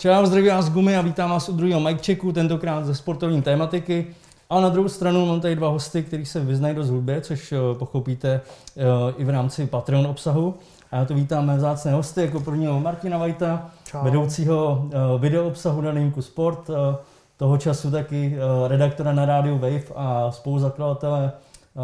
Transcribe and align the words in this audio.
Čau, 0.00 0.26
zdraví 0.26 0.48
vás 0.48 0.70
Gumy 0.70 0.96
a 0.96 1.02
vítám 1.02 1.30
vás 1.30 1.48
u 1.48 1.52
druhého 1.52 1.80
mic 1.80 2.06
checku, 2.06 2.32
tentokrát 2.32 2.84
ze 2.84 2.94
sportovní 2.94 3.42
tématiky. 3.42 4.06
A 4.50 4.60
na 4.60 4.68
druhou 4.68 4.88
stranu 4.88 5.26
mám 5.26 5.40
tady 5.40 5.56
dva 5.56 5.68
hosty, 5.68 6.02
kteří 6.02 6.26
se 6.26 6.40
vyznají 6.40 6.74
do 6.74 6.84
hudbě, 6.84 7.20
což 7.20 7.52
eh, 7.52 7.56
pochopíte 7.78 8.40
eh, 8.76 8.82
i 9.16 9.24
v 9.24 9.30
rámci 9.30 9.66
Patreon 9.66 10.06
obsahu. 10.06 10.54
A 10.90 10.96
já 10.96 11.04
tu 11.04 11.14
vítám 11.14 11.46
mé 11.46 11.56
vzácné 11.56 11.92
hosty, 11.92 12.20
jako 12.20 12.40
prvního 12.40 12.80
Martina 12.80 13.18
Vajta, 13.18 13.70
Čau. 13.84 14.04
vedoucího 14.04 14.88
eh, 14.92 15.18
video 15.18 15.46
obsahu 15.46 15.80
na 15.80 15.90
Linku 15.90 16.22
Sport, 16.22 16.70
toho 17.36 17.58
času 17.58 17.90
taky 17.90 18.36
redaktora 18.66 19.12
na 19.12 19.24
rádiu 19.24 19.58
Wave 19.58 19.94
a 19.96 20.30
spoluzakladatele 20.30 21.32
uh, 21.74 21.82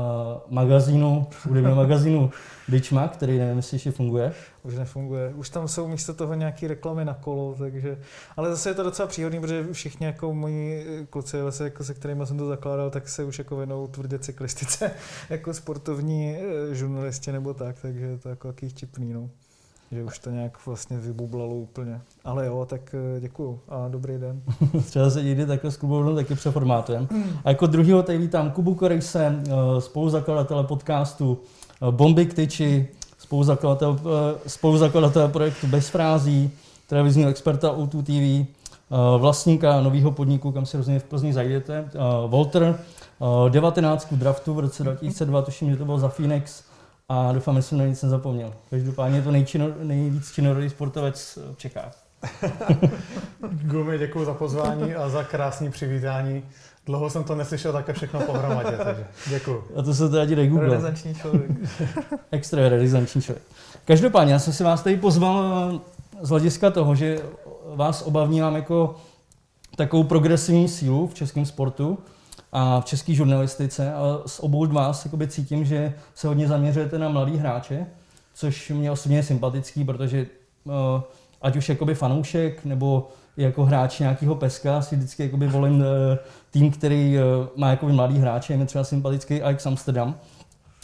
magazínu, 0.49 1.27
hudebního 1.43 1.77
magazínu 1.77 2.31
Ditchma, 2.69 3.09
který 3.09 3.39
nevím, 3.39 3.57
jestli 3.57 3.75
ještě 3.75 3.91
funguje. 3.91 4.33
Už 4.63 4.75
nefunguje. 4.75 5.35
Už 5.35 5.49
tam 5.51 5.69
jsou 5.69 5.89
místo 5.89 6.15
toho 6.15 6.35
nějaké 6.35 6.69
reklamy 6.69 7.05
na 7.05 7.15
kolo, 7.15 7.55
takže... 7.59 7.99
Ale 8.37 8.51
zase 8.51 8.71
je 8.71 8.75
to 8.75 8.83
docela 8.83 9.09
příhodný, 9.09 9.41
protože 9.41 9.67
všichni 9.73 10.07
jako 10.07 10.35
moji 10.35 10.87
kluci, 11.11 11.43
vlastně 11.43 11.65
jako 11.65 11.85
se 11.85 11.95
kterými 11.95 12.27
jsem 12.27 12.39
to 12.39 12.49
zakládal, 12.49 12.91
tak 12.91 13.09
se 13.09 13.25
už 13.25 13.39
jako 13.39 13.57
věnou 13.57 13.87
tvrdě 13.87 14.19
cyklistice, 14.19 14.91
jako 15.31 15.55
sportovní 15.55 16.37
eh, 16.37 16.75
žurnalisti 16.75 17.33
nebo 17.33 17.55
tak, 17.55 17.77
takže 17.83 18.07
je 18.07 18.19
to 18.19 18.29
jako 18.29 18.49
takový 18.49 18.71
vtipný, 18.71 19.13
no 19.13 19.31
že 19.93 20.05
už 20.05 20.19
to 20.19 20.31
nějak 20.31 20.67
vlastně 20.67 20.99
vybublalo 20.99 21.55
úplně. 21.55 22.01
Ale 22.25 22.47
jo, 22.47 22.67
tak 22.69 22.95
eh, 22.95 23.21
děkuju 23.21 23.61
a 23.69 23.89
dobrý 23.89 24.19
den. 24.19 24.43
Třeba 24.87 25.11
se 25.11 25.23
někdy 25.23 25.47
takhle 25.47 25.71
s 25.71 25.77
Kubou 25.77 26.15
taky 26.15 26.35
přeformátujeme. 26.35 27.07
A 27.45 27.49
jako 27.49 27.67
druhýho 27.67 28.03
tady 28.03 28.19
vítám 28.19 28.51
Kubu 28.51 28.75
Korejse, 28.75 29.43
eh, 29.49 29.81
spoluzakladatele 29.81 30.65
podcastu 30.65 31.39
eh, 31.83 31.91
Bomby 31.91 32.27
k 32.27 32.35
tyči, 32.35 32.89
spoluzakladatel, 33.19 34.01
spoluzakladatel 34.47 35.29
projektu 35.29 35.67
Bez 35.67 35.89
frází, 35.89 36.51
televizního 36.87 37.31
experta 37.31 37.73
O2 37.73 38.03
TV, 38.03 38.47
vlastníka 39.19 39.81
nového 39.81 40.11
podniku, 40.11 40.53
kam 40.53 40.67
si 40.67 40.77
rozhodně 40.77 41.01
v 41.01 41.05
Plzni 41.05 41.33
zajdete, 41.33 41.91
Walter, 42.27 42.79
19 43.49 44.13
draftu 44.13 44.55
v 44.55 44.59
roce 44.59 44.83
2002, 44.85 45.43
tuším, 45.43 45.71
že 45.71 45.77
to 45.77 45.85
bylo 45.85 45.99
za 45.99 46.09
Phoenix, 46.09 46.63
a 47.09 47.33
doufám, 47.33 47.57
že 47.57 47.63
jsem 47.63 47.79
na 47.79 47.85
nic 47.85 48.03
nezapomněl. 48.03 48.55
Každopádně 48.71 49.19
je 49.19 49.23
to 49.23 49.31
nejčino, 49.31 49.69
nejvíc 49.83 50.33
činorodý 50.33 50.71
sportovec 50.71 51.39
v 51.53 51.57
Čechách. 51.57 52.03
Gumy, 53.51 53.99
děkuji 53.99 54.25
za 54.25 54.35
pozvání 54.35 54.95
a 54.95 55.09
za 55.09 55.25
krásný 55.25 55.71
přivítání. 55.71 56.43
Dlouho 56.87 57.11
jsem 57.11 57.25
to 57.25 57.35
neslyšel 57.35 57.73
také 57.73 57.93
všechno 57.93 58.21
pohromadě, 58.21 58.79
takže 58.85 59.07
děkuji. 59.29 59.65
A 59.77 59.83
to 59.83 59.95
se 59.95 60.09
teda 60.09 60.25
dělej 60.25 60.49
Google. 60.49 60.67
Realizanční 60.67 61.15
člověk. 61.15 61.51
Extra 62.31 62.69
realizanční 62.69 63.23
člověk. 63.23 63.45
Každopádně, 63.85 64.33
já 64.33 64.39
jsem 64.39 64.53
si 64.53 64.65
vás 64.65 64.83
tady 64.83 64.97
pozval 64.97 65.81
z 66.21 66.29
hlediska 66.29 66.71
toho, 66.71 66.95
že 66.95 67.19
vás 67.75 68.03
obavnívám 68.03 68.57
jako 68.57 68.97
takovou 69.77 70.05
progresivní 70.05 70.69
sílu 70.69 71.07
v 71.07 71.15
českém 71.15 71.47
sportu 71.47 71.99
a 72.53 72.81
v 72.81 72.85
české 72.85 73.15
žurnalistice 73.15 73.95
a 73.95 74.23
s 74.27 74.43
obou 74.43 74.67
vás 74.67 75.05
jakoby 75.05 75.29
cítím, 75.29 75.65
že 75.65 75.95
se 76.15 76.29
hodně 76.29 76.49
zaměřujete 76.49 76.99
na 76.99 77.09
mladý 77.09 77.37
hráče, 77.37 77.87
což 78.35 78.71
mě 78.71 78.91
osobně 78.91 79.19
je 79.19 79.23
sympatický, 79.23 79.85
protože 79.85 80.27
uh, 80.65 80.73
ať 81.43 81.57
už 81.57 81.69
jakoby 81.69 81.95
fanoušek 81.95 82.65
nebo 82.65 83.09
jako 83.37 83.65
hráč 83.65 83.99
nějakého 83.99 84.35
peska 84.35 84.83
si 84.83 84.97
vždycky 84.97 85.23
jakoby 85.23 85.49
volím 85.49 85.81
uh, 85.81 85.87
tým, 86.51 86.71
který 86.71 87.17
uh, 87.19 87.47
má 87.57 87.71
jakoby 87.71 87.93
mladý 87.93 88.19
hráče, 88.19 88.53
je 88.53 88.57
mi 88.57 88.67
třeba 88.67 88.85
sympatický 88.85 89.43
Ajax 89.43 89.67
Amsterdam. 89.67 90.15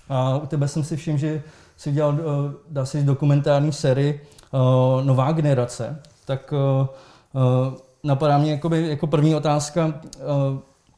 A 0.09 0.37
u 0.37 0.47
tebe 0.47 0.69
jsem 0.69 0.85
si 0.85 0.97
všiml, 0.97 1.19
že 1.19 1.43
si 1.77 1.91
udělal, 1.91 2.19
dá 2.71 2.87
se 2.87 3.03
dokumentární 3.03 3.73
sérii 3.73 4.21
Nová 5.03 5.33
generace, 5.33 6.03
tak 6.25 6.55
napadá 8.05 8.39
mě 8.39 8.51
jakoby, 8.51 8.89
jako 8.89 9.07
první 9.07 9.35
otázka, 9.35 10.01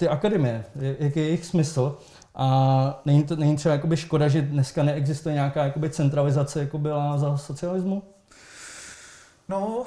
ty 0.04 0.08
akademie, 0.08 0.64
jaký 0.74 1.18
je 1.20 1.24
jejich 1.26 1.44
smysl 1.44 1.98
a 2.34 3.02
není, 3.04 3.24
to, 3.24 3.36
není 3.36 3.56
třeba 3.56 3.74
jakoby 3.74 3.96
škoda, 3.96 4.28
že 4.28 4.42
dneska 4.42 4.82
neexistuje 4.82 5.34
nějaká 5.34 5.64
jakoby 5.64 5.90
centralizace, 5.90 6.60
jako 6.60 6.78
byla 6.78 7.18
za 7.18 7.36
socialismu? 7.36 8.02
No, 9.48 9.66
uh, 9.78 9.84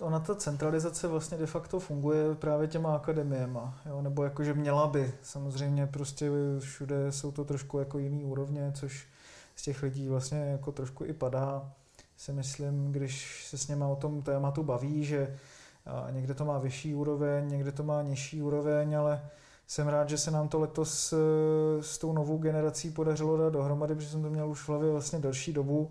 ona 0.00 0.20
ta 0.20 0.34
centralizace 0.34 1.08
vlastně 1.08 1.38
de 1.38 1.46
facto 1.46 1.80
funguje 1.80 2.34
právě 2.34 2.68
těma 2.68 2.96
akademiema, 2.96 3.78
jo? 3.86 4.02
nebo 4.02 4.24
jakože 4.24 4.54
měla 4.54 4.86
by. 4.86 5.12
Samozřejmě 5.22 5.86
prostě 5.86 6.30
všude 6.58 7.12
jsou 7.12 7.32
to 7.32 7.44
trošku 7.44 7.78
jako 7.78 7.98
jiný 7.98 8.24
úrovně, 8.24 8.72
což 8.74 9.06
z 9.56 9.62
těch 9.62 9.82
lidí 9.82 10.08
vlastně 10.08 10.38
jako 10.38 10.72
trošku 10.72 11.04
i 11.04 11.12
padá. 11.12 11.72
Si 12.16 12.32
myslím, 12.32 12.92
když 12.92 13.46
se 13.46 13.58
s 13.58 13.68
něma 13.68 13.86
o 13.86 13.96
tom 13.96 14.22
tématu 14.22 14.62
baví, 14.62 15.04
že 15.04 15.36
a 15.88 16.10
někde 16.10 16.34
to 16.34 16.44
má 16.44 16.58
vyšší 16.58 16.94
úroveň, 16.94 17.48
někde 17.48 17.72
to 17.72 17.82
má 17.82 18.02
nižší 18.02 18.42
úroveň, 18.42 18.98
ale 18.98 19.22
jsem 19.66 19.88
rád, 19.88 20.08
že 20.08 20.18
se 20.18 20.30
nám 20.30 20.48
to 20.48 20.60
letos 20.60 21.12
eh, 21.12 21.82
s 21.82 21.98
tou 21.98 22.12
novou 22.12 22.38
generací 22.38 22.90
podařilo 22.90 23.36
dát 23.36 23.52
dohromady, 23.52 23.94
protože 23.94 24.08
jsem 24.08 24.22
to 24.22 24.30
měl 24.30 24.50
už 24.50 24.60
v 24.60 24.68
hlavě 24.68 24.90
vlastně 24.90 25.18
delší 25.18 25.52
dobu. 25.52 25.90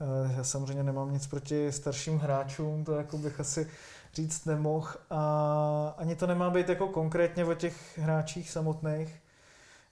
Eh, 0.00 0.34
já 0.36 0.44
samozřejmě 0.44 0.82
nemám 0.82 1.12
nic 1.12 1.26
proti 1.26 1.72
starším 1.72 2.18
hráčům, 2.18 2.84
to 2.84 2.94
jako 2.94 3.18
bych 3.18 3.40
asi 3.40 3.68
říct 4.14 4.44
nemohl. 4.44 4.88
A 5.10 5.94
ani 5.98 6.16
to 6.16 6.26
nemá 6.26 6.50
být 6.50 6.68
jako 6.68 6.88
konkrétně 6.88 7.44
o 7.44 7.54
těch 7.54 7.98
hráčích 7.98 8.50
samotných. 8.50 9.22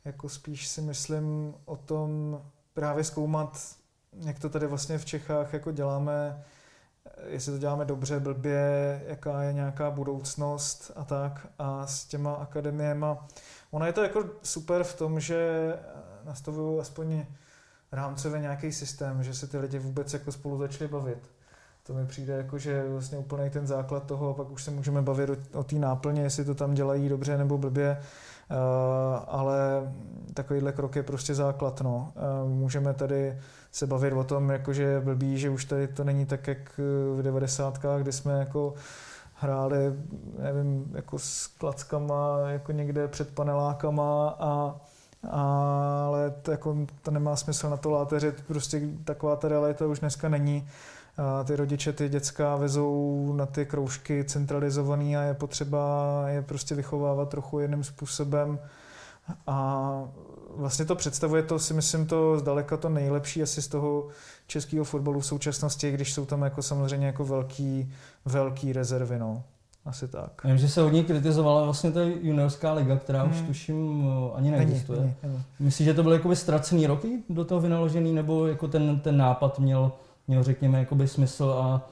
Jako 0.04 0.28
spíš 0.28 0.68
si 0.68 0.82
myslím 0.82 1.54
o 1.64 1.76
tom 1.76 2.40
právě 2.74 3.04
zkoumat, 3.04 3.58
jak 4.12 4.38
to 4.38 4.48
tady 4.48 4.66
vlastně 4.66 4.98
v 4.98 5.04
Čechách 5.04 5.52
jako 5.52 5.72
děláme, 5.72 6.44
jestli 7.26 7.52
to 7.52 7.58
děláme 7.58 7.84
dobře, 7.84 8.20
blbě, 8.20 9.02
jaká 9.06 9.42
je 9.42 9.52
nějaká 9.52 9.90
budoucnost 9.90 10.92
a 10.96 11.04
tak. 11.04 11.46
A 11.58 11.86
s 11.86 12.04
těma 12.04 12.32
akademiema, 12.32 13.26
ono 13.70 13.86
je 13.86 13.92
to 13.92 14.02
jako 14.02 14.24
super 14.42 14.84
v 14.84 14.96
tom, 14.96 15.20
že 15.20 15.72
nastavují 16.24 16.80
aspoň 16.80 17.24
rámcově 17.92 18.40
nějaký 18.40 18.72
systém, 18.72 19.22
že 19.22 19.34
se 19.34 19.46
ty 19.46 19.58
lidi 19.58 19.78
vůbec 19.78 20.12
jako 20.12 20.32
spolu 20.32 20.58
začali 20.58 20.88
bavit. 20.88 21.30
To 21.82 21.94
mi 21.94 22.06
přijde 22.06 22.36
jako, 22.36 22.58
že 22.58 22.88
vlastně 22.88 23.18
úplný 23.18 23.50
ten 23.50 23.66
základ 23.66 24.06
toho 24.06 24.30
a 24.30 24.34
pak 24.34 24.50
už 24.50 24.64
se 24.64 24.70
můžeme 24.70 25.02
bavit 25.02 25.30
o, 25.30 25.58
o 25.58 25.64
té 25.64 25.76
náplně, 25.76 26.22
jestli 26.22 26.44
to 26.44 26.54
tam 26.54 26.74
dělají 26.74 27.08
dobře 27.08 27.38
nebo 27.38 27.58
blbě, 27.58 28.00
uh, 28.50 28.56
ale 29.26 29.58
takovýhle 30.34 30.72
krok 30.72 30.96
je 30.96 31.02
prostě 31.02 31.34
základ. 31.34 31.80
No. 31.80 32.12
Uh, 32.42 32.50
můžeme 32.50 32.94
tady 32.94 33.38
se 33.72 33.86
bavit 33.86 34.12
o 34.12 34.24
tom, 34.24 34.50
jakože 34.50 34.82
je 34.82 35.00
blbý, 35.00 35.38
že 35.38 35.50
už 35.50 35.64
tady 35.64 35.88
to 35.88 36.04
není 36.04 36.26
tak, 36.26 36.46
jak 36.46 36.80
v 37.16 37.22
90. 37.22 37.78
kdy 37.98 38.12
jsme 38.12 38.32
jako 38.32 38.74
hráli, 39.34 39.76
nevím, 40.38 40.90
jako 40.94 41.18
s 41.18 41.46
klackama, 41.46 42.38
jako 42.46 42.72
někde 42.72 43.08
před 43.08 43.34
panelákama 43.34 44.36
a 44.40 44.80
ale 45.30 46.30
to, 46.30 46.50
jako, 46.50 46.76
to 47.02 47.10
nemá 47.10 47.36
smysl 47.36 47.70
na 47.70 47.76
to 47.76 47.90
láteřit, 47.90 48.44
prostě 48.46 48.80
taková 49.04 49.36
ta 49.36 49.48
realita 49.48 49.86
už 49.86 49.98
dneska 49.98 50.28
není. 50.28 50.68
A 51.16 51.44
ty 51.44 51.56
rodiče 51.56 51.92
ty 51.92 52.08
děcka 52.08 52.56
vezou 52.56 53.32
na 53.36 53.46
ty 53.46 53.66
kroužky 53.66 54.24
centralizovaný 54.24 55.16
a 55.16 55.22
je 55.22 55.34
potřeba 55.34 56.24
je 56.28 56.42
prostě 56.42 56.74
vychovávat 56.74 57.28
trochu 57.28 57.60
jiným 57.60 57.84
způsobem 57.84 58.58
a 59.46 59.90
vlastně 60.56 60.84
to 60.84 60.94
představuje 60.94 61.42
to, 61.42 61.58
si 61.58 61.74
myslím, 61.74 62.06
to 62.06 62.38
zdaleka 62.38 62.76
to 62.76 62.88
nejlepší 62.88 63.42
asi 63.42 63.62
z 63.62 63.68
toho 63.68 64.08
českého 64.46 64.84
fotbalu 64.84 65.20
v 65.20 65.26
současnosti, 65.26 65.90
když 65.90 66.12
jsou 66.12 66.26
tam 66.26 66.42
jako 66.42 66.62
samozřejmě 66.62 67.06
jako 67.06 67.24
velký, 67.24 67.92
velký 68.24 68.72
rezervy, 68.72 69.18
no. 69.18 69.42
Asi 69.84 70.08
tak. 70.08 70.44
Vím, 70.44 70.58
že 70.58 70.68
se 70.68 70.82
hodně 70.82 71.04
kritizovala 71.04 71.64
vlastně 71.64 71.92
ta 71.92 72.00
juniorská 72.02 72.72
liga, 72.72 72.96
která 72.96 73.22
hmm. 73.22 73.32
už 73.32 73.40
tuším 73.40 74.04
ani 74.34 74.50
neexistuje. 74.50 75.00
Není, 75.00 75.14
není, 75.22 75.34
není. 75.34 75.44
Myslíš, 75.60 75.84
že 75.84 75.94
to 75.94 76.02
byly 76.02 76.16
jakoby 76.16 76.36
ztracený 76.36 76.86
roky 76.86 77.22
do 77.28 77.44
toho 77.44 77.60
vynaložený, 77.60 78.12
nebo 78.12 78.46
jako 78.46 78.68
ten, 78.68 79.00
ten 79.00 79.16
nápad 79.16 79.58
měl, 79.58 79.92
měl 80.28 80.42
řekněme, 80.42 80.78
jakoby 80.78 81.08
smysl 81.08 81.44
a 81.58 81.88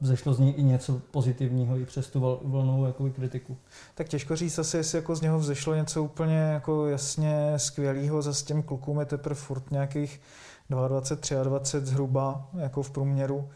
vzešlo 0.00 0.34
z 0.34 0.38
něj 0.38 0.54
i 0.56 0.62
něco 0.62 1.00
pozitivního 1.10 1.78
i 1.78 1.84
přes 1.84 2.08
tu 2.08 2.20
vlnou 2.44 2.86
jako 2.86 3.10
kritiku. 3.10 3.56
Tak 3.94 4.08
těžko 4.08 4.36
říct 4.36 4.58
asi, 4.58 4.76
jestli 4.76 4.98
jako 4.98 5.16
z 5.16 5.20
něho 5.20 5.38
vzešlo 5.38 5.74
něco 5.74 6.02
úplně 6.02 6.36
jako 6.36 6.86
jasně 6.86 7.52
skvělého, 7.56 8.22
za 8.22 8.34
s 8.34 8.42
těm 8.42 8.62
klukům 8.62 9.00
je 9.00 9.06
teprve 9.06 9.34
furt 9.34 9.70
nějakých 9.70 10.20
22, 10.68 11.44
23 11.44 11.86
zhruba 11.86 12.48
jako 12.58 12.82
v 12.82 12.90
průměru, 12.90 13.48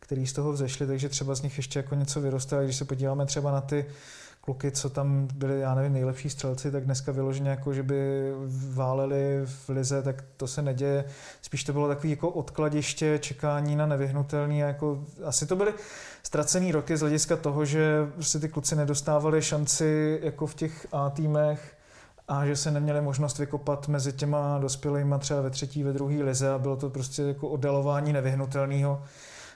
který 0.00 0.26
z 0.26 0.32
toho 0.32 0.52
vzešli, 0.52 0.86
takže 0.86 1.08
třeba 1.08 1.34
z 1.34 1.42
nich 1.42 1.56
ještě 1.56 1.78
jako 1.78 1.94
něco 1.94 2.20
vyroste, 2.20 2.64
když 2.64 2.76
se 2.76 2.84
podíváme 2.84 3.26
třeba 3.26 3.50
na 3.50 3.60
ty 3.60 3.86
kluky, 4.40 4.70
co 4.70 4.90
tam 4.90 5.28
byli, 5.34 5.60
já 5.60 5.74
nevím, 5.74 5.92
nejlepší 5.92 6.30
střelci, 6.30 6.70
tak 6.70 6.84
dneska 6.84 7.12
vyloženě 7.12 7.50
jako, 7.50 7.72
že 7.72 7.82
by 7.82 8.32
váleli 8.72 9.40
v 9.44 9.68
lize, 9.68 10.02
tak 10.02 10.24
to 10.36 10.46
se 10.46 10.62
neděje. 10.62 11.04
Spíš 11.42 11.64
to 11.64 11.72
bylo 11.72 11.88
takový 11.88 12.10
jako 12.10 12.30
odkladiště, 12.30 13.18
čekání 13.18 13.76
na 13.76 13.86
nevyhnutelný. 13.86 14.58
Jako, 14.58 15.04
asi 15.24 15.46
to 15.46 15.56
byly 15.56 15.74
ztracený 16.22 16.72
roky 16.72 16.96
z 16.96 17.00
hlediska 17.00 17.36
toho, 17.36 17.64
že 17.64 18.06
prostě 18.14 18.38
ty 18.38 18.48
kluci 18.48 18.76
nedostávali 18.76 19.42
šanci 19.42 20.20
jako 20.22 20.46
v 20.46 20.54
těch 20.54 20.86
A 20.92 21.10
týmech 21.10 21.76
a 22.28 22.46
že 22.46 22.56
se 22.56 22.70
neměli 22.70 23.00
možnost 23.00 23.38
vykopat 23.38 23.88
mezi 23.88 24.12
těma 24.12 24.58
dospělými 24.58 25.14
třeba 25.18 25.40
ve 25.40 25.50
třetí, 25.50 25.82
ve 25.82 25.92
druhé 25.92 26.22
lize 26.22 26.50
a 26.50 26.58
bylo 26.58 26.76
to 26.76 26.90
prostě 26.90 27.22
jako 27.22 27.48
oddalování 27.48 28.12
nevyhnutelného. 28.12 29.02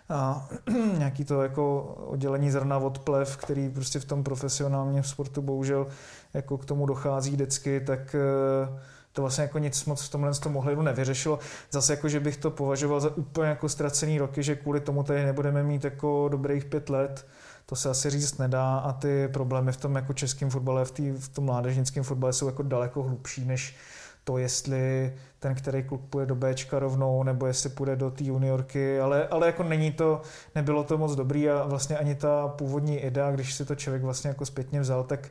A 0.09 0.49
nějaký 0.99 1.25
to 1.25 1.43
jako 1.43 1.83
oddělení 1.83 2.51
zrna 2.51 2.79
od 2.79 2.99
plev, 2.99 3.37
který 3.37 3.69
prostě 3.69 4.01
v 4.01 4.05
tom 4.05 4.25
profesionálním 4.25 5.03
sportu 5.03 5.43
bohužel 5.43 5.87
jako 6.35 6.59
k 6.59 6.65
tomu 6.65 6.87
dochází 6.87 7.31
vždycky, 7.31 7.81
tak 7.81 8.15
eh, 8.15 8.81
to 9.13 9.23
vlastně 9.23 9.43
jako 9.43 9.59
nic 9.59 9.85
moc 9.85 10.03
v 10.03 10.11
tomhle 10.11 10.35
z 10.35 10.39
tomu 10.39 10.59
ohledu 10.59 10.83
nevyřešilo. 10.83 11.39
Zase 11.71 11.93
jako, 11.93 12.09
že 12.09 12.21
bych 12.21 12.37
to 12.37 12.51
považoval 12.51 13.01
za 13.01 13.17
úplně 13.17 13.49
jako 13.49 13.69
ztracený 13.69 14.19
roky, 14.19 14.43
že 14.43 14.57
kvůli 14.57 14.81
tomu 14.81 15.03
tady 15.03 15.25
nebudeme 15.25 15.63
mít 15.63 15.85
jako 15.85 16.29
dobrých 16.29 16.65
pět 16.65 16.91
let, 16.91 17.27
to 17.67 17.77
se 17.77 17.91
asi 17.91 18.11
říct 18.11 18.39
nedá 18.39 18.79
a 18.79 18.93
ty 18.93 19.29
problémy 19.29 19.73
v 19.73 19.77
tom 19.77 19.97
jako 19.97 20.13
českém 20.13 20.51
fotbale, 20.51 20.85
v, 20.85 20.91
tý, 20.91 21.11
v 21.11 21.29
tom 21.29 21.45
mládežnickém 21.45 22.05
fotbale 22.05 22.33
jsou 22.33 22.47
jako 22.47 22.63
daleko 22.63 23.03
hlubší, 23.03 23.45
než 23.45 23.77
to, 24.25 24.39
jestli 24.39 25.15
ten, 25.45 25.55
který 25.55 25.83
klub 25.83 26.01
půjde 26.11 26.27
do 26.27 26.35
Bčka 26.35 26.79
rovnou, 26.79 27.23
nebo 27.23 27.47
jestli 27.47 27.71
půjde 27.71 27.97
do 27.97 28.11
té 28.11 28.25
juniorky, 28.25 29.01
ale, 29.01 29.29
ale 29.29 29.47
jako 29.47 29.63
není 29.63 29.93
to, 29.93 30.23
nebylo 30.55 30.85
to 30.85 30.99
moc 30.99 31.15
dobrý 31.15 31.51
a 31.51 31.67
vlastně 31.67 31.99
ani 31.99 32.15
ta 32.15 32.49
původní 32.49 32.99
idea, 32.99 33.31
když 33.31 33.55
si 33.55 33.65
to 33.65 33.75
člověk 33.75 34.03
vlastně 34.03 34.29
jako 34.29 34.47
zpětně 34.47 34.81
vzal, 34.81 35.05
tak 35.05 35.29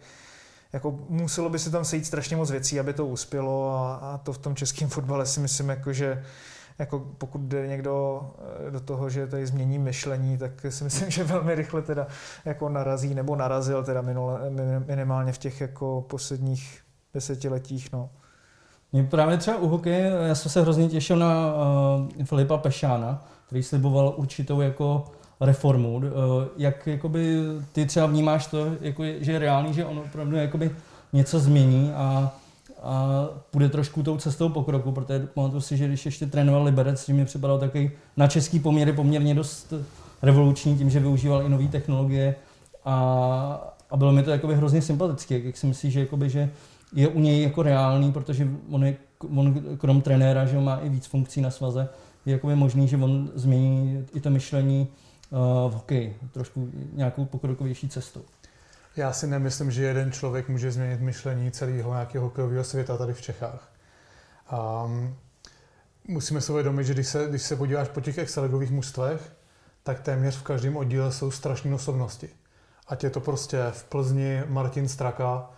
jako 0.73 0.99
muselo 1.09 1.49
by 1.49 1.59
se 1.59 1.71
tam 1.71 1.85
sejít 1.85 2.05
strašně 2.05 2.35
moc 2.35 2.51
věcí, 2.51 2.79
aby 2.79 2.93
to 2.93 3.05
uspělo 3.05 3.75
a, 3.75 3.95
a 3.95 4.17
to 4.17 4.33
v 4.33 4.37
tom 4.37 4.55
českém 4.55 4.89
fotbale 4.89 5.25
si 5.25 5.39
myslím, 5.39 5.69
jako, 5.69 5.93
že 5.93 6.23
jako 6.79 6.99
pokud 7.17 7.41
jde 7.41 7.67
někdo 7.67 8.21
eh, 8.67 8.71
do 8.71 8.79
toho, 8.79 9.09
že 9.09 9.27
tady 9.27 9.47
změní 9.47 9.79
myšlení, 9.79 10.37
tak 10.37 10.51
si 10.69 10.83
myslím, 10.83 11.11
že 11.11 11.23
velmi 11.23 11.55
rychle 11.55 11.81
teda 11.81 12.07
jako 12.45 12.69
narazí 12.69 13.15
nebo 13.15 13.35
narazil 13.35 13.83
teda 13.83 14.01
minule, 14.01 14.49
minimálně 14.87 15.31
v 15.31 15.37
těch 15.37 15.61
jako 15.61 16.05
posledních 16.09 16.81
desetiletích. 17.13 17.91
No. 17.93 18.09
Mě 18.93 19.03
právě 19.03 19.37
třeba 19.37 19.57
u 19.57 19.67
hokeje, 19.67 20.11
já 20.27 20.35
jsem 20.35 20.51
se 20.51 20.61
hrozně 20.61 20.89
těšil 20.89 21.17
na 21.17 21.53
uh, 22.17 22.25
Filipa 22.25 22.57
Pešána, 22.57 23.25
který 23.45 23.63
sliboval 23.63 24.13
určitou 24.17 24.61
jako 24.61 25.05
reformu. 25.41 25.95
Uh, 25.95 26.03
jak 26.57 26.87
jakoby, 26.87 27.37
ty 27.71 27.85
třeba 27.85 28.05
vnímáš 28.05 28.47
to, 28.47 28.67
jako, 28.81 29.03
že 29.19 29.31
je 29.31 29.39
reálný, 29.39 29.73
že 29.73 29.85
on 29.85 29.99
opravdu 29.99 30.35
jakoby 30.35 30.71
něco 31.13 31.39
změní 31.39 31.91
a, 31.95 32.35
a 32.83 33.25
půjde 33.51 33.69
trošku 33.69 34.03
tou 34.03 34.17
cestou 34.17 34.49
pokroku, 34.49 34.91
protože 34.91 35.27
pamatuju 35.33 35.61
si, 35.61 35.77
že 35.77 35.87
když 35.87 36.05
ještě 36.05 36.25
trénoval 36.25 36.63
Liberec, 36.63 37.05
že 37.05 37.13
mi 37.13 37.25
připadal 37.25 37.59
takový 37.59 37.91
na 38.17 38.27
český 38.27 38.59
poměry 38.59 38.93
poměrně 38.93 39.35
dost 39.35 39.73
revoluční 40.21 40.77
tím, 40.77 40.89
že 40.89 40.99
využíval 40.99 41.41
i 41.41 41.49
nové 41.49 41.67
technologie 41.67 42.35
a, 42.85 43.73
a 43.89 43.97
bylo 43.97 44.11
mi 44.11 44.23
to 44.23 44.31
jakoby 44.31 44.55
hrozně 44.55 44.81
sympatické. 44.81 45.39
Jak 45.39 45.57
si 45.57 45.67
myslíš, 45.67 45.93
že, 45.93 45.99
jakoby, 45.99 46.29
že 46.29 46.49
je 46.93 47.07
u 47.07 47.19
něj 47.19 47.43
jako 47.43 47.63
reálný, 47.63 48.11
protože 48.11 48.47
on, 48.69 48.85
je, 48.85 48.97
on 49.37 49.77
krom 49.77 50.01
trenéra, 50.01 50.45
že 50.45 50.59
má 50.59 50.75
i 50.75 50.89
víc 50.89 51.05
funkcí 51.05 51.41
na 51.41 51.51
svaze, 51.51 51.89
je 52.25 52.33
jako 52.33 52.55
možný, 52.55 52.87
že 52.87 52.97
on 52.97 53.31
změní 53.35 54.05
i 54.13 54.19
to 54.19 54.29
myšlení 54.29 54.87
uh, 55.29 55.39
v 55.71 55.73
hokeji 55.73 56.17
trošku 56.31 56.69
nějakou 56.93 57.25
pokrokovější 57.25 57.89
cestou. 57.89 58.21
Já 58.95 59.13
si 59.13 59.27
nemyslím, 59.27 59.71
že 59.71 59.83
jeden 59.83 60.11
člověk 60.11 60.49
může 60.49 60.71
změnit 60.71 61.01
myšlení 61.01 61.51
celého 61.51 61.93
nějakého 61.93 62.23
hokejového 62.23 62.63
světa 62.63 62.97
tady 62.97 63.13
v 63.13 63.21
Čechách. 63.21 63.71
Um, 64.85 65.15
musíme 66.07 66.41
si 66.41 66.51
uvědomit, 66.51 66.83
že 66.83 66.93
když 66.93 67.07
se, 67.07 67.25
když 67.29 67.41
se 67.41 67.55
podíváš 67.55 67.87
po 67.87 68.01
těch 68.01 68.17
extraligových 68.17 68.71
mužstvech, 68.71 69.33
tak 69.83 69.99
téměř 69.99 70.37
v 70.37 70.43
každém 70.43 70.77
oddíle 70.77 71.11
jsou 71.11 71.31
strašné 71.31 71.75
osobnosti. 71.75 72.29
Ať 72.87 73.03
je 73.03 73.09
to 73.09 73.19
prostě 73.19 73.63
v 73.71 73.83
Plzni 73.83 74.43
Martin 74.47 74.87
Straka, 74.87 75.49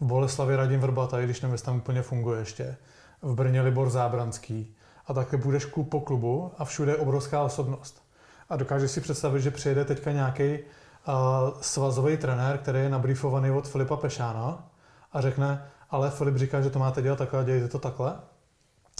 v 0.00 0.04
Boleslavi 0.04 0.56
Radim 0.56 0.80
Vrbata, 0.80 1.20
i 1.20 1.24
když 1.24 1.40
nevím, 1.40 1.58
tam 1.58 1.76
úplně 1.76 2.02
funguje 2.02 2.38
ještě, 2.40 2.76
v 3.22 3.34
Brně 3.34 3.62
Libor 3.62 3.90
Zábranský. 3.90 4.74
A 5.06 5.14
takhle 5.14 5.38
budeš 5.38 5.64
klub 5.64 5.90
po 5.90 6.00
klubu 6.00 6.52
a 6.58 6.64
všude 6.64 6.92
je 6.92 6.96
obrovská 6.96 7.42
osobnost. 7.42 8.02
A 8.48 8.56
dokážeš 8.56 8.90
si 8.90 9.00
představit, 9.00 9.40
že 9.40 9.50
přijede 9.50 9.84
teďka 9.84 10.12
nějaký 10.12 10.58
uh, 10.58 11.14
svazový 11.60 12.16
trenér, 12.16 12.58
který 12.58 12.78
je 12.78 12.88
nabriefovaný 12.88 13.50
od 13.50 13.68
Filipa 13.68 13.96
Pešána 13.96 14.68
a 15.12 15.20
řekne, 15.20 15.64
ale 15.90 16.10
Filip 16.10 16.36
říká, 16.36 16.60
že 16.60 16.70
to 16.70 16.78
máte 16.78 17.02
dělat 17.02 17.18
takhle, 17.18 17.44
dějte 17.44 17.68
to 17.68 17.78
takhle. 17.78 18.14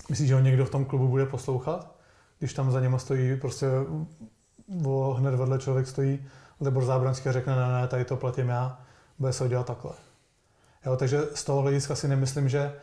Myslíš, 0.08 0.28
že 0.28 0.34
ho 0.34 0.40
někdo 0.40 0.64
v 0.64 0.70
tom 0.70 0.84
klubu 0.84 1.08
bude 1.08 1.26
poslouchat? 1.26 1.94
Když 2.38 2.54
tam 2.54 2.70
za 2.70 2.80
něma 2.80 2.98
stojí 2.98 3.36
prostě 3.36 3.66
o, 4.84 5.14
hned 5.14 5.34
vedle 5.34 5.58
člověk 5.58 5.86
stojí 5.86 6.26
Libor 6.60 6.84
Zábranský 6.84 7.28
a 7.28 7.32
řekne, 7.32 7.56
ne, 7.56 7.72
ne, 7.72 7.88
tady 7.88 8.04
to 8.04 8.16
platím 8.16 8.48
já, 8.48 8.80
bude 9.18 9.32
se 9.32 9.44
ho 9.44 9.48
dělat 9.48 9.66
takhle. 9.66 9.92
Jo, 10.86 10.96
takže 10.96 11.22
z 11.34 11.44
toho 11.44 11.60
hlediska 11.60 11.94
si 11.94 12.08
nemyslím, 12.08 12.48
že 12.48 12.74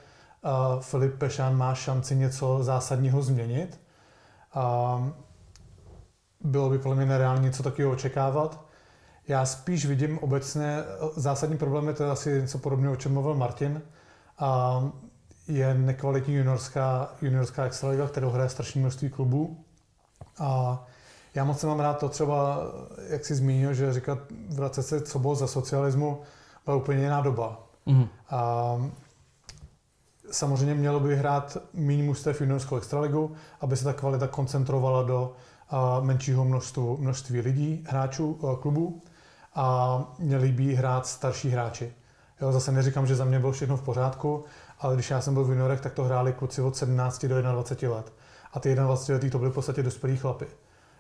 uh, 0.42 0.82
Filip 0.82 1.18
Pešán 1.18 1.58
má 1.58 1.76
šanci 1.76 2.16
něco 2.16 2.64
zásadního 2.64 3.22
změnit. 3.22 3.80
Uh, 4.56 5.08
bylo 6.42 6.70
by 6.70 6.80
podle 6.80 6.96
mě 6.96 7.06
nereálně 7.06 7.44
něco 7.44 7.64
takového 7.64 7.92
očekávat. 7.92 8.66
Já 9.28 9.46
spíš 9.46 9.86
vidím 9.86 10.20
obecně, 10.20 10.78
zásadní 11.16 11.58
problém 11.58 11.88
je 11.88 11.94
to 11.94 12.12
asi 12.12 12.42
něco 12.42 12.58
podobného, 12.58 12.94
o 12.94 12.96
čem 12.96 13.14
mluvil 13.14 13.36
Martin, 13.36 13.82
a 14.40 14.82
je 15.48 15.74
nekvalitní 15.74 16.36
juniorská, 16.36 17.10
juniorská 17.22 17.66
extraliga, 17.66 18.08
kterou 18.08 18.30
hraje 18.30 18.50
strašné 18.50 18.82
množství 18.82 19.10
klubů. 19.10 19.66
A 20.40 20.84
já 21.36 21.44
moc 21.44 21.64
mám 21.64 21.80
rád 21.80 22.00
to 22.00 22.10
třeba, 22.10 22.60
jak 23.10 23.26
si 23.26 23.36
zmínil, 23.36 23.74
že 23.74 23.94
říkat 23.94 24.20
vracet 24.50 24.84
se 24.84 25.02
co 25.02 25.20
bylo 25.20 25.36
za 25.36 25.48
socialismu, 25.48 26.22
byla 26.66 26.78
úplně 26.78 27.04
jiná 27.04 27.22
doba. 27.22 27.67
Mm-hmm. 27.88 28.08
A 28.30 28.78
samozřejmě 30.32 30.76
mělo 30.76 31.00
by 31.00 31.16
hrát 31.16 31.58
méně 31.74 32.04
mužstev 32.04 32.42
juniorskou 32.42 32.76
extraligu, 32.76 33.36
aby 33.62 33.78
se 33.78 33.84
ta 33.84 33.94
kvalita 33.94 34.28
koncentrovala 34.28 35.04
do 35.04 35.34
menšího 36.02 36.46
množství, 36.46 36.84
množství 37.00 37.42
lidí, 37.42 37.86
hráčů, 37.90 38.34
klubů 38.62 39.02
a 39.56 40.00
měli 40.20 40.52
by 40.52 40.76
hrát 40.76 41.08
starší 41.08 41.50
hráči. 41.50 41.94
Jo, 42.42 42.52
zase 42.52 42.72
neříkám, 42.72 43.08
že 43.08 43.16
za 43.16 43.26
mě 43.26 43.40
bylo 43.40 43.52
všechno 43.52 43.78
v 43.78 43.82
pořádku, 43.82 44.44
ale 44.80 44.96
když 44.96 45.10
já 45.10 45.22
jsem 45.22 45.34
byl 45.34 45.44
v 45.44 45.50
juniorech, 45.50 45.82
tak 45.82 45.94
to 45.94 46.04
hráli 46.04 46.34
kluci 46.34 46.62
od 46.62 46.76
17 46.76 47.26
do 47.26 47.42
21 47.42 47.96
let. 47.96 48.14
A 48.54 48.60
ty 48.60 48.76
21 48.76 49.16
letý 49.16 49.30
to 49.30 49.40
byly 49.40 49.52
v 49.52 49.54
podstatě 49.54 49.84
dospělí 49.84 50.18
chlapy. 50.18 50.46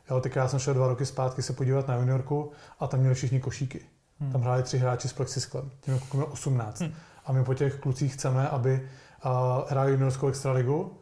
Jo, 0.09 0.21
teď 0.21 0.35
já 0.35 0.47
jsem 0.47 0.59
šel 0.59 0.73
dva 0.73 0.87
roky 0.87 1.05
zpátky 1.05 1.41
se 1.41 1.53
podívat 1.53 1.87
na 1.87 1.95
juniorku 1.95 2.51
a 2.79 2.87
tam 2.87 2.99
měli 2.99 3.15
všichni 3.15 3.39
košíky. 3.39 3.85
Hmm. 4.19 4.31
Tam 4.31 4.41
hráli 4.41 4.63
tři 4.63 4.77
hráči 4.77 5.07
s 5.07 5.13
plexisklem, 5.13 5.71
tím 5.81 5.93
jako 5.93 6.25
18. 6.25 6.81
Hmm. 6.81 6.93
A 7.25 7.31
my 7.31 7.43
po 7.43 7.53
těch 7.53 7.75
klucích 7.75 8.13
chceme, 8.13 8.49
aby 8.49 8.89
uh, 9.25 9.31
hráli 9.69 9.91
juniorskou 9.91 10.27
extraligu, 10.27 10.97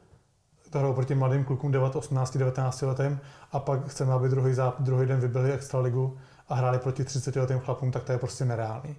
hrajou 0.79 0.93
proti 0.93 1.15
mladým 1.15 1.43
klukům 1.43 1.75
18, 1.75 2.37
19 2.37 2.81
letým 2.81 3.19
a 3.51 3.59
pak 3.59 3.87
chceme, 3.87 4.13
aby 4.13 4.29
druhý, 4.29 4.53
záp- 4.53 4.75
druhý 4.79 5.07
den 5.07 5.19
vybili 5.19 5.53
extraligu 5.53 6.17
a 6.49 6.55
hráli 6.55 6.79
proti 6.79 7.03
30 7.03 7.35
letým 7.35 7.59
chlapům, 7.59 7.91
tak 7.91 8.03
to 8.03 8.11
je 8.11 8.17
prostě 8.17 8.45
nereálný. 8.45 8.95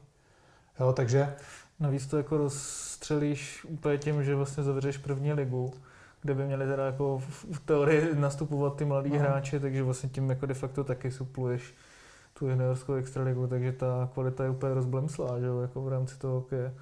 Jo, 0.80 0.92
takže... 0.92 1.34
Navíc 1.80 2.06
to 2.06 2.16
jako 2.16 2.36
rozstřelíš 2.36 3.64
úplně 3.64 3.98
tím, 3.98 4.24
že 4.24 4.34
vlastně 4.34 4.62
zavřeš 4.62 4.98
první 4.98 5.32
ligu, 5.32 5.74
kde 6.22 6.34
by 6.34 6.44
měli 6.44 6.66
teda 6.66 6.86
jako 6.86 7.18
v 7.52 7.60
teorii 7.64 8.14
nastupovat 8.14 8.76
ty 8.76 8.84
mladí 8.84 9.10
no. 9.10 9.18
hráči, 9.18 9.60
takže 9.60 9.82
vlastně 9.82 10.08
tím 10.08 10.30
jako 10.30 10.46
de 10.46 10.54
facto 10.54 10.84
taky 10.84 11.10
supluješ 11.10 11.74
tu 12.38 12.48
juniorskou 12.48 12.94
extraligu, 12.94 13.46
takže 13.46 13.72
ta 13.72 14.08
kvalita 14.14 14.44
je 14.44 14.50
úplně 14.50 14.74
rozblemslá, 14.74 15.40
že 15.40 15.46
jo, 15.46 15.60
jako 15.60 15.82
v 15.82 15.88
rámci 15.88 16.18
toho 16.18 16.34
hokeje. 16.34 16.74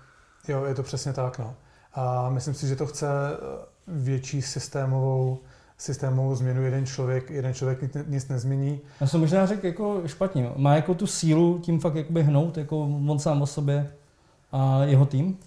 Jo, 0.49 0.65
je 0.65 0.75
to 0.75 0.83
přesně 0.83 1.13
tak, 1.13 1.39
no. 1.39 1.55
A 1.95 2.31
myslím 2.31 2.55
si, 2.55 2.69
že 2.69 2.77
to 2.77 2.87
chce 2.87 3.07
eh, 3.07 3.39
větší 3.87 4.43
systémovou 4.43 5.39
systémovou 5.79 6.35
změnu 6.35 6.63
jeden 6.63 6.87
člověk, 6.87 7.31
jeden 7.31 7.55
člověk 7.55 8.07
nic 8.07 8.29
nezmění. 8.29 8.81
Já 9.01 9.07
jsem 9.07 9.21
možná 9.21 9.47
řekl 9.47 9.67
jako 9.67 10.03
špatně. 10.07 10.53
Má 10.57 10.75
jako 10.75 10.95
tu 10.95 11.07
sílu 11.07 11.59
tím 11.59 11.81
fakt 11.81 11.95
jakoby 11.95 12.23
hnout, 12.23 12.57
jako 12.57 12.81
on 13.09 13.19
sám 13.19 13.43
o 13.43 13.47
sobě 13.47 13.93
a 14.53 14.85
jeho 14.85 15.07
tým? 15.07 15.39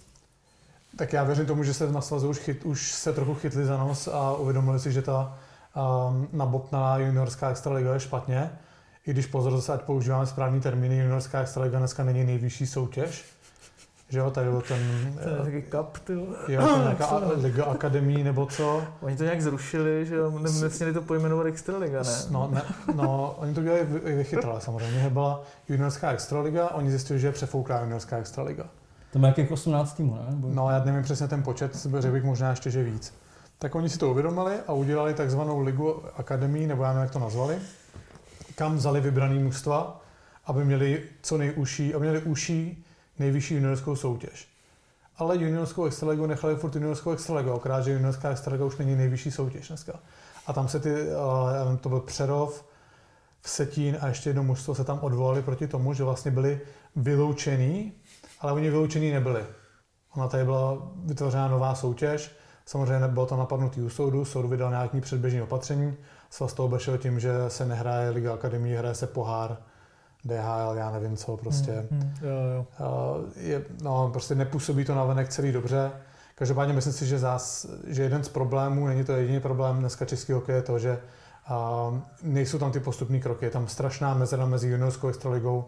Tak 0.96 1.12
já 1.12 1.24
věřím 1.24 1.46
tomu, 1.46 1.64
že 1.64 1.74
se 1.74 1.92
na 1.92 2.00
svazu 2.00 2.28
už, 2.28 2.38
chyt, 2.38 2.64
už 2.64 2.92
se 2.92 3.12
trochu 3.12 3.34
chytli 3.34 3.64
za 3.64 3.76
nos 3.76 4.08
a 4.08 4.32
uvědomili 4.32 4.80
si, 4.80 4.92
že 4.92 5.02
ta 5.02 5.38
um, 6.08 6.28
nabopnaná 6.32 6.98
juniorská 6.98 7.50
extraliga 7.50 7.94
je 7.94 8.00
špatně 8.00 8.50
i 9.08 9.12
když 9.12 9.26
pozor 9.26 9.52
zase, 9.52 9.72
ať 9.72 9.82
používáme 9.82 10.26
správný 10.26 10.60
termíny, 10.60 10.98
juniorská 10.98 11.40
extraliga 11.40 11.78
dneska 11.78 12.04
není 12.04 12.24
nejvyšší 12.24 12.66
soutěž, 12.66 13.24
že 14.08 14.18
jo, 14.18 14.30
tady 14.30 14.50
byl 14.50 14.60
ten... 14.60 14.78
To 15.22 15.28
je 15.28 15.36
taky 15.36 15.62
cup, 15.62 15.98
ty 15.98 16.12
Jo, 16.48 16.68
to 16.68 16.82
nějaká 16.82 17.20
Liga 17.36 17.64
Akademí 17.64 18.24
nebo 18.24 18.46
co. 18.46 18.82
Oni 19.00 19.16
to 19.16 19.24
nějak 19.24 19.42
zrušili, 19.42 20.06
že 20.06 20.14
jo, 20.14 20.38
nesměli 20.38 20.92
to 20.92 21.02
pojmenovat 21.02 21.46
Extraliga, 21.46 22.02
ne? 22.02 22.14
No, 22.30 22.48
ne, 22.52 22.62
no 22.94 23.34
oni 23.38 23.54
to 23.54 23.62
dělali 23.62 23.84
vychytrali 24.04 24.60
samozřejmě. 24.60 25.10
Byla 25.10 25.42
juniorská 25.68 26.12
Extraliga, 26.12 26.68
oni 26.68 26.90
zjistili, 26.90 27.18
že 27.18 27.26
je 27.26 27.32
přefouklá 27.32 27.80
juniorská 27.80 28.16
Extraliga. 28.16 28.64
To 29.12 29.18
má 29.18 29.28
jakých 29.28 29.52
18 29.52 29.94
týmů, 29.94 30.14
ne? 30.14 30.26
Bo... 30.30 30.48
No, 30.52 30.70
já 30.70 30.84
nevím 30.84 31.02
přesně 31.02 31.28
ten 31.28 31.42
počet, 31.42 31.76
řekl 31.98 32.12
bych 32.12 32.24
možná 32.24 32.50
ještě, 32.50 32.70
že 32.70 32.82
víc. 32.82 33.14
Tak 33.58 33.74
oni 33.74 33.88
si 33.88 33.98
to 33.98 34.10
uvědomili 34.10 34.54
a 34.66 34.72
udělali 34.72 35.14
takzvanou 35.14 35.60
Ligu 35.60 36.02
Akademí, 36.16 36.66
nebo 36.66 36.82
já 36.82 36.88
nevím, 36.88 37.02
jak 37.02 37.12
to 37.12 37.18
nazvali 37.18 37.58
kam 38.58 38.76
vzali 38.76 39.00
vybraný 39.00 39.38
mužstva, 39.38 40.00
aby 40.46 40.64
měli 40.64 41.02
co 41.22 41.38
nejužší, 41.38 41.94
aby 41.94 42.06
měli 42.06 42.22
užší 42.22 42.84
nejvyšší 43.18 43.54
juniorskou 43.54 43.96
soutěž. 43.96 44.48
Ale 45.16 45.36
juniorskou 45.36 45.84
extraligu 45.84 46.26
nechali 46.26 46.56
furt 46.56 46.74
juniorskou 46.74 47.10
extraligu, 47.10 47.52
akorát, 47.52 47.80
že 47.80 47.92
juniorská 47.92 48.30
extraliga 48.30 48.64
už 48.64 48.76
není 48.76 48.96
nejvyšší 48.96 49.30
soutěž 49.30 49.68
dneska. 49.68 49.92
A 50.46 50.52
tam 50.52 50.68
se 50.68 50.80
ty, 50.80 50.94
to 51.80 51.88
byl 51.88 52.00
Přerov, 52.00 52.64
Setín 53.44 53.98
a 54.00 54.08
ještě 54.08 54.30
jedno 54.30 54.42
mužstvo 54.42 54.74
se 54.74 54.84
tam 54.84 54.98
odvolali 55.02 55.42
proti 55.42 55.66
tomu, 55.68 55.94
že 55.94 56.04
vlastně 56.04 56.30
byli 56.30 56.60
vyloučení, 56.96 57.92
ale 58.40 58.52
oni 58.52 58.70
vyloučení 58.70 59.10
nebyli. 59.10 59.44
Ona 60.16 60.28
tady 60.28 60.44
byla 60.44 60.92
vytvořena 60.96 61.48
nová 61.48 61.74
soutěž, 61.74 62.30
samozřejmě 62.66 63.08
bylo 63.08 63.26
to 63.26 63.36
napadnutý 63.36 63.82
u 63.82 63.88
soudu, 63.88 64.24
soud 64.24 64.46
vydal 64.46 64.70
nějaký 64.70 65.00
předběžný 65.00 65.42
opatření, 65.42 65.96
svaz 66.30 66.52
to 66.52 66.64
obešel 66.64 66.98
tím, 66.98 67.20
že 67.20 67.32
se 67.48 67.66
nehraje 67.66 68.10
Liga 68.10 68.34
Akademie, 68.34 68.78
hraje 68.78 68.94
se 68.94 69.06
pohár, 69.06 69.56
DHL, 70.24 70.74
já 70.74 70.90
nevím 70.90 71.16
co, 71.16 71.36
prostě. 71.36 71.72
Hmm, 71.72 72.00
hmm, 72.00 72.12
jo, 72.22 72.66
jo. 72.80 73.24
Je, 73.36 73.64
no, 73.82 74.08
prostě 74.12 74.34
nepůsobí 74.34 74.84
to 74.84 74.94
navenek 74.94 75.28
celý 75.28 75.52
dobře. 75.52 75.90
Každopádně 76.34 76.74
myslím 76.74 76.92
si, 76.92 77.06
že, 77.06 77.18
zás, 77.18 77.66
že 77.86 78.02
jeden 78.02 78.24
z 78.24 78.28
problémů, 78.28 78.86
není 78.86 79.04
to 79.04 79.12
jediný 79.12 79.40
problém 79.40 79.78
dneska 79.78 80.04
český 80.04 80.32
hokej, 80.32 80.54
je 80.54 80.62
to, 80.62 80.78
že 80.78 81.00
a, 81.46 81.90
nejsou 82.22 82.58
tam 82.58 82.72
ty 82.72 82.80
postupné 82.80 83.18
kroky. 83.18 83.44
Je 83.44 83.50
tam 83.50 83.68
strašná 83.68 84.14
mezera 84.14 84.46
mezi 84.46 84.68
juniorskou 84.68 85.08
extraligou 85.08 85.64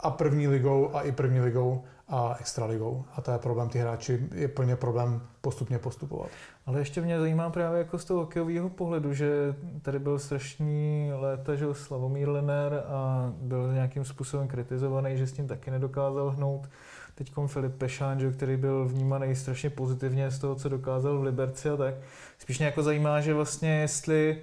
a 0.00 0.10
první 0.10 0.48
ligou 0.48 0.96
a 0.96 1.02
i 1.02 1.12
první 1.12 1.40
ligou 1.40 1.84
a 2.08 2.36
extraligou. 2.40 3.04
A 3.14 3.20
to 3.20 3.30
je 3.30 3.38
problém, 3.38 3.68
ty 3.68 3.78
hráči 3.78 4.28
je 4.34 4.48
plně 4.48 4.76
problém 4.76 5.22
postupně 5.40 5.78
postupovat. 5.78 6.28
Ale 6.66 6.78
ještě 6.78 7.00
mě 7.00 7.20
zajímá 7.20 7.50
právě 7.50 7.78
jako 7.78 7.98
z 7.98 8.04
toho 8.04 8.20
hokejového 8.20 8.68
pohledu, 8.68 9.12
že 9.12 9.54
tady 9.82 9.98
byl 9.98 10.18
strašný 10.18 11.10
léta, 11.14 11.54
že 11.54 11.66
Slavomír 11.72 12.28
Lener 12.28 12.84
a 12.86 13.32
byl 13.36 13.72
nějakým 13.72 14.04
způsobem 14.04 14.48
kritizovaný, 14.48 15.16
že 15.16 15.26
s 15.26 15.32
tím 15.32 15.48
taky 15.48 15.70
nedokázal 15.70 16.30
hnout. 16.30 16.68
Teď 17.14 17.32
Filip 17.46 17.74
Pešán, 17.74 18.20
že, 18.20 18.32
který 18.32 18.56
byl 18.56 18.88
vnímaný 18.88 19.36
strašně 19.36 19.70
pozitivně 19.70 20.30
z 20.30 20.38
toho, 20.38 20.54
co 20.54 20.68
dokázal 20.68 21.18
v 21.18 21.22
Liberci 21.22 21.70
a 21.70 21.76
tak. 21.76 21.94
Spíš 22.38 22.58
mě 22.58 22.66
jako 22.66 22.82
zajímá, 22.82 23.20
že 23.20 23.34
vlastně 23.34 23.80
jestli 23.80 24.38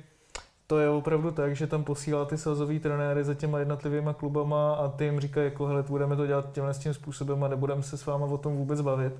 to 0.67 0.79
je 0.79 0.89
opravdu 0.89 1.31
tak, 1.31 1.55
že 1.55 1.67
tam 1.67 1.83
posílá 1.83 2.25
ty 2.25 2.37
sazový 2.37 2.79
trenéry 2.79 3.23
za 3.23 3.33
těma 3.33 3.59
jednotlivými 3.59 4.09
klubama 4.17 4.73
a 4.73 4.87
ty 4.87 5.05
jim 5.05 5.19
říkají, 5.19 5.45
jako 5.45 5.65
hele, 5.65 5.83
budeme 5.83 6.15
to 6.15 6.27
dělat 6.27 6.51
tímhle 6.51 6.73
s 6.73 6.77
tím 6.77 6.93
způsobem 6.93 7.43
a 7.43 7.47
nebudeme 7.47 7.83
se 7.83 7.97
s 7.97 8.05
váma 8.05 8.25
o 8.25 8.37
tom 8.37 8.55
vůbec 8.55 8.81
bavit. 8.81 9.13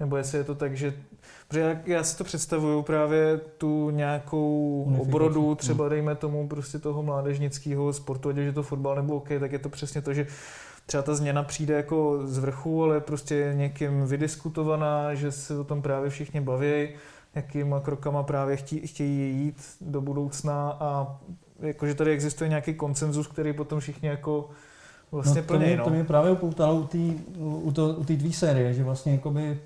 Nebo 0.00 0.16
jestli 0.16 0.38
je 0.38 0.44
to 0.44 0.54
tak, 0.54 0.76
že 0.76 0.94
Protože 1.48 1.60
já, 1.60 1.76
já 1.86 2.04
si 2.04 2.18
to 2.18 2.24
představuju 2.24 2.82
právě 2.82 3.40
tu 3.58 3.90
nějakou 3.90 4.82
obrodu, 4.98 5.54
třeba 5.54 5.88
dejme 5.88 6.14
tomu 6.14 6.48
prostě 6.48 6.78
toho 6.78 7.02
mládežnického 7.02 7.92
sportu, 7.92 8.28
ať 8.28 8.36
je 8.36 8.52
to 8.52 8.62
fotbal 8.62 8.96
nebo 8.96 9.16
OK, 9.16 9.28
tak 9.40 9.52
je 9.52 9.58
to 9.58 9.68
přesně 9.68 10.02
to, 10.02 10.14
že 10.14 10.26
třeba 10.86 11.02
ta 11.02 11.14
změna 11.14 11.42
přijde 11.42 11.74
jako 11.74 12.20
z 12.24 12.38
vrchu, 12.38 12.84
ale 12.84 13.00
prostě 13.00 13.52
někým 13.56 14.06
vydiskutovaná, 14.06 15.14
že 15.14 15.32
se 15.32 15.58
o 15.58 15.64
tom 15.64 15.82
právě 15.82 16.10
všichni 16.10 16.40
baví, 16.40 16.88
jakýma 17.34 17.80
krokama 17.80 18.22
právě 18.22 18.56
chtí, 18.56 18.86
chtějí 18.86 19.36
jít 19.36 19.56
do 19.80 20.00
budoucna 20.00 20.76
a 20.80 21.20
jakože 21.60 21.94
tady 21.94 22.12
existuje 22.12 22.48
nějaký 22.48 22.74
konsenzus, 22.74 23.26
který 23.26 23.52
potom 23.52 23.80
všichni 23.80 24.08
jako 24.08 24.48
vlastně 25.12 25.40
no. 25.40 25.46
To 25.46 25.58
mě, 25.58 25.76
no. 25.76 25.84
to 25.84 25.90
mě 25.90 26.04
právě 26.04 26.30
upoutalo 26.30 26.76
u 26.76 26.86
té 26.86 26.98
u, 27.38 27.72
u 27.96 28.04
tvý 28.04 28.32
série, 28.32 28.74
že 28.74 28.84
vlastně 28.84 29.12
jakoby 29.12 29.58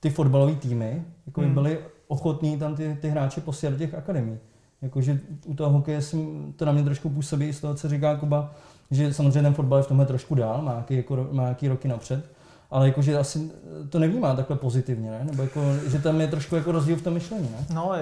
ty 0.00 0.10
fotbalové 0.10 0.54
týmy 0.54 1.02
jako 1.26 1.40
hmm. 1.40 1.54
byly 1.54 1.78
ochotní 2.08 2.58
tam 2.58 2.76
ty, 2.76 2.98
ty 3.00 3.08
hráče 3.08 3.40
posílat 3.40 3.72
do 3.72 3.78
těch 3.78 3.94
akademií. 3.94 4.38
Jakože 4.82 5.20
u 5.46 5.54
toho 5.54 5.70
hokeje 5.70 6.02
jsem, 6.02 6.52
to 6.56 6.64
na 6.64 6.72
mě 6.72 6.82
trošku 6.82 7.10
působí 7.10 7.52
z 7.52 7.60
toho, 7.60 7.74
co 7.74 7.88
říká 7.88 8.16
Kuba, 8.16 8.54
že 8.90 9.14
samozřejmě 9.14 9.42
ten 9.42 9.54
fotbal 9.54 9.78
je 9.78 9.82
v 9.82 9.86
tomhle 9.86 10.06
trošku 10.06 10.34
dál, 10.34 10.62
má 10.62 10.72
nějaký, 10.72 10.96
jako, 10.96 11.28
má 11.32 11.42
nějaký 11.42 11.68
roky 11.68 11.88
napřed, 11.88 12.30
ale 12.72 12.86
jakože 12.86 13.18
asi 13.18 13.50
to 13.90 13.98
nevnímá 13.98 14.36
takhle 14.36 14.56
pozitivně, 14.56 15.10
ne? 15.10 15.24
Nebo 15.24 15.42
jako, 15.42 15.60
že 15.86 15.98
tam 15.98 16.20
je 16.20 16.28
trošku 16.28 16.56
jako 16.56 16.72
rozdíl 16.72 16.96
v 16.96 17.02
tom 17.02 17.14
myšlení, 17.14 17.48
ne? 17.50 17.66
No, 17.74 17.92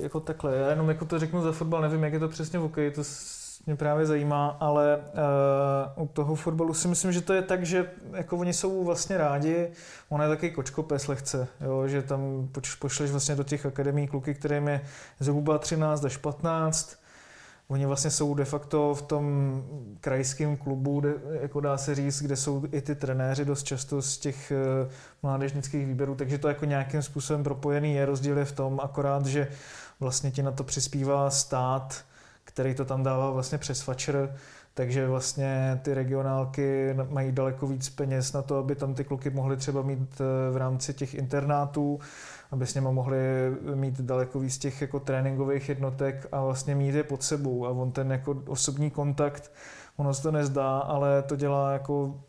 jako 0.00 0.20
takhle, 0.20 0.56
já 0.56 0.70
jenom 0.70 0.88
jako 0.88 1.04
to 1.04 1.18
řeknu 1.18 1.42
za 1.42 1.52
fotbal, 1.52 1.82
nevím, 1.82 2.04
jak 2.04 2.12
je 2.12 2.18
to 2.18 2.28
přesně 2.28 2.58
v 2.58 2.62
hokeji, 2.62 2.90
to 2.90 3.02
mě 3.66 3.76
právě 3.76 4.06
zajímá, 4.06 4.56
ale 4.60 4.98
uh, 5.96 6.04
u 6.04 6.08
toho 6.08 6.34
fotbalu 6.34 6.74
si 6.74 6.88
myslím, 6.88 7.12
že 7.12 7.20
to 7.20 7.32
je 7.32 7.42
tak, 7.42 7.66
že 7.66 7.90
jako 8.12 8.36
oni 8.36 8.52
jsou 8.52 8.84
vlastně 8.84 9.18
rádi, 9.18 9.68
on 10.08 10.22
je 10.22 10.28
taky 10.28 10.50
kočkopes 10.50 11.08
lehce, 11.08 11.48
jo, 11.60 11.88
že 11.88 12.02
tam 12.02 12.48
pošleš 12.78 13.10
vlastně 13.10 13.34
do 13.34 13.44
těch 13.44 13.66
akademí 13.66 14.08
kluky, 14.08 14.34
kterým 14.34 14.68
je 14.68 14.80
zhruba 15.20 15.58
13 15.58 16.04
až 16.04 16.16
15, 16.16 16.96
Oni 17.68 17.86
vlastně 17.86 18.10
jsou 18.10 18.34
de 18.34 18.44
facto 18.44 18.94
v 18.94 19.02
tom 19.02 19.64
krajském 20.00 20.56
klubu, 20.56 21.00
de, 21.00 21.14
jako 21.40 21.60
dá 21.60 21.78
se 21.78 21.94
říct, 21.94 22.22
kde 22.22 22.36
jsou 22.36 22.64
i 22.72 22.80
ty 22.80 22.94
trenéři 22.94 23.44
dost 23.44 23.62
často 23.62 24.02
z 24.02 24.18
těch 24.18 24.52
uh, 24.84 24.92
mládežnických 25.22 25.86
výběrů, 25.86 26.14
takže 26.14 26.38
to 26.38 26.48
jako 26.48 26.64
nějakým 26.64 27.02
způsobem 27.02 27.44
propojený 27.44 27.94
je. 27.94 28.06
Rozdíl 28.06 28.38
je 28.38 28.44
v 28.44 28.52
tom 28.52 28.80
akorát, 28.82 29.26
že 29.26 29.48
vlastně 30.00 30.30
ti 30.30 30.42
na 30.42 30.52
to 30.52 30.64
přispívá 30.64 31.30
stát, 31.30 32.04
který 32.44 32.74
to 32.74 32.84
tam 32.84 33.02
dává 33.02 33.30
vlastně 33.30 33.58
přes 33.58 33.80
fačer, 33.80 34.36
takže 34.74 35.06
vlastně 35.06 35.80
ty 35.82 35.94
regionálky 35.94 36.94
mají 37.10 37.32
daleko 37.32 37.66
víc 37.66 37.88
peněz 37.88 38.32
na 38.32 38.42
to, 38.42 38.58
aby 38.58 38.74
tam 38.74 38.94
ty 38.94 39.04
kluky 39.04 39.30
mohly 39.30 39.56
třeba 39.56 39.82
mít 39.82 40.20
eh, 40.20 40.52
v 40.52 40.56
rámci 40.56 40.94
těch 40.94 41.14
internátů, 41.14 42.00
aby 42.50 42.66
s 42.66 42.74
něma 42.74 42.90
mohli 42.90 43.18
mít 43.74 44.00
daleko 44.00 44.40
víc 44.40 44.58
těch 44.58 44.80
jako 44.80 45.00
tréninkových 45.00 45.68
jednotek 45.68 46.28
a 46.32 46.44
vlastně 46.44 46.74
mít 46.74 46.94
je 46.94 47.04
pod 47.04 47.22
sebou 47.22 47.66
a 47.66 47.70
on 47.70 47.92
ten 47.92 48.12
jako 48.12 48.42
osobní 48.46 48.90
kontakt 48.90 49.52
ono 49.96 50.14
se 50.14 50.22
to 50.22 50.32
nezdá, 50.32 50.78
ale 50.78 51.22
to 51.22 51.36
dělá 51.36 51.72
jako 51.72 52.20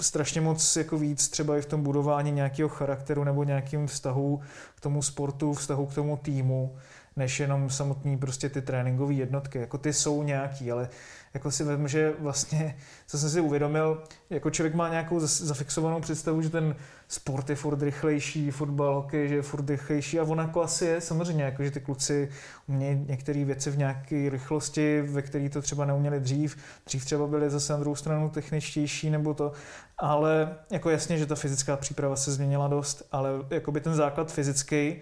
strašně 0.00 0.40
moc 0.40 0.76
jako 0.76 0.98
víc 0.98 1.28
třeba 1.28 1.58
i 1.58 1.60
v 1.60 1.66
tom 1.66 1.82
budování 1.82 2.32
nějakého 2.32 2.68
charakteru 2.68 3.24
nebo 3.24 3.44
nějakým 3.44 3.86
vztahu 3.86 4.40
k 4.74 4.80
tomu 4.80 5.02
sportu, 5.02 5.52
vztahu 5.52 5.86
k 5.86 5.94
tomu 5.94 6.16
týmu 6.16 6.76
než 7.16 7.40
jenom 7.40 7.70
samotný 7.70 8.18
prostě 8.18 8.48
ty 8.48 8.62
tréninkové 8.62 9.12
jednotky. 9.12 9.58
Jako 9.58 9.78
ty 9.78 9.92
jsou 9.92 10.22
nějaký, 10.22 10.72
ale 10.72 10.88
jako 11.36 11.50
si 11.50 11.64
vím, 11.64 11.88
že 11.88 12.12
vlastně, 12.18 12.76
co 13.06 13.18
jsem 13.18 13.30
si 13.30 13.40
uvědomil, 13.40 14.02
jako 14.30 14.50
člověk 14.50 14.74
má 14.74 14.88
nějakou 14.88 15.20
zafixovanou 15.20 16.00
představu, 16.00 16.42
že 16.42 16.50
ten 16.50 16.76
sport 17.08 17.50
je 17.50 17.56
furt 17.56 17.82
rychlejší, 17.82 18.50
fotbal, 18.50 18.94
hokej, 18.94 19.28
že 19.28 19.34
je 19.34 19.42
furt 19.42 19.70
rychlejší 19.70 20.20
a 20.20 20.22
on 20.22 20.38
jako 20.38 20.62
asi 20.62 20.84
je 20.84 21.00
samozřejmě, 21.00 21.44
jako 21.44 21.64
že 21.64 21.70
ty 21.70 21.80
kluci 21.80 22.28
umějí 22.68 23.04
některé 23.08 23.44
věci 23.44 23.70
v 23.70 23.78
nějaké 23.78 24.30
rychlosti, 24.30 25.02
ve 25.02 25.22
které 25.22 25.48
to 25.48 25.62
třeba 25.62 25.84
neuměli 25.84 26.20
dřív. 26.20 26.56
Dřív 26.86 27.04
třeba 27.04 27.26
byli 27.26 27.50
zase 27.50 27.72
na 27.72 27.78
druhou 27.78 27.96
stranu 27.96 28.30
techničtější 28.30 29.10
nebo 29.10 29.34
to, 29.34 29.52
ale 29.98 30.56
jako 30.70 30.90
jasně, 30.90 31.18
že 31.18 31.26
ta 31.26 31.34
fyzická 31.34 31.76
příprava 31.76 32.16
se 32.16 32.32
změnila 32.32 32.68
dost, 32.68 33.02
ale 33.12 33.30
jako 33.50 33.72
by 33.72 33.80
ten 33.80 33.94
základ 33.94 34.32
fyzický 34.32 34.96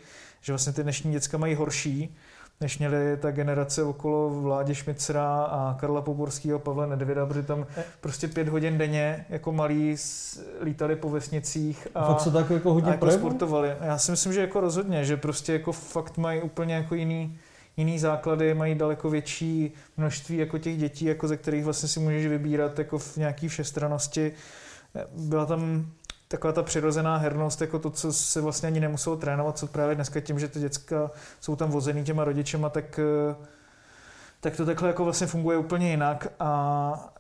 že 0.45 0.53
vlastně 0.53 0.73
ty 0.73 0.83
dnešní 0.83 1.13
děcka 1.13 1.39
mají 1.39 1.55
horší, 1.55 2.17
než 2.61 2.79
měli 2.79 3.17
ta 3.17 3.31
generace 3.31 3.83
okolo 3.83 4.31
Vládě 4.31 4.75
Šmicera 4.75 5.43
a 5.43 5.77
Karla 5.81 6.03
Poborského, 6.03 6.59
Pavla 6.59 6.87
Nedvěda, 6.87 7.27
protože 7.27 7.43
tam 7.43 7.67
prostě 8.01 8.29
pět 8.29 8.49
hodin 8.49 8.79
denně 8.79 9.27
jako 9.29 9.53
malí 9.53 9.97
lítali 10.61 10.97
po 10.97 11.11
vesnicích 11.11 11.89
a, 11.95 12.07
fakt 12.07 12.21
se 12.21 12.31
tak 12.31 12.51
jako 12.51 12.73
hodně 12.75 12.91
a 12.91 12.93
jako 12.95 13.11
sportovali. 13.11 13.73
Já 13.81 13.99
si 13.99 14.11
myslím, 14.11 14.33
že 14.33 14.41
jako 14.41 14.61
rozhodně, 14.61 15.05
že 15.05 15.17
prostě 15.17 15.53
jako 15.53 15.73
fakt 15.73 16.19
mají 16.19 16.43
úplně 16.43 16.75
jako 16.75 16.95
jiný, 16.95 17.39
jiný 17.77 17.99
základy, 17.99 18.55
mají 18.55 18.75
daleko 18.75 19.11
větší 19.11 19.73
množství 19.97 20.37
jako 20.37 20.59
těch 20.59 20.79
dětí, 20.79 21.05
jako 21.05 21.29
ze 21.29 21.37
kterých 21.37 21.65
vlastně 21.65 21.89
si 21.89 22.01
můžeš 22.01 22.27
vybírat 22.27 22.79
jako 22.79 22.99
v 22.99 23.17
nějaký 23.17 23.49
všestranosti. 23.49 24.33
Byla 25.17 25.47
tam 25.47 25.87
taková 26.29 26.53
ta 26.53 26.63
přirozená 26.63 27.17
hernost, 27.17 27.61
jako 27.61 27.79
to, 27.79 27.91
co 27.91 28.13
se 28.13 28.41
vlastně 28.41 28.67
ani 28.67 28.81
nemuselo 28.81 29.17
trénovat, 29.17 29.59
co 29.59 29.67
právě 29.67 29.95
dneska 29.95 30.21
tím, 30.21 30.39
že 30.39 30.49
ty 30.49 30.61
děcka 30.61 31.11
jsou 31.41 31.57
tam 31.57 31.71
vozený 31.71 32.05
těma 32.05 32.25
rodičema, 32.25 32.69
tak, 32.69 32.99
eh, 32.99 33.35
tak 34.41 34.57
to 34.57 34.67
takhle 34.67 34.89
jako 34.89 35.05
vlastně 35.05 35.27
funguje 35.27 35.59
úplně 35.59 35.91
jinak. 35.91 36.27
A, 36.41 37.15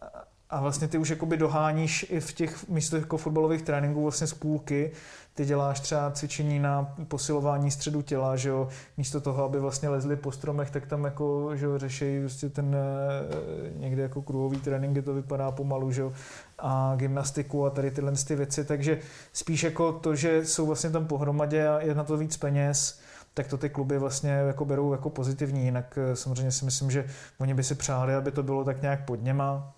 a 0.50 0.60
vlastně 0.60 0.88
ty 0.88 0.98
už 0.98 1.08
jakoby 1.10 1.36
doháníš 1.36 2.06
i 2.10 2.20
v 2.20 2.32
těch 2.32 2.68
místech 2.68 3.00
jako 3.00 3.16
fotbalových 3.16 3.62
tréninků 3.62 4.02
vlastně 4.02 4.26
z 4.26 4.34
půlky, 4.34 4.92
ty 5.34 5.44
děláš 5.44 5.80
třeba 5.80 6.10
cvičení 6.10 6.58
na 6.58 6.94
posilování 7.08 7.70
středu 7.70 8.02
těla, 8.02 8.36
že 8.36 8.48
jo, 8.48 8.68
místo 8.96 9.20
toho, 9.20 9.44
aby 9.44 9.60
vlastně 9.60 9.88
lezli 9.88 10.16
po 10.16 10.32
stromech, 10.32 10.70
tak 10.70 10.86
tam 10.86 11.04
jako, 11.04 11.56
že 11.56 11.66
jo, 11.66 11.78
řeší 11.78 12.20
prostě 12.20 12.48
ten 12.48 12.76
eh, 12.76 13.70
někde 13.76 14.02
jako 14.02 14.22
kruhový 14.22 14.60
trénink, 14.60 14.92
kde 14.92 15.02
to 15.02 15.14
vypadá 15.14 15.50
pomalu, 15.50 15.92
že 15.92 16.00
jo, 16.00 16.12
a 16.58 16.92
gymnastiku 16.96 17.66
a 17.66 17.70
tady 17.70 17.90
tyhle 17.90 18.12
ty 18.12 18.36
věci, 18.36 18.64
takže 18.64 18.98
spíš 19.32 19.62
jako 19.62 19.92
to, 19.92 20.14
že 20.14 20.44
jsou 20.44 20.66
vlastně 20.66 20.90
tam 20.90 21.06
pohromadě 21.06 21.68
a 21.68 21.80
je 21.80 21.94
na 21.94 22.04
to 22.04 22.16
víc 22.16 22.36
peněz, 22.36 23.00
tak 23.34 23.48
to 23.48 23.58
ty 23.58 23.68
kluby 23.68 23.98
vlastně 23.98 24.30
jako 24.30 24.64
berou 24.64 24.92
jako 24.92 25.10
pozitivní, 25.10 25.64
jinak 25.64 25.98
eh, 25.98 26.16
samozřejmě 26.16 26.52
si 26.52 26.64
myslím, 26.64 26.90
že 26.90 27.06
oni 27.38 27.54
by 27.54 27.64
si 27.64 27.74
přáli, 27.74 28.14
aby 28.14 28.30
to 28.30 28.42
bylo 28.42 28.64
tak 28.64 28.82
nějak 28.82 29.04
pod 29.04 29.22
něma, 29.22 29.74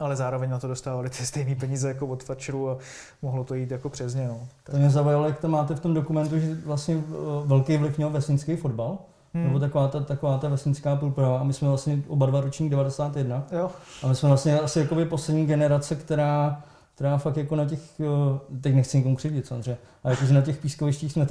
ale 0.00 0.16
zároveň 0.16 0.50
na 0.50 0.58
to 0.58 0.68
dostávali 0.68 1.10
ty 1.10 1.26
stejné 1.26 1.54
peníze 1.54 1.88
jako 1.88 2.06
od 2.06 2.22
Fatcheru 2.22 2.70
a 2.70 2.78
mohlo 3.22 3.44
to 3.44 3.54
jít 3.54 3.70
jako 3.70 3.88
přes 3.88 4.14
ně. 4.14 4.28
No. 4.28 4.40
To 4.70 4.76
mě 4.76 4.90
zaujalo, 4.90 5.26
jak 5.26 5.40
to 5.40 5.48
máte 5.48 5.74
v 5.74 5.80
tom 5.80 5.94
dokumentu, 5.94 6.38
že 6.38 6.54
vlastně 6.64 6.94
eh, 6.94 7.12
velký 7.44 7.76
vliv 7.76 7.96
měl 7.96 8.10
vesnický 8.10 8.56
fotbal, 8.56 8.98
Hmm. 9.34 9.44
Nebo 9.44 9.58
taková 9.58 9.88
ta, 9.88 10.00
taková 10.00 10.38
ta 10.38 10.48
vesnická 10.48 10.96
půlprava. 10.96 11.40
A 11.40 11.42
my 11.42 11.52
jsme 11.52 11.68
vlastně 11.68 12.02
oba 12.08 12.26
dva 12.26 12.40
ročník 12.40 12.70
91. 12.70 13.46
Jo. 13.52 13.70
A 14.02 14.06
my 14.06 14.14
jsme 14.14 14.28
vlastně 14.28 14.60
asi 14.60 14.78
jakoby 14.78 15.04
poslední 15.04 15.46
generace, 15.46 15.96
která, 15.96 16.62
která 16.94 17.18
fakt 17.18 17.36
jako 17.36 17.56
na 17.56 17.64
těch, 17.64 17.80
teď 18.60 18.74
nechci 18.74 18.96
nikomu 18.96 19.16
křivdit 19.16 19.46
samozřejmě, 19.46 19.76
ale 20.04 20.12
jakože 20.12 20.34
na 20.34 20.40
těch 20.40 20.58
pískovištích 20.58 21.12
jsme 21.12 21.26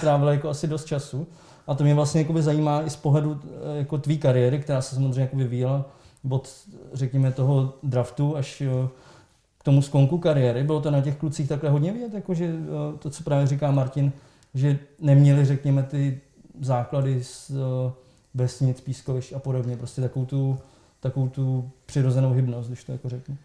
trávili 0.00 0.34
jako 0.34 0.48
asi 0.48 0.66
dost 0.66 0.84
času. 0.84 1.26
A 1.66 1.74
to 1.74 1.84
mě 1.84 1.94
vlastně 1.94 2.20
jako 2.20 2.42
zajímá 2.42 2.82
i 2.82 2.90
z 2.90 2.96
pohledu 2.96 3.40
jako 3.74 3.98
tvý 3.98 4.18
kariéry, 4.18 4.58
která 4.58 4.82
se 4.82 4.94
samozřejmě 4.94 5.20
jako 5.20 5.36
vyvíjela 5.36 5.84
od, 6.28 6.48
řekněme, 6.92 7.32
toho 7.32 7.74
draftu 7.82 8.36
až 8.36 8.62
k 9.58 9.64
tomu 9.64 9.82
skonku 9.82 10.18
kariéry. 10.18 10.64
Bylo 10.64 10.80
to 10.80 10.90
na 10.90 11.00
těch 11.00 11.16
klucích 11.16 11.48
takhle 11.48 11.70
hodně 11.70 11.92
vidět, 11.92 12.14
jakože 12.14 12.54
to, 12.98 13.10
co 13.10 13.24
právě 13.24 13.46
říká 13.46 13.70
Martin, 13.70 14.12
že 14.54 14.78
neměli, 15.00 15.44
řekněme, 15.44 15.82
ty 15.82 16.20
základy 16.60 17.24
z 17.24 17.52
vesnic, 18.34 18.80
pískovišť 18.80 19.32
a 19.32 19.38
podobně, 19.38 19.76
prostě 19.76 20.00
takovou 20.00 20.26
tu, 20.26 20.58
takovou 21.00 21.28
tu 21.28 21.70
přirozenou 21.86 22.32
hybnost, 22.32 22.66
když 22.66 22.84
to 22.84 22.92
jako 22.92 23.08
řeknu. 23.08 23.36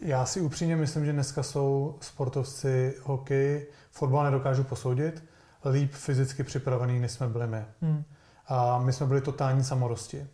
Já 0.00 0.26
si 0.26 0.40
upřímně 0.40 0.76
myslím, 0.76 1.04
že 1.04 1.12
dneska 1.12 1.42
jsou 1.42 1.94
sportovci 2.00 2.94
hokej, 3.02 3.66
fotbal 3.90 4.24
nedokážu 4.24 4.64
posoudit, 4.64 5.24
líp 5.70 5.92
fyzicky 5.92 6.42
připravený, 6.42 7.00
než 7.00 7.12
jsme 7.12 7.28
byli 7.28 7.46
my. 7.46 7.62
Hmm. 7.82 8.04
A 8.48 8.78
my 8.78 8.92
jsme 8.92 9.06
byli 9.06 9.20
totální 9.20 9.64
samorosti. 9.64 10.26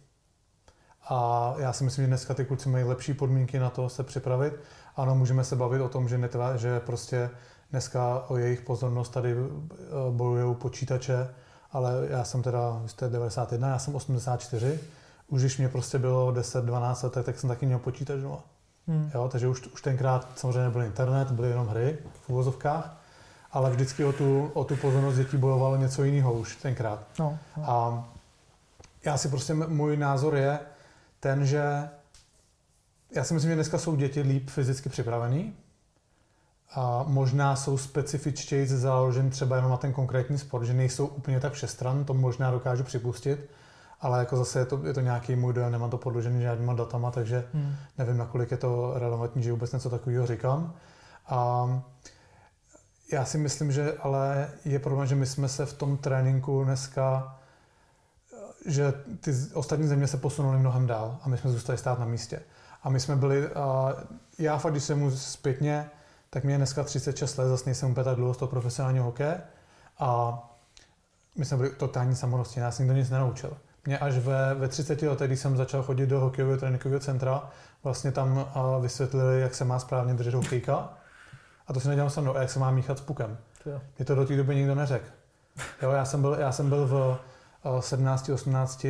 A 1.10 1.54
já 1.58 1.72
si 1.72 1.84
myslím, 1.84 2.02
že 2.04 2.06
dneska 2.06 2.34
ty 2.34 2.44
kluci 2.44 2.68
mají 2.68 2.84
lepší 2.84 3.14
podmínky 3.14 3.58
na 3.58 3.70
to 3.70 3.88
se 3.88 4.02
připravit. 4.02 4.54
Ano, 4.96 5.14
můžeme 5.14 5.44
se 5.44 5.56
bavit 5.56 5.80
o 5.80 5.88
tom, 5.88 6.08
že, 6.08 6.18
netva, 6.18 6.56
že 6.56 6.80
prostě 6.80 7.30
dneska 7.70 8.24
o 8.28 8.36
jejich 8.36 8.60
pozornost 8.60 9.08
tady 9.08 9.32
eh, 9.32 9.76
bojují 10.10 10.54
počítače, 10.54 11.28
ale 11.72 12.06
já 12.10 12.24
jsem 12.24 12.42
teda, 12.42 12.80
vy 12.82 12.88
jste 12.88 13.08
91, 13.08 13.68
já 13.68 13.78
jsem 13.78 13.94
84. 13.94 14.80
Už 15.28 15.40
když 15.40 15.58
mě 15.58 15.68
prostě 15.68 15.98
bylo 15.98 16.32
10-12 16.32 17.04
let, 17.04 17.24
tak 17.24 17.38
jsem 17.38 17.48
taky 17.48 17.66
měl 17.66 17.78
počítač 17.78 18.20
doma. 18.20 18.38
Hmm. 18.88 19.10
Jo, 19.14 19.28
takže 19.28 19.48
už, 19.48 19.66
už 19.66 19.82
tenkrát 19.82 20.28
samozřejmě 20.36 20.62
nebyl 20.62 20.82
internet, 20.82 21.30
byly 21.30 21.48
jenom 21.48 21.68
hry 21.68 21.98
v 22.22 22.30
uvozovkách, 22.30 22.96
ale 23.52 23.70
vždycky 23.70 24.04
o 24.04 24.12
tu, 24.12 24.50
o 24.54 24.64
tu 24.64 24.76
pozornost 24.76 25.16
dětí 25.16 25.36
bojovalo 25.36 25.76
něco 25.76 26.04
jiného 26.04 26.32
už 26.32 26.56
tenkrát. 26.56 27.06
No, 27.18 27.38
no. 27.56 27.70
A 27.70 28.04
já 29.04 29.16
si 29.16 29.28
prostě, 29.28 29.54
můj 29.54 29.96
názor 29.96 30.36
je 30.36 30.58
ten, 31.20 31.46
že 31.46 31.88
já 33.14 33.24
si 33.24 33.34
myslím, 33.34 33.50
že 33.50 33.54
dneska 33.54 33.78
jsou 33.78 33.96
děti 33.96 34.20
líp 34.20 34.50
fyzicky 34.50 34.88
připravený, 34.88 35.54
a 36.74 37.04
možná 37.06 37.56
jsou 37.56 37.78
specifičtěji 37.78 38.66
založen 38.66 39.30
třeba 39.30 39.56
jenom 39.56 39.70
na 39.70 39.76
ten 39.76 39.92
konkrétní 39.92 40.38
sport, 40.38 40.64
že 40.64 40.74
nejsou 40.74 41.06
úplně 41.06 41.40
tak 41.40 41.52
všestran, 41.52 42.04
to 42.04 42.14
možná 42.14 42.50
dokážu 42.50 42.84
připustit, 42.84 43.50
ale 44.00 44.18
jako 44.18 44.36
zase 44.36 44.58
je 44.58 44.64
to, 44.64 44.86
je 44.86 44.94
to 44.94 45.00
nějaký 45.00 45.36
můj 45.36 45.52
dojem, 45.52 45.72
nemám 45.72 45.90
to 45.90 45.98
podložený 45.98 46.42
žádnýma 46.42 46.74
datama, 46.74 47.10
takže 47.10 47.44
hmm. 47.54 47.74
nevím, 47.98 48.16
nakolik 48.16 48.50
je 48.50 48.56
to 48.56 48.92
relevantní, 48.96 49.42
že 49.42 49.52
vůbec 49.52 49.72
něco 49.72 49.90
takového 49.90 50.26
říkám. 50.26 50.74
A 51.26 51.68
já 53.12 53.24
si 53.24 53.38
myslím, 53.38 53.72
že 53.72 53.94
ale 54.02 54.48
je 54.64 54.78
problém, 54.78 55.06
že 55.06 55.14
my 55.14 55.26
jsme 55.26 55.48
se 55.48 55.66
v 55.66 55.72
tom 55.72 55.96
tréninku 55.96 56.64
dneska, 56.64 57.36
že 58.66 58.92
ty 59.20 59.32
ostatní 59.54 59.86
země 59.86 60.06
se 60.06 60.16
posunuly 60.16 60.58
mnohem 60.58 60.86
dál 60.86 61.18
a 61.22 61.28
my 61.28 61.38
jsme 61.38 61.50
zůstali 61.50 61.78
stát 61.78 61.98
na 61.98 62.06
místě. 62.06 62.42
A 62.82 62.90
my 62.90 63.00
jsme 63.00 63.16
byli, 63.16 63.48
já 64.38 64.58
fakt, 64.58 64.72
když 64.72 64.84
jsem 64.84 64.98
mu 64.98 65.10
zpětně, 65.10 65.90
tak 66.30 66.44
mě 66.44 66.54
je 66.54 66.58
dneska 66.58 66.84
36 66.84 67.38
let, 67.38 67.48
zase 67.48 67.64
nejsem 67.66 67.90
úplně 67.90 68.04
tak 68.04 68.16
dlouho 68.16 68.34
z 68.34 68.36
toho 68.36 68.48
profesionálního 68.48 69.04
hokeje 69.04 69.42
a 69.98 70.38
my 71.36 71.44
jsme 71.44 71.56
byli 71.56 71.70
totální 71.70 72.16
samorosti, 72.16 72.60
nás 72.60 72.78
nikdo 72.78 72.94
nic 72.94 73.10
nenaučil. 73.10 73.56
Mě 73.86 73.98
až 73.98 74.18
ve, 74.18 74.54
ve 74.54 74.68
30 74.68 75.02
letech, 75.02 75.28
když 75.28 75.40
jsem 75.40 75.56
začal 75.56 75.82
chodit 75.82 76.06
do 76.06 76.20
hokejového 76.20 76.58
tréninkového 76.58 77.00
centra, 77.00 77.50
vlastně 77.84 78.12
tam 78.12 78.46
vysvětlili, 78.80 79.40
jak 79.40 79.54
se 79.54 79.64
má 79.64 79.78
správně 79.78 80.14
držet 80.14 80.34
hokejka. 80.34 80.88
A 81.66 81.72
to 81.72 81.80
si 81.80 81.88
nedělám 81.88 82.10
se 82.10 82.20
mnou, 82.20 82.36
a 82.36 82.40
jak 82.40 82.50
se 82.50 82.58
má 82.58 82.70
míchat 82.70 82.98
s 82.98 83.00
pukem. 83.00 83.38
Mě 83.98 84.04
to 84.04 84.14
do 84.14 84.26
té 84.26 84.36
doby 84.36 84.56
nikdo 84.56 84.74
neřekl. 84.74 85.06
Jo, 85.82 85.90
já 85.90 86.04
jsem 86.04 86.20
byl, 86.20 86.36
já 86.40 86.52
jsem 86.52 86.68
byl 86.68 86.86
v 86.86 87.18
17, 87.80 88.28
18, 88.28 88.86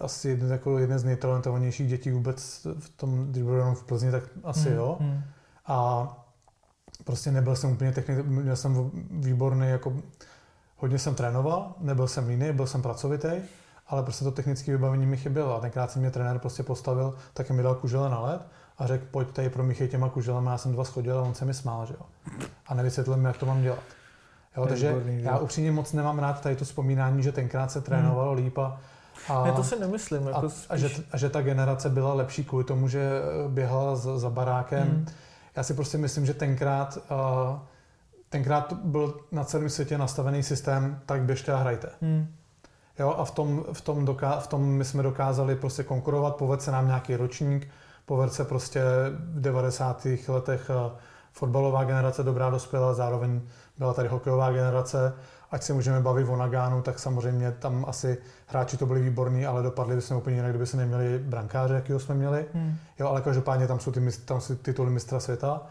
asi 0.00 0.28
jeden, 0.28 0.50
jako 0.50 0.78
jeden 0.78 0.98
z 0.98 1.04
nejtalentovanějších 1.04 1.88
dětí 1.88 2.10
vůbec 2.10 2.66
v 2.78 2.88
tom, 2.88 3.26
když 3.30 3.42
byl 3.42 3.54
jenom 3.54 3.74
v 3.74 3.84
Plzni, 3.84 4.10
tak 4.10 4.22
asi 4.44 4.68
hmm, 4.68 4.78
jo. 4.78 4.96
Hmm. 5.00 5.22
A 5.66 6.08
prostě 7.04 7.30
nebyl 7.30 7.56
jsem 7.56 7.70
úplně 7.70 7.92
technický, 7.92 8.28
měl 8.28 8.56
jsem 8.56 8.90
výborný, 9.10 9.68
jako 9.68 9.92
hodně 10.76 10.98
jsem 10.98 11.14
trénoval, 11.14 11.74
nebyl 11.78 12.08
jsem 12.08 12.30
jiný, 12.30 12.52
byl 12.52 12.66
jsem 12.66 12.82
pracovitý, 12.82 13.32
ale 13.86 14.02
prostě 14.02 14.24
to 14.24 14.30
technické 14.30 14.72
vybavení 14.72 15.06
mi 15.06 15.16
chybělo. 15.16 15.56
A 15.56 15.60
tenkrát 15.60 15.90
si 15.90 15.98
mě 15.98 16.10
trenér 16.10 16.38
prostě 16.38 16.62
postavil, 16.62 17.14
tak 17.34 17.50
mi 17.50 17.62
dal 17.62 17.74
kužele 17.74 18.10
na 18.10 18.20
led 18.20 18.42
a 18.78 18.86
řekl, 18.86 19.04
pojď 19.10 19.28
tady 19.28 19.50
promíchej 19.50 19.88
těma 19.88 20.08
kuželema, 20.08 20.50
já 20.50 20.58
jsem 20.58 20.72
dva 20.72 20.84
schodil 20.84 21.18
a 21.18 21.22
on 21.22 21.34
se 21.34 21.44
mi 21.44 21.54
smál, 21.54 21.86
že 21.86 21.94
jo. 21.94 22.06
A 22.66 22.74
nevysvětlil 22.74 23.16
mi, 23.16 23.26
jak 23.26 23.38
to 23.38 23.46
mám 23.46 23.62
dělat. 23.62 23.82
Jo, 24.56 24.66
takže 24.66 24.88
výborný, 24.88 25.22
já 25.22 25.38
upřímně 25.38 25.72
moc 25.72 25.92
nemám 25.92 26.18
rád 26.18 26.40
tady 26.40 26.56
to 26.56 26.64
vzpomínání, 26.64 27.22
že 27.22 27.32
tenkrát 27.32 27.70
se 27.70 27.80
trénovalo 27.80 28.32
hmm. 28.32 28.44
líp 28.44 28.58
a, 28.58 28.80
a, 29.28 29.44
ne, 29.44 29.52
to 29.52 29.64
si 29.64 29.80
nemyslím. 29.80 30.26
Jako 30.26 30.46
a, 30.46 30.48
spíš... 30.48 30.66
a, 30.70 30.76
že, 30.76 30.88
a 31.12 31.16
že 31.16 31.30
ta 31.30 31.42
generace 31.42 31.90
byla 31.90 32.14
lepší 32.14 32.44
kvůli 32.44 32.64
tomu, 32.64 32.88
že 32.88 33.10
běhala 33.48 33.96
za, 33.96 34.18
za 34.18 34.30
barákem. 34.30 34.82
Hmm 34.82 35.06
já 35.56 35.62
si 35.62 35.74
prostě 35.74 35.98
myslím, 35.98 36.26
že 36.26 36.34
tenkrát, 36.34 36.98
uh, 37.10 37.58
tenkrát 38.28 38.72
byl 38.72 39.20
na 39.32 39.44
celém 39.44 39.70
světě 39.70 39.98
nastavený 39.98 40.42
systém, 40.42 41.00
tak 41.06 41.22
běžte 41.22 41.52
a 41.52 41.56
hrajte. 41.56 41.88
Hmm. 42.00 42.34
Jo, 42.98 43.14
a 43.18 43.24
v 43.24 43.30
tom, 43.30 43.64
v, 43.72 43.80
tom 43.80 44.04
doká- 44.04 44.40
v 44.40 44.46
tom 44.46 44.64
my 44.64 44.84
jsme 44.84 45.02
dokázali 45.02 45.56
prostě 45.56 45.82
konkurovat, 45.82 46.36
povedl 46.36 46.62
se 46.62 46.70
nám 46.70 46.86
nějaký 46.86 47.16
ročník, 47.16 47.68
povedl 48.06 48.32
se 48.32 48.44
prostě 48.44 48.82
v 49.18 49.40
90. 49.40 50.06
letech 50.28 50.70
uh, 50.70 50.92
fotbalová 51.32 51.84
generace 51.84 52.22
dobrá 52.22 52.50
dospěla, 52.50 52.94
zároveň 52.94 53.40
byla 53.78 53.94
tady 53.94 54.08
hokejová 54.08 54.52
generace 54.52 55.12
ať 55.52 55.62
se 55.62 55.72
můžeme 55.72 56.00
bavit 56.00 56.28
o 56.28 56.36
Nagánu, 56.36 56.82
tak 56.82 56.98
samozřejmě 56.98 57.52
tam 57.52 57.84
asi 57.88 58.18
hráči 58.46 58.76
to 58.76 58.86
byli 58.86 59.02
výborní, 59.02 59.46
ale 59.46 59.62
dopadli 59.62 59.96
bychom 59.96 60.16
úplně 60.16 60.36
jinak, 60.36 60.52
kdyby 60.52 60.66
se 60.66 60.76
neměli 60.76 61.18
brankáře, 61.18 61.74
jakýho 61.74 62.00
jsme 62.00 62.14
měli. 62.14 62.46
Hmm. 62.54 62.76
Jo, 62.98 63.08
ale 63.08 63.20
každopádně 63.20 63.66
tam 63.66 63.80
jsou 63.80 63.92
ty, 63.92 64.00
tam 64.24 64.40
jsou 64.40 64.54
tituly 64.54 64.90
mistra 64.90 65.20
světa. 65.20 65.62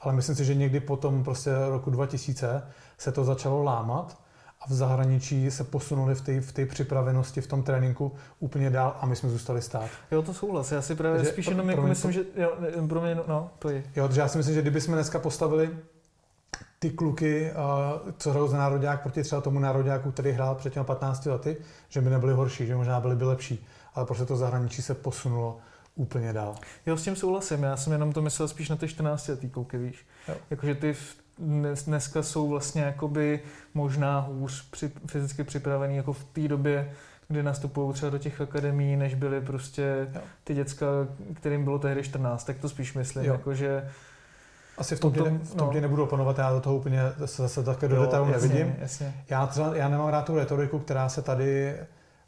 Ale 0.00 0.14
myslím 0.14 0.36
si, 0.36 0.44
že 0.44 0.54
někdy 0.54 0.80
po 0.80 0.96
tom 0.96 1.24
prostě 1.24 1.50
roku 1.68 1.90
2000 1.90 2.62
se 2.98 3.12
to 3.12 3.24
začalo 3.24 3.62
lámat 3.62 4.18
a 4.60 4.68
v 4.68 4.72
zahraničí 4.72 5.50
se 5.50 5.64
posunuli 5.64 6.14
v 6.14 6.20
té 6.20 6.40
v 6.40 6.68
připravenosti, 6.68 7.40
v 7.40 7.46
tom 7.46 7.62
tréninku 7.62 8.12
úplně 8.38 8.70
dál 8.70 8.96
a 9.00 9.06
my 9.06 9.16
jsme 9.16 9.28
zůstali 9.28 9.62
stát. 9.62 9.90
Jo, 10.10 10.22
to 10.22 10.34
souhlas. 10.34 10.72
Já 10.72 10.82
si 10.82 10.94
právě 10.94 11.24
že, 11.24 11.30
spíš 11.30 11.46
jenom 11.46 11.70
jako 11.70 11.82
myslím, 11.82 12.12
že 12.12 12.20
jo, 12.36 12.52
pro 12.88 13.00
mě, 13.00 13.14
no, 13.28 13.50
to 13.58 13.68
je. 13.68 13.84
Jo, 13.96 14.08
takže 14.08 14.20
já 14.20 14.28
si 14.28 14.38
myslím, 14.38 14.54
že 14.54 14.62
kdybychom 14.62 14.94
dneska 14.94 15.18
postavili 15.18 15.70
ty 16.78 16.90
kluky, 16.90 17.50
co 18.18 18.30
hrajou 18.30 18.48
za 18.48 18.58
národák 18.58 19.02
proti 19.02 19.22
třeba 19.22 19.40
tomu 19.40 19.58
nároďáku, 19.58 20.10
který 20.10 20.30
hrál 20.30 20.54
před 20.54 20.72
těmi 20.72 20.86
15 20.86 21.26
lety, 21.26 21.56
že 21.88 22.00
by 22.00 22.10
nebyli 22.10 22.32
horší, 22.32 22.66
že 22.66 22.76
možná 22.76 23.00
byli 23.00 23.16
by 23.16 23.24
lepší. 23.24 23.66
Ale 23.94 24.06
prostě 24.06 24.24
to 24.24 24.36
zahraničí 24.36 24.82
se 24.82 24.94
posunulo 24.94 25.58
úplně 25.94 26.32
dál. 26.32 26.54
Jo, 26.86 26.96
s 26.96 27.02
tím 27.02 27.16
souhlasím. 27.16 27.62
Já 27.62 27.76
jsem 27.76 27.92
jenom 27.92 28.12
to 28.12 28.22
myslel 28.22 28.48
spíš 28.48 28.68
na 28.68 28.76
ty 28.76 28.88
14 28.88 29.28
letý 29.28 29.50
kluky, 29.50 29.78
víš. 29.78 30.06
Jakože 30.50 30.74
ty 30.74 30.96
dnes, 31.38 31.84
dneska 31.84 32.22
jsou 32.22 32.48
vlastně 32.48 32.82
jakoby 32.82 33.40
možná 33.74 34.20
hůř 34.20 34.70
při, 34.70 34.92
fyzicky 35.06 35.44
připravený 35.44 35.96
jako 35.96 36.12
v 36.12 36.24
té 36.24 36.48
době, 36.48 36.92
kdy 37.28 37.42
nastupují 37.42 37.92
třeba 37.92 38.10
do 38.10 38.18
těch 38.18 38.40
akademií, 38.40 38.96
než 38.96 39.14
byly 39.14 39.40
prostě 39.40 40.08
jo. 40.14 40.20
ty 40.44 40.54
děcka, 40.54 40.86
kterým 41.34 41.64
bylo 41.64 41.78
tehdy 41.78 42.02
14, 42.02 42.44
tak 42.44 42.58
to 42.58 42.68
spíš 42.68 42.94
myslím, 42.94 43.24
jakože 43.24 43.90
asi 44.78 44.96
v 44.96 45.00
tom, 45.00 45.12
tom, 45.12 45.38
v 45.38 45.54
tom 45.54 45.70
no. 45.74 45.80
nebudu 45.80 46.02
oponovat, 46.02 46.38
já 46.38 46.52
do 46.52 46.60
toho 46.60 46.76
úplně 46.76 47.02
zase 47.18 47.62
také 47.62 47.88
do 47.88 48.00
detailu 48.02 48.26
nevidím. 48.26 48.76
Jasně. 48.78 49.14
Já, 49.28 49.46
třeba, 49.46 49.76
já 49.76 49.88
nemám 49.88 50.08
rád 50.08 50.24
tu 50.24 50.36
retoriku, 50.36 50.78
která 50.78 51.08
se 51.08 51.22
tady 51.22 51.76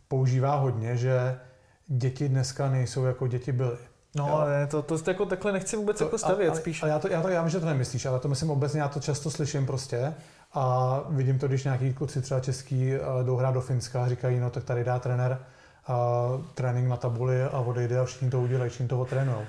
používá 0.08 0.54
hodně, 0.54 0.96
že 0.96 1.38
děti 1.86 2.28
dneska 2.28 2.70
nejsou 2.70 3.04
jako 3.04 3.26
děti 3.26 3.52
byly. 3.52 3.76
No, 4.16 4.34
ale 4.34 4.66
to, 4.66 4.82
to, 4.82 4.98
to 4.98 5.10
jako 5.10 5.26
takhle 5.26 5.52
nechci 5.52 5.76
vůbec 5.76 5.98
to, 5.98 6.04
jako 6.04 6.18
stavět, 6.18 6.50
a, 6.50 6.54
spíš. 6.54 6.82
A 6.82 6.86
já, 6.86 6.98
to, 6.98 7.08
já, 7.08 7.22
to, 7.22 7.28
já 7.28 7.42
vím, 7.42 7.50
že 7.50 7.60
to 7.60 7.66
nemyslíš, 7.66 8.06
ale 8.06 8.18
to 8.18 8.28
myslím 8.28 8.50
obecně, 8.50 8.80
já 8.80 8.88
to 8.88 9.00
často 9.00 9.30
slyším 9.30 9.66
prostě. 9.66 10.14
A 10.52 11.00
vidím 11.08 11.38
to, 11.38 11.48
když 11.48 11.64
nějaký 11.64 11.94
kluci 11.94 12.22
třeba 12.22 12.40
český 12.40 12.92
eh, 12.92 13.00
jdou 13.24 13.36
hrát 13.36 13.54
do 13.54 13.60
Finska 13.60 14.04
a 14.04 14.08
říkají, 14.08 14.40
no 14.40 14.50
tak 14.50 14.64
tady 14.64 14.84
dá 14.84 14.98
trenér 14.98 15.38
a 15.86 16.28
trénink 16.54 16.88
na 16.88 16.96
tabuli 16.96 17.42
a 17.42 17.58
odejde 17.58 17.98
a 17.98 18.04
všichni 18.04 18.30
to 18.30 18.40
udělají, 18.40 18.70
všichni 18.70 18.88
to 18.88 19.00
otrénují. 19.00 19.46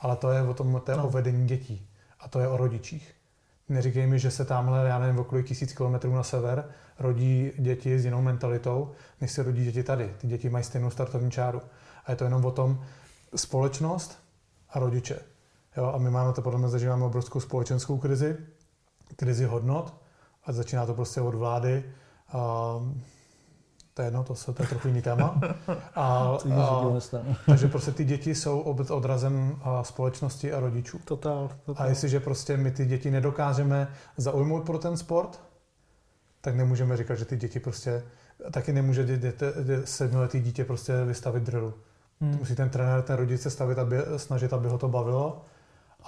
Ale 0.00 0.16
to 0.16 0.30
je 0.30 0.42
o 0.42 0.54
tom, 0.54 0.82
to 0.84 0.90
je 0.90 0.96
no. 0.96 1.06
o 1.06 1.10
vedení 1.10 1.46
dětí 1.46 1.88
a 2.26 2.28
to 2.28 2.40
je 2.40 2.48
o 2.48 2.56
rodičích. 2.56 3.14
Neříkej 3.68 4.06
mi, 4.06 4.18
že 4.18 4.30
se 4.30 4.44
tamhle, 4.44 4.88
já 4.88 4.98
nevím, 4.98 5.18
okolo 5.18 5.42
tisíc 5.42 5.72
kilometrů 5.72 6.14
na 6.14 6.22
sever 6.22 6.68
rodí 6.98 7.52
děti 7.58 7.98
s 7.98 8.04
jinou 8.04 8.22
mentalitou, 8.22 8.92
než 9.20 9.32
se 9.32 9.42
rodí 9.42 9.64
děti 9.64 9.82
tady. 9.82 10.14
Ty 10.18 10.26
děti 10.26 10.50
mají 10.50 10.64
stejnou 10.64 10.90
startovní 10.90 11.30
čáru. 11.30 11.60
A 12.04 12.10
je 12.10 12.16
to 12.16 12.24
jenom 12.24 12.44
o 12.44 12.50
tom 12.50 12.84
společnost 13.36 14.18
a 14.70 14.78
rodiče. 14.78 15.18
Jo, 15.76 15.92
a 15.94 15.98
my 15.98 16.10
máme 16.10 16.32
to 16.32 16.42
podle 16.42 16.58
mě 16.58 16.68
zažíváme 16.68 17.04
obrovskou 17.04 17.40
společenskou 17.40 17.98
krizi, 17.98 18.36
krizi 19.16 19.44
hodnot 19.44 19.94
a 20.44 20.52
začíná 20.52 20.86
to 20.86 20.94
prostě 20.94 21.20
od 21.20 21.34
vlády. 21.34 21.92
A 23.96 23.98
to 23.98 24.02
je 24.02 24.06
jedno, 24.06 24.24
to, 24.24 24.34
se, 24.34 24.52
to 24.52 24.62
je 24.62 24.68
trochu 24.68 24.88
jiný 24.88 25.02
téma. 25.02 25.40
A, 25.94 26.36
a, 26.56 26.82
takže 27.46 27.68
prostě 27.68 27.92
ty 27.92 28.04
děti 28.04 28.34
jsou 28.34 28.60
ob- 28.60 28.90
odrazem 28.90 29.56
a, 29.62 29.84
společnosti 29.84 30.52
a 30.52 30.60
rodičů. 30.60 30.98
Totál, 31.04 31.50
A 31.52 31.56
totál. 31.66 31.88
jestliže 31.88 32.20
prostě 32.20 32.56
my 32.56 32.70
ty 32.70 32.86
děti 32.86 33.10
nedokážeme 33.10 33.88
zaujmout 34.16 34.64
pro 34.64 34.78
ten 34.78 34.96
sport, 34.96 35.40
tak 36.40 36.56
nemůžeme 36.56 36.96
říkat, 36.96 37.14
že 37.14 37.24
ty 37.24 37.36
děti 37.36 37.60
prostě, 37.60 38.02
taky 38.50 38.72
nemůže 38.72 39.04
dě, 39.04 39.16
dě, 39.16 39.32
dě, 39.62 39.80
sedmiletý 39.84 40.40
dítě 40.40 40.64
prostě 40.64 41.04
vystavit 41.04 41.42
drillu. 41.42 41.74
Hmm. 42.20 42.36
Musí 42.38 42.54
ten 42.54 42.70
trenér, 42.70 43.02
ten 43.02 43.16
rodič 43.16 43.40
se 43.40 43.50
stavit, 43.50 43.78
aby, 43.78 43.96
snažit, 44.16 44.52
aby 44.52 44.68
ho 44.68 44.78
to 44.78 44.88
bavilo. 44.88 45.44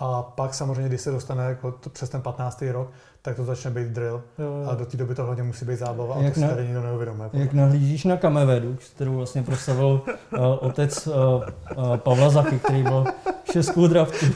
A 0.01 0.23
pak 0.23 0.55
samozřejmě, 0.55 0.89
když 0.89 1.01
se 1.01 1.11
dostane 1.11 1.45
jako 1.45 1.73
to, 1.73 1.91
přes 1.91 2.11
ten 2.11 2.21
15. 2.23 2.63
rok, 2.71 2.91
tak 3.23 3.37
to 3.37 3.45
začne 3.45 3.71
být 3.71 3.89
drill. 3.89 4.23
Jo. 4.39 4.67
A 4.71 4.75
do 4.75 4.87
té 4.87 4.97
doby 4.97 5.15
to 5.15 5.25
hlavně 5.25 5.43
musí 5.43 5.65
být 5.65 5.79
zábava 5.79 6.15
a 6.15 6.19
Jak 6.19 6.35
to 6.35 6.41
si 6.41 6.47
na- 6.47 6.53
tady 6.53 6.65
nikdo 6.65 6.83
neuvědomuje. 6.83 7.31
Jak 7.33 7.53
nahlížíš 7.53 8.05
na 8.05 8.17
Kamevedu, 8.17 8.77
kterou 8.95 9.17
vlastně 9.17 9.43
proslavil 9.43 9.87
uh, 10.33 10.39
otec 10.61 11.07
uh, 11.07 11.15
uh, 11.15 11.97
Pavla 11.97 12.31
Zachy, 12.31 12.59
který 12.59 12.83
byl 12.83 13.05
šestkou 13.53 13.87
draftu, 13.87 14.27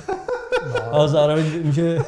No, 0.68 0.94
ale 0.94 1.08
zároveň 1.08 1.44
vím, 1.50 1.72
že 1.72 1.98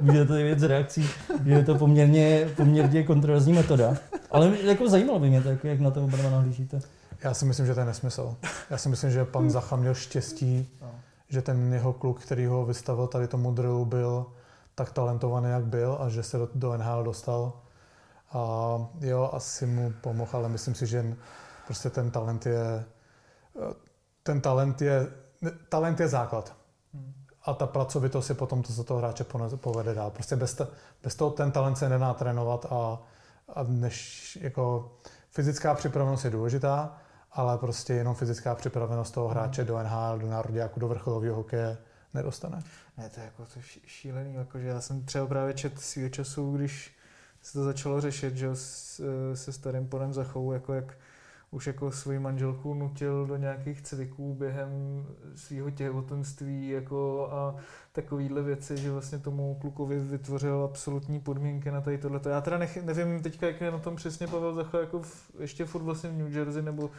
můžete 0.00 0.32
vědět 0.34 0.58
z 0.58 0.62
reakcí, 0.62 1.08
že 1.44 1.52
je 1.52 1.64
to 1.64 1.74
poměrně, 1.74 2.48
poměrně 2.56 3.02
kontroverzní 3.04 3.52
metoda. 3.52 3.94
Ale 4.30 4.52
jako 4.62 4.88
zajímalo 4.88 5.18
by 5.18 5.28
mě 5.28 5.42
tak, 5.42 5.64
jak 5.64 5.80
na 5.80 5.90
to 5.90 6.04
oba 6.04 6.18
nahlížíte. 6.30 6.80
já 7.24 7.34
si 7.34 7.44
myslím, 7.44 7.66
že 7.66 7.74
to 7.74 7.80
je 7.80 7.86
nesmysl. 7.86 8.34
Já 8.70 8.78
si 8.78 8.88
myslím, 8.88 9.10
že 9.10 9.24
pan 9.24 9.50
Zacha 9.50 9.76
měl 9.76 9.94
štěstí, 9.94 10.68
No. 10.82 10.88
Že 11.32 11.42
ten 11.42 11.72
jeho 11.72 11.92
kluk, 11.92 12.20
který 12.20 12.46
ho 12.46 12.64
vystavil 12.64 13.06
tady 13.06 13.28
tomu 13.28 13.52
drillu, 13.52 13.84
byl 13.84 14.26
tak 14.74 14.92
talentovaný, 14.92 15.50
jak 15.50 15.64
byl 15.64 15.98
a 16.00 16.08
že 16.08 16.22
se 16.22 16.38
do, 16.38 16.48
do 16.54 16.76
NHL 16.76 17.04
dostal. 17.04 17.52
A 18.32 18.38
jo, 19.00 19.30
asi 19.32 19.66
mu 19.66 19.92
pomohl, 20.00 20.30
ale 20.32 20.48
myslím 20.48 20.74
si, 20.74 20.86
že 20.86 21.16
prostě 21.66 21.90
ten 21.90 22.10
talent 22.10 22.46
je, 22.46 22.84
ten 24.22 24.40
talent 24.40 24.82
je, 24.82 25.06
talent 25.68 26.00
je 26.00 26.08
základ. 26.08 26.56
A 27.44 27.54
ta 27.54 27.66
pracovitost 27.66 28.28
je 28.28 28.34
potom 28.34 28.62
to, 28.62 28.72
co 28.72 28.84
toho 28.84 29.00
hráče 29.00 29.24
povede 29.56 29.94
dál. 29.94 30.10
Prostě 30.10 30.36
bez, 30.36 30.54
to, 30.54 30.68
bez 31.02 31.14
toho 31.14 31.30
ten 31.30 31.52
talent 31.52 31.78
se 31.78 31.88
nedá 31.88 32.14
trénovat 32.14 32.66
a, 32.70 33.02
a 33.54 33.62
než 33.62 34.38
jako 34.40 34.92
fyzická 35.30 35.74
připravenost 35.74 36.24
je 36.24 36.30
důležitá, 36.30 36.98
ale 37.32 37.58
prostě 37.58 37.92
jenom 37.92 38.14
fyzická 38.14 38.54
připravenost 38.54 39.14
toho 39.14 39.28
hráče 39.28 39.64
do 39.64 39.78
NHL, 39.78 40.18
do 40.18 40.26
národňáku, 40.26 40.80
do 40.80 40.88
vrcholového 40.88 41.36
hokeje 41.36 41.78
nedostane. 42.14 42.62
Ne, 42.96 43.08
to 43.08 43.20
je 43.20 43.24
jako 43.24 43.46
to 43.54 43.60
ší- 43.60 43.82
šílený, 43.86 44.34
jakože 44.34 44.66
já 44.66 44.80
jsem 44.80 45.04
třeba 45.04 45.26
právě 45.26 45.54
čet 45.54 45.80
svýho 45.80 46.08
času, 46.08 46.56
když 46.56 46.96
se 47.42 47.52
to 47.52 47.64
začalo 47.64 48.00
řešit, 48.00 48.36
že 48.36 48.48
eh, 48.48 49.36
se 49.36 49.52
starým 49.52 49.88
panem 49.88 50.12
Zachou, 50.12 50.52
jako 50.52 50.74
jak 50.74 50.98
už 51.52 51.66
jako 51.66 51.90
svoji 51.90 52.18
manželku 52.18 52.74
nutil 52.74 53.26
do 53.26 53.36
nějakých 53.36 53.82
cviků 53.82 54.34
během 54.34 54.70
svého 55.34 55.70
těhotenství 55.70 56.68
jako 56.68 57.28
a 57.32 57.56
takovýhle 57.92 58.42
věci, 58.42 58.76
že 58.76 58.90
vlastně 58.90 59.18
tomu 59.18 59.58
klukovi 59.60 60.00
vytvořil 60.00 60.64
absolutní 60.64 61.20
podmínky 61.20 61.70
na 61.70 61.80
tady 61.80 61.98
tohleto. 61.98 62.28
Já 62.28 62.40
teda 62.40 62.58
nech, 62.58 62.84
nevím 62.84 63.22
teďka, 63.22 63.46
jak 63.46 63.60
je 63.60 63.70
na 63.70 63.78
tom 63.78 63.96
přesně 63.96 64.26
Pavel 64.26 64.54
Zacha, 64.54 64.80
jako 64.80 65.02
v, 65.02 65.30
ještě 65.40 65.64
furt 65.64 65.82
vlastně 65.82 66.10
v 66.10 66.12
New 66.12 66.36
Jersey 66.36 66.62
nebo 66.62 66.90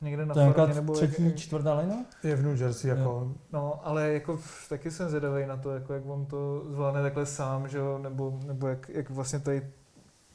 někde 0.00 0.26
na 0.26 0.42
je 0.42 0.52
farmě, 0.52 0.74
nebo 0.74 0.92
třetí, 0.92 1.24
jak, 1.24 1.36
čtvrtá 1.36 1.78
lina? 1.78 1.96
Je 2.22 2.36
v 2.36 2.42
New 2.42 2.60
Jersey 2.60 2.90
jako... 2.90 3.32
No, 3.52 3.80
ale 3.86 4.12
jako 4.12 4.38
taky 4.68 4.90
jsem 4.90 5.08
zvědavý 5.08 5.46
na 5.46 5.56
to, 5.56 5.70
jako 5.70 5.92
jak 5.92 6.06
on 6.06 6.26
to 6.26 6.64
zvládne 6.70 7.02
takhle 7.02 7.26
sám, 7.26 7.68
že 7.68 7.78
jo, 7.78 7.98
nebo, 7.98 8.40
nebo 8.46 8.68
jak, 8.68 8.88
jak 8.88 9.10
vlastně 9.10 9.38
tady 9.38 9.72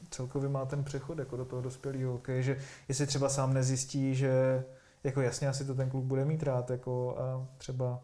celkově 0.10 0.50
má 0.50 0.65
ten 0.65 0.84
přechod 0.84 1.20
jako 1.20 1.38
do 1.38 1.46
toho 1.46 1.62
dospělého 1.62 2.12
hokeje, 2.12 2.44
že 2.44 2.58
jestli 2.88 3.08
třeba 3.08 3.30
sám 3.30 3.54
nezjistí, 3.54 4.15
že 4.15 4.63
jako 5.04 5.22
jasně 5.22 5.48
asi 5.48 5.65
to 5.65 5.76
ten 5.76 5.89
kluk 5.89 6.04
bude 6.04 6.26
mít 6.26 6.44
rád, 6.44 6.70
jako 6.70 7.18
a 7.18 7.48
třeba 7.58 8.04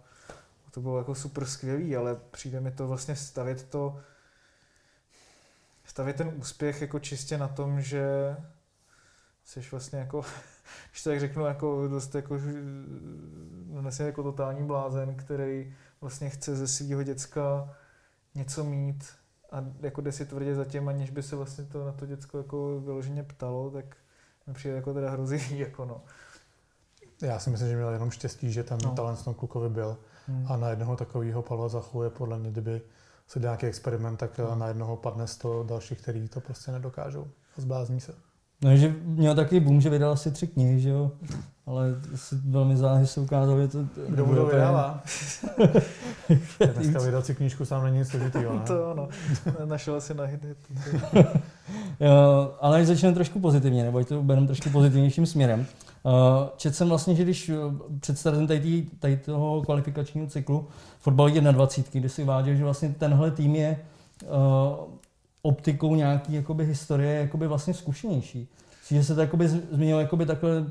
to 0.72 0.82
bylo 0.82 0.98
jako 0.98 1.16
super 1.16 1.46
skvělý, 1.46 1.96
ale 1.96 2.16
přijde 2.32 2.60
mi 2.60 2.72
to 2.72 2.88
vlastně 2.88 3.16
stavit 3.16 3.64
to, 3.64 4.00
stavit 5.86 6.16
ten 6.16 6.34
úspěch 6.38 6.82
jako 6.82 7.00
čistě 7.00 7.38
na 7.38 7.48
tom, 7.48 7.82
že 7.82 8.36
jsi 9.44 9.62
vlastně 9.72 10.00
jako, 10.00 10.22
když 10.92 11.04
to 11.04 11.10
tak 11.10 11.20
řeknu, 11.20 11.46
jako 11.46 11.88
dost 11.88 12.16
jako, 12.16 12.40
vlastně 13.72 14.06
jako 14.06 14.24
totální 14.24 14.68
blázen, 14.68 15.16
který 15.16 15.76
vlastně 16.02 16.30
chce 16.30 16.56
ze 16.56 16.68
svého 16.68 17.04
děcka 17.04 17.76
něco 18.36 18.64
mít 18.64 19.21
a 19.52 19.64
jako 19.82 20.02
jde 20.02 20.12
si 20.12 20.26
tvrdě 20.26 20.56
za 20.56 20.66
tím, 20.66 20.90
aniž 20.90 21.10
by 21.10 21.24
se 21.24 21.36
vlastně 21.36 21.64
to 21.64 21.86
na 21.86 21.92
to 21.92 22.06
děcko 22.06 22.38
jako 22.38 22.80
vyloženě 22.86 23.24
ptalo, 23.24 23.72
tak 23.72 23.86
mi 24.48 24.54
přijde 24.54 24.76
jako 24.76 24.94
teda 24.94 25.10
hrozivý, 25.12 25.60
jako 25.68 25.86
no. 25.86 26.02
Já 27.22 27.40
si 27.40 27.50
myslím, 27.50 27.70
že 27.70 27.76
měl 27.76 27.90
jenom 27.90 28.12
štěstí, 28.12 28.52
že 28.52 28.64
ten 28.64 28.78
No. 28.86 28.92
talent 28.92 29.20
v 29.20 29.24
tom 29.26 29.34
klukovi 29.34 29.70
byl. 29.70 29.98
Hmm. 30.28 30.46
A 30.50 30.58
na 30.58 30.70
jednoho 30.70 30.96
takového 30.96 31.42
Pavla 31.42 31.68
Zachu 31.70 32.04
je 32.04 32.10
podle 32.10 32.40
mě, 32.40 32.52
kdyby 32.52 32.82
se 33.28 33.40
nějaký 33.40 33.66
experiment, 33.66 34.20
tak 34.20 34.38
Hmm. 34.40 34.60
na 34.60 34.68
jednoho 34.68 34.98
padne 34.98 35.28
100 35.28 35.64
dalších, 35.64 36.02
který 36.02 36.28
to 36.30 36.42
prostě 36.42 36.72
nedokážou. 36.72 37.28
Zblázní 37.58 38.00
se. 38.00 38.14
No, 38.64 38.78
že 38.78 38.96
měl 39.06 39.36
taky 39.36 39.60
boom, 39.60 39.82
že 39.82 39.90
vydal 39.90 40.12
asi 40.12 40.32
tři 40.32 40.48
knihy, 40.48 40.80
že 40.80 40.90
jo? 40.90 41.12
Ale 41.66 41.96
si 42.16 42.36
velmi 42.36 42.78
záhy 42.78 43.08
se 43.08 43.20
ukázalo, 43.20 43.62
že 43.62 43.68
to... 43.68 43.78
Kdo 44.10 44.26
mu 44.26 44.36
to 44.36 44.42
úplně- 44.42 44.56
vydává? 44.56 45.04
Dneska 46.74 47.00
vydat 47.00 47.26
si 47.26 47.36
knížku 47.36 47.66
sám 47.66 47.84
není 47.84 47.98
nic 47.98 48.08
složitýho, 48.08 48.54
ne? 48.54 48.62
To 48.68 48.92
ano, 48.92 49.08
našel 49.66 50.02
si 50.02 50.14
na 50.14 50.24
hit. 50.24 50.46
Jo, 52.00 52.54
ale 52.62 52.86
začneme 52.86 53.14
trošku 53.14 53.40
pozitivně, 53.40 53.84
nebo 53.84 53.98
ať 53.98 54.08
to 54.08 54.24
bereme 54.24 54.48
trošku 54.48 54.70
pozitivnějším 54.70 55.26
směrem. 55.26 55.66
Uh, 56.04 56.12
Četl 56.58 56.76
jsem 56.76 56.90
vlastně, 56.90 57.16
že 57.16 57.24
když 57.24 57.50
uh, 57.50 57.74
před 58.00 58.18
startem 58.18 58.48
tady, 58.48 58.88
tady 59.00 59.18
toho 59.18 59.62
kvalifikačního 59.62 60.28
cyklu 60.28 60.68
fotbalový 61.00 61.42
21, 61.42 62.00
kdy 62.00 62.10
si 62.10 62.24
váděl, 62.24 62.56
že 62.56 62.64
vlastně 62.64 62.96
tenhle 63.00 63.32
tým 63.32 63.56
je 63.56 63.80
uh, 64.24 64.30
optikou 65.42 65.96
nějaký 65.96 66.34
jakoby 66.34 66.66
historie 66.66 67.22
jakoby 67.22 67.48
vlastně 67.48 67.74
zkušenější. 67.74 68.48
Že 68.88 69.04
se 69.04 69.16
to 69.16 69.22
jakoby 69.22 69.48
změnilo 69.48 70.00
jakoby 70.00 70.26
takhle, 70.26 70.60
uh, 70.60 70.66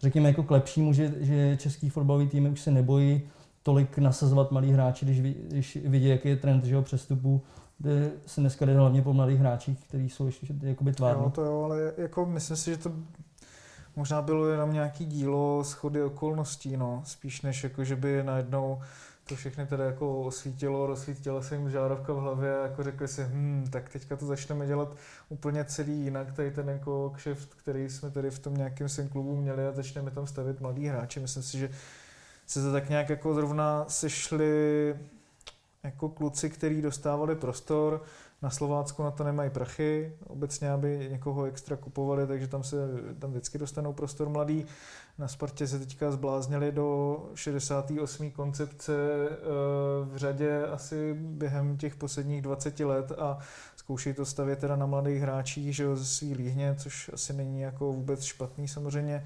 řekněme, 0.00 0.28
jako 0.28 0.42
k 0.42 0.50
lepšímu, 0.50 0.92
že, 0.92 1.14
že 1.20 1.56
český 1.56 1.88
fotbalový 1.88 2.28
týmy 2.28 2.48
už 2.48 2.60
se 2.60 2.70
nebojí 2.70 3.22
tolik 3.62 3.98
nasazovat 3.98 4.50
malí 4.50 4.72
hráči, 4.72 5.04
když, 5.04 5.20
když 5.20 5.78
vidí, 5.84 6.08
jaký 6.08 6.28
je 6.28 6.36
trend 6.36 6.64
že 6.64 6.74
jo, 6.74 6.82
přestupů, 6.82 7.42
kde 7.78 8.10
se 8.26 8.40
dneska 8.40 8.66
jde 8.66 8.76
hlavně 8.76 9.02
po 9.02 9.12
mladých 9.12 9.38
hráčích, 9.38 9.78
kteří 9.88 10.08
jsou 10.08 10.26
ještě 10.26 10.46
jakoby 10.62 10.92
tvární. 10.92 11.22
Jo, 11.22 11.30
to 11.30 11.42
jo, 11.42 11.62
ale 11.62 11.92
jako 11.96 12.26
myslím 12.26 12.56
si, 12.56 12.70
že 12.70 12.76
to 12.76 12.92
možná 13.96 14.22
bylo 14.22 14.46
jenom 14.46 14.72
nějaký 14.72 15.04
dílo 15.06 15.64
schody 15.64 16.02
okolností, 16.02 16.76
no, 16.76 17.02
spíš 17.04 17.42
než 17.42 17.64
jako, 17.64 17.84
že 17.84 17.96
by 17.96 18.22
najednou 18.22 18.80
to 19.28 19.36
všechny 19.36 19.66
tedy 19.66 19.82
jako 19.82 20.22
osvítilo, 20.22 20.86
rozsvítila 20.86 21.42
se 21.42 21.56
jim 21.56 21.70
žárovka 21.70 22.12
v 22.12 22.16
hlavě 22.16 22.58
a 22.58 22.62
jako 22.62 22.82
řekli 22.82 23.08
si, 23.08 23.22
hm, 23.24 23.66
tak 23.70 23.88
teďka 23.88 24.16
to 24.16 24.26
začneme 24.26 24.66
dělat 24.66 24.96
úplně 25.28 25.64
celý 25.64 25.92
jinak, 25.92 26.32
tady 26.32 26.50
ten 26.50 26.68
jako 26.68 27.12
kšeft, 27.16 27.54
který 27.54 27.90
jsme 27.90 28.10
tady 28.10 28.30
v 28.30 28.38
tom 28.38 28.54
nějakém 28.54 28.88
svém 28.88 29.08
klubu 29.08 29.36
měli 29.36 29.66
a 29.66 29.72
začneme 29.72 30.10
tam 30.10 30.26
stavit 30.26 30.60
mladý 30.60 30.86
hráči. 30.86 31.20
Myslím 31.20 31.42
si, 31.42 31.58
že 31.58 31.70
se 32.46 32.62
to 32.62 32.72
tak 32.72 32.88
nějak 32.88 33.08
jako 33.08 33.34
zrovna 33.34 33.84
sešli 33.88 34.94
jako 35.82 36.08
kluci, 36.08 36.50
kteří 36.50 36.82
dostávali 36.82 37.36
prostor, 37.36 38.02
na 38.42 38.50
Slovácku 38.50 39.02
na 39.02 39.10
to 39.10 39.24
nemají 39.24 39.50
prachy, 39.50 40.16
obecně, 40.26 40.70
aby 40.70 41.08
někoho 41.10 41.44
extra 41.44 41.76
kupovali, 41.76 42.26
takže 42.26 42.48
tam 42.48 42.64
se 42.64 42.76
tam 43.18 43.30
vždycky 43.30 43.58
dostanou 43.58 43.92
prostor 43.92 44.28
mladý. 44.28 44.66
Na 45.18 45.28
Spartě 45.28 45.66
se 45.66 45.78
teďka 45.78 46.10
zbláznili 46.10 46.72
do 46.72 47.18
68. 47.34 48.30
koncepce 48.30 48.92
eh, 48.92 49.36
v 50.04 50.16
řadě 50.16 50.66
asi 50.66 51.14
během 51.14 51.76
těch 51.76 51.96
posledních 51.96 52.42
20 52.42 52.80
let 52.80 53.12
a 53.18 53.38
zkoušejí 53.76 54.14
to 54.14 54.26
stavět 54.26 54.58
teda 54.58 54.76
na 54.76 54.86
mladých 54.86 55.22
hráčích, 55.22 55.76
že 55.76 55.82
jo, 55.82 55.96
ze 55.96 56.04
svý 56.04 56.34
líhně, 56.34 56.76
což 56.78 57.10
asi 57.14 57.32
není 57.32 57.60
jako 57.60 57.92
vůbec 57.92 58.24
špatný 58.24 58.68
samozřejmě. 58.68 59.24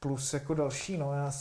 Plus 0.00 0.34
jako 0.34 0.54
další, 0.54 0.98
no 0.98 1.12
já 1.12 1.32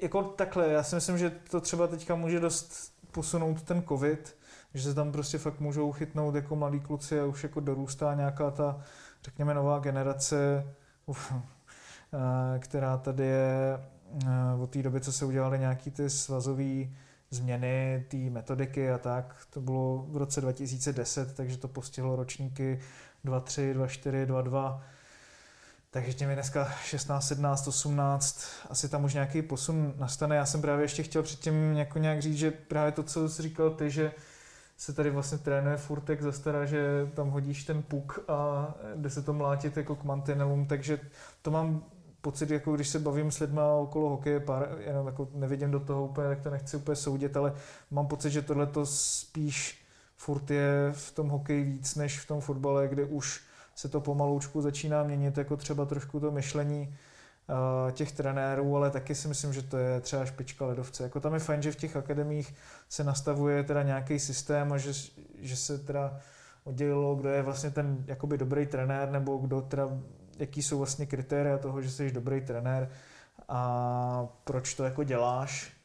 jako 0.00 0.22
takhle, 0.22 0.68
já 0.68 0.82
si 0.82 0.94
myslím, 0.94 1.18
že 1.18 1.30
to 1.50 1.60
třeba 1.60 1.86
teďka 1.86 2.14
může 2.14 2.40
dost 2.40 2.92
posunout 3.12 3.62
ten 3.62 3.82
covid, 3.88 4.35
že 4.76 4.82
se 4.82 4.94
tam 4.94 5.12
prostě 5.12 5.38
fakt 5.38 5.60
můžou 5.60 5.92
chytnout 5.92 6.34
jako 6.34 6.56
malí 6.56 6.80
kluci 6.80 7.20
a 7.20 7.24
už 7.24 7.42
jako 7.42 7.60
dorůstá 7.60 8.14
nějaká 8.14 8.50
ta, 8.50 8.80
řekněme, 9.24 9.54
nová 9.54 9.78
generace, 9.78 10.66
uf, 11.06 11.32
eh, 11.34 12.58
která 12.58 12.96
tady 12.96 13.26
je 13.26 13.80
eh, 14.24 14.62
od 14.62 14.70
té 14.70 14.82
doby, 14.82 15.00
co 15.00 15.12
se 15.12 15.24
udělaly 15.24 15.58
nějaký 15.58 15.90
ty 15.90 16.10
svazové 16.10 16.86
změny, 17.30 18.04
té 18.08 18.16
metodiky 18.16 18.90
a 18.90 18.98
tak. 18.98 19.46
To 19.50 19.60
bylo 19.60 20.06
v 20.08 20.16
roce 20.16 20.40
2010, 20.40 21.34
takže 21.34 21.56
to 21.56 21.68
postihlo 21.68 22.16
ročníky 22.16 22.80
2-3, 23.24 23.74
2-4, 23.74 24.26
2-2. 24.26 24.80
Takže 25.90 26.14
těmi 26.14 26.34
dneska 26.34 26.64
16, 26.84 27.28
17, 27.28 27.68
18, 27.68 28.46
asi 28.70 28.88
tam 28.88 29.04
už 29.04 29.14
nějaký 29.14 29.42
posun 29.42 29.94
nastane. 29.98 30.36
Já 30.36 30.46
jsem 30.46 30.62
právě 30.62 30.84
ještě 30.84 31.02
chtěl 31.02 31.22
předtím 31.22 31.72
jako 31.72 31.98
nějak 31.98 32.22
říct, 32.22 32.36
že 32.36 32.50
právě 32.50 32.92
to, 32.92 33.02
co 33.02 33.28
jsi 33.28 33.42
říkal 33.42 33.70
ty, 33.70 33.90
že 33.90 34.12
se 34.76 34.92
tady 34.92 35.10
vlastně 35.10 35.38
trénuje 35.38 35.76
furt 35.76 36.08
jak 36.08 36.22
zastará, 36.22 36.64
že 36.64 37.10
tam 37.14 37.30
hodíš 37.30 37.64
ten 37.64 37.82
puk 37.82 38.18
a 38.28 38.74
jde 38.96 39.10
se 39.10 39.22
to 39.22 39.32
mlátit 39.32 39.76
jako 39.76 39.96
k 39.96 40.04
mantinelům, 40.04 40.66
takže 40.66 41.00
to 41.42 41.50
mám 41.50 41.84
pocit, 42.20 42.50
jako 42.50 42.72
když 42.72 42.88
se 42.88 42.98
bavím 42.98 43.30
s 43.30 43.38
lidmi 43.38 43.60
okolo 43.80 44.08
hokeje, 44.08 44.40
pár, 44.40 44.76
jenom 44.78 45.06
jako 45.06 45.28
nevidím 45.34 45.70
do 45.70 45.80
toho 45.80 46.04
úplně, 46.04 46.28
tak 46.28 46.40
to 46.40 46.50
nechci 46.50 46.76
úplně 46.76 46.96
soudit, 46.96 47.36
ale 47.36 47.54
mám 47.90 48.06
pocit, 48.06 48.30
že 48.30 48.42
tohle 48.42 48.66
to 48.66 48.86
spíš 48.86 49.86
furt 50.16 50.50
je 50.50 50.92
v 50.92 51.12
tom 51.12 51.28
hokeji 51.28 51.64
víc 51.64 51.94
než 51.94 52.20
v 52.20 52.28
tom 52.28 52.40
fotbale, 52.40 52.88
kde 52.88 53.04
už 53.04 53.44
se 53.74 53.88
to 53.88 54.00
pomaloučku 54.00 54.62
začíná 54.62 55.02
měnit, 55.02 55.38
jako 55.38 55.56
třeba 55.56 55.84
trošku 55.84 56.20
to 56.20 56.30
myšlení 56.30 56.96
těch 57.92 58.12
trenérů, 58.12 58.76
ale 58.76 58.90
taky 58.90 59.14
si 59.14 59.28
myslím, 59.28 59.52
že 59.52 59.62
to 59.62 59.76
je 59.76 60.00
třeba 60.00 60.26
špička 60.26 60.66
ledovce. 60.66 61.02
Jako 61.02 61.20
tam 61.20 61.34
je 61.34 61.40
fajn, 61.40 61.62
že 61.62 61.72
v 61.72 61.76
těch 61.76 61.96
akademích 61.96 62.54
se 62.88 63.04
nastavuje 63.04 63.62
teda 63.62 63.82
nějaký 63.82 64.18
systém 64.18 64.72
a 64.72 64.78
že, 64.78 64.92
že 65.38 65.56
se 65.56 65.78
teda 65.78 66.18
oddělilo, 66.64 67.14
kdo 67.14 67.28
je 67.28 67.42
vlastně 67.42 67.70
ten 67.70 68.04
jakoby 68.06 68.38
dobrý 68.38 68.66
trenér, 68.66 69.10
nebo 69.10 69.36
kdo 69.36 69.60
teda, 69.60 69.88
jaký 70.38 70.62
jsou 70.62 70.78
vlastně 70.78 71.06
kritéria 71.06 71.58
toho, 71.58 71.82
že 71.82 71.90
jsi 71.90 72.12
dobrý 72.12 72.40
trenér 72.40 72.88
a 73.48 74.28
proč 74.44 74.74
to 74.74 74.84
jako 74.84 75.02
děláš 75.02 75.75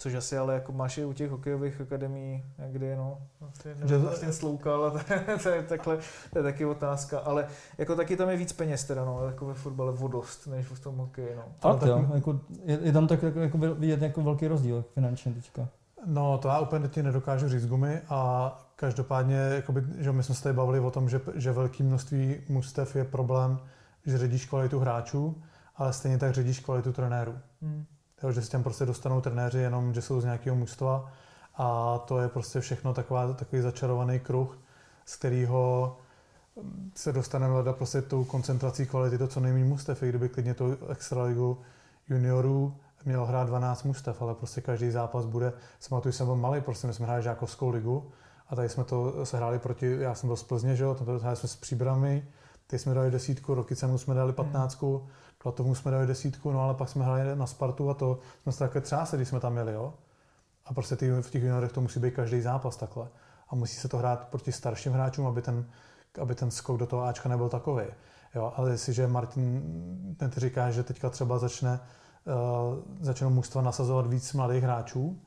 což 0.00 0.14
asi 0.14 0.38
ale 0.38 0.54
jako 0.54 0.72
máš 0.72 0.98
i 0.98 1.04
u 1.04 1.12
těch 1.12 1.30
hokejových 1.30 1.80
akademií, 1.80 2.44
kdy 2.72 2.96
no, 2.96 3.18
že 3.84 3.98
vlastně 3.98 4.32
sloukal 4.32 4.84
a 4.84 4.90
to, 4.90 4.98
to, 5.42 5.48
je 5.48 5.62
takhle, 5.62 5.98
to 6.32 6.38
je 6.38 6.42
taky 6.42 6.64
otázka, 6.64 7.18
ale 7.18 7.46
jako 7.78 7.96
taky 7.96 8.16
tam 8.16 8.30
je 8.30 8.36
víc 8.36 8.52
peněz 8.52 8.84
teda, 8.84 9.04
no, 9.04 9.26
jako 9.26 9.46
ve 9.46 9.54
fotbale 9.54 9.92
vodost, 9.92 10.46
než 10.46 10.66
v 10.66 10.80
tom 10.80 10.96
hokeji, 10.96 11.36
no. 11.36 11.42
Fakt, 11.60 11.82
jo, 11.82 12.06
jako, 12.14 12.40
je, 12.64 12.78
je, 12.82 12.92
tam 12.92 13.06
tak 13.06 13.22
jako, 13.22 13.40
jako 13.40 13.58
vidět 13.58 14.02
jako 14.02 14.22
velký 14.22 14.46
rozdíl 14.46 14.84
finančně 14.94 15.32
teďka. 15.32 15.68
No, 16.06 16.38
to 16.38 16.48
já 16.48 16.58
úplně 16.60 16.88
ti 16.88 17.02
nedokážu 17.02 17.48
říct 17.48 17.66
gumy 17.66 18.00
a 18.08 18.58
každopádně, 18.76 19.36
jakoby, 19.36 19.82
že 19.98 20.12
my 20.12 20.22
jsme 20.22 20.34
se 20.34 20.42
tady 20.42 20.56
bavili 20.56 20.80
o 20.80 20.90
tom, 20.90 21.08
že, 21.08 21.20
že 21.34 21.52
velké 21.52 21.84
množství 21.84 22.36
mustev 22.48 22.96
je 22.96 23.04
problém, 23.04 23.58
že 24.06 24.18
ředíš 24.18 24.46
kvalitu 24.46 24.78
hráčů, 24.78 25.42
ale 25.76 25.92
stejně 25.92 26.18
tak 26.18 26.34
ředíš 26.34 26.60
kvalitu 26.60 26.92
trenérů. 26.92 27.34
Hmm. 27.62 27.84
Jo, 28.22 28.32
že 28.32 28.42
se 28.42 28.50
tam 28.50 28.62
prostě 28.62 28.86
dostanou 28.86 29.20
trenéři 29.20 29.58
jenom, 29.58 29.94
že 29.94 30.02
jsou 30.02 30.20
z 30.20 30.24
nějakého 30.24 30.56
mužstva. 30.56 31.12
A 31.56 31.98
to 31.98 32.18
je 32.18 32.28
prostě 32.28 32.60
všechno 32.60 32.94
taková, 32.94 33.32
takový 33.32 33.62
začarovaný 33.62 34.20
kruh, 34.20 34.58
z 35.04 35.16
kterého 35.16 35.96
se 36.94 37.12
dostaneme 37.12 37.54
leda 37.54 37.72
prostě 37.72 38.02
tou 38.02 38.24
koncentrací 38.24 38.86
kvality 38.86 39.18
to 39.18 39.28
co 39.28 39.40
nejméně 39.40 39.64
mustev, 39.64 40.02
i 40.02 40.08
kdyby 40.08 40.28
klidně 40.28 40.54
tu 40.54 40.78
extraligu 40.88 41.58
juniorů 42.08 42.76
měl 43.04 43.26
hrát 43.26 43.48
12 43.48 43.82
mustev, 43.82 44.22
ale 44.22 44.34
prostě 44.34 44.60
každý 44.60 44.90
zápas 44.90 45.26
bude, 45.26 45.52
pamatuju, 45.88 46.12
jsem 46.12 46.26
byl 46.26 46.36
malý, 46.36 46.60
prostě 46.60 46.86
my 46.86 46.94
jsme 46.94 47.06
hráli 47.06 47.22
žákovskou 47.22 47.68
ligu 47.70 48.10
a 48.48 48.56
tady 48.56 48.68
jsme 48.68 48.84
to 48.84 49.26
se 49.26 49.36
hráli 49.36 49.58
proti, 49.58 49.96
já 50.00 50.14
jsem 50.14 50.28
byl 50.28 50.36
z 50.36 50.42
Plzně, 50.42 50.76
že 50.76 50.84
jo, 50.84 50.94
to 50.94 51.04
hráli 51.04 51.36
jsme 51.36 51.48
s 51.48 51.56
Příbrami, 51.56 52.28
teď 52.70 52.80
jsme 52.80 52.94
dali 52.94 53.10
desítku, 53.10 53.54
roky 53.54 53.76
jsme 53.76 54.14
dali 54.14 54.32
patnáctku, 54.32 54.98
hmm 54.98 55.08
Klatovu 55.42 55.74
jsme 55.74 55.90
dali 55.90 56.06
desítku, 56.06 56.52
no 56.52 56.60
ale 56.60 56.74
pak 56.74 56.88
jsme 56.88 57.04
hráli 57.04 57.20
na 57.34 57.46
Spartu 57.46 57.90
a 57.90 57.94
to 57.94 58.18
jsme 58.42 58.52
se 58.52 58.58
takhle 58.58 58.80
třásli, 58.80 59.18
když 59.18 59.28
jsme 59.28 59.40
tam 59.40 59.52
měli, 59.52 59.72
jo. 59.72 59.94
A 60.66 60.74
prostě 60.74 60.96
ty, 60.96 61.10
v 61.10 61.30
těch 61.30 61.42
juniorech 61.42 61.72
to 61.72 61.80
musí 61.80 62.00
být 62.00 62.14
každý 62.14 62.40
zápas 62.40 62.76
takhle. 62.76 63.08
A 63.48 63.54
musí 63.54 63.76
se 63.76 63.88
to 63.88 63.98
hrát 63.98 64.28
proti 64.28 64.52
starším 64.52 64.92
hráčům, 64.92 65.26
aby 65.26 65.42
ten, 65.42 65.66
aby 66.20 66.34
ten 66.34 66.50
skok 66.50 66.78
do 66.78 66.86
toho 66.86 67.02
Ačka 67.02 67.28
nebyl 67.28 67.48
takový. 67.48 67.84
Jo, 68.34 68.52
ale 68.56 68.70
jestliže 68.70 69.06
Martin 69.06 69.62
ten 70.16 70.30
říká, 70.36 70.70
že 70.70 70.82
teďka 70.82 71.10
třeba 71.10 71.38
začne, 71.38 71.80
uh, 72.24 72.78
začnou 73.00 73.30
mužstva 73.30 73.62
nasazovat 73.62 74.06
víc 74.06 74.32
mladých 74.32 74.62
hráčů, 74.62 75.20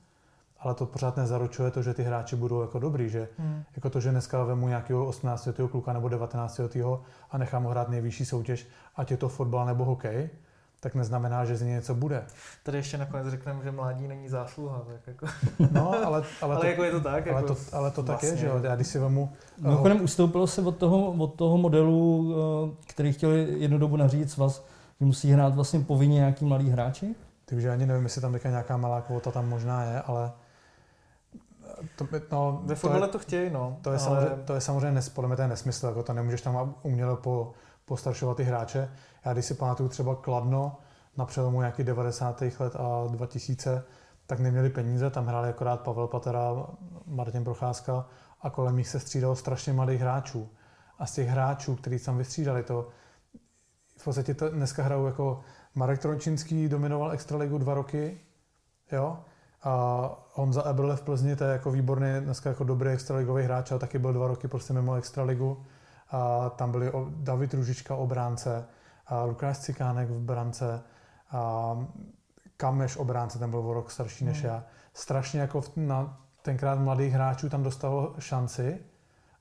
ale 0.63 0.73
to 0.73 0.85
pořád 0.85 1.17
nezaručuje 1.17 1.71
to, 1.71 1.81
že 1.81 1.93
ty 1.93 2.03
hráči 2.03 2.35
budou 2.35 2.61
jako 2.61 2.79
dobrý, 2.79 3.09
že 3.09 3.27
hmm. 3.37 3.63
jako 3.75 3.89
to, 3.89 3.99
že 3.99 4.11
dneska 4.11 4.43
vemu 4.43 4.67
nějakého 4.67 5.05
18 5.05 5.45
letého 5.45 5.67
kluka 5.67 5.93
nebo 5.93 6.09
19 6.09 6.57
letého 6.59 7.01
a 7.31 7.37
nechám 7.37 7.63
ho 7.63 7.69
hrát 7.69 7.89
nejvyšší 7.89 8.25
soutěž, 8.25 8.67
ať 8.95 9.11
je 9.11 9.17
to 9.17 9.29
fotbal 9.29 9.65
nebo 9.65 9.85
hokej, 9.85 10.29
tak 10.79 10.95
neznamená, 10.95 11.45
že 11.45 11.55
z 11.55 11.61
něj 11.61 11.71
něco 11.71 11.95
bude. 11.95 12.23
Tady 12.63 12.77
ještě 12.77 12.97
nakonec 12.97 13.27
řekneme, 13.27 13.63
že 13.63 13.71
mládí 13.71 14.07
není 14.07 14.29
zásluha. 14.29 14.81
Tak 14.87 15.07
jako. 15.07 15.25
No, 15.71 15.89
ale, 15.89 16.05
ale, 16.05 16.23
ale 16.41 16.57
to, 16.57 16.65
jako 16.65 16.83
je 16.83 16.91
to 16.91 17.01
tak. 17.01 17.27
Ale, 17.27 17.41
jako 17.41 17.55
to, 17.55 17.61
ale 17.73 17.91
to 17.91 18.03
vlastně. 18.03 18.29
tak 18.29 18.37
je, 18.37 18.41
že 18.41 18.47
jo. 18.47 18.59
Já 18.63 18.75
když 18.75 18.87
si 18.87 18.99
vemu... 18.99 19.33
Mimochodem 19.57 19.97
uh, 19.97 20.03
ustoupilo 20.03 20.47
se 20.47 20.61
od 20.61 20.77
toho, 20.77 21.11
od 21.11 21.27
toho 21.27 21.57
modelu, 21.57 22.33
eh, 22.35 22.85
který 22.87 23.13
chtěli 23.13 23.55
jednu 23.57 23.77
dobu 23.77 23.97
nařídit 23.97 24.37
vás, 24.37 24.65
že 24.99 25.05
musí 25.05 25.31
hrát 25.31 25.55
vlastně 25.55 25.79
povinně 25.79 26.15
nějaký 26.15 26.45
mladý 26.45 26.69
hráči? 26.69 27.15
Takže 27.45 27.69
ani 27.69 27.85
nevím, 27.85 28.03
jestli 28.03 28.21
tam 28.21 28.35
nějaká 28.45 28.77
malá 28.77 29.01
kvota 29.01 29.31
tam 29.31 29.49
možná 29.49 29.83
je, 29.83 30.01
ale 30.01 30.31
to, 31.95 32.07
no, 32.31 32.61
Ve 32.63 32.75
fotbale 32.75 33.07
to, 33.07 33.11
to 33.11 33.19
chtějí, 33.19 33.49
no. 33.49 33.77
To 33.81 33.91
je, 33.91 33.99
ale... 33.99 34.05
samozřejmě, 34.05 34.43
to 34.43 34.53
je 34.53 34.61
samozřejmě 34.61 34.91
nes, 34.91 35.09
podle 35.09 35.27
mě 35.27 35.35
to 35.35 35.41
je 35.41 35.47
nesmysl, 35.47 35.87
jako 35.87 36.03
to 36.03 36.13
nemůžeš 36.13 36.41
tam 36.41 36.75
uměle 36.83 37.17
po, 37.17 37.51
postaršovat 37.85 38.37
ty 38.37 38.43
hráče. 38.43 38.91
Já 39.25 39.33
když 39.33 39.45
si 39.45 39.53
pamatuju 39.53 39.89
třeba 39.89 40.15
Kladno 40.15 40.77
na 41.17 41.25
přelomu 41.25 41.59
nějakých 41.59 41.85
90. 41.85 42.41
let 42.59 42.75
a 42.75 43.07
2000, 43.07 43.83
tak 44.27 44.39
neměli 44.39 44.69
peníze, 44.69 45.09
tam 45.09 45.25
hráli 45.25 45.49
akorát 45.49 45.81
Pavel 45.81 46.07
Patera, 46.07 46.67
Martin 47.05 47.43
Procházka 47.43 48.05
a 48.41 48.49
kolem 48.49 48.77
nich 48.77 48.87
se 48.87 48.99
střídalo 48.99 49.35
strašně 49.35 49.73
mladých 49.73 50.01
hráčů. 50.01 50.49
A 50.99 51.05
z 51.05 51.13
těch 51.13 51.27
hráčů, 51.27 51.75
kteří 51.75 51.99
tam 51.99 52.17
vystřídali, 52.17 52.63
to 52.63 52.89
v 53.97 54.03
podstatě 54.03 54.33
to 54.33 54.49
dneska 54.49 54.83
hrajou 54.83 55.05
jako 55.05 55.41
Marek 55.75 55.99
Trončinský 55.99 56.69
dominoval 56.69 57.11
Extraligu 57.11 57.57
dva 57.57 57.73
roky, 57.73 58.19
jo, 58.91 59.17
a 59.63 60.09
Honza 60.33 60.69
Eberle 60.69 60.95
v 60.95 61.01
Plzni, 61.01 61.35
to 61.35 61.43
je 61.43 61.51
jako 61.51 61.71
výborný, 61.71 62.07
dneska 62.19 62.49
jako 62.49 62.63
dobrý 62.63 62.89
extraligový 62.89 63.43
hráč, 63.43 63.71
ale 63.71 63.79
taky 63.79 63.99
byl 63.99 64.13
dva 64.13 64.27
roky 64.27 64.47
prostě 64.47 64.73
mimo 64.73 64.93
extraligu. 64.93 65.63
A 66.11 66.49
tam 66.49 66.71
byli 66.71 66.91
David 67.09 67.53
Ružička 67.53 67.95
obránce, 67.95 68.65
a 69.07 69.23
Lukáš 69.23 69.57
Cikánek 69.57 70.09
v 70.09 70.19
brance, 70.19 70.83
a 71.31 71.77
Kameš 72.57 72.97
obránce, 72.97 73.39
ten 73.39 73.49
byl 73.49 73.59
o 73.59 73.73
rok 73.73 73.91
starší 73.91 74.25
než 74.25 74.37
hmm. 74.37 74.47
já. 74.47 74.63
Strašně 74.93 75.39
jako 75.39 75.61
na 75.75 76.19
tenkrát 76.41 76.79
mladých 76.79 77.13
hráčů 77.13 77.49
tam 77.49 77.63
dostalo 77.63 78.15
šanci 78.19 78.79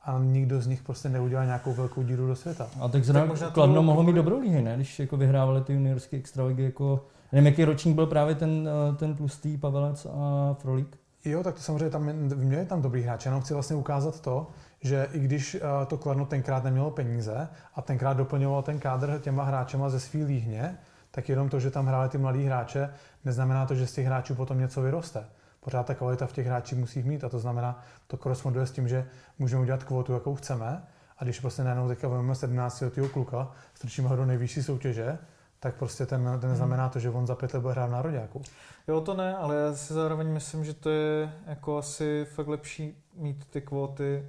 a 0.04 0.18
nikdo 0.18 0.60
z 0.60 0.66
nich 0.66 0.82
prostě 0.82 1.08
neudělal 1.08 1.46
nějakou 1.46 1.72
velkou 1.72 2.02
díru 2.02 2.26
do 2.26 2.36
světa. 2.36 2.68
A 2.80 2.88
tak 2.88 3.04
zrovna 3.04 3.50
Kladno 3.50 3.82
mohlo 3.82 4.02
mít 4.02 4.12
dobrou 4.12 4.40
líhy, 4.40 4.62
ne? 4.62 4.76
Když 4.76 5.00
jako 5.00 5.16
vyhrávali 5.16 5.60
ty 5.60 5.72
juniorské 5.72 6.16
extraligy 6.16 6.62
jako 6.62 7.06
Nevím, 7.32 7.46
jaký 7.46 7.64
ročník 7.64 7.94
byl 7.94 8.06
právě 8.06 8.34
ten, 8.34 8.68
eh, 8.68 8.96
ten 8.96 9.14
tlustý 9.14 9.56
Pavelec 9.56 10.06
a 10.06 10.54
Frolík? 10.58 10.98
Jo, 11.24 11.42
tak 11.42 11.54
to 11.54 11.60
samozřejmě 11.60 11.90
tam 11.90 12.02
měli 12.34 12.66
tam 12.66 12.82
dobrý 12.82 13.02
hráč. 13.02 13.24
Jenom 13.24 13.40
chci 13.40 13.54
vlastně 13.54 13.76
ukázat 13.76 14.20
to, 14.20 14.46
že 14.80 15.08
i 15.12 15.18
když 15.18 15.54
eh, 15.54 15.86
to 15.86 15.98
Kladno 15.98 16.26
tenkrát 16.26 16.64
nemělo 16.64 16.90
peníze 16.90 17.48
a 17.74 17.82
tenkrát 17.82 18.16
doplňoval 18.16 18.62
ten 18.62 18.78
kádr 18.78 19.18
těma 19.20 19.44
hráčema 19.44 19.88
ze 19.88 20.00
svý 20.00 20.24
líhně, 20.24 20.78
tak 21.10 21.28
jenom 21.28 21.48
to, 21.48 21.60
že 21.60 21.70
tam 21.70 21.86
hráli 21.86 22.08
ty 22.08 22.18
mladí 22.18 22.44
hráče, 22.44 22.90
neznamená 23.24 23.66
to, 23.66 23.74
že 23.74 23.86
z 23.86 23.92
těch 23.92 24.06
hráčů 24.06 24.34
potom 24.34 24.58
něco 24.58 24.82
vyroste. 24.82 25.24
Pořád 25.64 25.86
ta 25.86 25.94
kvalita 25.94 26.26
v 26.26 26.32
těch 26.32 26.46
hráčích 26.46 26.78
musí 26.78 27.02
mít 27.02 27.24
a 27.24 27.28
to 27.28 27.38
znamená, 27.38 27.82
to 28.06 28.16
koresponduje 28.16 28.66
s 28.66 28.70
tím, 28.70 28.88
že 28.88 29.06
můžeme 29.38 29.62
udělat 29.62 29.84
kvotu, 29.84 30.12
jakou 30.12 30.34
chceme 30.34 30.82
a 31.18 31.24
když 31.24 31.40
prostě 31.40 31.64
najednou 31.64 31.88
teďka 31.88 32.08
vezmeme 32.08 32.34
17 32.34 32.80
letého 32.80 33.08
kluka, 33.08 33.50
strčíme 33.74 34.08
ho 34.08 34.16
do 34.16 34.26
nejvyšší 34.26 34.62
soutěže, 34.62 35.18
tak 35.60 35.74
prostě 35.74 36.06
ten, 36.06 36.38
ten 36.40 36.56
znamená 36.56 36.88
to, 36.88 36.98
že 36.98 37.10
on 37.10 37.26
za 37.26 37.34
pět 37.34 37.54
let 37.54 37.60
bude 37.60 37.72
hrát 37.72 37.86
v 37.86 37.90
nároďáku. 37.90 38.42
Jo, 38.88 39.00
to 39.00 39.14
ne, 39.14 39.36
ale 39.36 39.56
já 39.56 39.74
si 39.74 39.94
zároveň 39.94 40.32
myslím, 40.32 40.64
že 40.64 40.74
to 40.74 40.90
je 40.90 41.32
jako 41.46 41.78
asi 41.78 42.26
fakt 42.34 42.48
lepší 42.48 43.04
mít 43.16 43.44
ty 43.44 43.60
kvóty, 43.60 44.26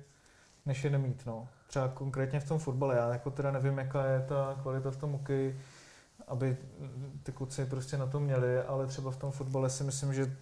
než 0.66 0.84
je 0.84 0.90
nemít, 0.90 1.26
no. 1.26 1.48
Třeba 1.68 1.88
konkrétně 1.88 2.40
v 2.40 2.48
tom 2.48 2.60
fotbale, 2.60 2.96
já 2.96 3.10
jako 3.10 3.32
teda 3.32 3.52
nevím, 3.52 3.78
jaká 3.78 4.06
je 4.06 4.20
ta 4.20 4.60
kvalita 4.62 4.92
v 4.92 4.98
tom 4.98 5.12
hokeji, 5.12 5.60
aby 6.28 6.58
ty 7.24 7.32
kluci 7.32 7.66
prostě 7.66 7.98
na 7.98 8.06
to 8.06 8.20
měli, 8.20 8.62
ale 8.62 8.88
třeba 8.88 9.12
v 9.12 9.18
tom 9.18 9.32
fotbale 9.32 9.70
si 9.70 9.84
myslím, 9.84 10.14
že 10.14 10.36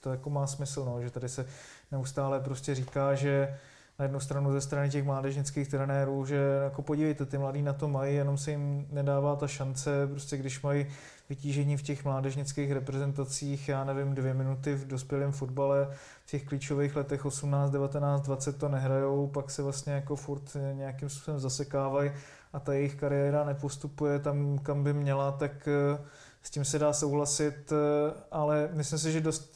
to 0.00 0.10
jako 0.10 0.30
má 0.30 0.46
smysl, 0.46 0.84
no, 0.84 1.02
že 1.02 1.10
tady 1.10 1.28
se 1.28 1.46
neustále 1.92 2.40
prostě 2.40 2.74
říká, 2.74 3.14
že 3.14 3.58
na 3.98 4.02
jednu 4.02 4.20
stranu 4.20 4.52
ze 4.52 4.60
strany 4.60 4.90
těch 4.90 5.04
mládežnických 5.04 5.68
trenérů, 5.68 6.26
že 6.26 6.40
jako 6.64 6.82
podívejte, 6.82 7.26
ty 7.26 7.38
mladí 7.38 7.62
na 7.62 7.72
to 7.72 7.88
mají, 7.88 8.16
jenom 8.16 8.38
se 8.38 8.50
jim 8.50 8.86
nedává 8.90 9.36
ta 9.36 9.48
šance, 9.48 10.06
prostě 10.06 10.36
když 10.36 10.62
mají 10.62 10.86
vytížení 11.28 11.76
v 11.76 11.82
těch 11.82 12.04
mládežnických 12.04 12.72
reprezentacích, 12.72 13.68
já 13.68 13.84
nevím, 13.84 14.14
dvě 14.14 14.34
minuty 14.34 14.74
v 14.74 14.86
dospělém 14.86 15.32
fotbale, 15.32 15.88
v 16.24 16.30
těch 16.30 16.44
klíčových 16.44 16.96
letech 16.96 17.26
18, 17.26 17.70
19, 17.70 18.20
20 18.20 18.58
to 18.58 18.68
nehrajou, 18.68 19.26
pak 19.26 19.50
se 19.50 19.62
vlastně 19.62 19.92
jako 19.92 20.16
furt 20.16 20.56
nějakým 20.72 21.08
způsobem 21.08 21.40
zasekávají 21.40 22.10
a 22.52 22.60
ta 22.60 22.72
jejich 22.72 22.94
kariéra 22.94 23.44
nepostupuje 23.44 24.18
tam, 24.18 24.58
kam 24.58 24.84
by 24.84 24.92
měla, 24.92 25.32
tak 25.32 25.68
eh, 25.68 25.98
s 26.42 26.50
tím 26.50 26.64
se 26.64 26.78
dá 26.78 26.92
souhlasit, 26.92 27.72
eh, 27.72 28.14
ale 28.30 28.68
myslím 28.72 28.98
si, 28.98 29.12
že 29.12 29.20
dost 29.20 29.55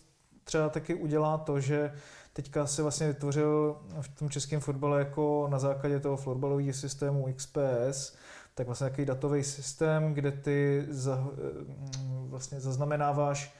třeba 0.50 0.68
taky 0.68 0.94
udělá 0.94 1.38
to, 1.38 1.60
že 1.60 1.92
teďka 2.32 2.66
se 2.66 2.82
vlastně 2.82 3.08
vytvořil 3.08 3.76
v 4.00 4.08
tom 4.18 4.30
českém 4.30 4.60
fotbale 4.60 4.98
jako 4.98 5.48
na 5.50 5.58
základě 5.58 6.00
toho 6.00 6.16
florbalového 6.16 6.72
systému 6.72 7.34
XPS, 7.36 8.16
tak 8.54 8.66
vlastně 8.66 8.90
takový 8.90 9.06
datový 9.06 9.44
systém, 9.44 10.14
kde 10.14 10.32
ty 10.32 10.86
za, 10.88 11.16
mm, 11.16 12.26
vlastně 12.28 12.60
zaznamenáváš 12.60 13.54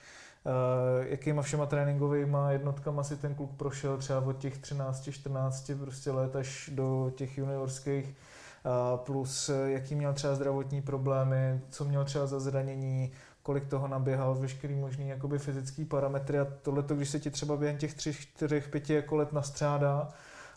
Uh, 0.44 1.06
jakýma 1.06 1.42
všema 1.42 1.66
tréninkovými 1.66 2.36
jednotkama 2.48 3.04
si 3.04 3.16
ten 3.16 3.34
kluk 3.34 3.50
prošel 3.56 3.98
třeba 3.98 4.20
od 4.20 4.38
těch 4.38 4.58
13-14 4.58 5.78
prostě 5.78 6.10
let 6.10 6.36
až 6.36 6.70
do 6.72 7.12
těch 7.14 7.38
juniorských, 7.38 8.06
uh, 8.06 8.98
plus 8.98 9.50
jaký 9.64 9.94
měl 9.94 10.12
třeba 10.12 10.34
zdravotní 10.34 10.82
problémy, 10.82 11.60
co 11.70 11.84
měl 11.84 12.04
třeba 12.04 12.26
za 12.26 12.40
zranění, 12.40 13.12
kolik 13.50 13.66
toho 13.66 13.88
naběhal, 13.88 14.34
veškerý 14.34 14.74
možný 14.74 15.08
jakoby 15.08 15.38
fyzický 15.38 15.84
parametry 15.84 16.38
a 16.38 16.46
tohle, 16.62 16.84
když 16.94 17.08
se 17.08 17.20
ti 17.20 17.30
třeba 17.30 17.56
během 17.56 17.78
těch 17.78 17.94
3, 17.94 18.12
4, 18.14 18.60
5 18.60 18.90
jako 18.90 19.16
let 19.16 19.32
nastřádá 19.32 20.08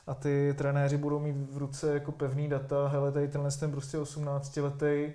a 0.08 0.14
ty 0.14 0.54
trenéři 0.58 0.98
budou 0.98 1.20
mít 1.20 1.36
v 1.52 1.58
ruce 1.58 1.94
jako 1.94 2.12
pevný 2.12 2.50
data, 2.50 2.88
hele, 2.88 3.12
tady 3.12 3.28
tenhle 3.28 3.52
ten 3.52 3.72
prostě 3.72 3.98
18 3.98 4.58
letý 4.58 5.14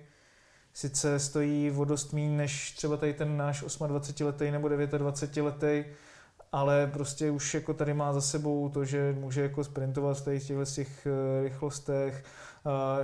sice 0.73 1.19
stojí 1.19 1.71
o 1.71 1.85
dost 1.85 2.13
méně 2.13 2.37
než 2.37 2.73
třeba 2.73 2.97
tady 2.97 3.15
ten 3.15 3.37
náš 3.37 3.65
28 3.87 4.27
letý 4.27 4.51
nebo 4.51 4.69
29 4.69 5.43
letý, 5.43 5.85
ale 6.53 6.87
prostě 6.87 7.31
už 7.31 7.55
jako 7.55 7.75
tady 7.75 7.95
má 7.95 8.13
za 8.13 8.21
sebou 8.21 8.69
to, 8.69 8.85
že 8.85 9.17
může 9.19 9.43
jako 9.43 9.65
sprintovat 9.65 10.21
v 10.21 10.25
těchto 10.25 10.65
těch 10.65 11.07
eh, 11.07 11.43
rychlostech, 11.43 12.25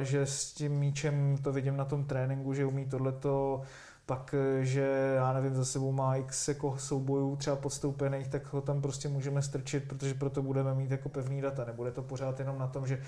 že 0.01 0.27
s 0.27 0.53
tím 0.53 0.73
míčem 0.73 1.39
to 1.43 1.53
vidím 1.53 1.77
na 1.77 1.85
tom 1.85 2.05
tréninku, 2.05 2.55
že 2.55 2.67
umí 2.67 2.87
tohleto, 2.87 3.63
pak, 4.07 4.35
eh, 4.35 4.65
že 4.65 5.13
já 5.17 5.33
nevím, 5.33 5.55
za 5.55 5.65
sebou 5.65 5.93
má 5.93 6.17
x 6.17 6.49
jako 6.49 6.79
soubojů 6.79 7.37
třeba 7.37 7.57
podstoupených, 7.57 8.29
tak 8.29 8.53
ho 8.53 8.61
tam 8.61 8.83
prostě 8.83 9.09
můžeme 9.09 9.43
strčit, 9.43 9.89
protože 9.89 10.15
proto 10.15 10.43
budeme 10.43 10.75
mít 10.75 10.91
jako 10.91 11.09
pevný 11.09 11.41
data. 11.41 11.65
Nebude 11.65 11.91
to 11.91 12.03
pořád 12.03 12.39
jenom 12.39 12.59
na 12.59 12.67
tom, 12.67 12.87
že 12.87 12.99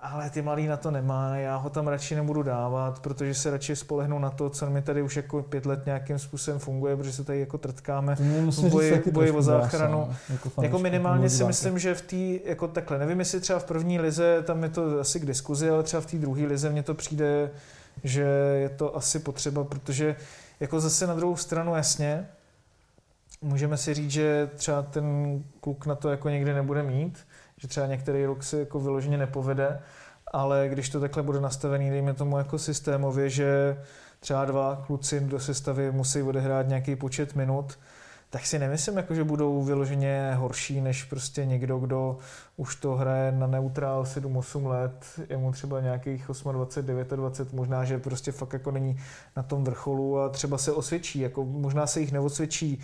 ale 0.00 0.30
ty 0.30 0.42
mladý 0.42 0.66
na 0.66 0.76
to 0.76 0.90
nemá, 0.90 1.36
já 1.36 1.56
ho 1.56 1.70
tam 1.70 1.88
radši 1.88 2.14
nebudu 2.14 2.42
dávat, 2.42 3.00
protože 3.00 3.34
se 3.34 3.50
radši 3.50 3.76
spolehnu 3.76 4.18
na 4.18 4.30
to, 4.30 4.50
co 4.50 4.70
mi 4.70 4.82
tady 4.82 5.02
už 5.02 5.16
jako 5.16 5.42
pět 5.42 5.66
let 5.66 5.86
nějakým 5.86 6.18
způsobem 6.18 6.60
funguje, 6.60 6.96
protože 6.96 7.12
se 7.12 7.24
tady 7.24 7.40
jako 7.40 7.58
trtkáme 7.58 8.14
v 8.14 8.70
boji, 8.70 9.02
boji 9.12 9.30
o 9.30 9.42
záchranu. 9.42 10.08
Jako, 10.30 10.62
jako 10.62 10.78
minimálně 10.78 11.30
si 11.30 11.44
myslím, 11.44 11.78
že 11.78 11.94
v 11.94 12.02
té, 12.02 12.50
jako 12.50 12.68
takhle, 12.68 12.98
nevím, 12.98 13.18
jestli 13.18 13.40
třeba 13.40 13.58
v 13.58 13.64
první 13.64 13.98
lize, 14.00 14.42
tam 14.42 14.62
je 14.62 14.68
to 14.68 15.00
asi 15.00 15.20
k 15.20 15.26
diskuzi, 15.26 15.70
ale 15.70 15.82
třeba 15.82 16.00
v 16.00 16.06
té 16.06 16.16
druhé 16.16 16.46
lize 16.46 16.70
mně 16.70 16.82
to 16.82 16.94
přijde, 16.94 17.50
že 18.04 18.22
je 18.54 18.68
to 18.68 18.96
asi 18.96 19.18
potřeba, 19.18 19.64
protože 19.64 20.16
jako 20.60 20.80
zase 20.80 21.06
na 21.06 21.14
druhou 21.14 21.36
stranu 21.36 21.74
jasně, 21.74 22.28
můžeme 23.42 23.76
si 23.76 23.94
říct, 23.94 24.10
že 24.10 24.50
třeba 24.56 24.82
ten 24.82 25.42
kluk 25.60 25.86
na 25.86 25.94
to 25.94 26.08
jako 26.08 26.28
někdy 26.28 26.54
nebude 26.54 26.82
mít, 26.82 27.26
že 27.58 27.68
třeba 27.68 27.86
některý 27.86 28.26
rok 28.26 28.42
se 28.42 28.58
jako 28.60 28.80
vyloženě 28.80 29.18
nepovede, 29.18 29.80
ale 30.32 30.68
když 30.68 30.88
to 30.88 31.00
takhle 31.00 31.22
bude 31.22 31.40
nastavený, 31.40 31.90
dejme 31.90 32.14
tomu 32.14 32.38
jako 32.38 32.58
systémově, 32.58 33.30
že 33.30 33.78
třeba 34.20 34.44
dva 34.44 34.82
kluci 34.86 35.20
do 35.20 35.40
sestavy 35.40 35.92
musí 35.92 36.22
odehrát 36.22 36.68
nějaký 36.68 36.96
počet 36.96 37.34
minut, 37.34 37.78
tak 38.30 38.46
si 38.46 38.58
nemyslím, 38.58 38.96
jako, 38.96 39.14
že 39.14 39.24
budou 39.24 39.62
vyloženě 39.62 40.34
horší 40.36 40.80
než 40.80 41.04
prostě 41.04 41.44
někdo, 41.44 41.78
kdo 41.78 42.18
už 42.56 42.76
to 42.76 42.94
hraje 42.94 43.32
na 43.32 43.46
neutrál 43.46 44.02
7-8 44.02 44.66
let, 44.66 45.04
je 45.28 45.36
mu 45.36 45.52
třeba 45.52 45.80
nějakých 45.80 46.24
28, 46.26 46.52
29, 46.52 47.52
možná, 47.52 47.84
že 47.84 47.98
prostě 47.98 48.32
fakt 48.32 48.52
jako 48.52 48.70
není 48.70 48.96
na 49.36 49.42
tom 49.42 49.64
vrcholu 49.64 50.20
a 50.20 50.28
třeba 50.28 50.58
se 50.58 50.72
osvědčí, 50.72 51.20
jako 51.20 51.44
možná 51.44 51.86
se 51.86 52.00
jich 52.00 52.12
neosvědčí 52.12 52.80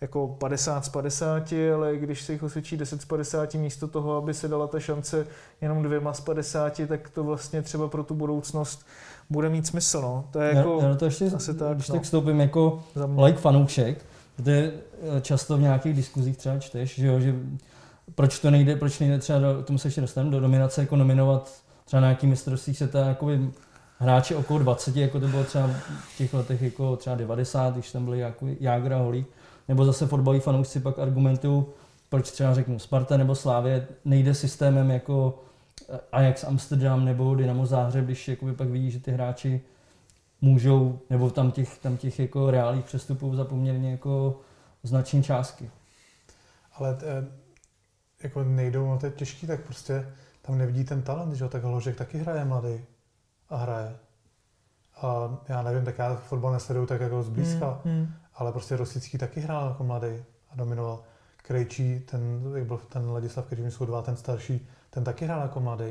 jako 0.00 0.28
50 0.28 0.84
z 0.84 0.88
50, 0.88 1.52
ale 1.74 1.96
když 1.96 2.22
se 2.22 2.32
jich 2.32 2.42
osvědčí 2.42 2.76
10 2.76 3.02
z 3.02 3.04
50 3.04 3.54
místo 3.54 3.88
toho, 3.88 4.16
aby 4.16 4.34
se 4.34 4.48
dala 4.48 4.66
ta 4.66 4.80
šance 4.80 5.26
jenom 5.60 5.82
dvěma 5.82 6.12
z 6.12 6.20
50, 6.20 6.80
tak 6.88 7.10
to 7.10 7.24
vlastně 7.24 7.62
třeba 7.62 7.88
pro 7.88 8.04
tu 8.04 8.14
budoucnost 8.14 8.86
bude 9.30 9.48
mít 9.48 9.66
smysl. 9.66 10.00
No. 10.00 10.24
To 10.30 10.40
je 10.40 10.56
jako 10.56 10.78
já, 10.82 10.88
já 10.88 10.94
to 10.94 11.04
ještě, 11.04 11.24
asi 11.24 11.54
tak, 11.54 11.74
když 11.76 11.88
no. 11.88 11.94
tak 11.94 12.02
vstoupím 12.02 12.40
jako 12.40 12.82
like 13.24 13.38
fanoušek, 13.38 14.04
protože 14.36 14.72
eh, 15.16 15.20
často 15.20 15.56
v 15.56 15.60
nějakých 15.60 15.94
diskuzích 15.94 16.36
třeba 16.36 16.58
čteš, 16.58 16.94
že, 16.94 17.06
jo, 17.06 17.20
že 17.20 17.34
proč 18.14 18.38
to 18.38 18.50
nejde, 18.50 18.76
proč 18.76 18.98
nejde 18.98 19.18
třeba, 19.18 19.38
do, 19.38 19.62
tomu 19.62 19.78
se 19.78 19.88
ještě 19.88 20.00
dostaneme, 20.00 20.32
do 20.32 20.40
dominace 20.40 20.80
jako 20.80 20.96
nominovat 20.96 21.62
třeba 21.84 22.00
na 22.00 22.06
nějaký 22.06 22.26
mistrovství 22.26 22.74
světa 22.74 23.06
jakoby 23.06 23.50
hráči 23.98 24.34
okolo 24.34 24.58
20, 24.58 24.96
jako 24.96 25.20
to 25.20 25.28
bylo 25.28 25.44
třeba 25.44 25.70
v 26.14 26.18
těch 26.18 26.34
letech 26.34 26.62
jako 26.62 26.96
třeba 26.96 27.16
90, 27.16 27.74
když 27.74 27.92
tam 27.92 28.04
byli 28.04 28.18
jako 28.18 28.46
Jágra, 28.60 28.98
Holík, 28.98 29.26
nebo 29.68 29.84
zase 29.84 30.06
fotbaloví 30.06 30.40
fanoušci 30.40 30.80
pak 30.80 30.98
argumentují, 30.98 31.64
proč 32.08 32.30
třeba 32.30 32.54
řeknu 32.54 32.78
Sparta 32.78 33.16
nebo 33.16 33.34
Slávě 33.34 33.86
nejde 34.04 34.34
systémem 34.34 34.90
jako 34.90 35.38
Ajax 36.12 36.44
Amsterdam 36.44 37.04
nebo 37.04 37.34
Dynamo 37.34 37.66
Záhřeb, 37.66 38.04
když 38.04 38.28
jakoby 38.28 38.52
pak 38.52 38.68
vidí, 38.68 38.90
že 38.90 39.00
ty 39.00 39.10
hráči 39.12 39.60
můžou, 40.40 40.98
nebo 41.10 41.30
tam 41.30 41.50
těch, 41.50 41.78
tam 41.78 41.96
těch 41.96 42.18
jako 42.18 42.50
reálných 42.50 42.84
přestupů 42.84 43.36
za 43.36 43.44
poměrně 43.44 43.90
jako 43.90 44.40
značné 44.82 45.22
částky. 45.22 45.70
Ale 46.74 46.94
t, 46.94 47.06
eh, 47.06 47.26
jako 48.22 48.44
nejdou, 48.44 48.86
no 48.86 48.98
to 48.98 49.06
je 49.06 49.12
těžký, 49.12 49.46
tak 49.46 49.60
prostě 49.60 50.12
tam 50.42 50.58
nevidí 50.58 50.84
ten 50.84 51.02
talent, 51.02 51.34
že 51.34 51.44
jo, 51.44 51.48
tak 51.48 51.62
Hložek 51.64 51.96
taky 51.96 52.18
hraje 52.18 52.44
mladý 52.44 52.80
a 53.48 53.56
hraje. 53.56 53.96
A 54.96 55.38
já 55.48 55.62
nevím, 55.62 55.84
tak 55.84 55.98
já 55.98 56.16
fotbal 56.16 56.52
nesleduju 56.52 56.86
tak 56.86 57.00
jako 57.00 57.22
zblízka, 57.22 57.80
mm, 57.84 57.92
mm 57.92 58.08
ale 58.34 58.52
prostě 58.52 58.76
Rosický 58.76 59.18
taky 59.18 59.40
hrál 59.40 59.68
jako 59.68 59.84
mladý 59.84 60.24
a 60.50 60.56
dominoval. 60.56 61.02
Krejčí, 61.36 62.00
ten, 62.00 62.52
jak 62.54 62.66
byl 62.66 62.78
ten 62.88 63.10
Ladislav, 63.10 63.46
který 63.46 63.70
jsou 63.70 63.84
dva, 63.84 64.02
ten 64.02 64.16
starší, 64.16 64.68
ten 64.96 65.04
taky 65.04 65.24
hrál 65.24 65.42
jako 65.42 65.60
mladý. 65.60 65.84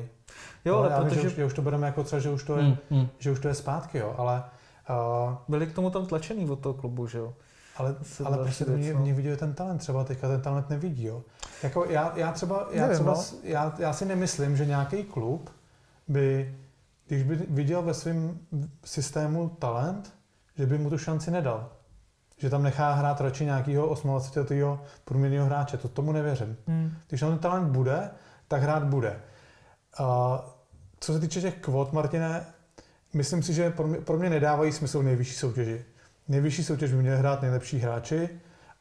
Jo, 0.66 0.78
ale, 0.78 0.94
ale 0.94 1.06
protože... 1.06 1.22
že, 1.22 1.28
už, 1.28 1.36
že 1.36 1.46
už 1.46 1.54
to 1.54 1.62
bereme 1.62 1.88
jako 1.88 2.04
třeba, 2.04 2.20
že 2.20 2.30
už 2.30 2.44
to 2.44 2.58
je, 2.58 2.64
mm, 2.64 2.78
mm. 2.90 3.08
že 3.20 3.32
už 3.32 3.40
to 3.40 3.48
je 3.48 3.54
zpátky, 3.54 3.98
jo, 3.98 4.16
ale... 4.18 4.44
Uh, 4.90 5.34
Byli 5.48 5.68
k 5.68 5.74
tomu 5.74 5.90
tam 5.90 6.06
tlačený 6.06 6.50
od 6.50 6.60
toho 6.60 6.74
klubu, 6.74 7.08
že 7.08 7.18
jo? 7.18 7.34
Ale, 7.78 7.96
ale 8.26 8.38
prostě 8.38 8.66
mě, 8.66 8.94
no. 8.94 9.00
mě 9.00 9.14
vidí 9.14 9.30
ten 9.36 9.54
talent, 9.54 9.78
třeba 9.78 10.04
teďka 10.04 10.28
ten 10.28 10.42
talent 10.42 10.70
nevidí, 10.70 11.06
jo. 11.06 11.24
Jako 11.64 11.86
já, 11.86 12.14
já 12.16 12.32
třeba, 12.32 12.68
já, 12.72 12.82
Nevím, 12.82 12.96
třeba 12.96 13.14
no. 13.14 13.24
já, 13.44 13.76
já 13.78 13.94
si 13.94 14.06
nemyslím, 14.06 14.58
že 14.58 14.66
nějaký 14.66 15.04
klub 15.04 15.50
by, 16.08 16.56
když 17.08 17.24
by 17.24 17.36
viděl 17.36 17.82
ve 17.82 17.94
svém 17.94 18.40
systému 18.86 19.50
talent, 19.50 20.14
že 20.58 20.66
by 20.66 20.78
mu 20.78 20.90
tu 20.90 20.98
šanci 20.98 21.32
nedal 21.32 21.70
že 22.38 22.50
tam 22.50 22.64
nechá 22.64 22.94
hrát 22.94 23.22
radši 23.22 23.46
nějakého 23.46 23.96
28. 24.04 24.80
průměrného 25.06 25.46
hráče. 25.46 25.78
To 25.78 25.88
tomu 25.88 26.12
nevěřím. 26.12 26.58
Hmm. 26.68 26.92
Když 27.08 27.20
tam 27.20 27.30
ten 27.30 27.40
talent 27.40 27.68
bude, 27.68 28.10
tak 28.48 28.62
hrát 28.62 28.84
bude. 28.84 29.20
A 29.98 30.40
co 31.00 31.14
se 31.14 31.20
týče 31.20 31.42
těch 31.42 31.56
kvot, 31.56 31.94
Martine, 31.94 32.46
myslím 33.14 33.44
si, 33.44 33.54
že 33.54 33.70
pro 33.70 33.88
mě, 33.88 33.98
pro 33.98 34.18
mě 34.18 34.30
nedávají 34.30 34.72
smysl 34.72 35.04
nejvyšší 35.04 35.34
soutěži. 35.34 35.86
Nejvyšší 36.28 36.64
soutěž 36.64 36.92
by 36.92 36.98
měly 36.98 37.18
hrát 37.18 37.42
nejlepší 37.42 37.80
hráči 37.80 38.30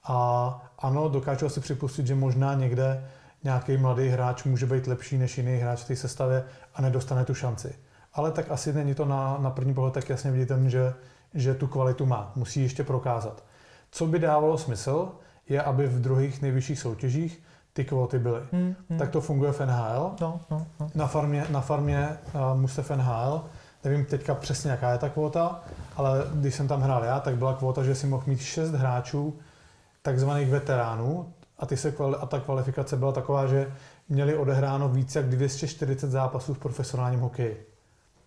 a 0.04 0.72
ano, 0.78 1.08
dokážu 1.08 1.48
si 1.48 1.60
připustit, 1.60 2.06
že 2.06 2.14
možná 2.14 2.54
někde 2.54 3.10
nějaký 3.44 3.76
mladý 3.76 4.08
hráč 4.08 4.44
může 4.44 4.66
být 4.66 4.86
lepší 4.86 5.18
než 5.18 5.38
jiný 5.38 5.56
hráč 5.56 5.80
v 5.80 5.86
té 5.86 5.96
sestavě 5.96 6.44
a 6.74 6.82
nedostane 6.82 7.24
tu 7.24 7.34
šanci. 7.34 7.74
Ale 8.12 8.30
tak 8.30 8.50
asi 8.50 8.72
není 8.72 8.94
to 8.94 9.04
na, 9.04 9.38
na 9.40 9.50
první 9.50 9.74
pohled 9.74 9.94
tak 9.94 10.08
jasně 10.08 10.30
viditelné, 10.30 10.70
že 10.70 10.94
že 11.34 11.54
tu 11.54 11.66
kvalitu 11.66 12.06
má. 12.06 12.32
Musí 12.36 12.62
ještě 12.62 12.84
prokázat. 12.84 13.44
Co 13.90 14.06
by 14.06 14.18
dávalo 14.18 14.58
smysl, 14.58 15.12
je, 15.48 15.62
aby 15.62 15.86
v 15.86 16.00
druhých 16.00 16.42
nejvyšších 16.42 16.78
soutěžích 16.78 17.42
ty 17.74 17.84
kvóty 17.84 18.18
byly. 18.18 18.40
Hmm, 18.52 18.74
hmm. 18.90 18.98
Tak 18.98 19.10
to 19.10 19.20
funguje 19.20 19.52
v 19.52 19.60
NHL. 19.60 20.12
No, 20.20 20.40
no, 20.50 20.66
no. 20.80 20.90
Na 20.94 21.06
farmě, 21.06 21.46
na 21.50 21.60
farmě 21.60 22.08
uh, 22.34 22.60
mužstev 22.60 22.90
NHL, 22.90 23.44
nevím 23.84 24.04
teďka 24.04 24.34
přesně, 24.34 24.70
jaká 24.70 24.92
je 24.92 24.98
ta 24.98 25.08
kvota, 25.08 25.60
ale 25.96 26.24
když 26.34 26.54
jsem 26.54 26.68
tam 26.68 26.80
hrál 26.80 27.04
já, 27.04 27.20
tak 27.20 27.36
byla 27.36 27.54
kvota, 27.54 27.82
že 27.82 27.94
si 27.94 28.06
mohl 28.06 28.24
mít 28.26 28.40
šest 28.40 28.70
hráčů, 28.70 29.38
takzvaných 30.02 30.50
veteránů, 30.50 31.32
a, 31.58 31.66
ty 31.66 31.76
se, 31.76 31.94
a 32.20 32.26
ta 32.26 32.40
kvalifikace 32.40 32.96
byla 32.96 33.12
taková, 33.12 33.46
že 33.46 33.72
měli 34.08 34.36
odehráno 34.36 34.88
více 34.88 35.18
jak 35.18 35.28
240 35.28 36.10
zápasů 36.10 36.54
v 36.54 36.58
profesionálním 36.58 37.20
hokeji 37.20 37.74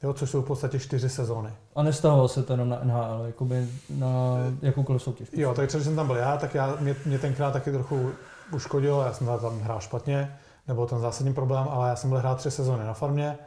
jo, 0.04 0.14
což 0.14 0.30
jsou 0.30 0.42
v 0.42 0.46
podstatě 0.46 0.80
čtyři 0.80 1.10
sezóny. 1.10 1.50
A 1.76 1.84
nestahovalo 1.84 2.28
se 2.28 2.44
to 2.44 2.54
jenom 2.54 2.70
na 2.70 2.80
NHL, 2.84 3.24
jakoby 3.26 3.68
na 3.90 4.38
jakoukoliv 4.62 5.02
soutěž. 5.02 5.30
Jo, 5.34 5.54
takže 5.54 5.78
když 5.78 5.86
jsem 5.86 5.96
tam 5.96 6.08
byl 6.08 6.16
já, 6.16 6.38
tak 6.38 6.56
já, 6.56 6.78
mě, 6.80 6.96
mě 7.06 7.20
tenkrát 7.20 7.52
taky 7.52 7.72
trochu 7.72 8.12
uškodil, 8.52 9.04
já 9.06 9.14
jsem 9.14 9.28
tam 9.28 9.60
hrál 9.60 9.80
špatně, 9.80 10.38
nebo 10.68 10.86
ten 10.86 11.00
zásadní 11.00 11.34
problém, 11.34 11.68
ale 11.70 11.90
já 11.90 11.96
jsem 11.96 12.10
byl 12.10 12.20
hrát 12.20 12.38
tři 12.38 12.52
sezóny 12.52 12.84
na 12.84 12.94
farmě 12.94 13.38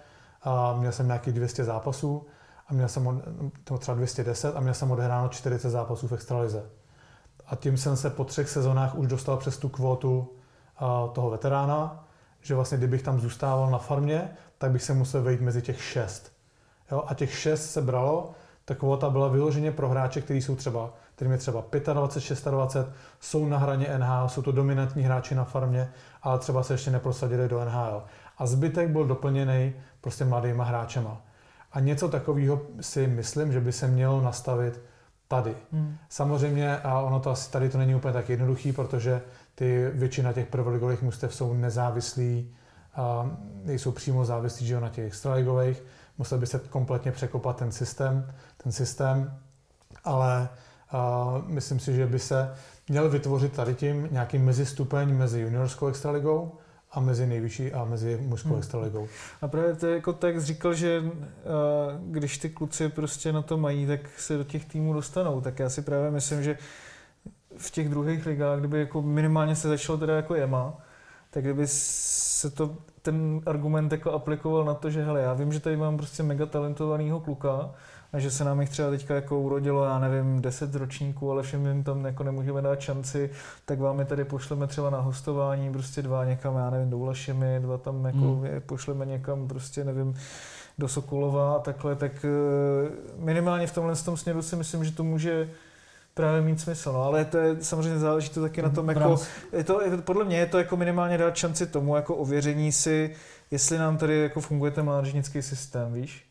a 0.43 0.75
měl 0.75 0.93
jsem 0.93 1.07
nějakých 1.07 1.35
200 1.35 1.65
zápasů 1.65 2.27
a 2.69 2.75
měl 2.75 2.89
jsem 2.89 3.23
to 3.65 3.79
třeba 3.79 3.95
210 3.95 4.57
a 4.57 4.61
měl 4.61 4.75
jsem 4.75 4.91
odehráno 4.91 5.29
40 5.29 5.71
zápasů 5.71 6.09
v 6.09 6.13
extralize. 6.13 6.71
A 7.47 7.57
tím 7.57 7.77
jsem 7.77 7.97
se 7.97 8.11
po 8.11 8.25
třech 8.25 8.49
sezónách 8.49 8.95
už 8.95 9.07
dostal 9.07 9.37
přes 9.37 9.59
tu 9.59 9.69
kvotu 9.69 10.33
toho 11.13 11.31
veterána, 11.31 12.05
že 12.41 12.55
vlastně 12.55 12.79
kdybych 12.79 13.03
tam 13.03 13.21
zůstával 13.21 13.71
na 13.71 13.79
farmě, 13.79 14.31
tak 14.59 14.71
bych 14.71 14.83
se 14.83 14.95
musel 14.95 15.23
vejít 15.23 15.41
mezi 15.41 15.63
těch 15.63 15.83
šest. 15.83 16.33
Jo, 16.91 17.05
a 17.07 17.15
těch 17.15 17.39
šest 17.39 17.71
se 17.71 17.83
bralo, 17.83 18.31
ta 18.65 18.75
kvota 18.75 19.11
byla 19.11 19.29
vyloženě 19.29 19.73
pro 19.73 19.89
hráče, 19.89 20.21
kteří 20.21 20.43
jsou 20.43 20.57
třeba, 20.57 20.91
kterým 21.21 21.33
je 21.33 21.39
třeba 21.39 21.65
25, 21.93 21.95
26, 21.95 22.49
jsou 23.21 23.47
na 23.47 23.59
hraně 23.59 23.99
NHL, 23.99 24.29
jsou 24.29 24.43
to 24.43 24.53
dominantní 24.53 25.03
hráči 25.03 25.35
na 25.35 25.45
farmě, 25.45 25.93
ale 26.23 26.39
třeba 26.39 26.63
se 26.63 26.75
ještě 26.75 26.91
neprosadili 26.91 27.49
do 27.49 27.65
NHL. 27.65 28.05
A 28.39 28.47
zbytek 28.47 28.91
byl 28.91 29.05
doplněný 29.05 29.73
prostě 30.01 30.25
mladýma 30.25 30.65
hráčema. 30.65 31.21
A 31.73 31.81
něco 31.81 32.09
takového 32.09 32.63
si 32.81 33.07
myslím, 33.07 33.53
že 33.53 33.61
by 33.61 33.73
se 33.73 33.89
mělo 33.89 34.21
nastavit 34.21 34.81
tady. 35.29 35.55
Hmm. 35.73 35.97
Samozřejmě, 36.09 36.79
a 36.79 37.01
ono 37.01 37.21
to 37.21 37.31
asi 37.31 37.51
tady 37.51 37.69
to 37.69 37.79
není 37.79 37.95
úplně 37.95 38.15
tak 38.15 38.29
jednoduchý, 38.29 38.73
protože 38.73 39.23
ty 39.55 39.91
většina 39.95 40.33
těch 40.33 40.47
prvoligových 40.47 41.03
mustev 41.03 41.35
jsou 41.35 41.55
nezávislí, 41.55 42.55
a 42.95 43.31
nejsou 43.65 43.93
přímo 43.93 44.25
závislí 44.25 44.67
že 44.67 44.81
na 44.81 44.89
těch 44.89 45.07
extraligových. 45.07 45.83
Musel 46.19 46.39
by 46.39 46.47
se 46.47 46.59
kompletně 46.59 47.13
překopat 47.13 47.57
ten 47.57 47.73
systém, 47.73 48.33
ten 48.63 48.73
systém, 48.73 49.39
ale 50.05 50.49
a 50.93 51.35
myslím 51.47 51.81
si, 51.81 51.95
že 51.95 52.07
by 52.07 52.19
se 52.19 52.55
měl 52.89 53.11
vytvořit 53.11 53.53
tady 53.53 53.75
tím 53.75 54.09
nějaký 54.11 54.39
mezistupeň 54.39 55.17
mezi 55.17 55.41
juniorskou 55.41 55.87
extraligou 55.87 56.53
a 56.93 57.01
mezi 57.01 57.27
nejvyšší 57.27 57.73
a 57.73 57.85
mezi 57.85 58.19
mužskou 58.23 58.49
hmm. 58.49 58.59
extraligou. 58.59 59.09
A 59.43 59.49
právě 59.49 59.75
to 59.75 59.87
jako 59.87 60.13
tak 60.13 60.41
říkal, 60.41 60.75
že 60.75 61.01
uh, 61.01 61.11
když 62.13 62.39
ty 62.39 62.51
kluci 62.51 62.89
prostě 62.89 63.33
na 63.33 63.43
to 63.43 63.57
mají, 63.57 63.87
tak 63.87 64.01
se 64.19 64.37
do 64.37 64.45
těch 64.45 64.65
týmů 64.65 64.93
dostanou. 64.93 65.41
Tak 65.41 65.59
já 65.59 65.71
si 65.71 65.83
právě 65.83 66.11
myslím, 66.11 66.43
že 66.43 66.59
v 67.57 67.71
těch 67.71 67.89
druhých 67.89 68.27
ligách, 68.27 68.59
kdyby 68.59 68.81
jako 68.81 69.03
minimálně 69.03 69.57
se 69.57 69.69
začalo 69.69 69.99
teda 69.99 70.17
jako 70.17 70.35
EMA, 70.35 70.75
tak 71.31 71.45
kdyby 71.45 71.67
se 71.67 72.51
to, 72.51 72.77
ten 73.03 73.41
argument 73.47 73.93
jako 73.93 74.13
aplikoval 74.13 74.65
na 74.65 74.75
to, 74.75 74.91
že 74.91 75.05
hele, 75.05 75.21
já 75.21 75.33
vím, 75.33 75.53
že 75.53 75.61
tady 75.61 75.77
mám 75.77 75.97
prostě 75.97 76.23
mega 76.23 76.47
talentovaného 76.47 77.21
kluka, 77.21 77.71
a 78.13 78.19
že 78.19 78.31
se 78.31 78.45
nám 78.45 78.61
jich 78.61 78.71
třeba 78.71 78.91
teďka 78.91 79.15
jako 79.15 79.41
urodilo, 79.41 79.85
já 79.85 79.99
nevím, 79.99 80.43
10 80.43 80.75
ročníků, 80.75 81.31
ale 81.31 81.43
všem 81.43 81.67
jim 81.67 81.85
tam 81.85 82.05
jako 82.05 82.23
nemůžeme 82.23 82.63
dát 82.63 82.81
šanci, 82.81 83.31
tak 83.65 83.79
vám 83.79 83.99
je 83.99 84.05
tady 84.05 84.25
pošleme 84.25 84.67
třeba 84.67 84.91
na 84.91 85.01
hostování, 85.01 85.73
prostě 85.73 86.03
dva 86.03 86.25
někam, 86.25 86.57
já 86.57 86.71
nevím, 86.71 86.91
do 86.91 86.99
Ulašimi, 86.99 87.61
dva 87.61 87.79
tam 87.79 88.05
jako 88.05 88.19
hmm. 88.19 88.45
je 88.45 88.61
pošleme 88.61 89.07
někam, 89.07 89.49
prostě 89.49 89.85
nevím, 89.85 90.15
do 90.79 90.89
Sokolova 90.89 91.55
a 91.57 91.59
takhle, 91.59 91.97
tak 91.97 92.25
eh, 92.25 92.91
minimálně 93.17 93.67
v 93.67 93.75
tomhle 93.75 93.97
tom 93.97 94.17
směru 94.17 94.43
si 94.43 94.57
myslím, 94.57 94.85
že 94.85 94.93
to 94.93 95.05
může 95.05 95.49
právě 96.15 96.41
mít 96.41 96.61
smysl. 96.61 96.93
No, 96.93 97.03
ale 97.03 97.25
to 97.25 97.39
je 97.39 97.57
samozřejmě 97.61 97.99
záleží 97.99 98.29
to 98.29 98.41
taky 98.41 98.63
na 98.63 98.69
tom, 98.69 98.89
jako, 98.89 99.17
je 99.53 99.65
to, 99.65 99.81
podle 100.01 100.25
mě 100.25 100.39
je 100.39 100.47
to 100.47 100.59
jako 100.59 100.77
minimálně 100.77 101.19
dát 101.19 101.37
šanci 101.37 101.67
tomu, 101.67 101.97
jako 101.97 102.17
ověření 102.17 102.73
si, 102.73 103.17
jestli 103.51 103.79
nám 103.79 103.97
tady 103.97 104.23
jako 104.23 104.41
funguje 104.41 104.71
ten 104.71 104.85
mládežnický 104.85 105.43
systém, 105.43 105.93
víš? 105.93 106.25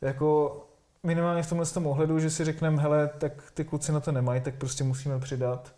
Jako 0.00 0.56
minimálně 1.02 1.42
v 1.42 1.48
tomhle 1.48 1.66
tom 1.66 1.86
ohledu, 1.86 2.18
že 2.18 2.30
si 2.30 2.44
řekneme, 2.44 2.82
hele, 2.82 3.10
tak 3.18 3.32
ty 3.54 3.64
kluci 3.64 3.92
na 3.92 4.00
to 4.00 4.12
nemají, 4.12 4.40
tak 4.40 4.54
prostě 4.54 4.84
musíme 4.84 5.18
přidat 5.18 5.72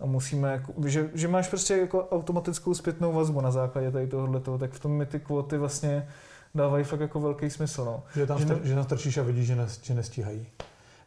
a 0.00 0.06
musíme, 0.06 0.52
jako, 0.52 0.72
že, 0.86 1.10
že 1.14 1.28
máš 1.28 1.48
prostě 1.48 1.76
jako 1.76 2.08
automatickou 2.08 2.74
zpětnou 2.74 3.12
vazbu 3.12 3.40
na 3.40 3.50
základě 3.50 3.90
tady 3.90 4.06
tohohle 4.06 4.40
toho, 4.40 4.58
tak 4.58 4.72
v 4.72 4.80
tom 4.80 4.92
mi 4.92 5.06
ty 5.06 5.20
kvóty 5.20 5.58
vlastně 5.58 6.08
dávají 6.54 6.84
fakt 6.84 7.00
jako 7.00 7.20
velký 7.20 7.50
smysl. 7.50 7.84
No. 7.84 8.02
Že 8.14 8.26
tam, 8.26 8.38
že, 8.38 8.44
ne... 8.44 8.58
že 8.62 8.74
tam 8.74 8.84
strčíš 8.84 9.18
a 9.18 9.22
vidíš, 9.22 9.46
že, 9.46 9.56
ne, 9.56 9.66
že 9.82 9.94
nestíhají. 9.94 10.46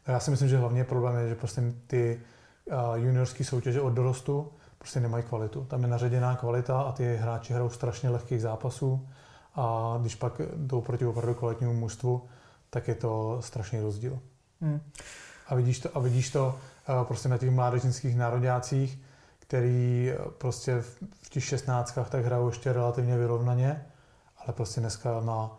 Já 0.06 0.20
si 0.20 0.30
myslím, 0.30 0.48
že 0.48 0.58
hlavně 0.58 0.84
problém 0.84 1.16
je, 1.16 1.28
že 1.28 1.34
prostě 1.34 1.62
ty 1.86 2.20
uh, 2.64 2.94
juniorské 2.94 3.44
soutěže 3.44 3.80
od 3.80 3.90
dorostu 3.90 4.52
prostě 4.78 5.00
nemají 5.00 5.24
kvalitu. 5.24 5.64
Tam 5.64 5.82
je 5.82 5.88
naředěná 5.88 6.36
kvalita 6.36 6.80
a 6.80 6.92
ty 6.92 7.16
hráči 7.16 7.52
hrajou 7.52 7.68
strašně 7.68 8.10
lehkých 8.10 8.42
zápasů 8.42 9.08
a 9.54 9.96
když 10.00 10.14
pak 10.14 10.40
jdou 10.56 10.80
proti 10.80 11.06
opravdu 11.06 11.34
kvalitnímu 11.34 11.72
mužstvu, 11.74 12.22
tak 12.74 12.88
je 12.88 12.94
to 12.94 13.38
strašný 13.40 13.80
rozdíl. 13.80 14.18
Hmm. 14.60 14.80
A 15.46 15.54
vidíš 15.54 15.80
to, 15.80 15.88
a 15.94 15.98
vidíš 16.00 16.30
to 16.30 16.58
uh, 16.88 17.04
prostě 17.04 17.28
na 17.28 17.38
těch 17.38 17.50
mládežnických 17.50 18.16
nároďácích, 18.16 18.98
který 19.38 20.12
uh, 20.18 20.30
prostě 20.30 20.80
v, 20.80 20.98
v 21.22 21.30
těch 21.30 21.44
šestnáctkách 21.44 22.10
tak 22.10 22.24
hrajou 22.24 22.48
ještě 22.48 22.72
relativně 22.72 23.18
vyrovnaně, 23.18 23.86
ale 24.44 24.52
prostě 24.52 24.80
dneska 24.80 25.20
na 25.20 25.58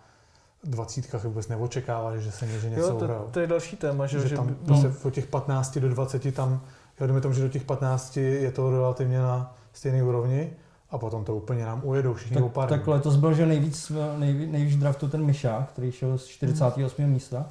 dvacítkách 0.64 1.24
vůbec 1.24 1.48
neočekáváš, 1.48 2.20
že 2.20 2.32
se 2.32 2.48
že 2.48 2.70
něco 2.70 2.82
jo, 2.82 3.00
to, 3.00 3.06
hrajou. 3.06 3.28
to 3.32 3.40
je 3.40 3.48
další 3.48 3.78
téma, 3.78 4.08
že, 4.08 4.28
že 4.28 4.36
tam 4.36 4.48
no. 4.48 4.56
prostě 4.66 5.08
od 5.08 5.14
těch 5.14 5.28
15 5.28 5.78
do 5.78 5.90
20 5.90 6.36
tam, 6.36 6.62
já 7.00 7.20
tomu, 7.22 7.34
že 7.34 7.42
do 7.42 7.50
těch 7.50 7.64
15 7.64 8.18
je 8.18 8.52
to 8.52 8.72
relativně 8.72 9.20
na 9.20 9.56
stejné 9.74 10.04
úrovni, 10.04 10.54
a 10.96 10.98
potom 10.98 11.24
to 11.24 11.36
úplně 11.36 11.66
nám 11.66 11.82
ujedou 11.84 12.14
všichni 12.14 12.42
tak, 12.42 12.52
pár 12.52 12.70
Tak 12.70 12.88
letos 12.88 13.16
byl, 13.16 13.34
že 13.34 13.46
nejvíc, 13.46 13.92
nejvíc, 14.18 14.52
nejvíc 14.52 14.76
draftu 14.76 15.08
ten 15.08 15.26
Myšák, 15.26 15.70
který 15.70 15.92
šel 15.92 16.18
z 16.18 16.26
48. 16.26 17.04
Hmm. 17.04 17.14
místa. 17.14 17.46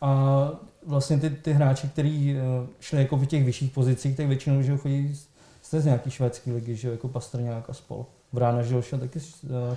A 0.00 0.50
vlastně 0.86 1.18
ty, 1.18 1.30
ty 1.30 1.52
hráči, 1.52 1.88
kteří 1.88 2.36
eh, 2.36 2.66
šli 2.80 2.98
jako 2.98 3.16
v 3.16 3.26
těch 3.26 3.44
vyšších 3.44 3.70
pozicích, 3.70 4.16
tak 4.16 4.26
většinou 4.26 4.62
že 4.62 4.76
chodí 4.76 5.14
z, 5.62 5.74
z 5.80 5.84
nějaký 5.84 6.10
švédské 6.10 6.52
ligy, 6.52 6.76
že 6.76 6.90
jako 6.90 7.08
Pastrňák 7.08 7.70
a 7.70 7.72
spol. 7.72 8.06
Vrána, 8.32 8.62
že 8.62 8.82
šel 8.82 8.98
taky 8.98 9.20
z, 9.20 9.44
eh, 9.44 9.76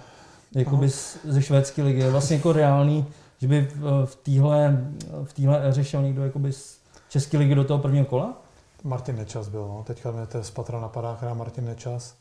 jakoby 0.56 0.90
z, 0.90 1.18
ze 1.24 1.42
švédské 1.42 1.84
ligy. 1.84 2.00
Je 2.00 2.12
vlastně 2.12 2.36
jako 2.36 2.54
reálný, 2.54 3.06
že 3.38 3.48
by 3.48 3.68
v, 3.76 4.06
v 4.06 4.16
téhle 4.16 4.88
v 5.24 5.34
téhle 5.34 5.68
éře 5.68 5.84
šel 5.84 6.02
někdo 6.02 6.24
jakoby 6.24 6.54
z 6.54 6.80
české 7.10 7.38
ligy 7.38 7.56
do 7.56 7.64
toho 7.64 7.80
prvního 7.80 8.06
kola? 8.06 8.42
Martin 8.84 9.16
Nečas 9.16 9.48
byl, 9.48 9.68
no. 9.68 9.84
Teďka 9.88 10.12
mě 10.12 10.26
to 10.26 10.44
z 10.44 10.52
patra 10.52 10.80
napadá 10.80 11.18
hra 11.22 11.34
Martin 11.34 11.66
Nečas 11.66 12.19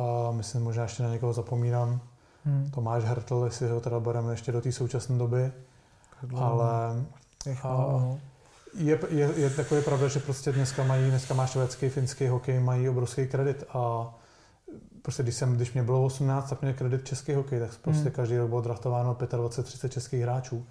a 0.00 0.30
myslím, 0.32 0.62
možná 0.62 0.82
ještě 0.82 1.02
na 1.02 1.10
někoho 1.10 1.32
zapomínám. 1.32 2.00
Hmm. 2.44 2.70
Tomáš 2.70 3.04
Hertl, 3.04 3.42
jestli 3.44 3.68
ho 3.68 3.80
teda 3.80 4.00
bereme 4.00 4.32
ještě 4.32 4.52
do 4.52 4.60
té 4.60 4.72
současné 4.72 5.18
doby. 5.18 5.52
Hertl, 6.20 6.38
ale 6.38 7.04
a, 7.62 8.16
je, 8.74 8.98
je, 9.10 9.30
je 9.36 9.50
takový 9.50 9.82
pravda, 9.82 10.08
že 10.08 10.20
prostě 10.20 10.52
dneska 10.52 10.84
mají, 10.84 11.10
dneska 11.10 11.34
má 11.34 11.46
švédský, 11.46 11.88
finský 11.88 12.26
hokej, 12.26 12.60
mají 12.60 12.88
obrovský 12.88 13.26
kredit 13.26 13.64
a 13.72 14.14
prostě 15.02 15.22
když, 15.22 15.34
jsem, 15.34 15.56
když 15.56 15.72
mě 15.72 15.82
bylo 15.82 16.04
18, 16.04 16.50
tak 16.50 16.62
měl 16.62 16.74
kredit 16.74 17.06
český 17.06 17.34
hokej, 17.34 17.60
tak 17.60 17.78
prostě 17.78 18.02
hmm. 18.02 18.12
každý 18.12 18.38
rok 18.38 18.48
bylo 18.48 18.60
draftováno 18.60 19.14
25-30 19.14 19.88
českých 19.88 20.22
hráčů. 20.22 20.66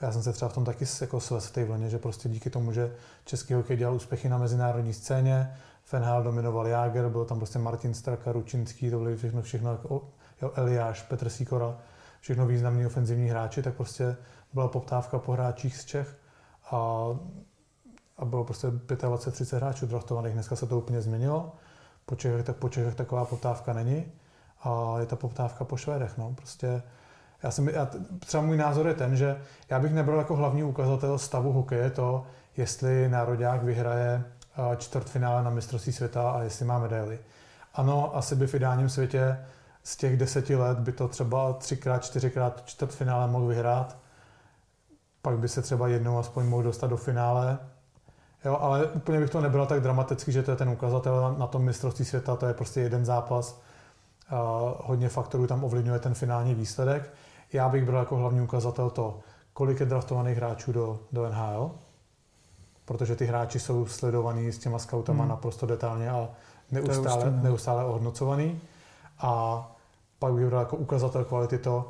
Já 0.00 0.12
jsem 0.12 0.22
se 0.22 0.32
třeba 0.32 0.48
v 0.48 0.54
tom 0.54 0.64
taky 0.64 0.84
jako 1.00 1.20
svez 1.20 1.46
v 1.46 1.52
té 1.52 1.64
vlně, 1.64 1.88
že 1.88 1.98
prostě 1.98 2.28
díky 2.28 2.50
tomu, 2.50 2.72
že 2.72 2.92
český 3.24 3.54
hokej 3.54 3.76
dělal 3.76 3.94
úspěchy 3.94 4.28
na 4.28 4.38
mezinárodní 4.38 4.92
scéně, 4.92 5.56
Fenhal 5.86 6.22
dominoval 6.22 6.66
Jager, 6.66 7.08
byl 7.08 7.24
tam 7.24 7.38
prostě 7.38 7.58
Martin 7.58 7.94
Straka, 7.94 8.32
Ručinský, 8.32 8.90
to 8.90 8.98
byly 8.98 9.16
všechno, 9.16 9.42
všechno 9.42 9.70
jako, 9.70 10.08
jo, 10.42 10.52
Eliáš, 10.54 11.02
Petr 11.02 11.28
Sikora, 11.28 11.76
všechno 12.20 12.46
významní 12.46 12.86
ofenzivní 12.86 13.28
hráči, 13.28 13.62
tak 13.62 13.74
prostě 13.74 14.16
byla 14.52 14.68
poptávka 14.68 15.18
po 15.18 15.32
hráčích 15.32 15.76
z 15.76 15.84
Čech 15.84 16.16
a, 16.70 17.06
a 18.18 18.24
bylo 18.24 18.44
prostě 18.44 18.68
25-30 18.68 19.56
hráčů 19.56 19.86
draftovaných. 19.86 20.32
Dneska 20.34 20.56
se 20.56 20.66
to 20.66 20.78
úplně 20.78 21.00
změnilo. 21.00 21.52
Po 22.06 22.16
Čechách, 22.16 22.42
tak 22.42 22.56
po 22.56 22.68
Čechách 22.68 22.94
taková 22.94 23.24
poptávka 23.24 23.72
není 23.72 24.04
a 24.62 24.94
je 25.00 25.06
ta 25.06 25.16
poptávka 25.16 25.64
po 25.64 25.76
Švédech. 25.76 26.18
No. 26.18 26.34
Prostě 26.34 26.82
já 27.42 27.50
jsem, 27.50 27.68
já, 27.68 27.88
třeba 28.18 28.42
můj 28.42 28.56
názor 28.56 28.86
je 28.86 28.94
ten, 28.94 29.16
že 29.16 29.42
já 29.70 29.78
bych 29.78 29.92
nebral 29.92 30.18
jako 30.18 30.36
hlavní 30.36 30.62
ukazatel 30.64 31.18
stavu 31.18 31.52
hokeje 31.52 31.90
to, 31.90 32.26
jestli 32.56 33.08
národák 33.08 33.62
vyhraje 33.62 34.24
čtvrtfinále 34.76 35.42
na 35.42 35.50
mistrovství 35.50 35.92
světa 35.92 36.30
a 36.30 36.42
jestli 36.42 36.64
má 36.64 36.78
medaily. 36.78 37.18
Ano, 37.74 38.16
asi 38.16 38.34
by 38.34 38.46
v 38.46 38.54
ideálním 38.54 38.88
světě 38.88 39.38
z 39.82 39.96
těch 39.96 40.16
deseti 40.16 40.56
let 40.56 40.78
by 40.78 40.92
to 40.92 41.08
třeba 41.08 41.52
třikrát, 41.52 42.04
čtyřikrát 42.04 42.62
čtvrtfinále 42.64 43.28
mohl 43.28 43.46
vyhrát, 43.46 43.96
pak 45.22 45.38
by 45.38 45.48
se 45.48 45.62
třeba 45.62 45.88
jednou 45.88 46.18
aspoň 46.18 46.46
mohl 46.46 46.62
dostat 46.62 46.86
do 46.86 46.96
finále. 46.96 47.58
Jo, 48.44 48.58
ale 48.60 48.86
úplně 48.86 49.20
bych 49.20 49.30
to 49.30 49.40
nebral 49.40 49.66
tak 49.66 49.80
dramaticky, 49.80 50.32
že 50.32 50.42
to 50.42 50.50
je 50.50 50.56
ten 50.56 50.68
ukazatel 50.68 51.34
na 51.38 51.46
tom 51.46 51.62
mistrovství 51.64 52.04
světa, 52.04 52.36
to 52.36 52.46
je 52.46 52.54
prostě 52.54 52.80
jeden 52.80 53.04
zápas. 53.04 53.60
Hodně 54.84 55.08
faktorů 55.08 55.46
tam 55.46 55.64
ovlivňuje 55.64 55.98
ten 55.98 56.14
finální 56.14 56.54
výsledek. 56.54 57.12
Já 57.52 57.68
bych 57.68 57.84
bral 57.84 58.00
jako 58.00 58.16
hlavní 58.16 58.40
ukazatel 58.40 58.90
to, 58.90 59.18
kolik 59.52 59.80
je 59.80 59.86
draftovaných 59.86 60.36
hráčů 60.36 60.72
do, 60.72 61.00
do 61.12 61.28
NHL, 61.28 61.70
protože 62.86 63.16
ty 63.16 63.26
hráči 63.26 63.60
jsou 63.60 63.86
sledovaní 63.86 64.52
s 64.52 64.58
těma 64.58 64.78
scoutama 64.78 65.22
hmm. 65.22 65.28
naprosto 65.28 65.66
detailně 65.66 66.10
a 66.10 66.28
neustále, 66.70 67.30
neustále 67.30 67.84
ohodnocovaný. 67.84 68.60
A 69.18 69.62
pak 70.18 70.32
bych 70.32 70.46
bral 70.46 70.60
jako 70.60 70.76
ukazatel 70.76 71.24
kvality 71.24 71.58
to, 71.58 71.88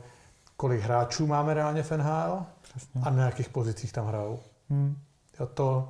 kolik 0.57 0.81
hráčů 0.81 1.27
máme 1.27 1.55
reálně 1.55 1.83
v 1.83 1.91
NHL 1.91 2.43
Přesně. 2.63 3.01
a 3.05 3.11
na 3.11 3.25
jakých 3.25 3.49
pozicích 3.49 3.93
tam 3.93 4.07
hrajou. 4.07 4.39
Hmm. 4.71 4.97
Jo, 5.41 5.47
to, 5.47 5.89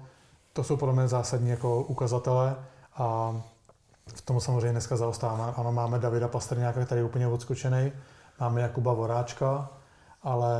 to 0.53 0.65
jsou 0.65 0.77
podle 0.77 0.95
mě 0.95 1.09
zásadní 1.09 1.51
jako 1.51 1.83
ukazatele 1.83 2.57
a 2.97 3.37
v 4.07 4.21
tom 4.23 4.41
samozřejmě 4.41 4.73
dneska 4.73 4.97
zaostáváme. 4.97 5.53
Ano, 5.57 5.73
máme 5.73 5.99
Davida 5.99 6.29
Pastrňáka, 6.29 6.85
který 6.85 6.99
je 7.01 7.05
úplně 7.05 7.27
odskočený, 7.27 7.93
máme 8.41 8.61
Jakuba 8.61 8.93
Voráčka, 8.93 9.69
ale 10.23 10.59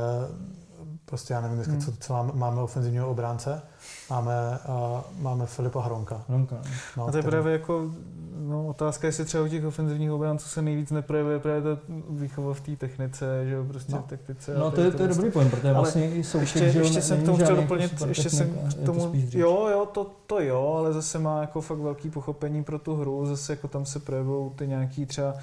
prostě 1.09 1.33
já 1.33 1.41
nevím 1.41 1.55
dneska, 1.55 1.73
hmm. 1.73 1.81
co, 1.81 1.91
co 1.99 2.13
máme, 2.13 2.31
máme 2.35 2.61
ofenzivního 2.61 3.09
obránce, 3.09 3.61
máme, 4.09 4.59
uh, 4.69 5.01
máme 5.21 5.45
Filipa 5.45 5.81
Hronka. 5.81 6.21
Hronka. 6.27 6.55
No, 6.97 7.07
a 7.07 7.11
to 7.11 7.17
je 7.17 7.23
právě 7.23 7.53
jako 7.53 7.91
no, 8.39 8.67
otázka, 8.67 9.07
jestli 9.07 9.25
třeba 9.25 9.43
u 9.43 9.47
těch 9.47 9.65
ofenzivních 9.65 10.11
obránců 10.11 10.49
se 10.49 10.61
nejvíc 10.61 10.91
neprojevuje 10.91 11.39
právě 11.39 11.61
ta 11.61 11.81
výchova 12.09 12.53
v 12.53 12.61
té 12.61 12.75
technice, 12.75 13.45
že 13.45 13.55
jo, 13.55 13.63
prostě 13.63 13.91
no. 13.91 14.05
taktice. 14.09 14.57
No 14.57 14.71
to 14.71 14.81
je, 14.81 14.91
to 14.91 15.01
je 15.01 15.07
dobrý 15.07 15.31
point, 15.31 15.51
protože 15.51 15.73
vlastně 15.73 16.11
i 16.11 16.23
jsou 16.23 16.39
ještě, 16.39 16.59
ještě, 16.59 16.79
ještě 16.79 17.01
jsem 17.01 17.25
tomu 17.25 17.37
chtěl 17.37 17.55
doplnit, 17.55 18.01
ještě 18.07 18.29
jsem 18.29 18.49
k 18.49 18.85
tomu, 18.85 19.11
jo, 19.31 19.67
jo, 19.71 19.85
to, 19.85 20.11
to 20.27 20.41
jo, 20.41 20.75
ale 20.77 20.93
zase 20.93 21.19
má 21.19 21.41
jako 21.41 21.61
fakt 21.61 21.79
velký 21.79 22.09
pochopení 22.09 22.63
pro 22.63 22.79
tu 22.79 22.95
hru, 22.95 23.25
zase 23.25 23.53
jako 23.53 23.67
tam 23.67 23.85
se 23.85 23.99
projevují 23.99 24.51
ty 24.55 24.67
nějaký 24.67 25.05
třeba 25.05 25.33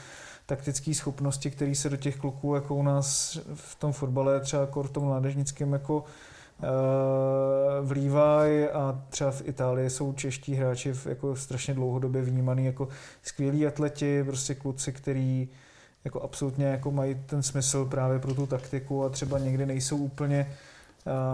taktické 0.46 0.94
schopnosti, 0.94 1.50
které 1.50 1.74
se 1.74 1.90
do 1.90 1.96
těch 1.96 2.16
kluků, 2.16 2.54
jako 2.54 2.74
u 2.74 2.82
nás 2.82 3.38
v 3.54 3.74
tom 3.74 3.92
fotbale, 3.92 4.40
třeba 4.40 4.62
jako 4.62 4.82
v 4.82 4.90
tom 4.90 5.04
mládežnickém, 5.04 5.72
jako 5.72 6.04
vlívají 7.82 8.64
a 8.64 9.02
třeba 9.08 9.30
v 9.30 9.48
Itálii 9.48 9.90
jsou 9.90 10.12
čeští 10.12 10.54
hráči 10.54 10.92
jako 11.08 11.36
strašně 11.36 11.74
dlouhodobě 11.74 12.22
vnímaný 12.22 12.66
jako 12.66 12.88
skvělí 13.22 13.66
atleti, 13.66 14.24
prostě 14.24 14.54
kluci, 14.54 14.92
který 14.92 15.48
jako 16.04 16.20
absolutně 16.20 16.66
jako 16.66 16.90
mají 16.90 17.14
ten 17.26 17.42
smysl 17.42 17.84
právě 17.84 18.18
pro 18.18 18.34
tu 18.34 18.46
taktiku 18.46 19.04
a 19.04 19.08
třeba 19.08 19.38
někdy 19.38 19.66
nejsou 19.66 19.96
úplně 19.96 20.54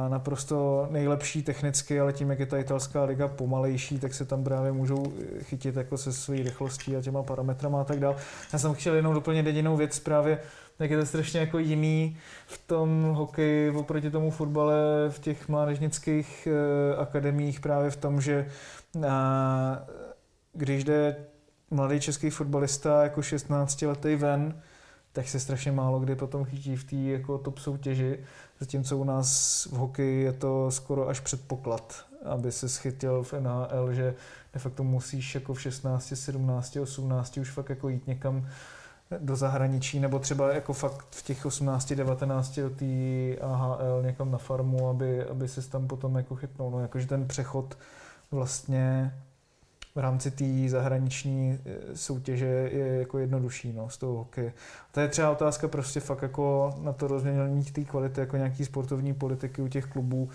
naprosto 0.09 0.87
nejlepší 0.91 1.43
technicky, 1.43 2.01
ale 2.01 2.13
tím, 2.13 2.31
jak 2.31 2.39
je 2.39 2.47
ta 2.47 2.59
italská 2.59 3.05
liga 3.05 3.29
pomalejší, 3.29 3.99
tak 3.99 4.15
se 4.15 4.25
tam 4.25 4.45
právě 4.45 4.73
můžou 4.73 5.13
chytit 5.41 5.77
jako 5.77 5.99
se 5.99 6.13
svojí 6.13 6.43
rychlostí 6.43 6.97
a 6.97 7.03
těma 7.03 7.23
parametrama 7.23 7.81
a 7.81 7.85
tak 7.85 8.01
dále. 8.01 8.17
Já 8.53 8.59
jsem 8.59 8.75
chtěl 8.75 8.95
jenom 8.95 9.15
doplnit 9.15 9.47
jedinou 9.47 9.77
věc 9.77 9.99
právě, 9.99 10.39
tak 10.77 10.91
je 10.91 10.99
to 10.99 11.07
strašně 11.07 11.41
jako 11.41 11.59
jiný 11.59 12.17
v 12.47 12.67
tom 12.67 13.03
hokeji 13.03 13.71
oproti 13.71 14.11
tomu 14.11 14.31
fotbale 14.31 14.75
v 15.09 15.19
těch 15.19 15.49
mládežnických 15.49 16.49
eh, 16.51 16.97
akademiích 16.97 17.61
právě 17.61 17.91
v 17.91 17.97
tom, 17.97 18.21
že 18.21 18.47
když 20.53 20.85
jde 20.85 21.17
mladý 21.71 22.01
český 22.01 22.31
fotbalista 22.31 23.03
jako 23.03 23.23
16 23.23 23.83
letý 23.83 24.17
ven, 24.17 24.63
tak 25.13 25.29
se 25.29 25.41
strašně 25.41 25.73
málo 25.73 26.01
kdy 26.01 26.17
potom 26.17 26.45
chytí 26.45 26.77
v 26.77 26.85
té 26.85 26.97
jako 26.97 27.39
top 27.39 27.59
soutěži, 27.59 28.19
zatímco 28.61 28.97
u 28.97 29.05
nás 29.05 29.65
v 29.71 29.77
hokeji 29.77 30.23
je 30.23 30.33
to 30.33 30.71
skoro 30.71 31.09
až 31.09 31.21
předpoklad, 31.21 32.05
aby 32.25 32.53
se 32.53 32.69
schytil 32.69 33.23
v 33.23 33.33
NHL, 33.33 33.93
že 33.93 34.15
de 34.53 34.61
facto 34.61 34.85
musíš 34.85 35.35
jako 35.35 35.55
v 35.55 35.61
16, 35.61 36.13
17, 36.17 36.77
18 36.77 37.37
už 37.37 37.51
fakt 37.51 37.71
jako 37.71 37.89
jít 37.89 38.07
někam 38.07 38.49
do 39.19 39.37
zahraničí, 39.37 40.01
nebo 40.01 40.19
třeba 40.19 40.55
jako 40.55 40.73
fakt 40.73 41.07
v 41.11 41.23
těch 41.23 41.47
18, 41.47 41.93
19 41.93 42.59
do 42.59 42.71
té 42.71 42.85
AHL 43.41 44.03
někam 44.03 44.31
na 44.31 44.39
farmu, 44.39 44.89
aby, 44.89 45.25
aby 45.25 45.49
se 45.49 45.71
tam 45.71 45.89
potom 45.89 46.17
jako 46.17 46.37
chytnul. 46.37 46.71
No, 46.71 46.81
jakože 46.81 47.07
ten 47.07 47.29
přechod 47.29 47.79
vlastně 48.31 49.15
v 49.95 49.99
rámci 49.99 50.31
té 50.31 50.45
zahraniční 50.69 51.59
eh, 51.67 51.97
soutěže 51.97 52.47
je 52.73 52.87
jako 52.87 53.19
jednodušší 53.19 53.73
no, 53.73 53.89
z 53.89 53.99
toho 53.99 54.17
hokeje. 54.17 54.53
To 54.93 55.01
je 55.01 55.09
třeba 55.09 55.31
otázka 55.31 55.69
prostě 55.69 56.01
fakt 56.01 56.23
jako 56.23 56.75
na 56.83 56.93
to 56.93 57.07
rozměnění 57.07 57.65
té 57.65 57.85
kvality 57.85 58.21
jako 58.21 58.37
nějaký 58.37 58.65
sportovní 58.65 59.15
politiky 59.15 59.63
u 59.63 59.69
těch 59.69 59.87
klubů, 59.87 60.29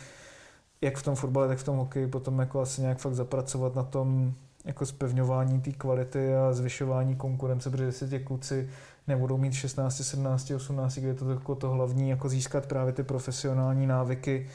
jak 0.82 0.98
v 0.98 1.04
tom 1.04 1.16
fotbale, 1.16 1.48
tak 1.48 1.58
v 1.58 1.64
tom 1.64 1.78
hokeji, 1.78 2.08
potom 2.08 2.40
jako 2.40 2.62
asi 2.62 2.82
nějak 2.82 2.98
fakt 2.98 3.16
zapracovat 3.16 3.76
na 3.76 3.84
tom 3.84 4.34
jako 4.66 4.86
zpevňování 4.86 5.62
té 5.62 5.72
kvality 5.72 6.36
a 6.36 6.54
zvyšování 6.54 7.16
konkurence, 7.16 7.70
protože 7.70 7.92
si 7.92 8.08
ti 8.08 8.20
kluci 8.20 8.70
nebudou 9.08 9.38
mít 9.38 9.54
16, 9.54 9.96
17, 10.04 10.52
18, 10.52 10.98
kde 10.98 11.08
je 11.08 11.14
to 11.14 11.32
jako 11.32 11.56
to 11.56 11.70
hlavní, 11.70 12.10
jako 12.10 12.30
získat 12.30 12.66
právě 12.66 12.94
ty 12.94 13.04
profesionální 13.04 13.88
návyky, 13.88 14.48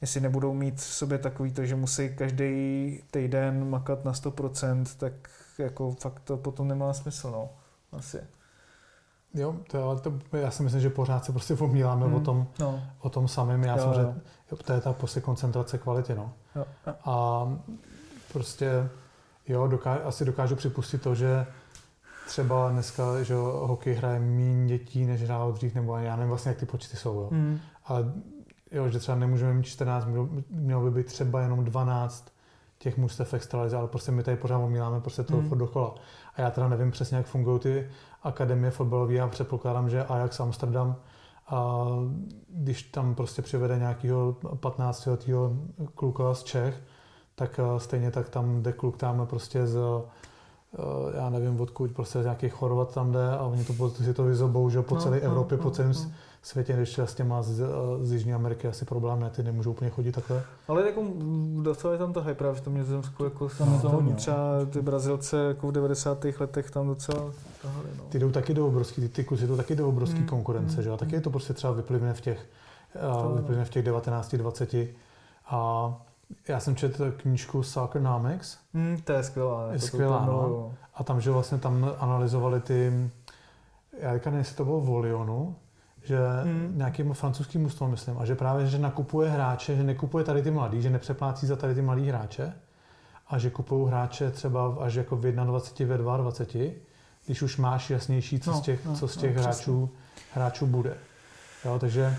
jestli 0.00 0.20
nebudou 0.20 0.54
mít 0.54 0.76
v 0.76 0.94
sobě 0.94 1.18
takový 1.18 1.52
to, 1.52 1.64
že 1.64 1.76
musí 1.76 2.14
každý 2.14 3.02
týden 3.10 3.70
makat 3.70 4.04
na 4.04 4.12
100%, 4.12 4.84
tak 4.98 5.12
jako 5.58 5.90
fakt 5.90 6.20
to 6.20 6.36
potom 6.36 6.68
nemá 6.68 6.92
smysl, 6.92 7.30
no. 7.30 7.50
Asi. 7.92 8.20
Jo, 9.34 9.56
to, 9.70 9.84
ale 9.84 10.00
to, 10.00 10.12
já 10.36 10.50
si 10.50 10.62
myslím, 10.62 10.80
že 10.80 10.90
pořád 10.90 11.24
se 11.24 11.32
prostě 11.32 11.56
pomíláme 11.56 12.06
hmm, 12.06 12.14
o, 12.14 12.20
tom, 12.20 12.46
no. 12.58 12.82
o 13.00 13.10
tom 13.10 13.28
samém. 13.28 13.64
Já 13.64 13.76
jo, 13.76 13.82
jsem, 13.82 13.94
že 13.94 14.06
to 14.64 14.72
je 14.72 14.80
ta 14.80 14.92
prostě 14.92 15.20
koncentrace 15.20 15.78
kvality, 15.78 16.14
no. 16.14 16.32
Jo. 16.56 16.64
A 17.04 17.48
prostě, 18.32 18.88
jo, 19.48 19.66
dokáž, 19.66 20.00
asi 20.04 20.24
dokážu 20.24 20.56
připustit 20.56 21.02
to, 21.02 21.14
že 21.14 21.46
třeba 22.26 22.70
dneska, 22.70 23.22
že 23.22 23.34
hokej 23.34 23.94
hraje 23.94 24.20
méně 24.20 24.78
dětí, 24.78 25.06
než 25.06 25.22
hrálo 25.22 25.52
dřív, 25.52 25.74
nebo 25.74 25.96
já 25.96 26.16
nevím 26.16 26.28
vlastně, 26.28 26.48
jak 26.48 26.58
ty 26.58 26.66
počty 26.66 26.96
jsou, 26.96 27.14
jo. 27.14 27.28
Hmm. 27.32 27.60
Ale 27.84 28.12
jo, 28.72 28.88
že 28.88 28.98
třeba 28.98 29.18
nemůžeme 29.18 29.54
mít 29.54 29.66
14, 29.66 30.08
mělo 30.50 30.82
by 30.82 30.90
být 30.90 31.06
třeba 31.06 31.40
jenom 31.40 31.64
12 31.64 32.32
těch 32.78 32.98
mužstev 32.98 33.34
extralize, 33.34 33.76
ale 33.76 33.88
prostě 33.88 34.12
my 34.12 34.22
tady 34.22 34.36
pořád 34.36 34.58
omíláme 34.58 35.00
prostě 35.00 35.22
toho 35.22 35.40
hmm. 35.40 35.58
dokola. 35.58 35.94
A 36.36 36.40
já 36.40 36.50
teda 36.50 36.68
nevím 36.68 36.90
přesně, 36.90 37.16
jak 37.16 37.26
fungují 37.26 37.60
ty 37.60 37.88
akademie 38.22 38.70
fotbalové, 38.70 39.14
já 39.14 39.28
předpokládám, 39.28 39.90
že 39.90 40.04
Ajax 40.04 40.40
Amsterdam, 40.40 40.96
a 41.48 41.86
když 42.48 42.82
tam 42.82 43.14
prostě 43.14 43.42
přivede 43.42 43.78
nějakého 43.78 44.36
15 44.60 45.06
letého 45.06 45.52
kluka 45.94 46.34
z 46.34 46.42
Čech, 46.44 46.82
tak 47.34 47.60
eh, 47.62 47.80
stejně 47.80 48.10
tak 48.10 48.28
tam 48.28 48.62
jde 48.62 48.72
kluk 48.72 48.96
tam 48.96 49.26
prostě 49.26 49.66
z 49.66 49.78
eh, 50.78 51.16
já 51.16 51.30
nevím 51.30 51.60
odkud, 51.60 51.92
prostě 51.92 52.20
z 52.20 52.24
nějakých 52.24 52.52
Chorvat 52.52 52.94
tam 52.94 53.12
jde 53.12 53.30
a 53.30 53.42
oni 53.42 53.64
to, 53.64 53.90
si 53.90 54.14
to 54.14 54.24
vyzobou, 54.24 54.70
že 54.70 54.82
po 54.82 54.94
no, 54.94 55.00
celé 55.00 55.16
no, 55.16 55.22
Evropě, 55.22 55.56
no, 55.56 55.62
po 55.62 55.70
celém 55.70 55.92
no 55.92 56.10
světě, 56.42 56.72
když 56.72 56.98
s 56.98 57.14
těma 57.14 57.42
z, 57.42 57.62
z 58.02 58.12
Jižní 58.12 58.34
Ameriky 58.34 58.68
asi 58.68 58.84
problém 58.84 59.20
ne, 59.20 59.30
ty 59.30 59.42
nemůžou 59.42 59.70
úplně 59.70 59.90
chodit 59.90 60.12
takhle. 60.12 60.42
Ale 60.68 60.86
jako 60.86 61.02
docela 61.62 61.92
je 61.92 61.98
tam 61.98 62.12
to 62.12 62.22
hype 62.22 62.34
právě 62.34 62.60
v 62.60 62.64
tom 62.64 62.74
Nizozemsku, 62.74 63.24
jako 63.24 63.48
tam, 63.48 63.80
to 63.80 63.88
hodně, 63.88 64.14
třeba 64.14 64.36
ty 64.70 64.82
Brazilce 64.82 65.36
jako 65.36 65.68
v 65.68 65.72
90. 65.72 66.24
letech 66.40 66.70
tam 66.70 66.86
docela 66.86 67.32
tahali, 67.62 67.88
no. 67.98 68.04
Ty 68.08 68.18
jdou 68.18 68.30
taky 68.30 68.54
do 68.54 68.66
obrovský, 68.66 69.00
ty, 69.00 69.08
ty 69.08 69.24
kusy 69.24 69.46
jdou 69.46 69.56
taky 69.56 69.76
do 69.76 69.88
obrovský 69.88 70.18
hmm. 70.18 70.28
konkurence, 70.28 70.74
hmm. 70.74 70.82
že 70.82 70.90
a 70.90 70.96
taky 70.96 71.14
je 71.14 71.20
to 71.20 71.30
prostě 71.30 71.54
třeba 71.54 71.72
vyplyne 71.72 72.14
v 72.14 72.20
těch, 72.20 72.46
to, 73.22 73.34
vyplyne 73.34 73.64
v 73.64 73.70
těch 73.70 73.84
19, 73.84 74.34
20 74.34 74.74
a 75.46 75.94
já 76.48 76.60
jsem 76.60 76.76
četl 76.76 77.12
knížku 77.12 77.62
Soccernomics. 77.62 78.58
Hmm, 78.74 79.00
to 79.04 79.12
je 79.12 79.22
skvělá. 79.22 79.72
Je 79.72 79.78
skvělá, 79.78 80.26
no. 80.26 80.72
A 80.94 81.04
tam, 81.04 81.20
že 81.20 81.30
vlastně 81.30 81.58
tam 81.58 81.90
analyzovali 81.98 82.60
ty, 82.60 83.10
já 83.98 84.14
říkám, 84.14 84.34
jestli 84.34 84.56
to 84.56 84.64
bylo 84.64 84.80
Volionu, 84.80 85.56
že 86.08 86.18
hmm. 86.42 86.72
nějakým 86.76 87.12
francouzským 87.12 87.62
mužstvem, 87.62 87.90
myslím, 87.90 88.18
a 88.18 88.24
že 88.24 88.34
právě, 88.34 88.66
že 88.66 88.78
nakupuje 88.78 89.30
hráče, 89.30 89.76
že 89.76 89.82
nekupuje 89.82 90.24
tady 90.24 90.42
ty 90.42 90.50
mladý, 90.50 90.82
že 90.82 90.90
nepřeplácí 90.90 91.46
za 91.46 91.56
tady 91.56 91.74
ty 91.74 91.82
mladý 91.82 92.08
hráče 92.08 92.52
a 93.28 93.38
že 93.38 93.50
kupují 93.50 93.88
hráče 93.88 94.30
třeba 94.30 94.76
až 94.80 94.94
jako 94.94 95.16
v 95.16 95.32
21, 95.32 95.96
ve 95.96 96.02
22, 96.18 96.64
když 97.26 97.42
už 97.42 97.56
máš 97.56 97.90
jasnější, 97.90 98.40
co 98.40 98.50
no, 98.50 98.56
z 98.56 98.60
těch, 98.60 98.86
no, 98.86 98.94
co 98.94 99.08
z 99.08 99.16
těch 99.16 99.36
no, 99.36 99.42
hráčů, 99.42 99.90
hráčů 100.34 100.66
bude. 100.66 100.96
Jo, 101.64 101.78
takže 101.78 102.16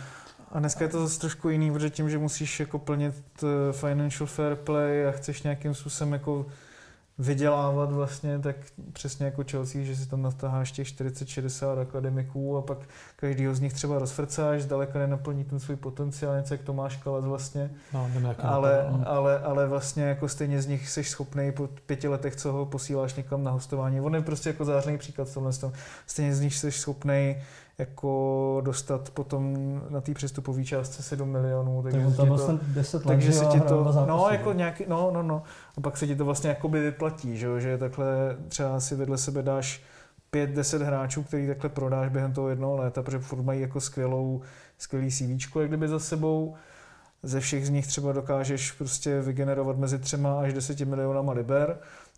a 0.52 0.60
dneska 0.60 0.86
je 0.86 0.90
to 0.90 1.08
zase 1.08 1.20
trošku 1.20 1.50
jiný, 1.50 1.72
protože 1.72 1.90
tím, 1.90 2.10
že 2.10 2.18
musíš 2.18 2.60
jako 2.60 2.80
plnit 2.80 3.16
eh, 3.44 3.74
financial 3.74 4.28
fair 4.28 4.56
play 4.56 5.08
a 5.08 5.12
chceš 5.12 5.44
nějakým 5.44 5.74
způsobem 5.74 6.14
jako 6.14 6.46
vydělávat 7.20 7.92
vlastně, 7.92 8.40
tak 8.40 8.56
přesně 8.94 9.26
jako 9.26 9.44
Chelsea, 9.52 9.84
že 9.84 9.96
si 9.96 10.10
tam 10.10 10.22
natáháš 10.22 10.72
těch 10.72 10.88
40-60 10.88 11.82
akademiků 11.82 12.58
a 12.58 12.62
pak 12.62 12.78
každýho 13.16 13.56
z 13.56 13.60
nich 13.60 13.74
třeba 13.74 14.00
rozfrcáš, 14.00 14.62
zdaleka 14.62 15.00
nenaplní 15.00 15.44
ten 15.44 15.60
svůj 15.60 15.76
potenciál, 15.76 16.38
něco 16.38 16.54
jak 16.54 16.62
Tomáš 16.62 16.96
Kalec 16.96 17.26
vlastně, 17.26 17.72
no, 17.94 18.10
ale, 18.40 18.88
ale, 19.06 19.40
ale 19.40 19.68
vlastně 19.68 20.04
jako 20.04 20.30
stejně 20.30 20.62
z 20.62 20.68
nich 20.68 20.90
jsi 20.90 21.04
schopný 21.04 21.52
po 21.52 21.70
pěti 21.86 22.08
letech, 22.08 22.36
co 22.36 22.52
ho 22.52 22.66
posíláš 22.66 23.16
někam 23.16 23.44
na 23.44 23.52
hostování. 23.52 24.02
On 24.02 24.16
je 24.16 24.22
prostě 24.22 24.50
jako 24.50 24.66
zářný 24.66 24.98
příklad 24.98 25.30
v 25.30 25.34
tomhle 25.34 25.54
Stejně 26.08 26.36
z 26.36 26.42
nich 26.42 26.56
jsi 26.56 26.72
schopný 26.72 27.36
jako 27.80 28.62
dostat 28.66 29.10
potom 29.10 29.56
na 29.90 30.02
té 30.02 30.14
přestupové 30.14 30.64
částce 30.64 31.04
7 31.04 31.30
milionů. 31.30 31.84
Takže 31.84 32.06
tak 32.06 32.16
tam 32.16 32.28
vlastně 32.28 32.60
10 32.62 32.98
let, 32.98 33.14
takže 33.14 33.34
se 33.34 33.46
ti 33.46 33.60
to, 33.60 34.06
no, 34.08 34.28
jako 34.32 34.54
nějaký, 34.54 34.86
no, 34.88 35.12
no, 35.14 35.24
no. 35.24 35.44
A 35.78 35.82
pak 35.82 35.98
se 35.98 36.08
ti 36.08 36.16
to 36.16 36.26
vlastně 36.26 36.50
jakoby 36.50 36.80
vyplatí, 36.80 37.38
že, 37.38 37.62
že 37.62 37.78
takhle 37.78 38.38
třeba 38.48 38.80
si 38.80 38.96
vedle 38.96 39.18
sebe 39.18 39.42
dáš 39.42 39.84
5-10 40.34 40.84
hráčů, 40.84 41.24
který 41.24 41.48
takhle 41.48 41.70
prodáš 41.70 42.10
během 42.10 42.34
toho 42.34 42.50
jednoho 42.50 42.76
léta, 42.78 43.04
protože 43.04 43.20
furt 43.20 43.42
mají 43.42 43.62
jako 43.62 43.80
skvělou, 43.80 44.42
skvělý 44.78 45.12
CV, 45.12 45.56
jak 45.60 45.68
kdyby 45.68 45.88
za 45.88 46.00
sebou. 46.00 46.56
Ze 47.24 47.40
všech 47.40 47.68
z 47.68 47.70
nich 47.70 47.88
třeba 47.88 48.12
dokážeš 48.12 48.72
prostě 48.72 49.22
vygenerovat 49.22 49.78
mezi 49.78 50.00
třema 50.00 50.40
až 50.40 50.54
10 50.54 50.80
milionama 50.80 51.34
liber. 51.34 51.78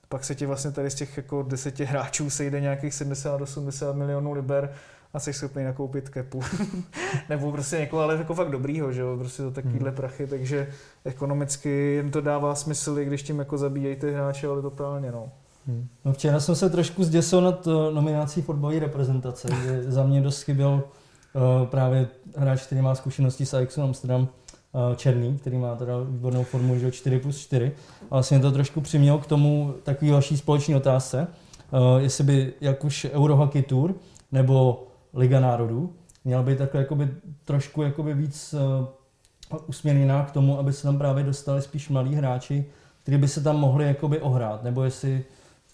Pak 0.10 0.24
se 0.24 0.36
ti 0.36 0.46
vlastně 0.46 0.72
tady 0.72 0.90
z 0.90 0.96
těch 0.96 1.18
jako 1.18 1.44
deseti 1.44 1.86
hráčů 1.86 2.30
sejde 2.30 2.62
nějakých 2.62 2.94
70-80 2.94 3.94
milionů 3.94 4.34
liber 4.34 4.74
a 5.14 5.20
jsi 5.20 5.34
schopný 5.34 5.64
nakoupit 5.64 6.10
kepu. 6.10 6.42
Nebo 7.30 7.52
prostě 7.52 7.78
někoho, 7.78 8.02
ale 8.02 8.16
jako 8.16 8.34
fakt 8.34 8.52
dobrýho, 8.52 8.94
že 8.94 9.02
jo, 9.02 9.18
prostě 9.20 9.44
to 9.44 9.52
takovýhle 9.52 9.90
hmm. 9.90 9.98
prachy, 9.98 10.28
takže 10.28 10.68
ekonomicky 11.06 11.70
jim 11.70 12.12
to 12.12 12.22
dává 12.22 12.56
smysl, 12.56 13.00
i 13.00 13.06
když 13.06 13.24
tím 13.24 13.40
jako 13.40 13.58
zabíjejí 13.58 13.96
ty 13.96 14.12
hráče, 14.12 14.48
ale 14.48 14.62
totálně, 14.62 15.12
no. 15.12 15.30
Hmm. 15.68 15.88
No 16.06 16.14
včera 16.14 16.40
jsem 16.40 16.56
se 16.56 16.70
trošku 16.70 17.04
zděsil 17.04 17.42
nad 17.42 17.68
uh, 17.68 17.74
nominací 17.94 18.42
fotbalové 18.42 18.80
reprezentace, 18.80 19.48
že 19.64 19.92
za 19.92 20.04
mě 20.04 20.22
dost 20.22 20.42
chyběl 20.42 20.84
uh, 21.34 21.68
právě 21.68 22.08
hráč, 22.36 22.62
který 22.62 22.82
má 22.82 22.96
zkušenosti 22.96 23.46
s 23.46 23.54
Ajaxem 23.54 23.84
Amsterdam, 23.84 24.22
uh, 24.22 24.96
Černý, 24.96 25.38
který 25.38 25.58
má 25.58 25.76
teda 25.76 25.94
výbornou 26.04 26.44
formu, 26.44 26.80
že 26.80 26.92
4 26.92 27.20
plus 27.20 27.38
4. 27.38 27.72
A 28.02 28.16
vlastně 28.16 28.40
to 28.40 28.52
trošku 28.52 28.82
přimělo 28.82 29.18
k 29.18 29.26
tomu 29.26 29.74
takový 29.84 30.12
další 30.12 30.38
společné 30.38 30.76
otázce, 30.76 31.28
uh, 31.72 32.02
jestli 32.02 32.24
by 32.24 32.54
jak 32.62 32.84
už 32.84 33.08
Eurohockey 33.14 33.62
Tour 33.62 33.94
nebo 34.32 34.88
Liga 35.14 35.40
národů. 35.40 35.94
Měla 36.24 36.44
být 36.44 36.58
takhle 36.58 36.82
jakoby, 36.82 37.10
trošku 37.46 37.82
jakoby 37.82 38.14
víc 38.14 38.54
uh, 38.54 39.60
usměrněná 39.68 40.26
k 40.26 40.32
tomu, 40.32 40.60
aby 40.60 40.74
se 40.74 40.84
tam 40.84 40.98
právě 40.98 41.24
dostali 41.24 41.62
spíš 41.62 41.90
mladí 41.90 42.16
hráči, 42.16 42.66
kteří 43.04 43.18
by 43.18 43.28
se 43.28 43.42
tam 43.42 43.60
mohli 43.60 43.86
jakoby 43.86 44.22
ohrát, 44.22 44.64
nebo 44.64 44.84
jestli 44.84 45.24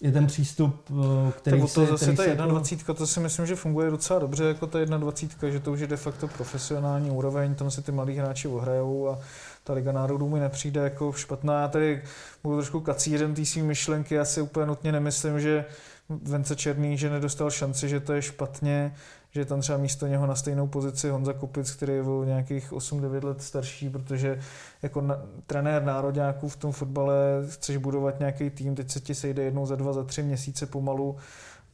je 0.00 0.12
ten 0.12 0.26
přístup, 0.26 0.90
eh, 0.90 1.32
který 1.32 1.60
tak 1.60 1.68
se... 1.68 1.74
to 1.74 1.86
zase 1.86 2.04
který 2.04 2.16
ta 2.16 2.22
se 2.22 2.48
21, 2.48 2.94
to 2.94 3.06
si 3.06 3.20
myslím, 3.20 3.46
že 3.46 3.56
funguje 3.56 3.90
docela 3.90 4.18
dobře 4.18 4.44
jako 4.44 4.66
ta 4.66 4.84
21, 4.84 5.50
že 5.50 5.60
to 5.60 5.72
už 5.72 5.80
je 5.80 5.86
de 5.86 5.96
facto 5.96 6.28
profesionální 6.28 7.10
úroveň, 7.10 7.54
tam 7.54 7.70
si 7.70 7.82
ty 7.82 7.92
mladí 7.92 8.16
hráči 8.16 8.48
ohrajou 8.48 9.08
a 9.08 9.18
ta 9.64 9.72
Liga 9.72 9.92
národů 9.92 10.28
mi 10.28 10.40
nepřijde 10.40 10.80
jako 10.80 11.12
špatná. 11.12 11.60
Já 11.60 11.68
tady 11.68 12.02
budu 12.42 12.56
trošku 12.56 12.80
kacířem 12.80 13.34
té 13.34 13.44
svý 13.44 13.62
myšlenky, 13.62 14.14
já 14.14 14.24
si 14.24 14.40
úplně 14.40 14.66
nutně 14.66 14.92
nemyslím, 14.92 15.40
že 15.40 15.64
Vence 16.08 16.56
Černý, 16.56 16.98
že 16.98 17.10
nedostal 17.10 17.50
šanci, 17.50 17.88
že 17.88 18.00
to 18.00 18.12
je 18.12 18.22
špatně, 18.22 18.94
že 19.30 19.44
tam 19.44 19.60
třeba 19.60 19.78
místo 19.78 20.06
něho 20.06 20.26
na 20.26 20.34
stejnou 20.34 20.66
pozici 20.66 21.10
Honza 21.10 21.32
Kupic, 21.32 21.70
který 21.70 21.92
je 21.92 22.02
o 22.02 22.24
nějakých 22.24 22.72
8-9 22.72 23.24
let 23.24 23.42
starší, 23.42 23.90
protože 23.90 24.38
jako 24.82 25.00
na, 25.00 25.22
trenér 25.46 25.82
národňáků 25.84 26.48
v 26.48 26.56
tom 26.56 26.72
fotbale 26.72 27.16
chceš 27.48 27.76
budovat 27.76 28.18
nějaký 28.18 28.50
tým, 28.50 28.74
teď 28.74 28.90
se 28.90 29.00
ti 29.00 29.14
sejde 29.14 29.42
jednou 29.42 29.66
za 29.66 29.76
dva, 29.76 29.92
za 29.92 30.04
tři 30.04 30.22
měsíce 30.22 30.66
pomalu 30.66 31.16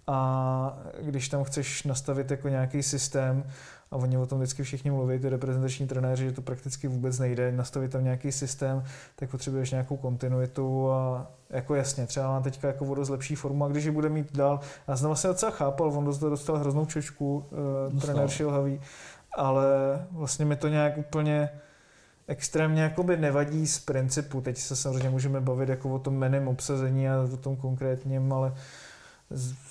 a 0.06 0.78
když 1.00 1.28
tam 1.28 1.44
chceš 1.44 1.82
nastavit 1.82 2.30
jako 2.30 2.48
nějaký 2.48 2.82
systém, 2.82 3.44
a 3.94 3.96
oni 3.96 4.18
o 4.18 4.26
tom 4.26 4.38
vždycky 4.38 4.62
všichni 4.62 4.90
mluví, 4.90 5.18
ty 5.18 5.28
reprezentační 5.28 5.86
trenéři, 5.86 6.24
že 6.24 6.32
to 6.32 6.42
prakticky 6.42 6.88
vůbec 6.88 7.18
nejde, 7.18 7.52
nastavit 7.52 7.92
tam 7.92 8.04
nějaký 8.04 8.32
systém, 8.32 8.84
tak 9.16 9.30
potřebuješ 9.30 9.70
nějakou 9.70 9.96
kontinuitu 9.96 10.90
a 10.90 11.30
jako 11.50 11.74
jasně, 11.74 12.06
třeba 12.06 12.28
mám 12.28 12.42
teďka 12.42 12.68
jako 12.68 12.84
vodu 12.84 13.04
z 13.04 13.08
lepší 13.08 13.34
formu 13.34 13.64
a 13.64 13.68
když 13.68 13.84
ji 13.84 13.90
bude 13.90 14.08
mít 14.08 14.36
dál, 14.36 14.60
já 14.88 14.96
jsem 14.96 15.06
vlastně 15.06 15.28
docela 15.28 15.52
chápal, 15.52 15.88
on 15.88 16.04
dostal, 16.04 16.30
dostal 16.30 16.58
hroznou 16.58 16.86
čočku, 16.86 17.44
uh, 17.92 18.00
trenér 18.00 18.28
Šilhavý, 18.28 18.80
ale 19.36 19.66
vlastně 20.10 20.44
mi 20.44 20.56
to 20.56 20.68
nějak 20.68 20.98
úplně 20.98 21.48
extrémně 22.26 22.82
jakoby 22.82 23.16
nevadí 23.16 23.66
z 23.66 23.78
principu. 23.78 24.40
Teď 24.40 24.58
se 24.58 24.76
samozřejmě 24.76 25.10
můžeme 25.10 25.40
bavit 25.40 25.68
jako 25.68 25.94
o 25.94 25.98
tom 25.98 26.14
menem 26.14 26.48
obsazení 26.48 27.08
a 27.08 27.28
o 27.32 27.36
tom 27.36 27.56
konkrétním, 27.56 28.32
ale 28.32 28.54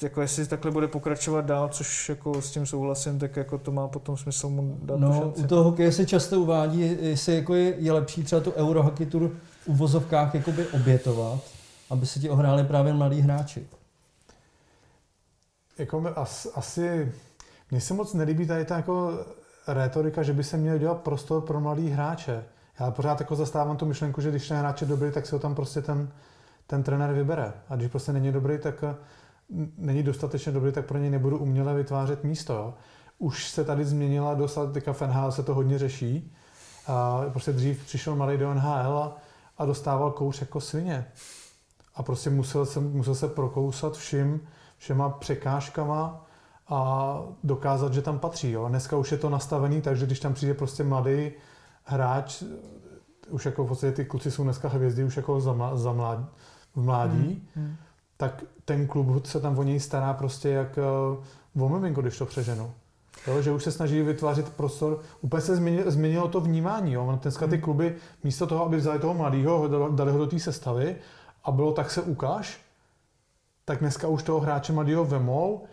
jako 0.02 0.22
jestli 0.22 0.48
takhle 0.48 0.72
bude 0.72 0.88
pokračovat 0.88 1.46
dál, 1.46 1.70
což 1.70 2.10
jako 2.10 2.42
s 2.42 2.52
tím 2.52 2.66
souhlasím, 2.66 3.20
tak 3.20 3.36
jako 3.36 3.58
to 3.58 3.72
má 3.72 3.88
potom 3.88 4.18
smysl 4.18 4.50
mu 4.50 4.78
dát 4.82 5.00
no, 5.00 5.20
šanci. 5.22 5.42
u 5.42 5.48
toho 5.48 5.64
hokeje 5.64 5.92
se 5.92 6.06
často 6.06 6.42
uvádí, 6.42 6.98
jestli 7.02 7.36
jako 7.36 7.56
je, 7.56 7.76
je 7.78 7.92
lepší 7.92 8.24
třeba 8.24 8.42
tu 8.42 8.54
Eurohockey 8.54 9.06
Tour 9.06 9.32
v 9.68 9.78
vozovkách 9.78 10.36
jakoby 10.36 10.68
obětovat, 10.68 11.40
aby 11.90 12.06
se 12.06 12.20
ti 12.20 12.30
ohráli 12.30 12.64
právě 12.64 12.94
mladí 12.94 13.22
hráči. 13.22 13.68
Jako 15.78 16.14
as, 16.16 16.48
asi, 16.56 17.12
mně 17.72 17.82
se 17.82 17.94
moc 17.94 18.14
nelíbí 18.14 18.48
tady 18.48 18.66
ta 18.66 18.78
jako 18.78 19.26
retorika, 19.68 20.24
že 20.24 20.34
by 20.34 20.44
se 20.44 20.58
měl 20.58 20.78
dělat 20.78 21.02
prostor 21.02 21.42
pro 21.42 21.60
mladý 21.60 21.90
hráče. 21.90 22.44
Já 22.80 22.92
pořád 22.92 23.20
jako 23.20 23.36
zastávám 23.36 23.78
tu 23.78 23.86
myšlenku, 23.86 24.22
že 24.22 24.30
když 24.30 24.48
ten 24.48 24.58
hráč 24.58 24.82
je 24.82 24.88
dobrý, 24.88 25.12
tak 25.12 25.26
se 25.26 25.36
ho 25.36 25.40
tam 25.40 25.56
prostě 25.56 25.82
ten, 25.82 26.10
ten 26.68 26.84
trenér 26.84 27.14
vybere. 27.14 27.54
A 27.70 27.76
když 27.76 27.92
prostě 27.92 28.14
není 28.14 28.32
dobrý, 28.32 28.58
tak 28.58 28.84
není 29.78 30.04
dostatečně 30.04 30.52
dobrý, 30.52 30.72
tak 30.72 30.86
pro 30.86 30.98
něj 30.98 31.10
nebudu 31.10 31.38
uměle 31.38 31.74
vytvářet 31.74 32.24
místo. 32.24 32.54
Jo. 32.54 32.74
Už 33.20 33.50
se 33.50 33.64
tady 33.64 33.86
změnila 33.86 34.34
dost, 34.34 34.60
teďka 34.74 34.94
v 34.94 35.02
NHL 35.02 35.32
se 35.32 35.44
to 35.44 35.54
hodně 35.54 35.80
řeší. 35.80 36.34
A 36.88 37.22
prostě 37.30 37.54
dřív 37.54 37.86
přišel 37.86 38.16
malý 38.16 38.38
do 38.38 38.54
NHL 38.54 38.98
a, 38.98 39.18
a 39.58 39.66
dostával 39.66 40.12
kouř 40.12 40.42
jako 40.42 40.62
svině. 40.62 41.06
A 41.96 42.04
prostě 42.04 42.30
musel 42.30 42.66
se, 42.66 42.80
musel 42.80 43.16
se 43.16 43.28
prokousat 43.28 43.98
všim, 43.98 44.42
všema 44.78 45.10
překážkama 45.10 46.26
a 46.68 47.20
dokázat, 47.44 47.94
že 47.94 48.02
tam 48.02 48.20
patří. 48.20 48.52
Jo. 48.52 48.68
Dneska 48.68 48.98
už 48.98 49.12
je 49.12 49.18
to 49.18 49.30
nastavený, 49.30 49.82
takže 49.82 50.06
když 50.06 50.20
tam 50.20 50.34
přijde 50.34 50.54
prostě 50.54 50.84
mladý 50.84 51.32
hráč, 51.84 52.44
už 53.30 53.46
jako 53.46 53.64
v 53.64 53.68
podstatě 53.68 53.94
ty 53.94 54.06
kluci 54.06 54.32
jsou 54.32 54.44
dneska 54.44 54.70
hvězdy 54.70 55.04
už 55.04 55.18
jako 55.18 55.42
za, 55.42 55.78
za 55.78 55.94
mlad, 55.94 56.20
v 56.76 56.84
mládí, 56.84 57.48
hmm. 57.56 57.66
Hmm 57.66 57.76
tak 58.24 58.44
ten 58.66 58.88
klub 58.88 59.26
se 59.26 59.40
tam 59.40 59.60
o 59.60 59.64
něj 59.64 59.80
stará 59.80 60.14
prostě 60.14 60.50
jak 60.50 60.80
uh, 61.56 61.64
o 61.64 61.70
miminko, 61.70 62.02
když 62.02 62.18
to 62.18 62.26
přeženu. 62.26 62.72
Jo, 63.28 63.42
že 63.42 63.52
už 63.52 63.64
se 63.64 63.72
snaží 63.72 64.02
vytvářet 64.02 64.50
prostor. 64.50 65.00
Úplně 65.22 65.42
se 65.42 65.56
změnilo, 65.56 65.92
změnilo 65.92 66.28
to 66.28 66.42
vnímání. 66.42 66.94
Jo. 66.94 67.20
Dneska 67.22 67.48
ty 67.48 67.56
hmm. 67.56 67.62
kluby 67.62 67.96
místo 68.24 68.48
toho, 68.48 68.66
aby 68.66 68.78
vzali 68.78 69.00
toho 69.00 69.14
mladého, 69.14 69.68
dali 69.90 70.12
ho 70.12 70.18
do 70.18 70.28
té 70.28 70.40
sestavy 70.40 70.96
a 71.44 71.52
bylo 71.52 71.72
tak 71.72 71.92
se 71.92 72.02
ukáž, 72.02 72.62
tak 73.66 73.80
dneska 73.80 74.08
už 74.08 74.24
toho 74.24 74.40
hráče 74.40 74.74
mladého 74.74 75.06
vemou 75.06 75.66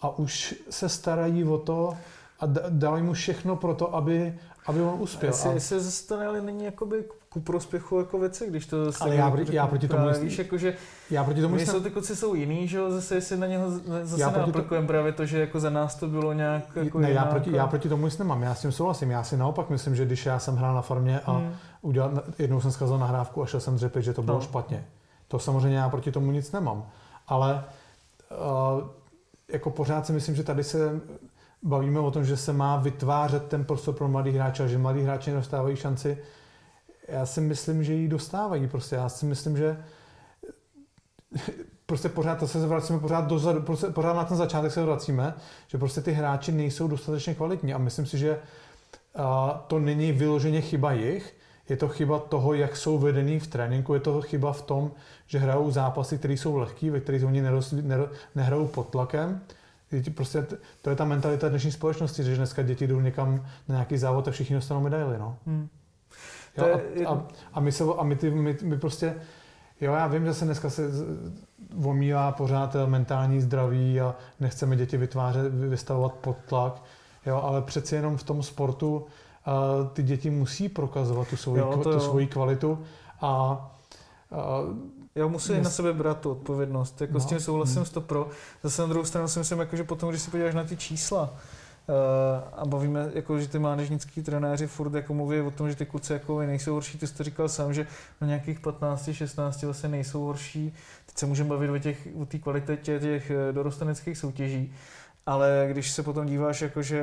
a 0.00 0.18
už 0.18 0.54
se 0.70 0.88
starají 0.88 1.44
o 1.44 1.58
to 1.58 1.96
a 2.40 2.46
dávají 2.68 3.02
mu 3.02 3.12
všechno 3.12 3.56
pro 3.56 3.74
to, 3.74 3.94
aby, 3.94 4.38
aby 4.68 4.82
on 4.82 5.02
uspěl. 5.02 5.30
Jestli, 5.30 5.50
a... 5.50 5.52
jestli 5.52 5.80
zase 5.80 6.06
to 6.06 6.40
není 6.40 6.64
jakoby 6.64 7.04
ku 7.28 7.40
prospěchu 7.40 7.98
jako 7.98 8.18
věci, 8.18 8.46
když 8.48 8.66
to 8.66 8.84
zase... 8.84 9.04
Ale 9.04 9.14
já, 9.14 9.32
já 9.50 9.66
proti 9.66 9.88
tomu 9.88 10.08
myslím... 10.08 10.28
Víš, 10.28 10.38
jako, 10.38 10.58
že 10.58 10.74
já 11.10 11.24
proti 11.24 11.40
tomu 11.40 11.54
myslím... 11.54 11.82
ty 11.82 11.90
kluci 11.90 12.16
jsou 12.16 12.34
jiný, 12.34 12.68
že 12.68 12.78
jo, 12.78 12.90
zase 12.90 13.14
jestli 13.14 13.36
na 13.36 13.46
něho 13.46 13.70
zase 14.02 14.20
já 14.20 14.30
neaplikujeme 14.30 14.86
to... 14.86 14.88
právě 14.88 15.12
to, 15.12 15.26
že 15.26 15.40
jako 15.40 15.60
za 15.60 15.70
nás 15.70 15.94
to 15.94 16.08
bylo 16.08 16.32
nějak 16.32 16.76
jako 16.76 16.98
Ne, 16.98 17.10
já 17.10 17.24
proti, 17.24 17.56
já 17.56 17.66
proti 17.66 17.88
tomu 17.88 18.04
nic 18.04 18.18
nemám, 18.18 18.42
já 18.42 18.54
s 18.54 18.60
tím 18.60 18.72
souhlasím. 18.72 19.10
Já 19.10 19.24
si 19.24 19.36
naopak 19.36 19.70
myslím, 19.70 19.96
že 19.96 20.04
když 20.04 20.26
já 20.26 20.38
jsem 20.38 20.56
hrál 20.56 20.74
na 20.74 20.82
farmě 20.82 21.20
a 21.20 21.32
hmm. 21.32 21.54
udělal, 21.82 22.22
jednou 22.38 22.60
jsem 22.60 22.72
zkazal 22.72 22.98
nahrávku 22.98 23.42
a 23.42 23.46
šel 23.46 23.60
jsem 23.60 23.74
dřepit, 23.74 24.02
že 24.02 24.14
to 24.14 24.22
bylo 24.22 24.36
no. 24.36 24.44
špatně. 24.44 24.86
To 25.28 25.38
samozřejmě 25.38 25.78
já 25.78 25.88
proti 25.88 26.12
tomu 26.12 26.32
nic 26.32 26.52
nemám. 26.52 26.86
Ale 27.26 27.64
uh, 28.30 28.88
jako 29.48 29.70
pořád 29.70 30.06
si 30.06 30.12
myslím, 30.12 30.34
že 30.34 30.42
tady 30.42 30.64
se 30.64 31.00
bavíme 31.62 32.00
o 32.00 32.10
tom, 32.10 32.24
že 32.24 32.36
se 32.36 32.52
má 32.52 32.76
vytvářet 32.76 33.48
ten 33.48 33.64
prostor 33.64 33.94
pro 33.94 34.08
mladý 34.08 34.30
hráče, 34.30 34.68
že 34.68 34.78
mladí 34.78 35.02
hráči 35.02 35.30
nedostávají 35.30 35.76
šanci. 35.76 36.18
Já 37.08 37.26
si 37.26 37.40
myslím, 37.40 37.84
že 37.84 37.94
ji 37.94 38.08
dostávají. 38.08 38.68
Prostě 38.68 38.96
já 38.96 39.08
si 39.08 39.26
myslím, 39.26 39.56
že 39.56 39.84
prostě 41.86 42.08
pořád 42.08 42.48
se 42.48 42.66
vracíme 42.66 42.98
pořád 42.98 43.26
dozadu, 43.26 43.62
prostě 43.62 43.86
pořád 43.86 44.12
na 44.12 44.24
ten 44.24 44.36
začátek 44.36 44.72
se 44.72 44.84
vracíme, 44.84 45.34
že 45.66 45.78
prostě 45.78 46.00
ty 46.00 46.12
hráči 46.12 46.52
nejsou 46.52 46.88
dostatečně 46.88 47.34
kvalitní 47.34 47.74
a 47.74 47.78
myslím 47.78 48.06
si, 48.06 48.18
že 48.18 48.38
a, 49.14 49.64
to 49.66 49.78
není 49.78 50.12
vyloženě 50.12 50.60
chyba 50.60 50.92
jich, 50.92 51.34
je 51.68 51.76
to 51.76 51.88
chyba 51.88 52.18
toho, 52.18 52.54
jak 52.54 52.76
jsou 52.76 52.98
vedený 52.98 53.40
v 53.40 53.46
tréninku, 53.46 53.94
je 53.94 54.00
to 54.00 54.22
chyba 54.22 54.52
v 54.52 54.62
tom, 54.62 54.90
že 55.26 55.38
hrajou 55.38 55.70
zápasy, 55.70 56.18
které 56.18 56.34
jsou 56.34 56.56
lehké, 56.56 56.90
ve 56.90 57.00
kterých 57.00 57.24
oni 57.24 57.42
nehrajou 58.34 58.66
pod 58.66 58.88
tlakem 58.88 59.40
Děti 59.90 60.10
prostě, 60.10 60.46
to 60.82 60.90
je 60.90 60.96
ta 60.96 61.04
mentalita 61.04 61.48
dnešní 61.48 61.72
společnosti, 61.72 62.24
že 62.24 62.36
dneska 62.36 62.62
děti 62.62 62.86
jdou 62.86 63.00
někam 63.00 63.46
na 63.68 63.74
nějaký 63.74 63.98
závod 63.98 64.28
a 64.28 64.30
všichni 64.30 64.56
dostanou 64.56 64.80
medaily. 64.80 65.18
No. 65.18 65.36
Hmm. 65.46 65.68
Jo, 66.56 66.80
a, 67.06 67.10
a, 67.10 67.26
a, 67.52 67.60
my, 67.60 67.72
se, 67.72 67.84
a 67.98 68.02
my, 68.02 68.16
ty, 68.16 68.30
my, 68.30 68.56
my 68.62 68.78
prostě, 68.78 69.14
jo, 69.80 69.92
já 69.92 70.06
vím, 70.06 70.24
že 70.24 70.34
se 70.34 70.44
dneska 70.44 70.70
se 70.70 70.82
omílá 71.84 72.32
pořád 72.32 72.76
mentální 72.86 73.40
zdraví 73.40 74.00
a 74.00 74.14
nechceme 74.40 74.76
děti 74.76 74.96
vytvářet, 74.96 75.54
vystavovat 75.54 76.12
pod 76.14 76.36
tlak, 76.48 76.82
jo, 77.26 77.40
ale 77.42 77.62
přeci 77.62 77.94
jenom 77.94 78.16
v 78.16 78.22
tom 78.22 78.42
sportu 78.42 78.96
uh, 78.96 79.88
ty 79.88 80.02
děti 80.02 80.30
musí 80.30 80.68
prokazovat 80.68 81.28
tu 81.28 81.36
svoji, 81.36 81.60
jo, 81.60 81.80
tu 81.82 82.00
svoji 82.00 82.26
kvalitu 82.26 82.78
a 83.20 83.52
uh, 84.30 84.97
Jo, 85.18 85.28
musí 85.28 85.52
Nes... 85.52 85.64
na 85.64 85.70
sebe 85.70 85.92
brát 85.92 86.20
tu 86.20 86.30
odpovědnost. 86.30 87.00
Jako 87.00 87.12
no. 87.12 87.20
s 87.20 87.26
tím 87.26 87.40
souhlasím 87.40 87.82
hmm. 87.82 87.90
to 87.92 88.00
pro. 88.00 88.28
Zase 88.62 88.82
na 88.82 88.88
druhou 88.88 89.04
stranu 89.04 89.28
si 89.28 89.38
myslím, 89.38 89.58
jako, 89.58 89.76
že 89.76 89.84
potom, 89.84 90.08
když 90.10 90.22
se 90.22 90.30
podíváš 90.30 90.54
na 90.54 90.64
ty 90.64 90.76
čísla, 90.76 91.22
uh, 91.22 91.94
a 92.56 92.66
bavíme, 92.66 93.10
jako, 93.14 93.38
že 93.38 93.48
ty 93.48 93.58
mládežnický 93.58 94.22
trenéři 94.22 94.66
furt 94.66 94.94
jako 94.94 95.14
mluví 95.14 95.40
o 95.40 95.50
tom, 95.50 95.70
že 95.70 95.76
ty 95.76 95.86
kluci 95.86 96.12
jako 96.12 96.40
nejsou 96.40 96.74
horší, 96.74 96.98
ty 96.98 97.06
jsi 97.06 97.14
to 97.14 97.24
říkal 97.24 97.48
sám, 97.48 97.74
že 97.74 97.86
na 98.20 98.26
nějakých 98.26 98.60
15, 98.60 99.08
16 99.12 99.62
vlastně 99.62 99.88
nejsou 99.88 100.24
horší. 100.24 100.74
Teď 101.06 101.18
se 101.18 101.26
můžeme 101.26 101.48
bavit 101.48 101.70
o 101.70 102.26
té 102.26 102.36
o 102.36 102.40
kvalitě 102.42 102.76
těch 102.76 103.30
eh, 103.30 103.52
dorosteneckých 103.52 104.18
soutěží, 104.18 104.72
ale 105.26 105.68
když 105.70 105.90
se 105.90 106.02
potom 106.02 106.26
díváš, 106.26 106.62
jakože 106.62 107.02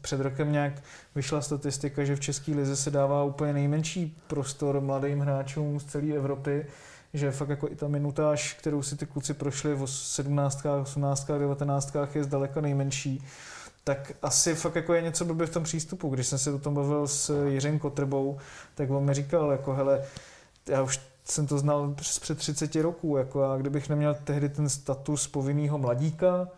před 0.00 0.20
rokem 0.20 0.52
nějak 0.52 0.72
vyšla 1.14 1.40
statistika, 1.40 2.04
že 2.04 2.16
v 2.16 2.20
České 2.20 2.52
lize 2.52 2.76
se 2.76 2.90
dává 2.90 3.24
úplně 3.24 3.52
nejmenší 3.52 4.18
prostor 4.26 4.80
mladým 4.80 5.20
hráčům 5.20 5.80
z 5.80 5.84
celé 5.84 6.12
Evropy, 6.12 6.66
že 7.14 7.30
fakt 7.30 7.48
jako 7.48 7.68
i 7.68 7.76
ta 7.76 7.88
minutáž, 7.88 8.52
kterou 8.52 8.82
si 8.82 8.96
ty 8.96 9.06
kluci 9.06 9.34
prošli 9.34 9.74
v 9.74 9.86
17, 9.86 10.66
18, 10.82 11.26
19 11.38 11.96
je 12.14 12.24
zdaleka 12.24 12.60
nejmenší, 12.60 13.24
tak 13.84 14.12
asi 14.22 14.54
fakt 14.54 14.76
jako 14.76 14.94
je 14.94 15.02
něco 15.02 15.24
blbě 15.24 15.46
v 15.46 15.50
tom 15.50 15.62
přístupu. 15.62 16.08
Když 16.08 16.26
jsem 16.26 16.38
se 16.38 16.52
o 16.52 16.58
tom 16.58 16.74
bavil 16.74 17.08
s 17.08 17.46
Jiřím 17.46 17.78
Kotrbou, 17.78 18.38
tak 18.74 18.90
on 18.90 19.04
mi 19.04 19.14
říkal, 19.14 19.50
jako 19.50 19.74
hele, 19.74 20.02
já 20.68 20.82
už 20.82 21.00
jsem 21.24 21.46
to 21.46 21.58
znal 21.58 21.94
před 21.94 22.38
30 22.38 22.76
roků, 22.76 23.16
jako 23.16 23.44
a 23.44 23.56
kdybych 23.56 23.88
neměl 23.88 24.16
tehdy 24.24 24.48
ten 24.48 24.68
status 24.68 25.28
povinného 25.28 25.78
mladíka, 25.78 26.48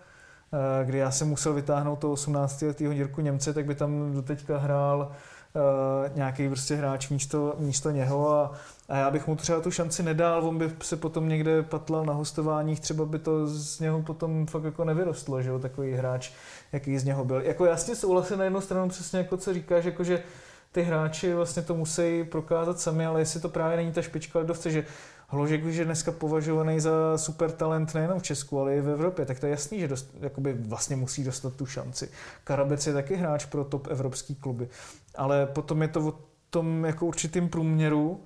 eh, 0.52 0.84
kdy 0.84 0.98
já 0.98 1.11
jsem 1.11 1.28
musel 1.28 1.55
vytáhnout 1.55 1.98
toho 1.98 2.12
18-letého 2.12 2.92
Jirku 2.92 3.20
Němce, 3.20 3.55
tak 3.55 3.64
by 3.64 3.74
tam 3.74 4.12
doteďka 4.14 4.59
hrál 4.59 5.12
uh, 5.55 6.16
nějaký 6.16 6.48
prostě 6.48 6.74
hráč 6.74 7.09
místo, 7.09 7.55
místo 7.59 7.90
něho 7.90 8.30
a, 8.30 8.52
a 8.88 8.96
já 8.96 9.11
bych 9.11 9.26
mu 9.26 9.36
třeba 9.36 9.61
tu 9.61 9.70
šanci 9.70 10.02
nedal, 10.02 10.48
on 10.48 10.59
by 10.59 10.72
se 10.82 10.96
potom 10.96 11.28
někde 11.28 11.62
patlal 11.62 12.05
na 12.05 12.12
hostováních, 12.12 12.80
třeba 12.80 13.05
by 13.05 13.18
to 13.18 13.46
z 13.46 13.80
něho 13.80 14.02
potom 14.02 14.46
fakt 14.46 14.64
jako 14.64 14.84
nevyrostlo, 14.84 15.42
že 15.42 15.50
jo, 15.50 15.59
takový 15.59 15.92
hráč, 15.92 16.30
jaký 16.72 16.98
z 16.98 17.05
něho 17.05 17.24
byl. 17.24 17.40
Jako 17.40 17.64
jasně 17.64 17.96
souhlasím 17.96 18.38
na 18.38 18.44
jednu 18.44 18.61
stranu 18.61 18.88
přesně 18.88 19.18
jako 19.18 19.36
co 19.36 19.55
říkáš, 19.55 19.84
jako 19.84 20.05
že 20.05 20.22
ty 20.72 20.82
hráči 20.82 21.34
vlastně 21.34 21.62
to 21.62 21.74
musí 21.74 22.24
prokázat 22.24 22.80
sami, 22.80 23.07
ale 23.07 23.20
jestli 23.20 23.40
to 23.40 23.48
právě 23.48 23.76
není 23.76 23.92
ta 23.92 24.02
špička 24.02 24.38
ledovce, 24.38 24.70
že 24.70 24.84
Hložek 25.35 25.64
už 25.64 25.76
je 25.76 25.85
dneska 25.85 26.12
považovaný 26.12 26.80
za 26.80 27.18
super 27.18 27.51
talent 27.53 27.95
nejenom 27.95 28.18
v 28.18 28.22
Česku, 28.22 28.61
ale 28.61 28.76
i 28.76 28.80
v 28.80 28.89
Evropě, 28.89 29.26
tak 29.26 29.41
to 29.41 29.47
je 29.47 29.51
jasný, 29.51 29.80
že 29.80 29.89
dost, 29.89 30.14
jakoby 30.20 30.53
vlastně 30.53 30.97
musí 30.97 31.24
dostat 31.24 31.55
tu 31.55 31.66
šanci. 31.66 32.09
Karabec 32.45 32.87
je 32.87 32.93
taky 32.93 33.16
hráč 33.16 33.45
pro 33.45 33.64
top 33.64 33.87
evropský 33.91 34.35
kluby, 34.35 34.68
ale 35.14 35.47
potom 35.47 35.82
je 35.82 35.89
to 35.89 36.01
o 36.09 36.18
tom 36.51 36.85
jako 36.85 37.07
určitým 37.07 37.49
průměru, 37.49 38.20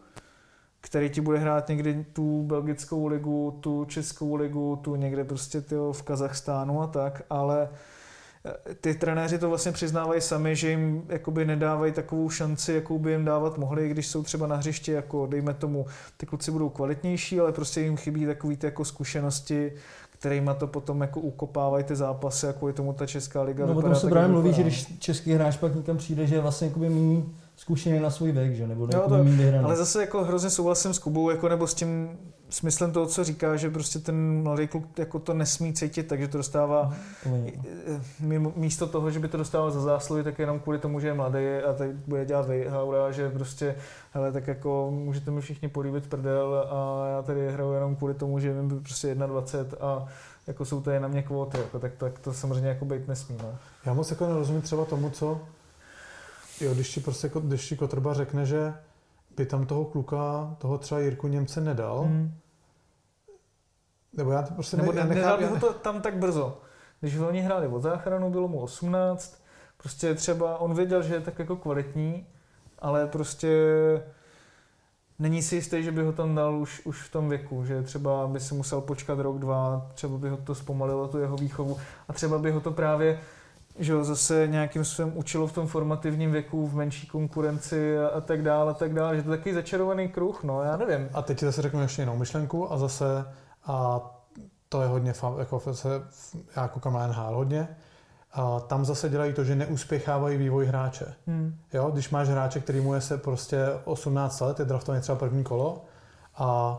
který 0.80 1.10
ti 1.10 1.20
bude 1.20 1.38
hrát 1.38 1.68
někdy 1.68 2.04
tu 2.12 2.42
belgickou 2.42 3.06
ligu, 3.06 3.58
tu 3.60 3.84
českou 3.84 4.34
ligu, 4.34 4.76
tu 4.76 4.96
někde 4.96 5.24
prostě 5.24 5.60
tyjo, 5.60 5.92
v 5.92 6.02
Kazachstánu 6.02 6.82
a 6.82 6.86
tak, 6.86 7.22
ale 7.30 7.68
eh, 7.72 7.76
ty 8.80 8.94
trenéři 8.94 9.38
to 9.38 9.48
vlastně 9.48 9.72
přiznávají 9.72 10.20
sami, 10.20 10.56
že 10.56 10.70
jim 10.70 11.02
jakoby 11.08 11.44
nedávají 11.44 11.92
takovou 11.92 12.30
šanci, 12.30 12.72
jakou 12.72 12.98
by 12.98 13.10
jim 13.10 13.24
dávat 13.24 13.58
mohli, 13.58 13.88
když 13.88 14.06
jsou 14.06 14.22
třeba 14.22 14.46
na 14.46 14.56
hřišti, 14.56 14.92
jako 14.92 15.26
dejme 15.26 15.54
tomu, 15.54 15.86
ty 16.16 16.26
kluci 16.26 16.50
budou 16.50 16.68
kvalitnější, 16.68 17.40
ale 17.40 17.52
prostě 17.52 17.80
jim 17.80 17.96
chybí 17.96 18.26
takový 18.26 18.56
ty 18.56 18.66
jako 18.66 18.84
zkušenosti, 18.84 19.72
kterýma 20.10 20.54
to 20.54 20.66
potom 20.66 21.00
jako 21.00 21.20
ukopávají 21.20 21.84
ty 21.84 21.96
zápasy, 21.96 22.46
jako 22.46 22.68
je 22.68 22.74
tomu 22.74 22.92
ta 22.92 23.06
Česká 23.06 23.42
liga. 23.42 23.66
No 23.66 23.74
o 23.76 23.82
tom 23.82 23.94
se 23.94 24.08
právě 24.08 24.28
mluví, 24.28 24.52
že 24.52 24.62
když 24.62 24.98
český 24.98 25.32
hráč 25.32 25.56
pak 25.56 25.74
někam 25.74 25.96
přijde, 25.96 26.26
že 26.26 26.40
vlastně 26.40 26.68
jakoby 26.68 26.88
méně 26.88 27.22
zkušený 27.56 28.00
na 28.00 28.10
svůj 28.10 28.32
věk, 28.32 28.54
že? 28.54 28.66
Nebo 28.66 28.88
jo, 28.94 29.04
to, 29.08 29.14
ale 29.64 29.76
zase 29.76 30.00
jako 30.00 30.24
hrozně 30.24 30.50
souhlasím 30.50 30.94
s 30.94 30.98
Kubou, 30.98 31.30
jako 31.30 31.48
nebo 31.48 31.66
s 31.66 31.74
tím 31.74 32.18
smyslem 32.50 32.92
toho, 32.92 33.06
co 33.06 33.24
říká, 33.24 33.56
že 33.56 33.70
prostě 33.70 33.98
ten 33.98 34.42
mladý 34.42 34.66
kluk 34.66 34.98
jako 34.98 35.18
to 35.18 35.34
nesmí 35.34 35.72
cítit, 35.72 36.02
takže 36.02 36.28
to 36.28 36.38
dostává 36.38 36.94
mm, 38.20 38.52
místo 38.56 38.86
toho, 38.86 39.10
že 39.10 39.20
by 39.20 39.28
to 39.28 39.36
dostával 39.36 39.70
za 39.70 39.80
zásluhy, 39.80 40.24
tak 40.24 40.38
jenom 40.38 40.60
kvůli 40.60 40.78
tomu, 40.78 41.00
že 41.00 41.06
je 41.06 41.14
mladý 41.14 41.46
a 41.68 41.72
teď 41.72 41.90
bude 42.06 42.24
dělat 42.24 42.46
Haura, 42.68 43.10
že 43.10 43.30
prostě, 43.30 43.76
hele, 44.12 44.32
tak 44.32 44.46
jako 44.46 44.90
můžete 44.90 45.30
mi 45.30 45.40
všichni 45.40 45.68
políbit 45.68 46.06
prdel 46.06 46.66
a 46.70 47.08
já 47.16 47.22
tady 47.22 47.52
hraju 47.52 47.72
jenom 47.72 47.96
kvůli 47.96 48.14
tomu, 48.14 48.38
že 48.38 48.48
jim 48.48 48.80
prostě 48.80 49.14
21 49.14 49.88
a 49.88 50.06
jako 50.46 50.64
jsou 50.64 50.80
tady 50.80 51.00
na 51.00 51.08
mě 51.08 51.22
kvóty, 51.22 51.58
jako, 51.58 51.78
tak, 51.78 51.92
tak 51.96 52.18
to 52.18 52.32
samozřejmě 52.32 52.68
jako 52.68 52.84
být 52.84 53.08
nesmí. 53.08 53.36
No. 53.42 53.54
Já 53.86 53.94
moc 53.94 54.10
jako 54.10 54.26
nerozumím 54.26 54.62
třeba 54.62 54.84
tomu, 54.84 55.10
co 55.10 55.40
Jo, 56.60 56.74
když 56.74 56.94
ti 56.94 57.00
prostě, 57.00 57.30
když 57.42 57.68
ti 57.68 57.76
Kotrba 57.76 58.14
řekne, 58.14 58.46
že 58.46 58.74
by 59.38 59.46
tam 59.46 59.66
toho 59.66 59.84
kluka, 59.84 60.54
toho 60.58 60.78
třeba 60.78 61.00
Jirku 61.00 61.28
Němce 61.28 61.60
nedal, 61.60 62.00
hmm. 62.00 62.34
nebo 64.12 64.32
já 64.32 64.42
to 64.42 64.54
prostě 64.54 64.76
nebo 64.76 64.92
ne, 64.92 65.04
nedal 65.04 65.38
by 65.38 65.44
ho 65.44 65.60
to 65.60 65.72
tam 65.72 66.00
tak 66.00 66.16
brzo. 66.16 66.60
Když 67.00 67.16
oni 67.16 67.40
hráli 67.40 67.66
od 67.66 67.80
záchranu, 67.80 68.30
bylo 68.30 68.48
mu 68.48 68.60
18, 68.60 69.42
prostě 69.76 70.14
třeba 70.14 70.58
on 70.58 70.74
věděl, 70.74 71.02
že 71.02 71.14
je 71.14 71.20
tak 71.20 71.38
jako 71.38 71.56
kvalitní, 71.56 72.26
ale 72.78 73.06
prostě 73.06 73.48
není 75.18 75.42
si 75.42 75.54
jistý, 75.54 75.82
že 75.82 75.92
by 75.92 76.02
ho 76.02 76.12
tam 76.12 76.34
dal 76.34 76.58
už, 76.58 76.86
už 76.86 77.02
v 77.02 77.12
tom 77.12 77.28
věku, 77.28 77.64
že 77.64 77.82
třeba 77.82 78.26
by 78.26 78.40
si 78.40 78.54
musel 78.54 78.80
počkat 78.80 79.18
rok, 79.18 79.38
dva, 79.38 79.90
třeba 79.94 80.18
by 80.18 80.28
ho 80.28 80.36
to 80.36 80.54
zpomalilo, 80.54 81.08
tu 81.08 81.18
jeho 81.18 81.36
výchovu 81.36 81.78
a 82.08 82.12
třeba 82.12 82.38
by 82.38 82.50
ho 82.50 82.60
to 82.60 82.70
právě 82.70 83.20
že 83.78 83.92
jo, 83.92 84.04
zase 84.04 84.48
nějakým 84.48 84.84
způsobem 84.84 85.12
učilo 85.14 85.46
v 85.46 85.52
tom 85.52 85.66
formativním 85.66 86.32
věku, 86.32 86.66
v 86.66 86.74
menší 86.74 87.06
konkurenci 87.06 87.98
a, 87.98 88.08
a 88.08 88.20
tak 88.20 88.42
dále, 88.42 88.70
a 88.70 88.74
tak 88.74 88.94
dále, 88.94 89.16
že 89.16 89.22
to 89.22 89.30
je 89.30 89.36
takový 89.36 89.54
začarovaný 89.54 90.08
kruh, 90.08 90.44
no, 90.44 90.62
já 90.62 90.76
nevím. 90.76 91.08
A 91.14 91.22
teď 91.22 91.38
ti 91.38 91.44
zase 91.44 91.62
řeknu 91.62 91.82
ještě 91.82 92.02
jinou 92.02 92.16
myšlenku 92.16 92.72
a 92.72 92.78
zase, 92.78 93.24
a 93.66 94.00
to 94.68 94.82
je 94.82 94.88
hodně, 94.88 95.12
jako 95.38 95.74
se, 95.74 95.88
já 96.56 96.68
koukám 96.68 96.92
na 96.92 97.06
NHL 97.06 97.36
hodně, 97.36 97.68
a 98.32 98.60
tam 98.60 98.84
zase 98.84 99.08
dělají 99.08 99.32
to, 99.32 99.44
že 99.44 99.56
neuspěchávají 99.56 100.36
vývoj 100.36 100.66
hráče. 100.66 101.14
Hmm. 101.26 101.54
Jo, 101.72 101.90
když 101.90 102.10
máš 102.10 102.28
hráče, 102.28 102.60
který 102.60 102.80
mu 102.80 102.94
je 102.94 103.00
se 103.00 103.18
prostě 103.18 103.66
18 103.84 104.40
let, 104.40 104.58
je 104.58 104.64
draftovaný 104.64 105.02
třeba 105.02 105.18
první 105.18 105.44
kolo 105.44 105.84
a 106.36 106.78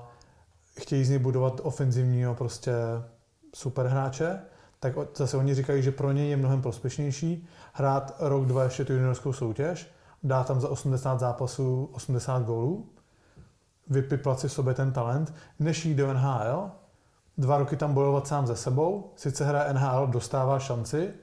chtějí 0.80 1.06
z 1.06 1.10
něj 1.10 1.20
budovat 1.20 1.62
ofenzivního 1.64 2.36
prostě 2.36 2.74
super 3.56 3.86
hráče, 3.86 4.40
tak 4.80 4.94
zase 5.16 5.38
oni 5.38 5.56
říkají, 5.56 5.84
že 5.84 5.92
pro 5.92 6.12
něj 6.12 6.30
je 6.30 6.38
mnohem 6.38 6.62
prospěšnější 6.62 7.48
hrát 7.74 8.16
rok, 8.20 8.46
dva 8.46 8.64
ještě 8.64 8.86
tu 8.86 8.94
juniorskou 8.94 9.34
soutěž, 9.34 9.92
dá 10.24 10.44
tam 10.44 10.62
za 10.62 10.70
80 10.70 11.20
zápasů 11.20 11.90
80 11.94 12.44
gólů, 12.44 12.90
vypiplat 13.88 14.40
si 14.40 14.48
v 14.48 14.54
sobě 14.54 14.74
ten 14.74 14.92
talent, 14.92 15.34
než 15.60 15.86
jít 15.86 15.96
do 15.96 16.14
NHL, 16.14 16.72
dva 17.38 17.58
roky 17.58 17.76
tam 17.76 17.94
bojovat 17.94 18.28
sám 18.28 18.48
ze 18.48 18.56
sebou, 18.56 19.14
sice 19.16 19.46
hraje 19.46 19.74
NHL, 19.74 20.08
dostává 20.08 20.60
šanci, 20.60 21.14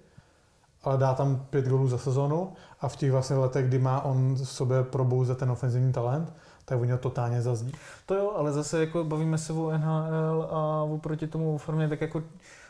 ale 0.85 0.99
dá 0.99 1.15
tam 1.15 1.47
pět 1.51 1.69
gólů 1.69 1.89
za 1.89 1.99
sezonu 1.99 2.53
a 2.81 2.89
v 2.89 2.97
těch 2.97 3.13
vlastně 3.13 3.37
letech, 3.37 3.67
kdy 3.67 3.79
má 3.79 4.05
on 4.05 4.35
v 4.35 4.45
sobě 4.45 4.83
probouzet 4.83 5.39
ten 5.39 5.51
ofenzivní 5.51 5.93
talent, 5.93 6.33
tak 6.65 6.81
oni 6.81 6.93
ho 6.93 6.99
totálně 6.99 7.43
zazdí. 7.43 7.73
To 8.07 8.15
jo, 8.15 8.33
ale 8.37 8.53
zase 8.53 8.81
jako 8.81 9.05
bavíme 9.05 9.39
se 9.39 9.53
o 9.53 9.79
NHL 9.79 10.49
a 10.51 10.83
oproti 10.83 11.27
tomu 11.27 11.59
formě, 11.59 11.89
tak 11.89 12.01
jako 12.01 12.23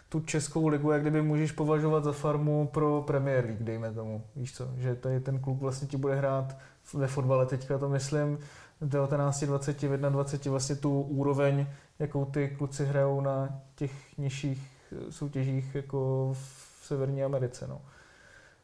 tu 0.09 0.21
českou 0.21 0.69
ligu, 0.69 0.91
jak 0.91 1.01
kdyby 1.01 1.23
můžeš 1.23 1.53
považovat 1.53 2.05
za 2.05 2.13
farmu 2.13 2.67
pro 2.67 3.03
Premier 3.07 3.45
League, 3.45 3.63
dejme 3.63 3.93
tomu. 3.93 4.23
Víš 4.37 4.55
co, 4.55 4.69
že 4.77 4.95
tady 4.95 5.21
ten 5.21 5.39
klub 5.39 5.61
vlastně 5.61 5.89
ti 5.89 5.97
bude 5.97 6.15
hrát 6.15 6.57
ve 6.95 7.07
fotbale 7.07 7.47
teďka 7.47 7.79
to 7.79 7.89
myslím 7.89 8.39
19, 8.81 9.45
20, 9.45 9.77
21 9.77 10.51
vlastně 10.51 10.77
tu 10.77 11.01
úroveň, 11.01 11.67
jakou 11.99 12.25
ty 12.25 12.49
kluci 12.49 12.87
hrajou 12.87 13.21
na 13.21 13.61
těch 13.75 14.19
nižších 14.19 14.71
eh, 14.93 15.13
soutěžích 15.13 15.75
jako 15.75 16.31
v 16.33 16.87
Severní 16.87 17.25
Americe. 17.25 17.67
No. 17.67 17.81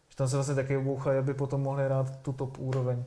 Že 0.09 0.17
tam 0.17 0.29
se 0.29 0.37
vlastně 0.37 0.55
taky 0.55 0.77
obouchají, 0.77 1.19
aby 1.19 1.35
potom 1.35 1.61
mohli 1.61 1.85
hrát 1.85 2.17
tu 2.23 2.33
top 2.33 2.59
úroveň. 2.59 3.05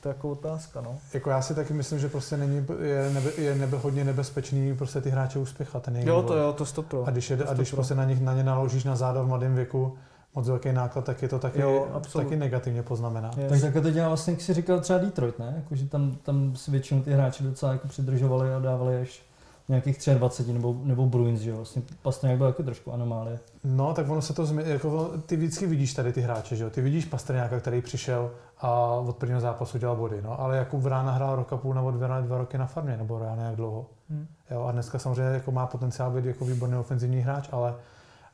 To 0.00 0.08
je 0.08 0.14
jako 0.14 0.30
otázka, 0.30 0.80
no. 0.80 0.98
Jako 1.14 1.30
já 1.30 1.42
si 1.42 1.54
taky 1.54 1.72
myslím, 1.72 1.98
že 1.98 2.08
prostě 2.08 2.36
není, 2.36 2.66
je, 2.80 3.10
nebe, 3.10 3.30
je 3.38 3.54
nebe, 3.54 3.78
hodně 3.78 4.04
nebezpečný 4.04 4.76
prostě 4.76 5.00
ty 5.00 5.10
hráče 5.10 5.38
uspěchat. 5.38 5.82
Ten 5.82 5.96
jo, 5.96 6.22
to 6.22 6.36
jo, 6.36 6.52
to 6.52 6.66
stopro. 6.66 7.04
A 7.06 7.10
když, 7.10 7.30
je, 7.30 7.44
a 7.44 7.54
když 7.54 7.70
prostě 7.70 7.94
na, 7.94 8.04
nich, 8.04 8.20
na 8.20 8.34
ně 8.34 8.44
naložíš 8.44 8.84
na 8.84 8.96
záda 8.96 9.22
v 9.22 9.26
mladém 9.26 9.54
věku 9.54 9.98
moc 10.34 10.48
velký 10.48 10.72
náklad, 10.72 11.04
tak 11.04 11.22
je 11.22 11.28
to 11.28 11.38
taky, 11.38 11.60
jo, 11.60 12.02
taky 12.12 12.36
negativně 12.36 12.82
poznamená. 12.82 13.30
Yes. 13.36 13.48
Tak 13.50 13.60
takhle 13.60 13.82
to 13.82 13.90
dělá 13.90 14.08
vlastně, 14.08 14.32
jak 14.32 14.40
jsi 14.40 14.54
říkal, 14.54 14.80
třeba 14.80 14.98
Detroit, 14.98 15.38
ne? 15.38 15.52
Jako, 15.56 15.76
že 15.76 15.86
tam, 15.86 16.16
tam 16.22 16.56
si 16.56 16.70
většinou 16.70 17.02
ty 17.02 17.12
hráči 17.12 17.44
docela 17.44 17.72
jako 17.72 17.88
přidržovali 17.88 18.54
a 18.54 18.58
dávali 18.58 19.00
až 19.00 19.22
nějakých 19.68 19.98
23 20.14 20.52
nebo, 20.52 20.80
nebo 20.84 21.06
Bruins, 21.06 21.40
že 21.40 21.50
jo, 21.50 21.56
vlastně 21.56 21.82
Pastrňák 22.02 22.38
byl 22.38 22.52
taky 22.52 22.62
trošku 22.62 22.92
anomálie. 22.92 23.38
No, 23.64 23.94
tak 23.94 24.08
ono 24.08 24.22
se 24.22 24.34
to 24.34 24.46
zmi, 24.46 24.62
jako 24.66 25.12
ty 25.26 25.36
vždycky 25.36 25.66
vidíš 25.66 25.94
tady 25.94 26.12
ty 26.12 26.20
hráče, 26.20 26.56
že 26.56 26.64
jo, 26.64 26.70
ty 26.70 26.80
vidíš 26.80 27.04
Pastrňáka, 27.04 27.60
který 27.60 27.82
přišel 27.82 28.30
a 28.60 28.70
od 28.84 29.16
prvního 29.16 29.40
zápasu 29.40 29.78
dělal 29.78 29.96
body, 29.96 30.22
no, 30.22 30.40
ale 30.40 30.56
Jakub 30.56 30.80
Vrána 30.80 31.12
hrál 31.12 31.36
roka 31.36 31.56
půl 31.56 31.74
nebo 31.74 31.90
dva, 31.90 32.20
dva 32.20 32.38
roky 32.38 32.58
na 32.58 32.66
farmě, 32.66 32.96
nebo 32.96 33.18
reálně 33.18 33.42
jak 33.42 33.56
dlouho. 33.56 33.86
Hmm. 34.10 34.26
Jo, 34.50 34.64
a 34.64 34.72
dneska 34.72 34.98
samozřejmě 34.98 35.34
jako 35.34 35.52
má 35.52 35.66
potenciál 35.66 36.10
být 36.10 36.24
jako 36.24 36.44
výborný 36.44 36.76
ofenzivní 36.76 37.20
hráč, 37.20 37.48
ale 37.52 37.74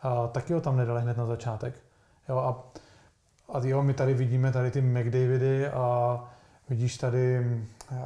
a, 0.02 0.26
taky 0.26 0.52
ho 0.52 0.60
tam 0.60 0.76
nedali 0.76 1.02
hned 1.02 1.16
na 1.16 1.26
začátek. 1.26 1.74
Jo, 2.28 2.36
a, 2.36 2.64
a 3.52 3.60
jo, 3.62 3.82
my 3.82 3.94
tady 3.94 4.14
vidíme 4.14 4.52
tady 4.52 4.70
ty 4.70 4.82
McDavidy 4.82 5.68
a 5.68 6.20
vidíš 6.68 6.98
tady 6.98 7.46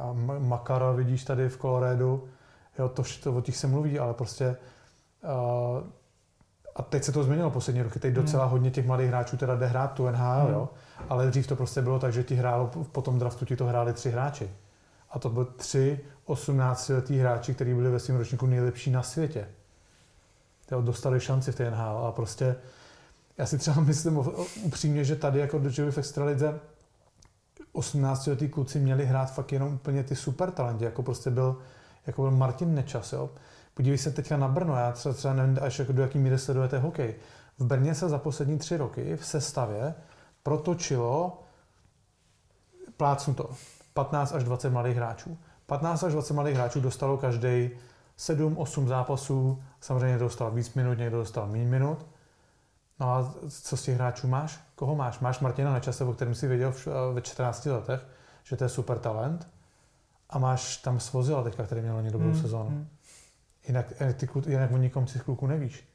a 0.01 0.13
Makara, 0.39 0.91
vidíš 0.91 1.23
tady 1.23 1.49
v 1.49 1.57
Coloradu, 1.57 2.29
Jo, 2.79 2.89
to, 2.89 3.03
to 3.23 3.33
o 3.33 3.41
těch 3.41 3.57
se 3.57 3.67
mluví, 3.67 3.99
ale 3.99 4.13
prostě 4.13 4.55
uh, 5.23 5.83
a 6.75 6.81
teď 6.81 7.03
se 7.03 7.11
to 7.11 7.23
změnilo 7.23 7.49
poslední 7.49 7.81
roky. 7.81 7.99
Teď 7.99 8.13
docela 8.13 8.43
hmm. 8.43 8.51
hodně 8.51 8.71
těch 8.71 8.85
mladých 8.85 9.07
hráčů 9.07 9.37
teda 9.37 9.55
jde 9.55 9.65
hrát 9.65 9.93
tu 9.93 10.09
NHL, 10.09 10.45
hmm. 10.45 10.53
jo? 10.53 10.69
ale 11.09 11.27
dřív 11.27 11.47
to 11.47 11.55
prostě 11.55 11.81
bylo 11.81 11.99
tak, 11.99 12.13
že 12.13 12.23
ti 12.23 12.35
hrálo, 12.35 12.71
po 12.91 13.01
tom 13.01 13.19
draftu 13.19 13.45
ti 13.45 13.55
to 13.55 13.65
hráli 13.65 13.93
tři 13.93 14.09
hráči. 14.09 14.49
A 15.11 15.19
to 15.19 15.29
byly 15.29 15.45
tři 15.55 15.99
18-letí 16.27 17.19
hráči, 17.19 17.53
kteří 17.53 17.73
byli 17.73 17.89
ve 17.89 17.99
svém 17.99 18.17
ročníku 18.17 18.45
nejlepší 18.45 18.91
na 18.91 19.03
světě. 19.03 19.47
Jo, 20.71 20.81
dostali 20.81 21.19
šanci 21.19 21.51
v 21.51 21.55
té 21.55 21.71
NHL 21.71 22.05
a 22.07 22.11
prostě 22.11 22.55
já 23.37 23.45
si 23.45 23.57
třeba 23.57 23.81
myslím 23.81 24.17
upřímně, 24.63 25.03
že 25.03 25.15
tady 25.15 25.39
jako 25.39 25.59
do 25.59 25.69
v 25.91 25.97
extralize 25.97 26.59
18-letí 27.73 28.49
kluci 28.49 28.79
měli 28.79 29.05
hrát 29.05 29.33
fakt 29.33 29.51
jenom 29.51 29.73
úplně 29.73 30.03
ty 30.03 30.15
super 30.15 30.51
talenty, 30.51 30.85
jako 30.85 31.03
prostě 31.03 31.29
byl 31.29 31.57
jako 32.07 32.21
byl 32.21 32.31
Martin 32.31 32.75
Nečas, 32.75 33.13
jo. 33.13 33.29
Podívej 33.79 33.97
se 33.97 34.11
teďka 34.11 34.37
na 34.37 34.47
Brno, 34.47 34.75
já 34.75 34.91
třeba, 34.91 35.15
třeba 35.15 35.33
nevím, 35.33 35.57
až 35.61 35.79
jako 35.79 35.93
do 35.93 36.01
jaký 36.01 36.19
míry 36.19 36.39
sledujete 36.39 36.79
hokej. 36.79 37.15
V 37.59 37.65
Brně 37.65 37.95
se 37.95 38.09
za 38.09 38.17
poslední 38.17 38.57
tři 38.57 38.77
roky 38.77 39.15
v 39.15 39.25
sestavě 39.25 39.95
protočilo, 40.43 41.43
plácnu 42.97 43.33
to, 43.33 43.49
15 43.93 44.31
až 44.31 44.43
20 44.43 44.69
mladých 44.69 44.95
hráčů. 44.95 45.37
15 45.65 46.03
až 46.03 46.13
20 46.13 46.33
mladých 46.33 46.55
hráčů 46.55 46.79
dostalo 46.81 47.17
každý 47.17 47.69
7-8 48.17 48.87
zápasů, 48.87 49.63
samozřejmě 49.79 50.07
někdo 50.07 50.25
dostal 50.25 50.51
víc 50.51 50.73
minut, 50.73 50.97
někdo 50.97 51.17
dostal 51.17 51.47
méně 51.47 51.65
minut. 51.65 52.05
No 52.99 53.09
a 53.09 53.33
co 53.49 53.77
z 53.77 53.83
těch 53.83 53.95
hráčů 53.95 54.27
máš? 54.27 54.59
Koho 54.75 54.95
máš? 54.95 55.19
Máš 55.19 55.39
Martina 55.39 55.73
Nečase, 55.73 56.03
o 56.03 56.13
kterém 56.13 56.35
si 56.35 56.47
věděl 56.47 56.73
ve 57.13 57.21
14 57.21 57.65
letech, 57.65 58.05
že 58.43 58.57
to 58.57 58.63
je 58.63 58.69
super 58.69 58.99
talent 58.99 59.47
a 60.29 60.39
máš 60.39 60.77
tam 60.77 60.99
Svozila 60.99 61.43
teďka, 61.43 61.63
který 61.63 61.81
měl 61.81 62.03
dobrou 62.11 62.31
hmm. 62.31 62.41
sezónu. 62.41 62.69
Hmm. 62.69 62.87
Jinak, 63.67 63.93
eh, 63.99 64.13
ty, 64.13 64.29
jinak 64.47 64.71
o 64.71 64.77
nikom 64.77 65.07
si 65.07 65.19
kluku 65.19 65.47
nevíš. 65.47 65.89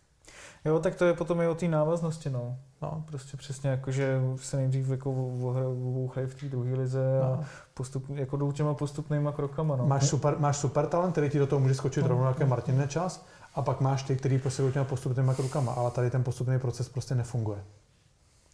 Jo, 0.64 0.78
tak 0.78 0.94
to 0.94 1.04
je 1.04 1.14
potom 1.14 1.40
i 1.40 1.46
o 1.46 1.54
té 1.54 1.68
návaznosti, 1.68 2.30
no. 2.30 2.56
no. 2.82 3.04
Prostě 3.06 3.36
přesně 3.36 3.70
jako, 3.70 3.90
že 3.90 4.20
se 4.36 4.56
nejdřív 4.56 4.88
jako 4.88 5.12
vouchají 5.12 6.26
v 6.26 6.34
té 6.34 6.46
druhé 6.46 6.74
lize 6.74 7.20
a 7.20 7.36
no. 7.36 7.44
postup, 7.74 8.10
jako 8.10 8.36
jdou 8.36 8.52
těma 8.52 8.74
postupnýma 8.74 9.32
krokama, 9.32 9.76
no. 9.76 9.86
Máš 9.86 10.08
super, 10.08 10.36
máš 10.38 10.56
super 10.56 10.86
talent, 10.86 11.12
který 11.12 11.30
ti 11.30 11.38
do 11.38 11.46
toho 11.46 11.60
může 11.60 11.74
skočit 11.74 12.02
no. 12.02 12.08
rovnou 12.08 12.26
jako 12.26 12.46
Martin 12.46 12.78
Nečas 12.78 13.26
a 13.54 13.62
pak 13.62 13.80
máš 13.80 14.02
ty, 14.02 14.16
který 14.16 14.38
prostě 14.38 14.62
jdou 14.62 14.70
těma 14.70 14.84
postupnýma 14.84 15.34
krokama, 15.34 15.72
ale 15.72 15.90
tady 15.90 16.10
ten 16.10 16.24
postupný 16.24 16.58
proces 16.58 16.88
prostě 16.88 17.14
nefunguje. 17.14 17.64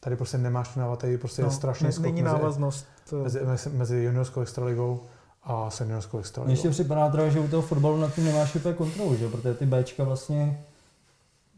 Tady 0.01 0.17
prostě 0.17 0.39
nemáš 0.39 0.69
tu 0.69 0.81
návaznost, 0.81 1.01
tady 1.01 1.19
prostě 1.19 1.43
no, 1.43 1.49
je 1.49 1.53
strašný 1.53 1.93
skok 1.93 2.05
není 2.05 2.23
návaznost. 2.23 2.87
Mezi, 3.23 3.45
mezi, 3.45 3.71
mezi 3.71 4.03
juniorskou 4.03 4.41
extraligou 4.41 5.03
a 5.43 5.71
seniorskou 5.71 6.19
extraligou. 6.19 6.53
Ještě 6.53 6.71
připadá 6.71 7.09
teda, 7.09 7.29
že 7.29 7.41
u 7.41 7.49
toho 7.49 7.63
fotbalu 7.63 7.97
na 7.97 8.11
tím 8.11 8.25
nemáš 8.25 8.55
úplně 8.55 8.75
kontrolu, 8.75 9.17
že? 9.17 9.29
protože 9.29 9.55
ty 9.55 9.67
Bčka 9.67 10.05
vlastně 10.05 10.61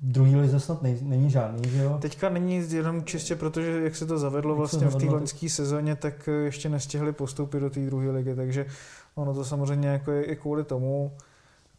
druhý 0.02 0.36
lize 0.36 0.60
snad 0.60 0.82
nej, 0.82 0.98
není 1.02 1.30
žádný, 1.30 1.70
že 1.70 1.82
jo? 1.82 1.98
Teďka 2.00 2.28
není 2.28 2.64
jenom 2.70 3.04
čistě, 3.04 3.36
protože 3.36 3.80
jak 3.82 3.96
se 3.96 4.06
to 4.06 4.18
zavedlo 4.18 4.56
vlastně 4.56 4.86
v 4.86 4.96
té 4.96 5.06
loňské 5.06 5.48
sezóně, 5.48 5.96
tak 5.96 6.28
ještě 6.44 6.68
nestihli 6.68 7.12
postoupit 7.12 7.60
do 7.60 7.70
té 7.70 7.80
druhé 7.80 8.10
ligy, 8.10 8.34
takže 8.34 8.66
ono 9.14 9.34
to 9.34 9.44
samozřejmě 9.44 9.88
jako 9.88 10.10
je 10.10 10.24
i 10.24 10.36
kvůli 10.36 10.64
tomu, 10.64 11.12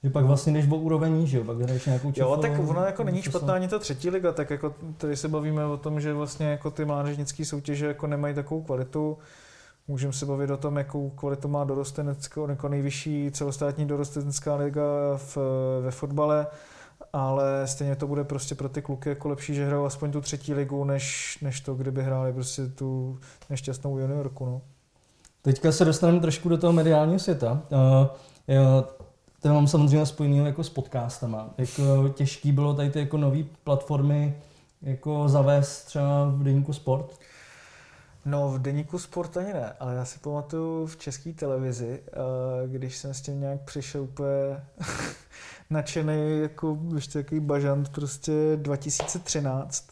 že 0.04 0.10
pak 0.10 0.26
vlastně 0.26 0.54
než 0.54 0.68
o 0.72 0.76
úroveň 0.76 1.26
že 1.26 1.38
jo, 1.38 1.44
pak 1.44 1.58
hraješ 1.58 1.86
nějakou 1.86 2.12
čiflu, 2.12 2.30
Jo, 2.30 2.38
tak 2.38 2.52
ona 2.68 2.86
jako 2.86 3.04
není 3.04 3.22
špatná 3.22 3.54
ani 3.54 3.68
ta 3.68 3.80
třetí 3.80 4.10
liga, 4.10 4.32
tak 4.32 4.50
jako 4.50 4.76
tady 4.98 5.18
se 5.18 5.28
bavíme 5.28 5.66
o 5.66 5.78
tom, 5.78 6.02
že 6.02 6.14
vlastně 6.14 6.46
jako 6.46 6.72
ty 6.72 6.86
mládežnické 6.86 7.46
soutěže 7.46 7.88
jako 7.88 8.08
nemají 8.08 8.36
takovou 8.36 8.62
kvalitu. 8.62 9.18
Můžeme 9.88 10.14
se 10.14 10.26
bavit 10.26 10.50
o 10.50 10.58
tom, 10.58 10.78
jakou 10.78 11.10
kvalitu 11.10 11.48
má 11.48 11.64
dorostenecká, 11.64 12.42
jako 12.50 12.70
nejvyšší 12.70 13.32
celostátní 13.32 13.86
dorostenecká 13.86 14.56
liga 14.56 14.84
v, 15.16 15.38
ve 15.82 15.92
fotbale, 15.92 16.48
ale 17.14 17.68
stejně 17.68 17.96
to 17.96 18.08
bude 18.08 18.24
prostě 18.24 18.56
pro 18.56 18.70
ty 18.70 18.82
kluky 18.82 19.10
jako 19.10 19.30
lepší, 19.30 19.54
že 19.54 19.66
hrajou 19.66 19.86
aspoň 19.86 20.12
tu 20.12 20.22
třetí 20.22 20.54
ligu, 20.54 20.84
než, 20.84 21.38
než 21.42 21.62
to, 21.62 21.74
kdyby 21.74 22.04
hráli 22.04 22.34
prostě 22.34 22.68
tu 22.68 23.20
nešťastnou 23.50 23.98
juniorku. 23.98 24.46
No. 24.46 24.62
Teďka 25.42 25.72
se 25.72 25.86
dostaneme 25.86 26.20
trošku 26.20 26.50
do 26.50 26.58
toho 26.58 26.74
mediálního 26.74 27.20
světa. 27.20 27.62
Uh, 27.70 28.08
jo, 28.48 28.84
to 29.42 29.54
mám 29.54 29.68
samozřejmě 29.68 30.06
spojený 30.06 30.38
jako 30.38 30.64
s 30.64 30.70
podcastama. 30.70 31.50
Jako 31.58 32.10
těžký 32.10 32.52
bylo 32.52 32.74
tady 32.74 32.90
ty 32.90 33.00
jako 33.00 33.18
nové 33.18 33.44
platformy 33.64 34.36
jako 34.82 35.30
zavést 35.30 35.84
třeba 35.84 36.26
v 36.26 36.44
deníku 36.44 36.74
Sport? 36.74 37.20
No 38.26 38.52
v 38.52 38.62
deníku 38.62 39.00
Sport 39.00 39.38
ani 39.38 39.54
ne, 39.54 39.74
ale 39.80 39.96
já 39.96 40.06
si 40.06 40.20
pamatuju 40.20 40.86
v 40.86 40.98
české 40.98 41.34
televizi, 41.34 42.04
eh, 42.08 42.68
když 42.68 42.98
jsem 42.98 43.14
s 43.14 43.22
tím 43.22 43.42
nějak 43.42 43.62
přišel 43.62 44.02
úplně 44.02 44.64
nadšený, 45.70 46.40
jako 46.42 46.78
ještě 46.96 47.24
takový 47.24 47.42
bažant, 47.42 47.90
prostě 47.90 48.32
2013 48.56 49.88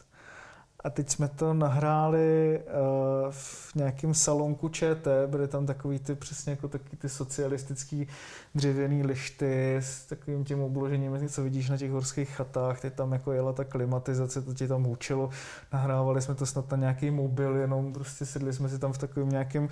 a 0.84 0.90
teď 0.90 1.10
jsme 1.10 1.28
to 1.28 1.54
nahráli 1.54 2.60
uh, 2.60 3.30
v 3.30 3.74
nějakém 3.74 4.14
salonku 4.14 4.68
ČT, 4.68 5.30
byly 5.30 5.48
tam 5.48 5.66
takový 5.66 5.98
ty 5.98 6.14
přesně 6.14 6.50
jako 6.50 6.68
taky 6.68 6.96
ty 6.96 7.08
socialistický 7.08 8.06
dřevěný 8.54 9.02
lišty 9.02 9.76
s 9.76 10.04
takovým 10.04 10.44
tím 10.44 10.60
obložením, 10.60 11.28
co 11.28 11.42
vidíš 11.42 11.70
na 11.70 11.76
těch 11.76 11.90
horských 11.90 12.28
chatách, 12.28 12.80
teď 12.80 12.94
tam 12.94 13.12
jako 13.12 13.32
jela 13.32 13.52
ta 13.52 13.64
klimatizace, 13.64 14.42
to 14.42 14.54
ti 14.54 14.68
tam 14.68 14.82
hučelo, 14.82 15.30
nahrávali 15.72 16.22
jsme 16.22 16.34
to 16.34 16.46
snad 16.46 16.70
na 16.70 16.76
nějaký 16.76 17.10
mobil, 17.10 17.56
jenom 17.56 17.92
prostě 17.92 18.26
sedli 18.26 18.52
jsme 18.52 18.68
si 18.68 18.78
tam 18.78 18.92
v 18.92 18.98
takovém 18.98 19.28
nějakém 19.28 19.68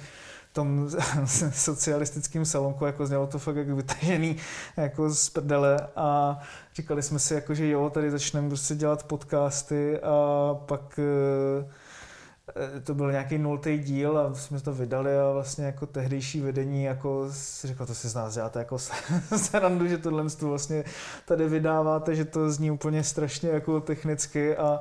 tom 0.52 0.90
socialistickém 1.50 2.44
salonku, 2.44 2.86
jako 2.86 3.06
znělo 3.06 3.26
to 3.26 3.38
fakt 3.38 3.56
jako 3.56 3.76
vytažený 3.76 4.36
jako 4.76 5.10
z 5.10 5.30
prdele. 5.30 5.88
A 5.96 6.38
říkali 6.74 7.02
jsme 7.02 7.18
si 7.18 7.34
jako, 7.34 7.54
že 7.54 7.68
jo, 7.68 7.90
tady 7.90 8.10
začneme 8.10 8.48
prostě 8.48 8.74
dělat 8.74 9.02
podcasty 9.02 10.00
a 10.00 10.54
pak 10.66 10.98
eh, 10.98 12.80
to 12.84 12.94
byl 12.94 13.10
nějaký 13.10 13.38
nultý 13.38 13.78
díl 13.78 14.18
a 14.18 14.34
jsme 14.34 14.60
to 14.60 14.74
vydali 14.74 15.18
a 15.18 15.32
vlastně 15.32 15.64
jako 15.64 15.86
tehdejší 15.86 16.40
vedení 16.40 16.84
jako 16.84 17.28
si 17.32 17.66
řekl, 17.66 17.86
to 17.86 17.94
si 17.94 18.08
z 18.08 18.14
nás 18.14 18.34
děláte 18.34 18.58
jako 18.58 18.78
srandu, 19.36 19.86
že 19.86 19.98
tohle 19.98 20.24
vlastně 20.40 20.84
tady 21.24 21.48
vydáváte, 21.48 22.14
že 22.14 22.24
to 22.24 22.50
zní 22.50 22.70
úplně 22.70 23.04
strašně 23.04 23.50
jako 23.50 23.80
technicky. 23.80 24.56
A 24.56 24.80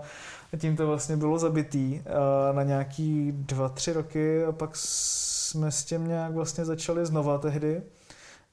tím 0.57 0.77
to 0.77 0.87
vlastně 0.87 1.17
bylo 1.17 1.39
zabitý. 1.39 2.01
Na 2.51 2.63
nějaký 2.63 3.31
dva, 3.31 3.69
tři 3.69 3.93
roky 3.93 4.45
a 4.45 4.51
pak 4.51 4.75
jsme 5.49 5.71
s 5.71 5.85
tím 5.85 6.07
nějak 6.07 6.33
vlastně 6.33 6.65
začali 6.65 7.05
znova 7.05 7.37
tehdy 7.37 7.81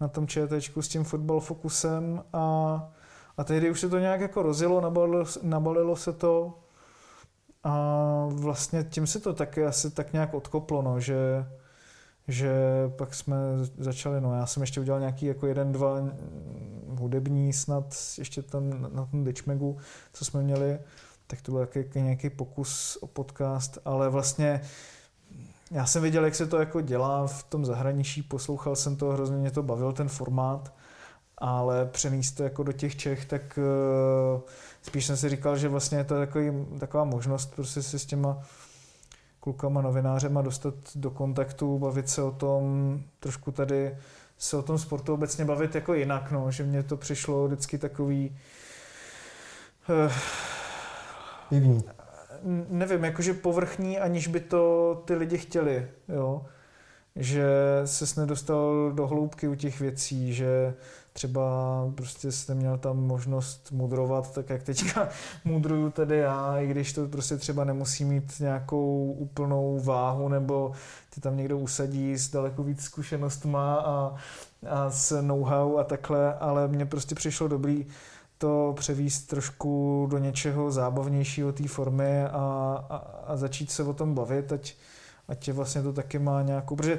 na 0.01 0.09
tom 0.09 0.26
ČTčku 0.26 0.82
s 0.82 0.88
tím 0.88 1.05
fotbal 1.05 1.40
fokusem 1.40 2.22
a, 2.32 2.88
a 3.36 3.44
tehdy 3.44 3.70
už 3.70 3.80
se 3.80 3.88
to 3.88 3.99
nějak 3.99 4.20
jako 4.20 4.42
rozjelo, 4.42 4.80
nabalilo, 4.80 5.24
nabalilo 5.42 5.97
se 5.97 6.12
to 6.12 6.59
a 7.64 8.26
vlastně 8.30 8.84
tím 8.84 9.07
se 9.07 9.20
to 9.20 9.32
taky 9.32 9.64
asi 9.64 9.90
tak 9.90 10.12
nějak 10.12 10.34
odkoplo, 10.34 10.82
no, 10.82 11.01
že, 11.01 11.47
že 12.28 12.53
pak 12.97 13.14
jsme 13.14 13.36
začali, 13.78 14.20
no 14.20 14.34
já 14.34 14.47
jsem 14.47 14.61
ještě 14.61 14.80
udělal 14.80 15.01
nějaký 15.01 15.26
jako 15.26 15.47
jeden, 15.47 15.72
dva 15.72 15.97
hudební 16.99 17.53
snad 17.53 17.94
ještě 18.18 18.42
tam 18.42 18.94
na 18.94 19.07
tom 19.07 19.24
Ditchmegu, 19.24 19.76
co 20.12 20.24
jsme 20.24 20.42
měli, 20.42 20.78
tak 21.26 21.42
to 21.42 21.53
byl 21.53 21.61
jaký, 21.61 22.01
nějaký 22.01 22.30
pokus 22.30 22.99
o 23.01 23.07
podcast, 23.07 23.78
ale 23.84 24.09
vlastně 24.09 24.61
já 25.70 25.86
jsem 25.86 26.02
viděl, 26.02 26.24
jak 26.24 26.34
se 26.34 26.46
to 26.46 26.58
jako 26.58 26.80
dělá 26.80 27.26
v 27.26 27.42
tom 27.42 27.64
zahraničí, 27.64 28.22
poslouchal 28.22 28.76
jsem 28.76 28.96
to, 28.96 29.10
hrozně 29.10 29.36
mě 29.36 29.50
to 29.50 29.62
bavil 29.62 29.92
ten 29.92 30.08
formát, 30.08 30.74
ale 31.38 31.86
přenést 31.86 32.32
to 32.32 32.42
jako 32.42 32.62
do 32.62 32.72
těch 32.72 32.96
Čech, 32.96 33.24
tak 33.24 33.58
uh, 33.58 34.40
spíš 34.82 35.06
jsem 35.06 35.16
si 35.16 35.28
říkal, 35.28 35.56
že 35.56 35.68
vlastně 35.68 35.98
je 35.98 36.04
to 36.04 36.14
takový, 36.14 36.66
taková 36.80 37.04
možnost 37.04 37.54
prostě 37.54 37.82
se 37.82 37.98
s 37.98 38.06
těma 38.06 38.38
klukama, 39.40 39.82
novinářema 39.82 40.42
dostat 40.42 40.74
do 40.94 41.10
kontaktu, 41.10 41.78
bavit 41.78 42.08
se 42.08 42.22
o 42.22 42.30
tom, 42.30 43.00
trošku 43.20 43.52
tady 43.52 43.96
se 44.38 44.56
o 44.56 44.62
tom 44.62 44.78
sportu 44.78 45.14
obecně 45.14 45.44
bavit 45.44 45.74
jako 45.74 45.94
jinak, 45.94 46.30
no, 46.30 46.50
že 46.50 46.64
mně 46.64 46.82
to 46.82 46.96
přišlo 46.96 47.46
vždycky 47.46 47.78
takový 47.78 48.38
uh, 49.88 50.12
nevím, 52.68 53.05
jakože 53.05 53.34
povrchní, 53.34 53.99
aniž 53.99 54.26
by 54.26 54.40
to 54.40 54.94
ty 55.05 55.14
lidi 55.14 55.38
chtěli, 55.38 55.88
jo. 56.09 56.44
Že 57.16 57.47
se 57.84 58.20
nedostal 58.20 58.92
do 58.94 59.07
hloubky 59.07 59.49
u 59.49 59.55
těch 59.55 59.80
věcí, 59.80 60.34
že 60.34 60.74
třeba 61.12 61.42
prostě 61.94 62.32
jste 62.32 62.55
měl 62.55 62.78
tam 62.78 62.97
možnost 62.97 63.72
mudrovat, 63.72 64.34
tak 64.34 64.51
jak 64.51 64.62
teďka 64.62 65.09
mudruju 65.44 65.90
tady 65.90 66.18
já, 66.18 66.59
i 66.59 66.66
když 66.66 66.92
to 66.92 67.09
prostě 67.09 67.36
třeba 67.36 67.64
nemusí 67.64 68.05
mít 68.05 68.40
nějakou 68.40 69.12
úplnou 69.18 69.80
váhu, 69.80 70.28
nebo 70.28 70.72
ty 71.14 71.20
tam 71.20 71.36
někdo 71.36 71.59
usadí 71.59 72.16
s 72.16 72.30
daleko 72.30 72.62
víc 72.62 72.82
zkušenostma 72.82 73.74
a, 73.74 74.14
a 74.68 74.90
s 74.90 75.22
know-how 75.22 75.78
a 75.78 75.84
takhle, 75.84 76.34
ale 76.34 76.68
mně 76.68 76.86
prostě 76.86 77.14
přišlo 77.14 77.49
dobrý 77.49 77.86
to 78.39 78.74
převíst 78.76 79.28
trošku 79.28 80.07
do 80.11 80.18
něčeho 80.18 80.70
zábavnějšího 80.70 81.53
té 81.53 81.68
formy 81.68 82.24
a, 82.24 82.28
a, 82.91 82.97
a 83.26 83.37
začít 83.37 83.70
se 83.70 83.82
o 83.82 83.93
tom 83.93 84.14
bavit, 84.14 84.53
ať, 84.53 84.74
ať 85.28 85.49
vlastně 85.49 85.82
to 85.82 85.93
taky 85.93 86.18
má 86.18 86.43
nějakou, 86.43 86.76
protože 86.76 86.99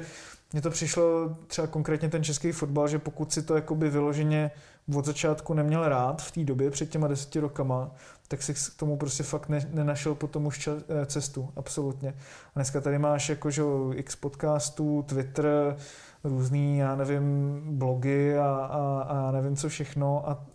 mně 0.52 0.62
to 0.62 0.70
přišlo 0.70 1.36
třeba 1.46 1.66
konkrétně 1.66 2.08
ten 2.08 2.24
český 2.24 2.52
fotbal, 2.52 2.88
že 2.88 2.98
pokud 2.98 3.32
si 3.32 3.42
to 3.42 3.54
jakoby 3.54 3.90
vyloženě 3.90 4.50
od 4.96 5.04
začátku 5.04 5.54
neměl 5.54 5.88
rád 5.88 6.22
v 6.22 6.30
té 6.30 6.44
době 6.44 6.70
před 6.70 6.90
těma 6.90 7.08
deseti 7.08 7.40
rokama, 7.40 7.90
tak 8.28 8.42
si 8.42 8.54
k 8.54 8.58
tomu 8.76 8.96
prostě 8.96 9.22
fakt 9.22 9.48
ne, 9.48 9.68
nenašel 9.72 10.14
potom 10.14 10.46
už 10.46 10.68
eh, 10.68 11.06
cestu, 11.06 11.48
absolutně. 11.56 12.10
A 12.10 12.50
dneska 12.54 12.80
tady 12.80 12.98
máš 12.98 13.28
jako, 13.28 13.50
že 13.50 13.62
x 13.94 14.16
podcastů, 14.16 15.04
Twitter, 15.08 15.76
různý, 16.24 16.78
já 16.78 16.96
nevím, 16.96 17.60
blogy 17.78 18.38
a, 18.38 18.44
a, 18.44 19.02
a 19.08 19.32
nevím 19.32 19.56
co 19.56 19.68
všechno 19.68 20.28
a, 20.28 20.46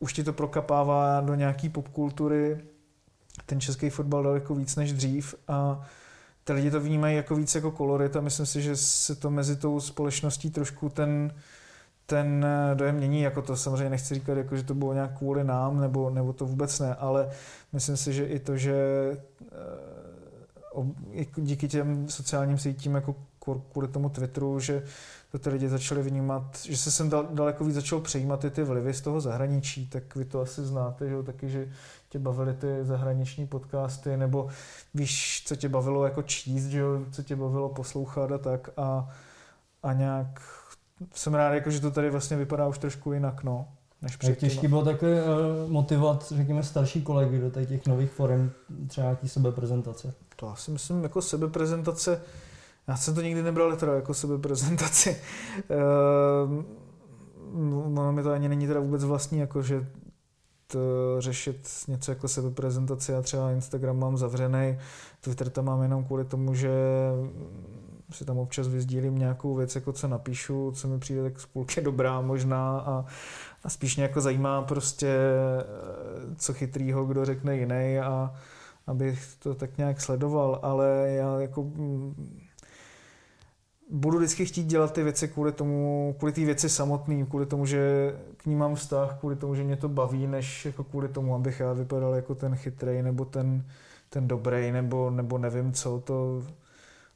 už 0.00 0.12
ti 0.12 0.24
to 0.24 0.32
prokapává 0.32 1.20
do 1.20 1.34
nějaký 1.34 1.68
popkultury, 1.68 2.58
ten 3.46 3.60
český 3.60 3.90
fotbal 3.90 4.22
daleko 4.22 4.54
víc 4.54 4.76
než 4.76 4.92
dřív 4.92 5.34
a 5.48 5.80
ty 6.44 6.52
lidi 6.52 6.70
to 6.70 6.80
vnímají 6.80 7.16
jako 7.16 7.36
víc 7.36 7.54
jako 7.54 7.70
kolorit 7.70 8.16
a 8.16 8.20
myslím 8.20 8.46
si, 8.46 8.62
že 8.62 8.76
se 8.76 9.14
to 9.14 9.30
mezi 9.30 9.56
tou 9.56 9.80
společností 9.80 10.50
trošku 10.50 10.88
ten, 10.88 11.34
ten 12.06 12.46
dojem 12.74 12.96
mění, 12.96 13.20
jako 13.20 13.42
to 13.42 13.56
samozřejmě 13.56 13.90
nechci 13.90 14.14
říkat, 14.14 14.38
jako, 14.38 14.56
že 14.56 14.62
to 14.62 14.74
bylo 14.74 14.94
nějak 14.94 15.18
kvůli 15.18 15.44
nám, 15.44 15.80
nebo, 15.80 16.10
nebo 16.10 16.32
to 16.32 16.46
vůbec 16.46 16.80
ne, 16.80 16.94
ale 16.94 17.30
myslím 17.72 17.96
si, 17.96 18.12
že 18.12 18.26
i 18.26 18.38
to, 18.38 18.56
že 18.56 18.74
eh, 21.12 21.26
díky 21.36 21.68
těm 21.68 22.08
sociálním 22.08 22.58
sítím, 22.58 22.94
jako 22.94 23.16
kvůli 23.72 23.88
tomu 23.88 24.08
Twitteru, 24.08 24.60
že 24.60 24.82
to 25.32 25.38
ty 25.38 25.50
lidi 25.50 25.68
začali 25.68 26.02
vnímat, 26.02 26.58
že 26.64 26.76
se 26.76 26.90
sem 26.90 27.10
daleko 27.30 27.64
víc 27.64 27.74
začal 27.74 28.00
přejímat 28.00 28.44
i 28.44 28.50
ty 28.50 28.62
vlivy 28.62 28.94
z 28.94 29.00
toho 29.00 29.20
zahraničí, 29.20 29.86
tak 29.86 30.16
vy 30.16 30.24
to 30.24 30.40
asi 30.40 30.62
znáte, 30.62 31.08
že 31.08 31.14
jo, 31.14 31.22
taky, 31.22 31.48
že 31.48 31.68
tě 32.08 32.18
bavily 32.18 32.54
ty 32.54 32.66
zahraniční 32.82 33.46
podcasty, 33.46 34.16
nebo 34.16 34.48
víš, 34.94 35.42
co 35.46 35.56
tě 35.56 35.68
bavilo 35.68 36.04
jako 36.04 36.22
číst, 36.22 36.66
že 36.66 36.78
jo, 36.78 37.00
co 37.12 37.22
tě 37.22 37.36
bavilo 37.36 37.68
poslouchat 37.68 38.32
a 38.32 38.38
tak 38.38 38.70
a, 38.76 39.10
a 39.82 39.92
nějak 39.92 40.42
jsem 41.14 41.34
rád, 41.34 41.54
jako, 41.54 41.70
že 41.70 41.80
to 41.80 41.90
tady 41.90 42.10
vlastně 42.10 42.36
vypadá 42.36 42.66
už 42.66 42.78
trošku 42.78 43.12
jinak, 43.12 43.44
no. 43.44 43.68
než 44.02 44.12
Jak 44.12 44.18
předtím. 44.18 44.48
těžký 44.48 44.68
bylo 44.68 44.84
takhle 44.84 45.10
uh, 45.10 45.70
motivovat, 45.70 46.32
řekněme, 46.36 46.62
starší 46.62 47.02
kolegy 47.02 47.38
do 47.38 47.50
těch 47.50 47.86
nových 47.86 48.10
forem, 48.10 48.50
třeba 48.86 49.04
nějaký 49.04 49.28
sebeprezentace? 49.28 50.14
To 50.36 50.46
já 50.46 50.54
si 50.54 50.70
myslím 50.70 51.02
jako 51.02 51.22
sebeprezentace, 51.22 52.20
já 52.90 52.96
jsem 52.96 53.14
to 53.14 53.22
nikdy 53.22 53.42
nebral 53.42 53.76
teda 53.76 53.94
jako 53.94 54.14
sebeprezentaci. 54.14 55.16
Ehm, 55.70 56.64
no, 57.94 58.12
mi 58.12 58.22
to 58.22 58.32
ani 58.32 58.48
není 58.48 58.66
teda 58.66 58.80
vůbec 58.80 59.04
vlastní, 59.04 59.38
jako 59.38 59.62
že 59.62 59.86
to 60.66 60.78
řešit 61.18 61.68
něco 61.88 62.10
jako 62.10 62.28
sebeprezentaci. 62.28 63.12
Já 63.12 63.22
třeba 63.22 63.52
Instagram 63.52 63.98
mám 63.98 64.16
zavřený, 64.16 64.78
Twitter 65.20 65.50
tam 65.50 65.64
mám 65.64 65.82
jenom 65.82 66.04
kvůli 66.04 66.24
tomu, 66.24 66.54
že 66.54 66.70
si 68.12 68.24
tam 68.24 68.38
občas 68.38 68.68
vyzdílím 68.68 69.18
nějakou 69.18 69.54
věc, 69.54 69.74
jako 69.74 69.92
co 69.92 70.08
napíšu, 70.08 70.72
co 70.74 70.88
mi 70.88 70.98
přijde 70.98 71.22
tak 71.22 71.40
z 71.40 71.46
dobrá 71.82 72.20
možná 72.20 72.80
a, 72.80 73.04
a 73.64 73.68
spíš 73.68 73.96
mě 73.96 74.02
jako 74.02 74.20
zajímá 74.20 74.62
prostě, 74.62 75.18
co 76.36 76.52
chytrýho 76.52 77.04
kdo 77.04 77.24
řekne 77.24 77.56
jiný 77.56 77.98
a 77.98 78.34
abych 78.86 79.36
to 79.38 79.54
tak 79.54 79.78
nějak 79.78 80.00
sledoval, 80.00 80.58
ale 80.62 81.08
já 81.08 81.40
jako 81.40 81.70
budu 83.90 84.18
vždycky 84.18 84.46
chtít 84.46 84.66
dělat 84.66 84.92
ty 84.92 85.02
věci 85.02 85.28
kvůli 85.28 85.52
tomu, 85.52 86.14
kvůli 86.18 86.32
té 86.32 86.40
věci 86.44 86.68
samotný, 86.68 87.26
kvůli 87.26 87.46
tomu, 87.46 87.66
že 87.66 88.14
k 88.36 88.46
ní 88.46 88.54
mám 88.54 88.74
vztah, 88.74 89.18
kvůli 89.18 89.36
tomu, 89.36 89.54
že 89.54 89.64
mě 89.64 89.76
to 89.76 89.88
baví, 89.88 90.26
než 90.26 90.64
jako 90.64 90.84
kvůli 90.84 91.08
tomu, 91.08 91.34
abych 91.34 91.60
já 91.60 91.72
vypadal 91.72 92.14
jako 92.14 92.34
ten 92.34 92.56
chytrý 92.56 93.02
nebo 93.02 93.24
ten, 93.24 93.64
ten 94.10 94.28
dobrý, 94.28 94.72
nebo, 94.72 95.10
nebo 95.10 95.38
nevím 95.38 95.72
co, 95.72 96.00
to 96.04 96.42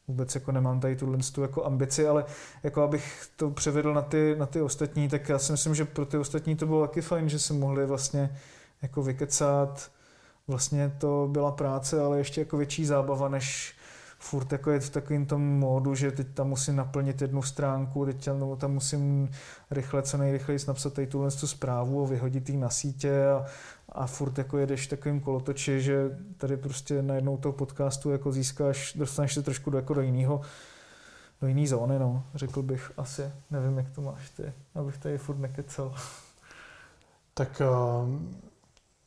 vůbec 0.08 0.34
jako 0.34 0.52
nemám 0.52 0.80
tady 0.80 0.96
tuhle 0.96 1.18
tu 1.34 1.42
jako 1.42 1.64
ambici, 1.64 2.06
ale 2.06 2.24
jako 2.62 2.82
abych 2.82 3.28
to 3.36 3.50
převedl 3.50 3.94
na 3.94 4.02
ty, 4.02 4.36
na 4.38 4.46
ty 4.46 4.60
ostatní, 4.60 5.08
tak 5.08 5.28
já 5.28 5.38
si 5.38 5.52
myslím, 5.52 5.74
že 5.74 5.84
pro 5.84 6.06
ty 6.06 6.18
ostatní 6.18 6.56
to 6.56 6.66
bylo 6.66 6.86
taky 6.86 7.00
fajn, 7.00 7.28
že 7.28 7.38
se 7.38 7.52
mohli 7.52 7.86
vlastně 7.86 8.36
jako 8.82 9.02
vykecat, 9.02 9.90
vlastně 10.48 10.96
to 10.98 11.28
byla 11.32 11.52
práce, 11.52 12.00
ale 12.00 12.18
ještě 12.18 12.40
jako 12.40 12.56
větší 12.56 12.86
zábava, 12.86 13.28
než 13.28 13.73
furt 14.24 14.52
jako 14.52 14.70
je 14.70 14.80
v 14.80 14.90
takovém 14.90 15.26
tom 15.26 15.42
módu, 15.42 15.94
že 15.94 16.12
teď 16.12 16.26
tam 16.34 16.48
musím 16.48 16.76
naplnit 16.76 17.22
jednu 17.22 17.42
stránku, 17.42 18.06
teď 18.06 18.24
tam, 18.24 18.56
tam 18.56 18.72
musím 18.72 19.30
rychle, 19.70 20.02
co 20.02 20.18
nejrychleji 20.18 20.58
napsat 20.68 20.92
tady 20.92 21.06
tuhle 21.06 21.30
tu 21.30 21.46
zprávu 21.46 22.02
a 22.02 22.06
vyhodit 22.06 22.48
ji 22.48 22.56
na 22.56 22.70
sítě 22.70 23.26
a, 23.26 23.44
a 23.88 24.06
furt 24.06 24.38
jako 24.38 24.58
jedeš 24.58 24.86
takovým 24.86 25.20
kolotoči, 25.20 25.80
že 25.80 26.18
tady 26.36 26.56
prostě 26.56 27.02
najednou 27.02 27.36
toho 27.36 27.52
podcastu 27.52 28.10
jako 28.10 28.32
získáš, 28.32 28.92
dostaneš 28.96 29.34
se 29.34 29.42
trošku 29.42 29.70
do, 29.70 29.78
jako 29.78 29.94
do 29.94 30.00
jiného 30.00 30.40
do 31.40 31.46
jiný 31.46 31.66
zóny, 31.66 31.98
no, 31.98 32.24
řekl 32.34 32.62
bych 32.62 32.92
asi. 32.96 33.22
Nevím, 33.50 33.78
jak 33.78 33.90
to 33.90 34.00
máš 34.00 34.30
ty, 34.30 34.52
abych 34.74 34.98
tady 34.98 35.18
furt 35.18 35.38
nekecel. 35.38 35.94
Tak 37.34 37.62
uh, 37.64 38.08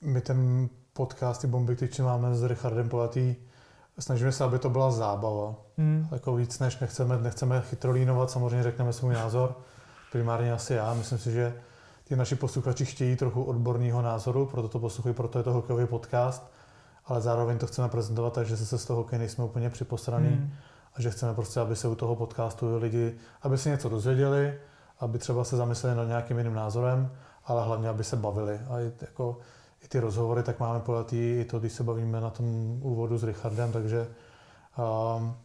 my 0.01 0.21
ten 0.21 0.69
podcast, 0.93 1.41
ty 1.41 1.47
bomby, 1.47 1.77
máme 2.01 2.35
s 2.35 2.43
Richardem 2.43 2.89
Polatý, 2.89 3.35
snažíme 3.99 4.31
se, 4.31 4.43
aby 4.43 4.59
to 4.59 4.69
byla 4.69 4.91
zábava. 4.91 5.55
Hmm. 5.77 6.07
Jako 6.11 6.35
víc 6.35 6.59
než 6.59 6.79
nechceme, 6.79 7.17
nechceme 7.17 7.61
chytrolínovat, 7.61 8.31
samozřejmě 8.31 8.63
řekneme 8.63 8.93
svůj 8.93 9.13
názor. 9.13 9.55
Primárně 10.11 10.53
asi 10.53 10.73
já. 10.73 10.93
Myslím 10.93 11.17
si, 11.17 11.31
že 11.31 11.53
ty 12.03 12.15
naši 12.15 12.35
posluchači 12.35 12.85
chtějí 12.85 13.15
trochu 13.15 13.43
odborného 13.43 14.01
názoru, 14.01 14.45
proto 14.45 14.67
to 14.67 14.79
poslouchají, 14.79 15.15
proto 15.15 15.37
je 15.37 15.43
to 15.43 15.53
hokejový 15.53 15.87
podcast, 15.87 16.51
ale 17.05 17.21
zároveň 17.21 17.57
to 17.57 17.67
chceme 17.67 17.89
prezentovat 17.89 18.33
tak, 18.33 18.47
že 18.47 18.57
se 18.57 18.77
z 18.77 18.85
toho 18.85 18.97
hokej 18.97 19.19
nejsme 19.19 19.43
úplně 19.43 19.69
připosraný 19.69 20.29
hmm. 20.29 20.53
a 20.95 21.01
že 21.01 21.11
chceme 21.11 21.33
prostě, 21.33 21.59
aby 21.59 21.75
se 21.75 21.87
u 21.87 21.95
toho 21.95 22.15
podcastu 22.15 22.77
lidi, 22.77 23.15
aby 23.41 23.57
si 23.57 23.69
něco 23.69 23.89
dozvěděli, 23.89 24.59
aby 24.99 25.19
třeba 25.19 25.43
se 25.43 25.57
zamysleli 25.57 25.95
nad 25.95 26.05
nějakým 26.05 26.37
jiným 26.37 26.53
názorem, 26.53 27.11
ale 27.45 27.65
hlavně, 27.65 27.89
aby 27.89 28.03
se 28.03 28.15
bavili. 28.15 28.59
A 28.69 28.79
jako 28.79 29.37
i 29.87 29.89
ty 29.89 29.99
rozhovory, 29.99 30.43
tak 30.43 30.59
máme 30.59 30.79
pojatý 30.79 31.39
i 31.39 31.45
to, 31.45 31.59
když 31.59 31.73
se 31.73 31.83
bavíme 31.83 32.21
na 32.21 32.29
tom 32.29 32.45
úvodu 32.83 33.17
s 33.17 33.23
Richardem, 33.23 33.71
takže 33.71 34.07
um, 35.17 35.35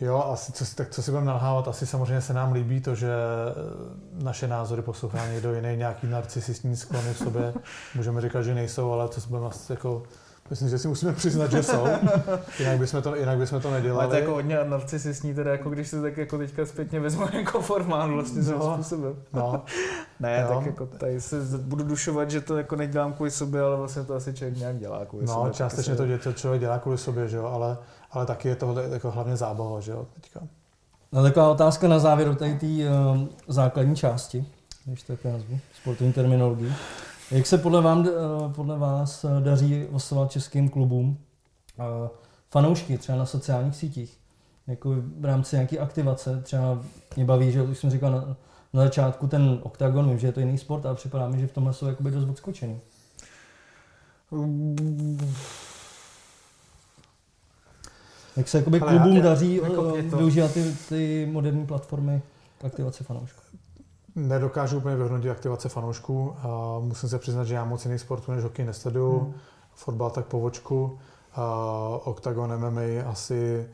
jo, 0.00 0.24
asi 0.32 0.52
co, 0.52 0.64
tak 0.74 0.90
co 0.90 1.02
si 1.02 1.10
budeme 1.10 1.26
nalhávat, 1.26 1.68
asi 1.68 1.86
samozřejmě 1.86 2.20
se 2.20 2.34
nám 2.34 2.52
líbí 2.52 2.80
to, 2.80 2.94
že 2.94 3.12
eh, 3.12 4.24
naše 4.24 4.48
názory 4.48 4.82
poslouchá 4.82 5.26
někdo 5.32 5.54
jiný, 5.54 5.76
nějaký 5.76 6.06
narcisistní 6.06 6.76
sklony 6.76 7.14
v 7.14 7.18
sobě, 7.18 7.54
můžeme 7.94 8.20
říkat, 8.20 8.42
že 8.42 8.54
nejsou, 8.54 8.92
ale 8.92 9.08
to 9.08 9.20
si 9.20 9.28
budeme 9.28 9.50
jako 9.70 10.02
Myslím, 10.50 10.68
že 10.68 10.78
si 10.78 10.88
musíme 10.88 11.12
přiznat, 11.12 11.50
že 11.50 11.62
jsou. 11.62 11.86
Jinak 12.58 12.78
bychom 12.78 13.02
to, 13.02 13.16
jinak 13.16 13.38
bychom 13.38 13.60
to 13.60 13.70
nedělali. 13.70 14.04
Ale 14.04 14.08
to 14.08 14.20
jako 14.20 14.32
hodně 14.32 14.58
narcisistní, 14.64 15.34
teda 15.34 15.50
jako 15.50 15.70
když 15.70 15.88
se 15.88 16.02
tak 16.02 16.16
jako 16.16 16.38
teďka 16.38 16.66
zpětně 16.66 17.00
vezmu 17.00 17.26
jako 17.32 17.60
formál 17.60 18.12
vlastně 18.14 18.42
no, 18.42 18.74
způsobem. 18.74 19.16
No. 19.32 19.64
ne, 20.20 20.46
jo. 20.48 20.54
tak 20.54 20.66
jako 20.66 20.86
tady 20.86 21.20
se 21.20 21.36
budu 21.58 21.84
dušovat, 21.84 22.30
že 22.30 22.40
to 22.40 22.56
jako 22.56 22.76
nedělám 22.76 23.12
kvůli 23.12 23.30
sobě, 23.30 23.62
ale 23.62 23.76
vlastně 23.76 24.04
to 24.04 24.14
asi 24.14 24.34
člověk 24.34 24.56
nějak 24.56 24.78
dělá 24.78 25.04
kvůli 25.04 25.26
no, 25.26 25.32
sobě. 25.32 25.48
No, 25.48 25.54
částečně 25.54 25.96
to, 25.96 26.04
to 26.22 26.32
člověk 26.32 26.60
dělá 26.60 26.78
kvůli 26.78 26.98
sobě, 26.98 27.28
že 27.28 27.36
jo, 27.36 27.44
ale, 27.44 27.78
ale 28.10 28.26
taky 28.26 28.48
je 28.48 28.56
to 28.56 28.76
jako 28.92 29.10
hlavně 29.10 29.36
zábava, 29.36 29.80
že 29.80 29.92
jo, 29.92 30.06
teďka. 30.14 30.40
No, 31.12 31.22
taková 31.22 31.50
otázka 31.50 31.88
na 31.88 31.98
závěr 31.98 32.34
tady 32.34 32.54
té 32.54 32.66
um, 32.66 33.28
základní 33.48 33.96
části, 33.96 34.46
když 34.84 35.02
to 35.02 35.16
nazvu, 35.24 35.58
sportovní 35.82 36.12
terminologii. 36.12 36.72
Jak 37.30 37.46
se 37.46 37.58
podle, 37.58 37.82
vám, 37.82 38.08
eh, 38.08 38.52
podle 38.54 38.78
vás 38.78 39.24
eh, 39.24 39.40
daří 39.40 39.86
osovat 39.86 40.30
českým 40.30 40.68
klubům 40.68 41.18
eh, 41.78 42.08
fanoušky 42.50 42.98
třeba 42.98 43.18
na 43.18 43.26
sociálních 43.26 43.76
sítích? 43.76 44.18
Jako 44.66 44.94
v 45.18 45.24
rámci 45.24 45.56
nějaké 45.56 45.78
aktivace, 45.78 46.40
třeba 46.42 46.82
mě 47.16 47.24
baví, 47.24 47.52
že 47.52 47.62
už 47.62 47.78
jsem 47.78 47.90
říkal 47.90 48.12
na, 48.12 48.36
na 48.72 48.82
začátku 48.82 49.26
ten 49.26 49.60
oktagon, 49.62 50.08
vím, 50.08 50.18
že 50.18 50.26
je 50.26 50.32
to 50.32 50.40
jiný 50.40 50.58
sport, 50.58 50.86
ale 50.86 50.94
připadá 50.94 51.28
mi, 51.28 51.40
že 51.40 51.46
v 51.46 51.52
tomhle 51.52 51.74
jsou 51.74 51.86
jakoby 51.86 52.10
dost 52.10 52.28
odskočený. 52.28 52.80
Jak 58.36 58.48
se 58.48 58.58
jakoby 58.58 58.80
klubům 58.80 59.16
já, 59.16 59.22
daří 59.22 59.54
jako 59.54 59.82
využívat 60.16 60.52
ty, 60.52 60.76
ty 60.88 61.28
moderní 61.32 61.66
platformy 61.66 62.22
k 62.58 62.64
aktivaci 62.64 63.04
fanoušků? 63.04 63.39
Nedokážu 64.14 64.76
úplně 64.76 64.96
vyhodnotit 64.96 65.30
aktivace 65.30 65.68
fanoušků. 65.68 66.36
A 66.42 66.78
musím 66.78 67.08
se 67.08 67.18
přiznat, 67.18 67.44
že 67.44 67.54
já 67.54 67.64
moc 67.64 67.84
jiných 67.84 68.00
sportů 68.00 68.32
než 68.32 68.44
hokej 68.44 68.64
nesleduju. 68.64 69.18
Hmm. 69.18 69.34
Fotbal 69.74 70.10
tak 70.10 70.26
po 70.26 70.40
vočku. 70.40 70.98
A 71.34 71.44
Octagon 72.04 72.56
MMA 72.56 73.10
asi, 73.10 73.70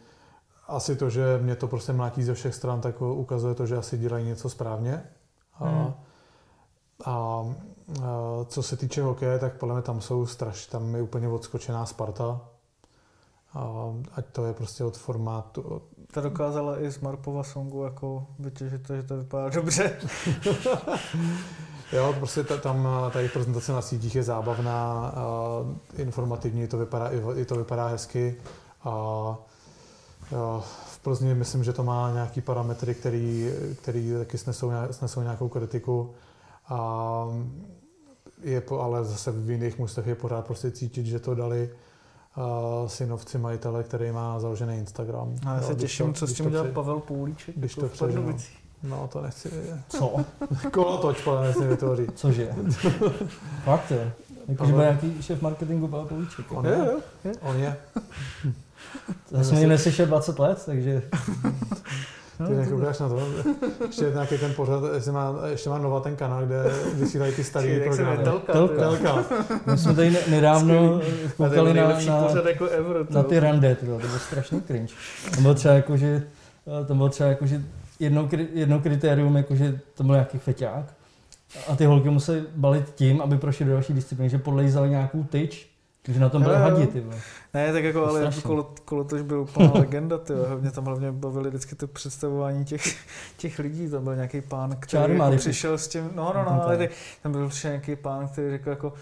asi 0.69 0.97
to, 0.97 1.11
že 1.11 1.39
mě 1.43 1.57
to 1.57 1.69
prostě 1.69 1.93
mlátí 1.93 2.23
ze 2.23 2.35
všech 2.35 2.55
stran, 2.55 2.81
tak 2.81 3.01
ukazuje 3.01 3.55
to, 3.55 3.67
že 3.67 3.77
asi 3.77 3.99
dělají 3.99 4.27
něco 4.27 4.51
správně. 4.51 5.03
A, 5.59 5.65
hmm. 5.65 5.93
a, 7.05 7.13
a 7.15 7.45
co 8.45 8.63
se 8.63 8.77
týče 8.77 9.03
hokeje, 9.03 9.39
tak 9.39 9.57
podle 9.57 9.75
mě 9.75 9.83
tam 9.83 10.01
jsou 10.01 10.27
strašně, 10.27 10.71
tam 10.71 10.95
je 10.95 11.03
úplně 11.03 11.29
odskočená 11.29 11.87
Sparta. 11.87 12.41
Ať 14.13 14.27
to 14.33 14.45
je 14.45 14.53
prostě 14.55 14.85
od 14.85 14.97
formátu, 14.97 15.83
ta 16.13 16.21
dokázala 16.21 16.83
i 16.83 16.91
z 16.91 16.99
Marpova 16.99 17.43
songu 17.43 17.85
jako 17.85 18.27
vytěžit 18.39 18.87
to, 18.87 18.97
že 18.97 19.03
to 19.03 19.17
vypadá 19.17 19.49
dobře. 19.49 19.99
jo, 21.93 22.15
prostě 22.19 22.45
ta, 22.45 22.57
tam 22.57 22.89
ta 23.13 23.19
jejich 23.19 23.33
prezentace 23.33 23.73
na 23.73 23.83
sítích 23.83 24.15
je 24.15 24.23
zábavná, 24.23 25.13
a 25.17 25.35
informativní, 25.97 26.67
to 26.69 26.79
vypadá, 26.79 27.11
i, 27.37 27.45
to 27.45 27.55
vypadá 27.55 27.87
hezky. 27.87 28.37
A, 28.85 29.37
v 30.87 30.99
Plzni 31.03 31.35
myslím, 31.35 31.65
že 31.65 31.73
to 31.73 31.83
má 31.83 32.11
nějaký 32.13 32.41
parametry, 32.41 32.95
který, 32.95 33.51
který 33.83 34.13
taky 34.19 34.39
snesou, 34.39 34.71
snesou 34.91 35.21
nějakou 35.21 35.49
kritiku. 35.49 36.15
A 36.69 37.29
je 38.43 38.61
po, 38.61 38.81
ale 38.81 39.05
zase 39.05 39.33
v 39.33 39.51
jiných 39.51 39.79
mužstvech 39.79 40.07
je 40.07 40.15
pořád 40.15 40.47
prostě 40.47 40.71
cítit, 40.71 41.07
že 41.07 41.19
to 41.19 41.35
dali 41.35 41.71
synovci 42.87 43.39
majitele, 43.39 43.83
který 43.83 44.13
má 44.13 44.41
založený 44.41 44.77
Instagram. 44.77 45.35
A 45.47 45.55
já 45.55 45.63
se 45.63 45.73
jo, 45.73 45.79
těším, 45.79 46.07
to, 46.07 46.13
co 46.13 46.27
s 46.27 46.33
tím 46.33 46.47
udělal 46.47 46.67
Pavel 46.67 47.01
Půlíček. 47.01 47.59
Když 47.59 47.77
jako 47.77 47.89
to 47.89 47.95
přeženu. 47.95 48.37
No, 48.83 49.09
to 49.13 49.23
nechci 49.23 49.49
vědět. 49.49 49.79
Co? 49.89 50.17
Kolotoč 50.73 51.23
podle 51.23 51.55
mě 51.59 51.67
vytvoří. 51.67 52.07
Cože? 52.15 52.55
Fakt 53.65 53.91
jo. 53.91 54.11
Jakože 54.49 54.73
byl 54.73 54.81
nějaký 54.81 55.23
šéf 55.23 55.43
marketingu 55.43 55.89
Pavel 55.89 56.07
Půlíček. 56.07 56.53
On 56.53 56.67
je, 56.67 56.77
jo, 56.77 56.99
je. 57.25 57.33
On 57.41 57.57
je. 57.57 57.77
Já 59.31 59.45
jsem 59.45 59.59
ji 59.59 59.67
neslyšel 59.67 60.07
20 60.07 60.39
let, 60.39 60.63
takže... 60.67 61.03
Ty 62.37 62.43
no, 62.43 62.59
nekoukáš 62.59 62.99
na 62.99 63.09
to. 63.09 63.21
Ještě 63.87 64.11
nějaký 64.13 64.39
ten 64.39 64.55
pořad, 64.55 64.83
ještě 64.95 65.11
má, 65.13 65.35
ještě 65.47 65.71
má 65.71 65.79
nová 65.79 66.01
ten 66.01 66.17
kanál, 66.17 66.47
kde 66.47 66.63
vysílají 66.95 67.35
ty 67.35 67.45
starý 67.45 67.81
programy. 67.81 68.25
Telka. 68.25 68.53
Telka. 68.67 69.25
My 69.67 69.79
jsme 69.79 69.95
tady 69.95 70.17
nedávno 70.31 71.01
koukali 71.37 71.75
na, 71.75 71.89
na, 71.89 72.29
jako 72.49 72.67
ever, 72.67 73.07
na 73.11 73.23
ty 73.23 73.41
rande, 73.41 73.75
to 73.75 73.87
bylo 73.87 74.01
strašný 74.19 74.63
cringe. 74.63 74.95
To 75.35 75.41
bylo 75.41 75.55
třeba 75.55 75.75
jako, 75.75 75.97
že, 75.97 76.23
to 76.87 76.95
bylo 76.95 77.09
třeba 77.09 77.29
jako, 77.29 77.47
že 77.47 77.63
jedno, 78.01 78.29
jedno 78.53 78.81
kritérium, 78.81 79.37
jako, 79.37 79.55
že 79.55 79.81
to 79.95 80.05
byl 80.05 80.15
nějaký 80.15 80.39
feťák, 80.39 80.95
a 81.69 81.77
ty 81.77 81.85
holky 81.85 82.11
musely 82.11 82.45
balit 82.57 82.91
tím, 82.95 83.21
aby 83.21 83.39
prošly 83.39 83.65
do 83.65 83.73
další 83.73 83.93
disciplíny, 83.93 84.31
že 84.31 84.39
podlejzali 84.39 84.91
nějakou 84.91 85.25
tyč, 85.25 85.69
Že 86.09 86.21
na 86.21 86.29
tom 86.29 86.43
byly 86.43 86.55
Jo, 86.55 86.61
jo. 86.61 86.65
hadi, 86.71 86.87
ty 86.87 87.01
vole. 87.01 87.17
Ne, 87.55 87.73
tak 87.73 87.85
jako, 87.85 88.01
To 88.01 88.09
ale 88.09 88.21
strašný. 88.21 88.43
kolo, 88.43 88.75
kolotoč 88.85 89.23
byl 89.23 89.41
úplná 89.41 89.73
legenda, 89.75 90.19
ty. 90.19 90.33
Mě 90.61 90.71
tam 90.71 90.85
hlavně 90.85 91.13
bavili 91.13 91.49
vždycky 91.49 91.75
to 91.75 91.87
představování 91.87 92.65
těch, 92.65 92.97
těch 93.37 93.59
lidí. 93.59 93.91
Tam 93.91 94.05
byl 94.05 94.15
nějaký 94.15 94.41
pán, 94.41 94.77
který 94.81 95.19
jako 95.19 95.37
přišel 95.37 95.79
s 95.79 95.89
tím, 95.89 96.11
no, 96.15 96.33
no, 96.35 96.45
no, 96.45 96.63
ale 96.63 96.77
ty, 96.79 96.89
tam 97.23 97.33
byl 97.33 97.49
přišel 97.49 97.71
nějaký 97.71 97.97
pán, 97.97 98.29
který 98.29 98.51
řekl 98.51 98.71
jako, 98.71 98.93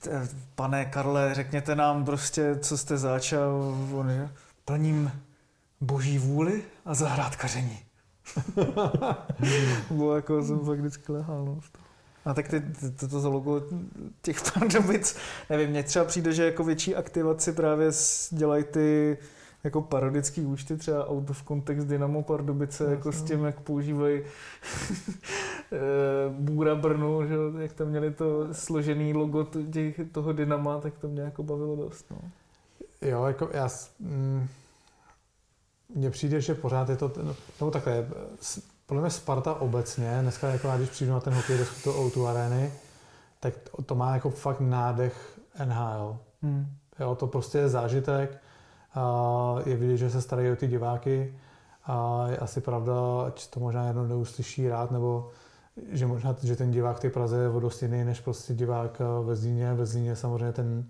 "T- 0.00 0.28
pane 0.54 0.84
Karle, 0.84 1.34
řekněte 1.34 1.74
nám 1.74 2.04
prostě, 2.04 2.56
co 2.56 2.78
jste 2.78 2.96
začal. 2.98 3.74
On, 3.94 4.10
že, 4.10 4.28
plním 4.64 5.12
boží 5.80 6.18
vůli 6.18 6.62
a 6.84 6.94
zahrádkaření. 6.94 7.78
Bylo 9.90 10.16
jako, 10.16 10.42
jsem 10.42 10.58
fakt 10.58 10.78
vždycky 10.78 11.12
lehal, 11.12 11.44
no. 11.44 11.58
A 12.26 12.34
tak 12.34 12.48
ty, 12.48 12.60
ty, 12.60 12.90
to, 12.90 13.08
to 13.22 13.30
logo 13.30 13.62
těch 14.22 14.36
Pardubic, 14.52 15.16
nevím, 15.50 15.70
mně 15.70 15.82
třeba 15.82 16.04
přijde, 16.04 16.32
že 16.32 16.44
jako 16.44 16.64
větší 16.64 16.94
aktivaci 16.94 17.52
právě 17.52 17.90
dělají 18.30 18.64
ty 18.64 19.18
jako 19.64 19.82
parodický 19.82 20.40
účty, 20.46 20.76
třeba 20.76 21.08
Out 21.08 21.30
of 21.30 21.42
Context 21.48 21.86
Dynamo 21.86 22.22
Pardubice, 22.22 22.84
Jasně. 22.84 22.96
jako 22.96 23.12
s 23.12 23.22
tím, 23.22 23.44
jak 23.44 23.60
používají 23.60 24.20
eh, 25.72 25.78
Bůra 26.30 26.74
Brnu, 26.74 27.26
že, 27.26 27.34
jak 27.58 27.72
tam 27.72 27.88
měli 27.88 28.10
to 28.10 28.54
složený 28.54 29.14
logo 29.14 29.44
těch, 29.72 30.00
toho 30.12 30.32
Dynama, 30.32 30.80
tak 30.80 30.98
to 30.98 31.08
mě 31.08 31.22
jako 31.22 31.42
bavilo 31.42 31.76
dost. 31.76 32.06
No. 32.10 32.18
Jo, 33.02 33.24
jako 33.24 33.48
já... 33.52 33.68
Mm, 34.00 34.48
mně 35.94 36.10
přijde, 36.10 36.40
že 36.40 36.54
pořád 36.54 36.88
je 36.88 36.96
to... 36.96 37.12
No, 37.22 37.36
no 37.60 37.70
takhle, 37.70 38.08
podle 38.86 39.00
mě 39.00 39.10
Sparta 39.10 39.54
obecně, 39.54 40.18
dneska 40.22 40.48
jako 40.48 40.68
já, 40.68 40.76
když 40.76 40.90
přijdu 40.90 41.12
na 41.12 41.20
ten 41.20 41.34
hokej 41.34 41.58
do 41.58 41.64
do 41.84 41.92
O2 41.92 42.26
arény, 42.26 42.72
tak 43.40 43.54
to, 43.56 43.82
to 43.82 43.94
má 43.94 44.14
jako 44.14 44.30
fakt 44.30 44.60
nádech 44.60 45.38
NHL. 45.64 46.18
Hmm. 46.42 46.66
Jo, 47.00 47.14
to 47.14 47.26
prostě 47.26 47.58
je 47.58 47.68
zážitek. 47.68 48.38
A 48.94 49.56
je 49.66 49.76
vidět, 49.76 49.96
že 49.96 50.10
se 50.10 50.22
starají 50.22 50.50
o 50.50 50.56
ty 50.56 50.66
diváky. 50.66 51.34
A 51.84 52.26
je 52.30 52.38
asi 52.38 52.60
pravda, 52.60 52.94
ať 53.26 53.50
to 53.50 53.60
možná 53.60 53.86
jednou 53.86 54.06
neuslyší 54.06 54.68
rád, 54.68 54.90
nebo 54.90 55.30
že 55.92 56.06
možná, 56.06 56.36
že 56.42 56.56
ten 56.56 56.70
divák 56.70 56.96
v 56.96 57.00
té 57.00 57.10
Praze 57.10 57.36
je 57.36 57.48
o 57.48 57.60
dost 57.60 57.82
jiný, 57.82 58.04
než 58.04 58.20
prostě 58.20 58.54
divák 58.54 59.00
eh, 59.00 59.24
ve 59.24 59.36
Zlíně. 59.36 59.74
Ve 59.74 59.86
Zlíně 59.86 60.16
samozřejmě 60.16 60.52
ten 60.52 60.84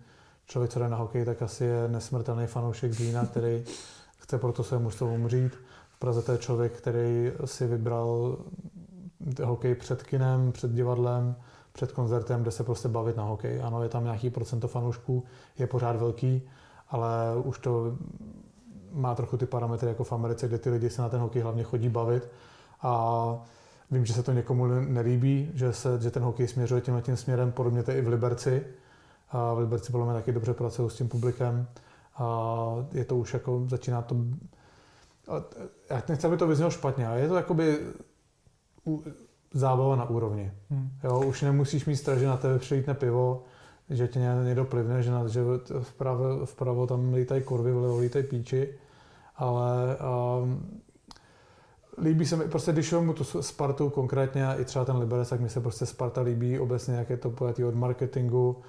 člověk, 0.46 0.70
co 0.70 0.78
jde 0.78 0.88
na 0.88 0.96
hokej, 0.96 1.24
tak 1.24 1.42
asi 1.42 1.64
je 1.64 1.88
nesmrtelný 1.88 2.46
fanoušek 2.46 2.92
Zlína, 2.92 3.26
který 3.26 3.64
chce 4.18 4.38
proto 4.38 4.64
své 4.64 4.78
mužstvo 4.78 5.14
umřít. 5.14 5.52
V 5.96 5.98
Praze 5.98 6.22
to 6.22 6.32
je 6.32 6.38
člověk, 6.38 6.72
který 6.72 7.32
si 7.44 7.66
vybral 7.66 8.36
hokej 9.44 9.74
před 9.74 10.02
kinem, 10.02 10.52
před 10.52 10.70
divadlem, 10.70 11.36
před 11.72 11.92
koncertem, 11.92 12.42
kde 12.42 12.50
se 12.50 12.64
prostě 12.64 12.88
bavit 12.88 13.16
na 13.16 13.24
hokej. 13.24 13.62
Ano, 13.62 13.82
je 13.82 13.88
tam 13.88 14.04
nějaký 14.04 14.30
procento 14.30 14.68
fanoušků, 14.68 15.24
je 15.58 15.66
pořád 15.66 15.96
velký, 15.96 16.42
ale 16.88 17.08
už 17.44 17.58
to 17.58 17.96
má 18.92 19.14
trochu 19.14 19.36
ty 19.36 19.46
parametry 19.46 19.88
jako 19.88 20.04
v 20.04 20.12
Americe, 20.12 20.48
kde 20.48 20.58
ty 20.58 20.70
lidi 20.70 20.90
se 20.90 21.02
na 21.02 21.08
ten 21.08 21.20
hokej 21.20 21.42
hlavně 21.42 21.62
chodí 21.62 21.88
bavit. 21.88 22.28
A 22.82 23.44
vím, 23.90 24.06
že 24.06 24.12
se 24.12 24.22
to 24.22 24.32
někomu 24.32 24.66
ne- 24.66 24.86
nelíbí, 24.86 25.50
že, 25.54 25.72
se, 25.72 26.00
že 26.00 26.10
ten 26.10 26.22
hokej 26.22 26.48
směřuje 26.48 26.80
tímhle 26.80 27.02
tím 27.02 27.16
směrem, 27.16 27.52
podobně 27.52 27.82
to 27.82 27.90
i 27.90 28.00
v 28.00 28.08
Liberci. 28.08 28.66
A 29.30 29.54
v 29.54 29.58
Liberci 29.58 29.92
podle 29.92 30.06
mě 30.06 30.14
taky 30.14 30.32
dobře 30.32 30.54
pracují 30.54 30.90
s 30.90 30.96
tím 30.96 31.08
publikem. 31.08 31.66
A 32.16 32.56
je 32.92 33.04
to 33.04 33.16
už 33.16 33.34
jako, 33.34 33.64
začíná 33.68 34.02
to... 34.02 34.16
Já 35.90 36.02
nechci, 36.08 36.26
aby 36.26 36.36
to 36.36 36.46
vyznělo 36.46 36.70
špatně, 36.70 37.06
ale 37.06 37.20
je 37.20 37.28
to 37.28 37.36
jakoby 37.36 37.78
zábava 39.52 39.96
na 39.96 40.10
úrovni. 40.10 40.52
Hmm. 40.70 40.90
Jo, 41.04 41.20
už 41.26 41.42
nemusíš 41.42 41.86
mít 41.86 41.96
strach, 41.96 42.18
že 42.18 42.26
na 42.26 42.36
tebe 42.36 42.58
přijítne 42.58 42.94
pivo, 42.94 43.42
že 43.90 44.08
tě 44.08 44.18
ně- 44.18 44.44
někdo 44.44 44.64
plivne, 44.64 45.02
že, 45.02 45.10
na, 45.10 45.28
že 45.28 45.40
vpravo, 45.80 46.46
vpravo 46.46 46.86
tam 46.86 47.14
lítají 47.14 47.42
kurvy, 47.42 47.72
vlevo 47.72 47.98
lítají 47.98 48.24
píči, 48.24 48.74
ale 49.36 49.96
um, 50.42 50.80
líbí 51.98 52.26
se 52.26 52.36
mi, 52.36 52.44
prostě 52.44 52.72
když 52.72 52.92
mu 52.92 53.12
tu 53.12 53.24
Spartu 53.42 53.90
konkrétně 53.90 54.46
a 54.46 54.54
i 54.54 54.64
třeba 54.64 54.84
ten 54.84 54.96
Liberec, 54.96 55.28
tak 55.28 55.40
mi 55.40 55.48
se 55.48 55.60
prostě 55.60 55.86
Sparta 55.86 56.20
líbí 56.20 56.58
obecně, 56.58 56.94
jak 56.94 57.10
je 57.10 57.16
to 57.16 57.30
pojetý 57.30 57.64
od 57.64 57.74
marketingu, 57.74 58.62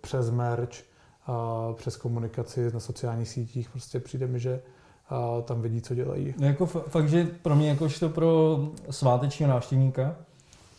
přes 0.00 0.30
merch, 0.30 0.82
a 1.26 1.66
přes 1.72 1.96
komunikaci 1.96 2.70
na 2.72 2.80
sociálních 2.80 3.28
sítích, 3.28 3.70
prostě 3.70 4.00
přijde 4.00 4.26
mi, 4.26 4.40
že 4.40 4.62
a, 5.12 5.42
tam 5.42 5.62
vidí, 5.62 5.80
co 5.80 5.94
dělají. 5.94 6.34
No 6.38 6.46
jako 6.46 6.66
fa- 6.66 6.82
fakt, 6.88 7.08
že 7.08 7.28
pro 7.42 7.56
mě 7.56 7.68
jakožto 7.68 8.08
pro 8.08 8.58
svátečního 8.90 9.50
návštěvníka, 9.50 10.14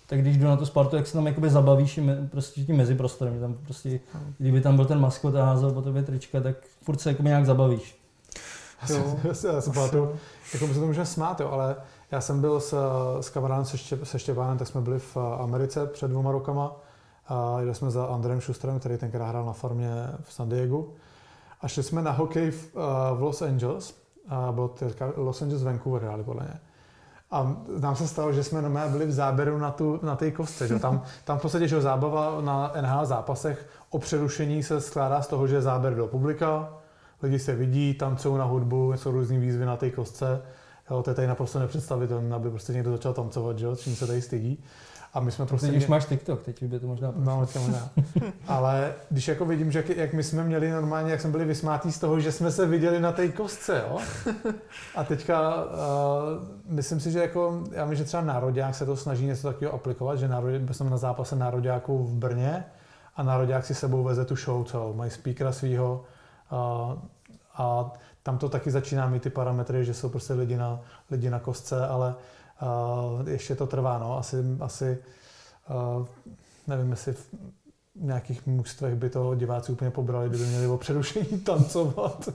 tak 0.07 0.21
když 0.21 0.37
jdu 0.37 0.47
na 0.47 0.57
to 0.57 0.65
Spartu, 0.65 0.95
jak 0.95 1.07
se 1.07 1.13
tam 1.13 1.27
jakoby 1.27 1.49
zabavíš 1.49 1.97
me, 1.97 2.27
prostě 2.31 2.63
tím 2.63 2.77
meziprostorem, 2.77 3.33
že 3.33 3.39
tam 3.39 3.53
prostě, 3.53 3.99
kdyby 4.37 4.61
tam 4.61 4.75
byl 4.75 4.85
ten 4.85 4.99
maskot 4.99 5.35
a 5.35 5.45
házel 5.45 5.71
po 5.71 5.81
tobě 5.81 6.03
trička, 6.03 6.41
tak 6.41 6.55
furt 6.81 7.01
se 7.01 7.09
jako 7.09 7.23
nějak 7.23 7.45
zabavíš. 7.45 7.99
Já 8.81 9.33
si, 9.33 9.47
já 9.47 9.61
pamatuju, 9.73 10.15
jako 10.53 10.67
my 10.67 10.73
se 10.73 10.79
to 10.79 10.85
můžeme 10.85 11.05
smát, 11.05 11.39
jo, 11.39 11.49
ale 11.49 11.75
já 12.11 12.21
jsem 12.21 12.41
byl 12.41 12.59
s, 12.59 12.77
s 13.21 13.29
kamarádem 13.29 13.65
se, 13.65 13.77
Ště, 13.77 13.97
se 14.03 14.19
Štěpánem, 14.19 14.57
tak 14.57 14.67
jsme 14.67 14.81
byli 14.81 14.99
v 14.99 15.17
Americe 15.17 15.85
před 15.85 16.07
dvěma 16.07 16.31
rokama 16.31 16.75
a 17.27 17.59
jeli 17.59 17.75
jsme 17.75 17.91
za 17.91 18.05
Andrem 18.05 18.41
Schusterem, 18.41 18.79
který 18.79 18.97
tenkrát 18.97 19.29
hrál 19.29 19.45
na 19.45 19.53
farmě 19.53 19.89
v 20.23 20.33
San 20.33 20.49
Diego 20.49 20.85
a 21.61 21.67
šli 21.67 21.83
jsme 21.83 22.01
na 22.01 22.11
hokej 22.11 22.51
v, 22.51 22.75
uh, 22.75 23.17
v 23.17 23.21
Los 23.21 23.41
Angeles 23.41 24.02
a 24.29 24.51
bylo 24.51 24.67
to 24.67 24.85
Los 25.15 25.41
Angeles 25.41 25.63
Vancouver 25.63 26.01
hráli 26.01 26.23
podle 26.23 26.43
mě. 26.43 26.59
A 27.31 27.57
nám 27.79 27.95
se 27.95 28.07
stalo, 28.07 28.33
že 28.33 28.43
jsme 28.43 28.61
normálně 28.61 28.91
byli 28.91 29.05
v 29.05 29.11
záběru 29.11 29.57
na, 29.57 29.71
tu, 29.71 29.99
na 30.03 30.15
té 30.15 30.31
kostce. 30.31 30.67
Že? 30.67 30.79
Tam, 30.79 31.01
tam 31.23 31.37
v 31.37 31.41
podstatě 31.41 31.67
že 31.67 31.81
zábava 31.81 32.41
na 32.41 32.71
NHL 32.81 33.05
zápasech 33.05 33.67
o 33.89 33.99
přerušení 33.99 34.63
se 34.63 34.81
skládá 34.81 35.21
z 35.21 35.27
toho, 35.27 35.47
že 35.47 35.55
je 35.55 35.61
záběr 35.61 35.95
do 35.95 36.07
publika, 36.07 36.73
lidi 37.23 37.39
se 37.39 37.55
vidí, 37.55 37.93
tancují 37.93 38.37
na 38.37 38.45
hudbu, 38.45 38.93
jsou 38.93 39.11
různý 39.11 39.37
výzvy 39.39 39.65
na 39.65 39.77
té 39.77 39.89
kostce. 39.89 40.41
Jo, 40.91 41.03
to 41.03 41.09
je 41.09 41.13
tady 41.13 41.27
naprosto 41.27 41.59
nepředstavitelné, 41.59 42.35
aby 42.35 42.49
prostě 42.49 42.73
někdo 42.73 42.91
začal 42.91 43.13
tancovat, 43.13 43.59
že 43.59 43.67
čím 43.75 43.95
se 43.95 44.07
tady 44.07 44.21
stydí. 44.21 44.63
A 45.13 45.19
my 45.19 45.31
jsme 45.31 45.45
prostě... 45.45 45.67
Teď 45.67 45.77
už 45.77 45.87
máš 45.87 46.05
TikTok, 46.05 46.43
teď 46.43 46.61
už 46.61 46.67
by 46.67 46.79
to 46.79 46.87
možná 46.87 47.11
prošlo. 47.11 47.39
No, 47.39 47.45
teďka 47.45 47.59
možná. 47.59 47.89
Ale 48.47 48.93
když 49.09 49.27
jako 49.27 49.45
vidím, 49.45 49.71
že 49.71 49.79
jak, 49.79 49.89
jak 49.89 50.13
my 50.13 50.23
jsme 50.23 50.43
měli 50.43 50.71
normálně, 50.71 51.11
jak 51.11 51.21
jsme 51.21 51.29
byli 51.29 51.45
vysmátí 51.45 51.91
z 51.91 51.99
toho, 51.99 52.19
že 52.19 52.31
jsme 52.31 52.51
se 52.51 52.65
viděli 52.65 52.99
na 52.99 53.11
té 53.11 53.29
kostce, 53.29 53.83
jo? 53.87 53.97
A 54.95 55.03
teďka 55.03 55.63
uh, 55.63 55.69
myslím 56.65 56.99
si, 56.99 57.11
že 57.11 57.19
jako, 57.19 57.63
já 57.71 57.85
myslím, 57.85 57.97
že 57.97 58.03
třeba 58.03 58.23
Národák 58.23 58.75
se 58.75 58.85
to 58.85 58.95
snaží 58.95 59.25
něco 59.25 59.47
takového 59.47 59.73
aplikovat, 59.73 60.15
že 60.15 60.27
národ, 60.27 60.61
byl 60.61 60.73
jsem 60.73 60.89
na 60.89 60.97
zápase 60.97 61.35
Nároďáků 61.35 62.03
v 62.03 62.13
Brně 62.13 62.65
a 63.15 63.23
Národák 63.23 63.65
si 63.65 63.75
sebou 63.75 64.03
veze 64.03 64.25
tu 64.25 64.35
show 64.35 64.65
celou, 64.65 64.93
mají 64.93 65.11
speakera 65.11 65.51
svýho 65.51 66.03
uh, 66.51 66.57
a 67.55 67.93
tam 68.23 68.37
to 68.37 68.49
taky 68.49 68.71
začíná 68.71 69.07
mít 69.07 69.23
ty 69.23 69.29
parametry, 69.29 69.85
že 69.85 69.93
jsou 69.93 70.09
prostě 70.09 70.33
lidi 70.33 70.57
na, 70.57 70.79
lidi 71.11 71.29
na 71.29 71.39
kostce, 71.39 71.87
ale 71.87 72.07
uh, 72.07 72.15
ještě 73.27 73.55
to 73.55 73.67
trvá, 73.67 73.97
no, 73.99 74.17
asi, 74.17 74.37
asi 74.59 74.97
uh, 75.99 76.05
nevím, 76.67 76.91
jestli 76.91 77.13
v 77.13 77.27
nějakých 77.95 78.47
mužstvech 78.47 78.95
by 78.95 79.09
to 79.09 79.35
diváci 79.35 79.71
úplně 79.71 79.91
pobrali, 79.91 80.29
kdyby 80.29 80.45
měli 80.45 80.67
o 80.67 80.77
přerušení 80.77 81.39
tancovat. 81.45 82.29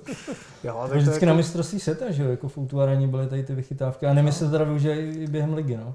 Jo, 0.65 0.81
To 0.83 0.89
tak 0.89 0.97
vždycky 0.97 1.15
jako, 1.15 1.27
na 1.27 1.35
mistrovství 1.35 1.81
světa, 1.81 2.11
že 2.11 2.23
jo, 2.23 2.31
jako 2.31 2.49
v 2.49 2.59
útvarání 2.59 3.09
byly 3.09 3.27
tady 3.27 3.43
ty 3.43 3.55
vychytávky. 3.55 4.07
A 4.07 4.13
nevím, 4.15 4.27
jestli 4.27 4.47
to 4.47 4.53
teda 4.53 4.65
využijí 4.65 5.17
i 5.17 5.27
během 5.27 5.55
ligy, 5.55 5.77
no. 5.77 5.95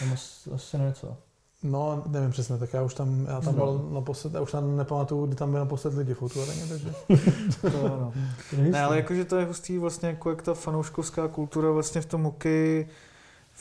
Tam 0.00 0.12
asi, 0.12 0.50
asi 0.50 0.78
něco. 0.78 1.16
No, 1.62 2.02
nevím 2.06 2.30
přesně, 2.30 2.58
tak 2.58 2.72
já 2.72 2.82
už 2.82 2.94
tam, 2.94 3.26
já 3.28 3.40
tam 3.40 3.56
No. 3.56 3.64
byl 3.64 3.88
naposled, 3.94 4.34
já 4.34 4.40
už 4.40 4.52
tam 4.52 4.76
nepamatuju, 4.76 5.26
kdy 5.26 5.36
tam 5.36 5.50
byl 5.50 5.60
naposled 5.60 5.94
lidi 5.94 6.14
v 6.14 6.20
takže... 6.68 6.92
to, 7.60 7.88
no. 7.88 8.12
Ne, 8.56 8.82
ale 8.82 8.96
jakože 8.96 9.24
to 9.24 9.36
je 9.36 9.44
hustý 9.44 9.78
vlastně, 9.78 10.08
jako 10.08 10.30
jak 10.30 10.42
ta 10.42 10.54
fanouškovská 10.54 11.28
kultura 11.28 11.70
vlastně 11.70 12.00
v 12.00 12.06
tom 12.06 12.22
hokeji 12.22 12.88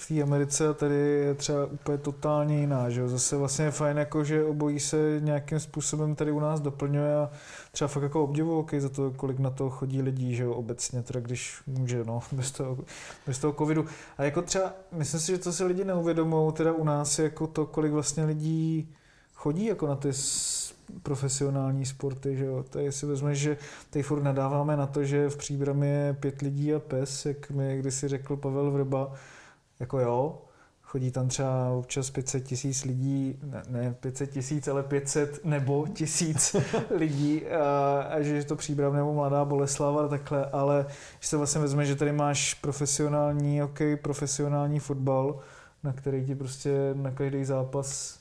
v 0.01 0.07
té 0.07 0.21
Americe 0.21 0.67
a 0.67 0.73
tady 0.73 0.95
je 0.95 1.33
třeba 1.33 1.65
úplně 1.65 1.97
totálně 1.97 2.59
jiná, 2.59 2.89
že 2.89 3.01
jo. 3.01 3.09
Zase 3.09 3.37
vlastně 3.37 3.65
je 3.65 3.71
fajn, 3.71 3.97
jako, 3.97 4.23
že 4.23 4.45
obojí 4.45 4.79
se 4.79 4.97
nějakým 5.19 5.59
způsobem 5.59 6.15
tady 6.15 6.31
u 6.31 6.39
nás 6.39 6.59
doplňuje 6.59 7.15
a 7.15 7.29
třeba 7.71 7.87
fakt 7.87 8.03
jako 8.03 8.23
obdivu 8.23 8.55
hokej 8.55 8.79
za 8.79 8.89
to, 8.89 9.11
kolik 9.11 9.39
na 9.39 9.49
to 9.49 9.69
chodí 9.69 10.01
lidí, 10.01 10.35
že 10.35 10.43
jo, 10.43 10.53
obecně, 10.53 11.03
teda 11.03 11.19
když 11.19 11.61
může, 11.67 12.03
no, 12.03 12.19
bez 12.31 12.51
toho, 12.51 12.77
bez 13.27 13.39
toho 13.39 13.53
covidu. 13.53 13.85
A 14.17 14.23
jako 14.23 14.41
třeba, 14.41 14.73
myslím 14.91 15.19
si, 15.19 15.31
že 15.31 15.37
to 15.37 15.53
si 15.53 15.63
lidi 15.63 15.85
neuvědomují, 15.85 16.53
teda 16.53 16.73
u 16.73 16.83
nás 16.83 17.19
je 17.19 17.23
jako 17.23 17.47
to, 17.47 17.65
kolik 17.65 17.91
vlastně 17.91 18.25
lidí 18.25 18.89
chodí 19.33 19.65
jako 19.65 19.87
na 19.87 19.95
ty 19.95 20.09
profesionální 21.03 21.85
sporty, 21.85 22.37
že 22.37 22.45
jo. 22.45 22.65
Tady 22.69 22.91
si 22.91 23.05
vezmeš, 23.05 23.39
že 23.39 23.57
tady 23.89 24.03
furt 24.03 24.23
nadáváme 24.23 24.77
na 24.77 24.87
to, 24.87 25.03
že 25.03 25.29
v 25.29 25.37
příbrami 25.37 25.87
je 25.87 26.17
pět 26.19 26.41
lidí 26.41 26.73
a 26.73 26.79
pes, 26.79 27.25
jak 27.25 27.49
mi 27.49 27.77
kdysi 27.77 28.07
řekl 28.07 28.35
Pavel 28.35 28.71
Vrba, 28.71 29.13
jako 29.81 29.99
jo, 29.99 30.41
chodí 30.81 31.11
tam 31.11 31.27
třeba 31.27 31.69
občas 31.69 32.09
500 32.09 32.43
tisíc 32.43 32.83
lidí, 32.85 33.39
ne, 33.43 33.63
ne 33.69 33.95
500 33.99 34.31
tisíc, 34.31 34.67
ale 34.67 34.83
500 34.83 35.45
nebo 35.45 35.87
tisíc 35.87 36.55
lidí 36.97 37.47
a, 37.47 38.01
a 38.01 38.21
že 38.21 38.35
je 38.35 38.43
to 38.43 38.55
příbram 38.55 38.93
nebo 38.93 39.13
mladá 39.13 39.45
Boleslava 39.45 40.05
a 40.05 40.07
takhle, 40.07 40.45
ale 40.45 40.85
když 41.17 41.27
se 41.27 41.37
vlastně 41.37 41.61
vezme, 41.61 41.85
že 41.85 41.95
tady 41.95 42.11
máš 42.11 42.53
profesionální 42.53 43.59
hokej, 43.59 43.95
profesionální 43.95 44.79
fotbal, 44.79 45.39
na 45.83 45.93
který 45.93 46.25
ti 46.25 46.35
prostě 46.35 46.71
na 46.93 47.11
každý 47.11 47.45
zápas 47.45 48.19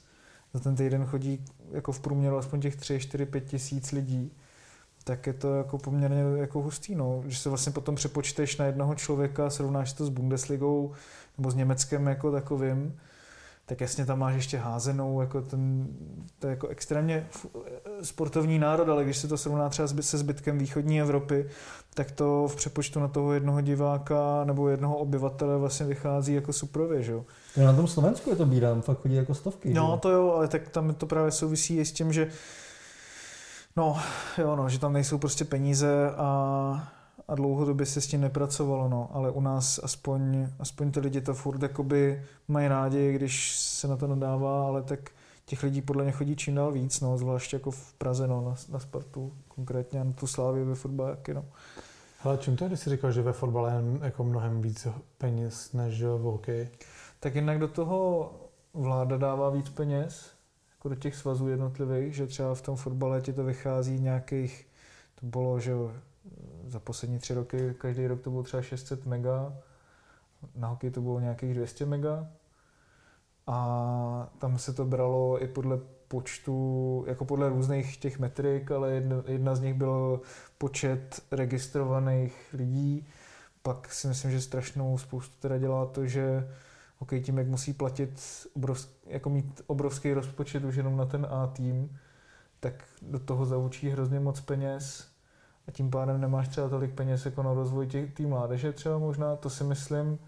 za 0.55 0.61
ten 0.61 0.77
týden 0.77 1.07
chodí 1.07 1.45
jako 1.73 1.93
v 1.93 2.01
průměru 2.01 2.37
aspoň 2.37 2.61
těch 2.61 2.77
3, 2.77 3.01
4, 3.01 3.27
5 3.27 3.45
tisíc 3.45 3.93
lidí, 3.93 4.32
tak 5.05 5.27
je 5.27 5.32
to 5.32 5.55
jako 5.55 5.78
poměrně 5.78 6.23
jako 6.37 6.61
hustý, 6.61 6.95
no. 6.95 7.20
Když 7.24 7.39
se 7.39 7.49
vlastně 7.49 7.73
potom 7.73 7.95
přepočteš 7.95 8.57
na 8.57 8.66
jednoho 8.66 8.95
člověka, 8.95 9.51
srovnáš 9.51 9.93
to 9.93 10.07
s 10.07 10.09
Bundesligou 10.09 10.93
nebo 11.41 11.51
s 11.51 11.55
Německem 11.55 12.07
jako 12.07 12.33
takovým, 12.33 12.97
tak 13.67 13.81
jasně 13.81 14.07
tam 14.07 14.19
máš 14.19 14.35
ještě 14.35 14.59
házenou, 14.59 15.21
jako 15.21 15.43
ten, 15.43 15.87
to 16.39 16.47
je 16.47 16.51
jako 16.51 16.69
extrémně 16.69 17.27
sportovní 18.03 18.59
národ, 18.59 18.89
ale 18.89 19.05
když 19.05 19.17
se 19.17 19.29
to 19.29 19.37
srovná 19.37 19.69
třeba 19.69 19.89
se 20.01 20.19
zbytkem 20.19 20.59
východní 20.59 21.01
Evropy, 21.01 21.47
tak 21.95 22.11
to 22.11 22.49
v 22.49 22.57
přepočtu 22.57 23.01
na 23.01 23.09
toho 23.09 23.33
jednoho 23.33 23.61
diváka 23.61 24.45
nebo 24.45 24.69
jednoho 24.69 24.97
obyvatele 24.97 25.59
vlastně 25.59 25.87
vychází 25.87 26.35
jako 26.35 26.53
suprově, 26.53 27.03
že 27.03 27.12
jo. 27.12 27.25
Na 27.57 27.73
tom 27.73 27.87
Slovensku 27.87 28.31
je 28.31 28.37
to 28.37 28.47
bídám, 28.47 28.83
fakt 28.83 29.01
chodí 29.01 29.15
jako 29.15 29.35
stovky. 29.35 29.75
No 29.75 29.93
že? 29.95 30.01
to 30.01 30.11
jo, 30.11 30.33
ale 30.37 30.49
tak 30.49 30.69
tam 30.69 30.95
to 30.95 31.07
právě 31.07 31.31
souvisí 31.31 31.77
i 31.77 31.85
s 31.85 31.93
tím, 31.93 32.12
že 32.12 32.29
no, 33.77 33.99
jo, 34.39 34.57
no, 34.57 34.69
že 34.69 34.79
tam 34.79 34.93
nejsou 34.93 35.19
prostě 35.19 35.45
peníze 35.45 36.11
a 36.17 36.99
a 37.31 37.35
dlouhodobě 37.35 37.86
se 37.86 38.01
s 38.01 38.07
tím 38.07 38.20
nepracovalo, 38.20 38.89
no, 38.89 39.11
ale 39.12 39.31
u 39.31 39.40
nás 39.40 39.81
aspoň, 39.82 40.48
aspoň 40.59 40.90
ty 40.90 41.01
lidi 41.01 41.20
to 41.20 41.35
furt 41.35 41.62
jakoby 41.62 42.23
mají 42.48 42.69
rádi, 42.69 43.12
když 43.12 43.59
se 43.59 43.89
na 43.89 43.97
to 43.97 44.07
nadává, 44.07 44.66
ale 44.66 44.82
tak 44.82 45.11
těch 45.44 45.62
lidí 45.62 45.82
podle 45.82 46.02
mě 46.02 46.12
chodí 46.12 46.36
čím 46.36 46.55
dál 46.55 46.73
víc, 46.73 47.01
no, 47.01 47.19
zvlášť 47.19 47.52
jako 47.52 47.70
v 47.70 47.93
Praze, 47.93 48.28
no, 48.28 48.40
na, 48.40 48.55
na 48.73 48.78
Spartu, 48.78 49.32
konkrétně 49.48 50.05
na 50.05 50.12
tu 50.12 50.27
Slávě 50.27 50.65
ve 50.65 50.74
fotbale, 50.74 51.16
no. 51.35 51.44
Ale 52.23 52.39
čím 52.39 52.57
to 52.57 52.65
je, 52.65 52.69
když 52.69 52.81
jsi 52.81 52.90
říkal, 52.90 53.12
že 53.12 53.23
ve 53.23 53.32
fotbale 53.32 53.73
je 53.73 54.05
jako 54.05 54.24
mnohem 54.24 54.62
víc 54.62 54.86
peněz 55.19 55.73
než 55.73 56.02
v 56.02 56.20
hokeji? 56.20 56.70
Tak 57.20 57.35
jinak 57.35 57.59
do 57.59 57.69
toho 57.69 58.31
vláda 58.74 59.16
dává 59.16 59.51
víc 59.51 59.69
peněz, 59.69 60.31
jako 60.78 60.89
do 60.89 60.94
těch 60.94 61.16
svazů 61.16 61.48
jednotlivých, 61.48 62.15
že 62.15 62.27
třeba 62.27 62.55
v 62.55 62.62
tom 62.62 62.77
fotbale 62.77 63.20
ti 63.20 63.32
to 63.32 63.44
vychází 63.44 64.01
nějakých, 64.01 64.66
to 65.20 65.27
bylo, 65.27 65.61
že 65.61 65.73
za 66.70 66.80
poslední 66.80 67.18
tři 67.18 67.34
roky, 67.34 67.74
každý 67.78 68.06
rok 68.06 68.20
to 68.20 68.30
bylo 68.30 68.42
třeba 68.42 68.62
600 68.62 69.06
mega, 69.06 69.52
na 70.56 70.68
hokej 70.68 70.90
to 70.90 71.01
bylo 71.01 71.20
nějakých 71.20 71.55
200 71.55 71.86
mega 71.86 72.28
a 73.47 74.28
tam 74.38 74.59
se 74.59 74.72
to 74.72 74.84
bralo 74.84 75.42
i 75.42 75.48
podle 75.48 75.78
počtu, 76.09 77.05
jako 77.09 77.24
podle 77.24 77.48
různých 77.48 77.97
těch 77.97 78.18
metrik, 78.18 78.70
ale 78.70 78.90
jedna, 78.90 79.22
jedna 79.26 79.55
z 79.55 79.60
nich 79.60 79.74
byl 79.74 80.20
počet 80.59 81.22
registrovaných 81.30 82.34
lidí. 82.52 83.06
Pak 83.62 83.92
si 83.92 84.09
myslím, 84.09 84.30
že 84.30 84.40
strašnou 84.40 84.98
spoustu 84.98 85.34
teda 85.40 85.59
dělá 85.59 85.86
to, 85.86 86.06
že 86.06 86.48
hokej 86.98 87.20
tím, 87.20 87.38
jak 87.38 87.47
musí 87.47 87.72
platit, 87.72 88.20
obrovský, 88.56 88.92
jako 89.06 89.30
mít 89.30 89.62
obrovský 89.66 90.12
rozpočet 90.12 90.64
už 90.64 90.76
jenom 90.76 90.97
na 90.97 91.06
ten 91.06 91.26
A 91.30 91.47
tým, 91.47 91.98
tak 92.60 92.84
do 93.02 93.18
toho 93.18 93.47
zaučí 93.47 93.88
hrozně 93.88 94.20
moc 94.20 94.40
peněz 94.40 95.10
a 95.70 95.72
tím 95.72 95.90
pádem 95.90 96.20
nemáš 96.20 96.48
třeba 96.48 96.68
tolik 96.68 96.94
peněz 96.94 97.24
jako 97.24 97.42
na 97.42 97.55
rozvoj 97.55 97.86
té 97.86 98.22
mládeže 98.22 98.72
třeba 98.72 98.98
možná, 98.98 99.36
to 99.36 99.51
si 99.51 99.64
myslím, 99.64 100.18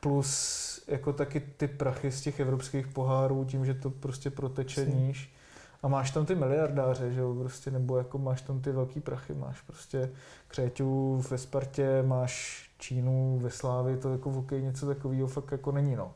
plus 0.00 0.84
jako 0.88 1.12
taky 1.12 1.40
ty 1.40 1.68
prachy 1.68 2.12
z 2.12 2.20
těch 2.20 2.40
evropských 2.40 2.86
pohárů, 2.86 3.44
tím, 3.44 3.66
že 3.66 3.74
to 3.74 3.90
prostě 3.90 4.30
proteče 4.30 4.84
níž. 4.84 5.32
A 5.82 5.88
máš 5.88 6.10
tam 6.10 6.26
ty 6.26 6.34
miliardáře, 6.34 7.12
že 7.12 7.20
jo, 7.20 7.34
prostě, 7.34 7.70
nebo 7.70 7.98
jako 7.98 8.18
máš 8.18 8.42
tam 8.42 8.60
ty 8.60 8.72
velký 8.72 9.00
prachy, 9.00 9.34
máš 9.34 9.60
prostě 9.60 10.10
Křeťů 10.48 11.24
ve 11.30 11.38
Spartě, 11.38 12.02
máš 12.06 12.64
Čínu 12.78 13.38
ve 13.42 13.50
Slávi, 13.50 13.96
to 13.96 14.12
jako 14.12 14.30
v 14.30 14.34
hokeji 14.34 14.62
něco 14.62 14.86
takového 14.86 15.28
fakt 15.28 15.52
jako 15.52 15.72
není, 15.72 15.96
no. 15.96 16.12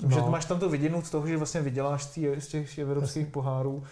Tím, 0.00 0.10
no. 0.10 0.16
že 0.16 0.22
máš 0.22 0.44
tam 0.44 0.60
to 0.60 0.68
viděnou 0.68 1.02
z 1.02 1.10
toho, 1.10 1.26
že 1.26 1.36
vlastně 1.36 1.60
vyděláš 1.60 2.04
z 2.38 2.46
těch 2.46 2.78
evropských 2.78 3.22
Jasně. 3.22 3.32
pohárů, 3.32 3.82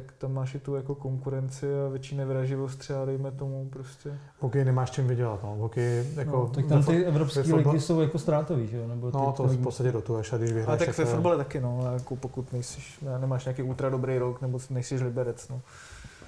tak 0.00 0.12
tam 0.18 0.32
máš 0.32 0.54
i 0.54 0.58
tu 0.58 0.74
jako 0.74 0.94
konkurenci 0.94 1.66
a 1.66 1.88
větší 1.88 2.16
nevraživost 2.16 2.78
třeba, 2.78 3.04
dejme 3.04 3.30
tomu 3.30 3.68
prostě. 3.70 4.10
V 4.38 4.42
hokeji 4.42 4.64
nemáš 4.64 4.90
čím 4.90 5.06
vydělat, 5.06 5.42
no. 5.42 5.56
V 5.56 5.58
hokeji 5.58 6.12
jako... 6.16 6.36
No, 6.36 6.46
tak 6.46 6.66
tam 6.66 6.84
ty 6.84 7.04
evropské 7.04 7.40
ligy 7.40 7.80
jsou 7.80 8.00
jako 8.00 8.18
ztrátový, 8.18 8.66
že 8.66 8.76
jo? 8.76 8.88
Nebo 8.88 9.10
no, 9.14 9.32
to 9.32 9.42
v 9.42 9.62
podstatě 9.62 9.92
dotuješ 9.92 10.32
a 10.32 10.36
když 10.36 10.52
vyhraješ... 10.52 10.80
Ale 10.80 10.86
tak 10.86 10.98
ve 10.98 11.04
fotbale 11.04 11.36
taky, 11.36 11.60
no, 11.60 11.90
jako 11.92 12.16
pokud 12.16 12.52
nejsi, 12.52 12.80
nemáš 13.18 13.44
nějaký 13.44 13.62
ultra 13.62 13.90
dobrý 13.90 14.18
rok, 14.18 14.40
nebo 14.40 14.58
nejsi 14.70 15.04
liberec, 15.04 15.48
no. 15.48 15.60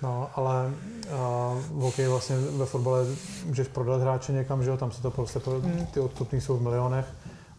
No, 0.03 0.31
ale 0.35 0.66
uh, 0.66 1.59
v 1.59 1.81
hokeji 1.81 2.09
vlastně 2.09 2.36
ve 2.36 2.66
fotbale 2.66 3.07
můžeš 3.47 3.69
prodat 3.69 4.01
hráče 4.01 4.32
někam, 4.32 4.62
že 4.62 4.70
jo, 4.70 4.77
tam 4.77 4.90
se 4.90 5.03
to 5.03 5.11
prostě, 5.11 5.40
hmm. 5.62 5.86
ty 5.86 6.01
odstupní 6.01 6.40
jsou 6.40 6.57
v 6.57 6.62
milionech 6.62 7.07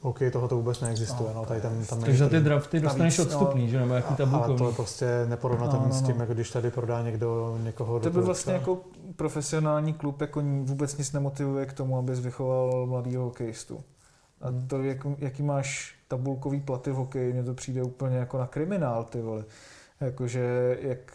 OK, 0.01 0.19
toho 0.31 0.47
to 0.47 0.55
vůbec 0.55 0.81
neexistuje. 0.81 1.34
No, 1.35 1.45
tady 1.45 1.61
tam, 1.61 1.85
tam 1.85 2.01
Takže 2.01 2.17
za 2.17 2.30
ty 2.30 2.39
drafty 2.39 2.80
dostaneš 2.80 3.17
navíc, 3.17 3.34
odstupný, 3.34 3.61
no, 3.63 3.69
že? 3.69 3.80
Nebo 3.80 3.93
jaký 3.93 4.15
tabulkový. 4.15 4.49
Ale 4.49 4.57
to 4.57 4.67
je 4.67 4.73
prostě 4.73 5.05
neporovnatelné 5.26 5.85
no, 5.85 5.89
no, 5.89 5.95
no. 5.95 6.01
s 6.01 6.07
tím, 6.07 6.19
jako 6.19 6.34
když 6.34 6.51
tady 6.51 6.71
prodá 6.71 7.01
někdo 7.01 7.57
někoho 7.63 7.99
To 7.99 8.09
by 8.09 8.21
vlastně 8.21 8.53
jako 8.53 8.81
profesionální 9.15 9.93
klub 9.93 10.21
jako 10.21 10.41
vůbec 10.63 10.97
nic 10.97 11.11
nemotivuje 11.11 11.65
k 11.65 11.73
tomu, 11.73 11.97
abys 11.97 12.19
vychoval 12.19 12.85
mladýho 12.85 13.23
hokejistu. 13.23 13.84
A 14.41 14.49
hmm. 14.49 14.67
to, 14.67 14.84
jak, 14.84 14.97
jaký 15.17 15.43
máš 15.43 15.95
tabulkový 16.07 16.59
platy 16.59 16.91
v 16.91 16.95
hokeji, 16.95 17.34
mně 17.34 17.43
to 17.43 17.53
přijde 17.53 17.84
úplně 17.84 18.17
jako 18.17 18.38
na 18.38 18.47
kriminál, 18.47 19.03
ty 19.03 19.21
vole. 19.21 19.45
Jakože 20.01 20.77
jak 20.81 21.13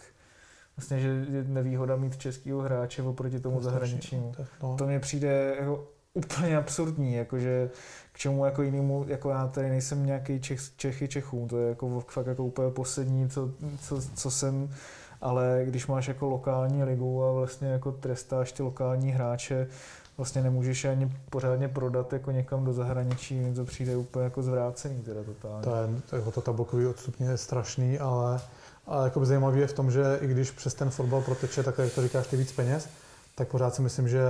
vlastně, 0.77 0.99
že 0.99 1.07
je 1.07 1.43
nevýhoda 1.43 1.95
mít 1.95 2.17
českého 2.17 2.61
hráče 2.61 3.03
oproti 3.03 3.39
tomu 3.39 3.61
zahraničnímu. 3.61 4.33
No. 4.63 4.75
To 4.77 4.85
mně 4.87 4.99
přijde 4.99 5.55
jako 5.59 5.87
úplně 6.13 6.57
absurdní, 6.57 7.13
jakože 7.13 7.69
k 8.15 8.17
čemu 8.17 8.45
jako 8.45 8.61
jinému, 8.61 9.05
jako 9.07 9.29
já 9.29 9.47
tady 9.47 9.69
nejsem 9.69 10.05
nějaký 10.05 10.41
Čech, 10.41 10.61
Čechy 10.77 11.07
Čechů, 11.07 11.47
to 11.49 11.57
je 11.57 11.69
jako 11.69 11.99
fakt 12.07 12.27
jako 12.27 12.45
úplně 12.45 12.71
poslední, 12.71 13.29
co, 13.29 13.49
co, 13.81 14.01
co 14.15 14.31
jsem, 14.31 14.69
ale 15.21 15.61
když 15.65 15.87
máš 15.87 16.07
jako 16.07 16.29
lokální 16.29 16.83
ligu 16.83 17.23
a 17.23 17.31
vlastně 17.31 17.67
jako 17.67 17.91
trestáš 17.91 18.51
ty 18.51 18.63
lokální 18.63 19.11
hráče, 19.11 19.67
vlastně 20.17 20.41
nemůžeš 20.43 20.85
ani 20.85 21.11
pořádně 21.29 21.67
prodat 21.67 22.13
jako 22.13 22.31
někam 22.31 22.65
do 22.65 22.73
zahraničí, 22.73 23.39
mi 23.39 23.53
to 23.53 23.65
přijde 23.65 23.95
úplně 23.95 24.23
jako 24.23 24.43
zvrácený 24.43 25.01
teda 25.01 25.23
totálně. 25.23 25.63
To 25.63 25.75
je, 25.75 26.01
to, 26.09 26.15
je, 26.15 26.31
to 26.31 26.41
tabulkový 26.41 26.85
odstupně 26.85 27.29
je 27.29 27.37
strašný, 27.37 27.99
ale, 27.99 28.41
ale 28.87 29.03
jako 29.03 29.25
zajímavé 29.25 29.59
je 29.59 29.67
v 29.67 29.73
tom, 29.73 29.91
že 29.91 30.19
i 30.21 30.27
když 30.27 30.51
přes 30.51 30.73
ten 30.73 30.89
fotbal 30.89 31.21
proteče, 31.21 31.63
tak 31.63 31.77
jak 31.77 31.93
to 31.93 32.01
říkáš, 32.01 32.27
ty 32.27 32.37
víc 32.37 32.51
peněz, 32.51 32.89
tak 33.35 33.47
pořád 33.47 33.75
si 33.75 33.81
myslím, 33.81 34.07
že 34.07 34.21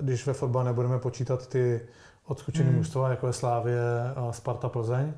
když 0.00 0.26
ve 0.26 0.32
fotbale 0.32 0.64
nebudeme 0.64 0.98
počítat 0.98 1.46
ty 1.46 1.80
odskočený 2.26 2.68
hmm. 2.68 2.78
mužstva, 2.78 3.10
jako 3.10 3.26
je 3.26 3.32
Slávě 3.32 3.80
Sparta 4.30 4.68
Plzeň, 4.68 5.12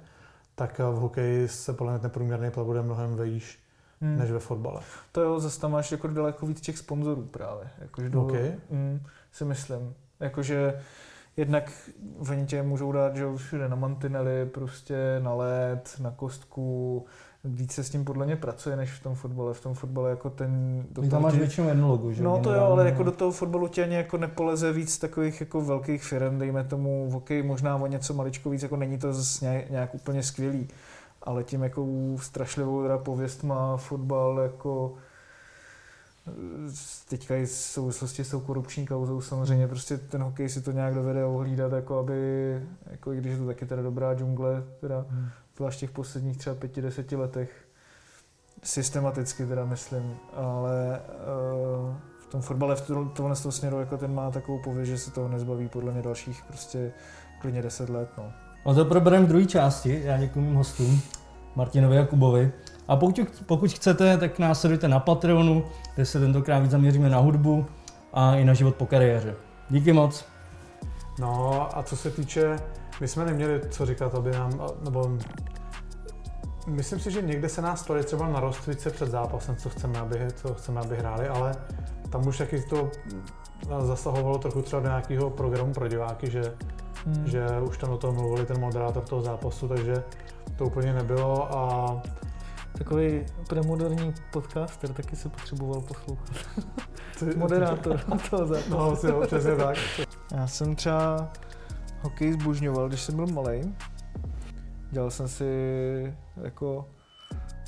tak 0.55 0.78
v 0.78 0.95
hokeji 0.95 1.49
se 1.49 1.73
podle 1.73 1.93
mě 1.93 2.01
ten 2.01 2.11
průměrný 2.11 2.51
plat 2.51 2.66
bude 2.66 2.83
mnohem 2.83 3.16
vejš 3.16 3.59
hmm. 4.01 4.19
než 4.19 4.31
ve 4.31 4.39
fotbale. 4.39 4.81
To 5.12 5.20
jo, 5.20 5.41
zase 5.41 5.61
tam 5.61 5.73
máš 5.73 5.93
jako 5.93 6.09
daleko 6.09 6.47
víc 6.47 6.61
těch 6.61 6.78
sponzorů 6.78 7.23
právě. 7.23 7.69
Jakože 7.78 8.11
do, 8.11 8.23
okay. 8.23 8.55
mm, 8.70 9.01
si 9.33 9.45
myslím. 9.45 9.95
Jakože 10.20 10.83
jednak 11.37 11.73
oni 12.31 12.47
tě 12.47 12.62
můžou 12.62 12.93
dát, 12.93 13.16
že 13.16 13.24
všude 13.37 13.69
na 13.69 13.77
mantinely, 13.77 14.47
prostě 14.47 14.97
na 15.23 15.35
led, 15.35 15.97
na 16.01 16.11
kostku, 16.11 17.07
víc 17.47 17.73
se 17.73 17.85
s 17.85 17.90
tím 17.90 18.05
podle 18.05 18.27
mě 18.27 18.36
pracuje, 18.36 18.77
než 18.77 18.90
v 18.90 19.02
tom 19.02 19.14
fotbale. 19.14 19.55
V 19.55 19.60
tom 19.60 19.74
fotbale 19.74 20.10
jako 20.10 20.31
ten... 20.31 20.85
Do 20.90 21.09
tam 21.09 21.23
máš 21.23 21.32
tě... 21.32 21.39
většinou 21.39 21.68
jednu 21.68 21.89
logu, 21.89 22.12
že? 22.12 22.23
No 22.23 22.39
to 22.39 22.52
jo, 22.52 22.64
ale 22.64 22.86
jako 22.86 23.02
do 23.02 23.12
toho 23.12 23.32
fotbalu 23.32 23.68
tě 23.68 23.82
ani 23.82 23.94
jako 23.94 24.16
nepoleze 24.16 24.73
víc 24.73 24.98
takových 24.98 25.40
jako 25.40 25.60
velkých 25.60 26.05
firm, 26.05 26.39
dejme 26.39 26.64
tomu, 26.64 27.10
ok, 27.14 27.31
možná 27.43 27.77
o 27.77 27.86
něco 27.86 28.14
maličko 28.14 28.51
víc, 28.51 28.62
jako 28.62 28.77
není 28.77 28.98
to 28.98 29.12
zase 29.12 29.64
nějak 29.70 29.94
úplně 29.94 30.23
skvělý, 30.23 30.68
ale 31.23 31.44
tím 31.44 31.62
jako 31.62 31.86
strašlivou 32.16 32.82
teda 32.82 32.98
pověst 32.98 33.44
má 33.44 33.77
fotbal 33.77 34.40
jako 34.43 34.94
teďka 37.09 37.36
i 37.36 37.47
v 37.47 37.51
souvislosti 37.51 38.24
s 38.24 38.31
tou 38.31 38.40
korupční 38.40 38.86
kauzou 38.86 39.20
samozřejmě 39.20 39.68
prostě 39.68 39.98
ten 39.98 40.23
hokej 40.23 40.48
si 40.48 40.60
to 40.60 40.73
nějak 40.73 40.94
dovede 40.94 41.24
ohlídat, 41.24 41.73
jako 41.73 41.98
aby, 41.98 42.60
jako 42.90 43.12
i 43.12 43.16
když 43.16 43.32
je 43.32 43.39
to 43.39 43.47
taky 43.47 43.66
teda 43.66 43.82
dobrá 43.82 44.14
džungle, 44.14 44.64
teda 44.81 45.06
hmm 45.09 45.28
zvlášť 45.57 45.77
v 45.77 45.81
těch 45.81 45.91
posledních 45.91 46.37
třeba 46.37 46.57
pěti, 46.57 46.83
deseti 46.83 47.16
letech, 47.16 47.69
systematicky 48.62 49.47
teda 49.47 49.65
myslím, 49.65 50.16
ale 50.33 51.01
uh, 51.89 51.95
v 52.20 52.27
tom 52.27 52.43
fotbale 52.43 52.77
v 52.77 52.81
tomhle 53.15 53.37
toho 53.37 53.53
směru 53.53 53.81
jako 53.81 53.97
ten 53.97 54.15
má 54.15 54.31
takovou 54.31 54.62
pověst, 54.62 54.89
že 54.89 54.99
se 54.99 55.11
toho 55.11 55.28
nezbaví 55.28 55.69
podle 55.69 55.93
mě 55.93 56.03
dalších 56.03 56.45
prostě 56.49 56.93
klidně 57.41 57.62
deset 57.62 57.89
let. 57.89 58.09
No. 58.19 58.33
A 58.66 58.74
to 58.74 58.85
probereme 58.85 59.24
v 59.27 59.28
druhé 59.28 59.47
části, 59.47 60.03
já 60.05 60.19
děkuji 60.19 60.41
mým 60.41 60.55
hostům, 60.55 61.01
Martinovi 61.55 61.99
a 61.99 62.07
Kubovi. 62.07 62.53
A 62.89 62.97
pokud, 62.97 63.43
pokud 63.47 63.73
chcete, 63.73 64.16
tak 64.16 64.39
nás 64.39 64.61
sledujte 64.61 64.89
na 64.89 65.01
Patreonu, 65.01 65.65
kde 65.95 66.05
se 66.05 66.20
tentokrát 66.20 66.59
víc 66.59 66.70
zaměříme 66.70 67.09
na 67.09 67.19
hudbu 67.19 67.66
a 68.12 68.37
i 68.37 68.45
na 68.45 68.55
život 68.55 68.77
po 68.77 68.87
kariéře. 68.87 69.35
Díky 69.70 69.93
moc. 69.93 70.35
No 71.18 71.68
a 71.78 71.82
co 71.82 71.97
se 71.97 72.10
týče 72.10 72.56
my 73.01 73.09
jsme 73.09 73.24
neměli 73.24 73.60
co 73.70 73.86
říkat, 73.86 74.14
aby 74.14 74.30
nám, 74.30 74.60
nebo 74.84 75.18
myslím 76.66 77.01
si, 77.01 77.10
že 77.10 77.22
někde 77.22 77.48
se 77.48 77.62
nás 77.62 77.82
ptali 77.82 78.05
třeba 78.05 78.28
na 78.28 78.40
rozcvice 78.40 78.90
před 78.90 79.10
zápasem, 79.10 79.56
co 79.56 79.70
chceme, 79.70 79.98
aby, 79.98 80.26
co 80.34 80.55
chceme, 80.55 80.80
aby 80.80 80.97
hráli, 80.97 81.28
ale 81.28 81.55
tam 82.10 82.26
už 82.26 82.38
taky 82.38 82.62
to 82.62 82.90
zasahovalo 83.80 84.38
trochu 84.38 84.62
třeba 84.62 84.82
do 84.82 84.88
nějakého 84.88 85.30
programu 85.30 85.72
pro 85.72 85.88
diváky, 85.88 86.30
že, 86.30 86.55
hmm. 87.06 87.26
že 87.26 87.47
už 87.68 87.78
tam 87.78 87.90
do 87.90 87.97
toho 87.97 88.12
mluvili 88.12 88.47
ten 88.47 88.60
moderátor 88.60 89.02
toho 89.02 89.22
zápasu, 89.22 89.68
takže 89.68 90.05
to 90.56 90.64
úplně 90.64 90.93
nebylo 90.93 91.56
a 91.56 91.86
takový 92.78 93.27
premoderní 93.48 94.15
podcaster, 94.32 94.93
taky 94.93 95.16
se 95.16 95.28
potřeboval 95.28 95.81
poslouchat. 95.81 96.36
Moderátor 97.36 98.01
toho 98.31 98.47
zápasu. 98.47 98.70
No, 98.70 98.97
si, 98.97 99.07
jo, 99.07 99.23
přesně 99.27 99.57
tak. 99.57 99.77
Já 100.32 100.47
jsem 100.47 100.77
třeba 100.77 101.32
hokej 102.01 102.32
zbožňoval, 102.32 102.89
když 102.89 103.01
jsem 103.01 103.16
byl 103.16 103.27
malý. 103.27 103.74
Dělal 104.90 105.11
jsem 105.11 105.28
si 105.28 105.44
jako 106.43 106.89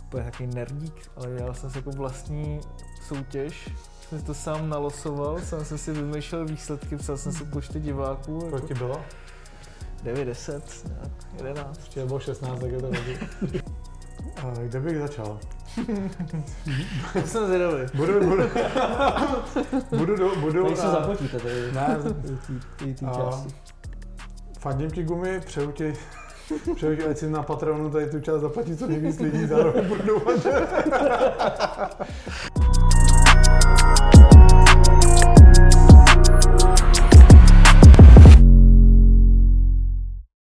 úplně 0.05 0.25
takový 0.25 0.47
nerdík, 0.55 1.11
ale 1.17 1.37
dělal 1.37 1.55
jsem 1.55 1.71
si 1.71 1.79
jako 1.79 1.91
vlastní 1.91 2.61
soutěž. 3.09 3.69
Jsem 4.09 4.19
si 4.19 4.25
to 4.25 4.35
sám 4.35 4.69
nalosoval, 4.69 5.41
sám 5.41 5.65
jsem 5.65 5.79
si 5.79 5.93
vymýšlel 5.93 6.47
výsledky, 6.47 6.97
psal 6.97 7.17
jsem 7.17 7.33
si 7.33 7.45
počty 7.45 7.81
diváků. 7.81 8.39
Kolik 8.39 8.55
Jako 8.55 8.67
ti 8.67 8.75
bylo? 8.75 9.05
9, 10.03 10.25
10, 10.25 10.85
nějak, 10.87 11.13
11. 11.37 11.79
Ještě 11.81 12.07
bylo 12.07 12.21
16, 12.21 12.61
tak 12.61 12.71
je 12.71 12.79
to 12.79 12.87
hodně. 12.87 13.19
A 14.43 14.51
kde 14.63 14.81
bych 14.81 14.99
začal? 14.99 15.39
To 17.13 17.21
jsem 17.27 17.47
zvědavý. 17.47 17.83
Budu, 17.95 18.21
budu, 18.21 18.43
budu, 19.97 20.17
do, 20.17 20.37
budu, 20.37 20.65
Tady 20.65 20.77
se 20.77 20.83
a- 20.87 20.91
zapotíte, 20.91 21.39
tady 21.39 21.73
Ne, 21.73 21.97
ty, 22.79 22.95
ty 22.95 23.07
A- 23.07 23.15
části. 23.15 23.55
Fandím 24.61 24.91
ti 24.91 25.03
gumy, 25.05 25.41
přeju 25.41 25.73
ti, 25.73 25.95
přeju 26.75 26.97
ti, 26.97 27.05
ať 27.05 27.19
si 27.19 27.31
na 27.31 27.43
Patronu 27.43 27.91
tady 27.91 28.11
tu 28.11 28.21
část 28.21 28.41
zaplatí 28.41 28.77
co 28.77 28.87
nejvíc 28.87 29.19
lidí, 29.21 29.47
zároveň 29.47 29.89
budu 29.89 30.03
doufat, 30.03 30.43
že... 30.43 30.51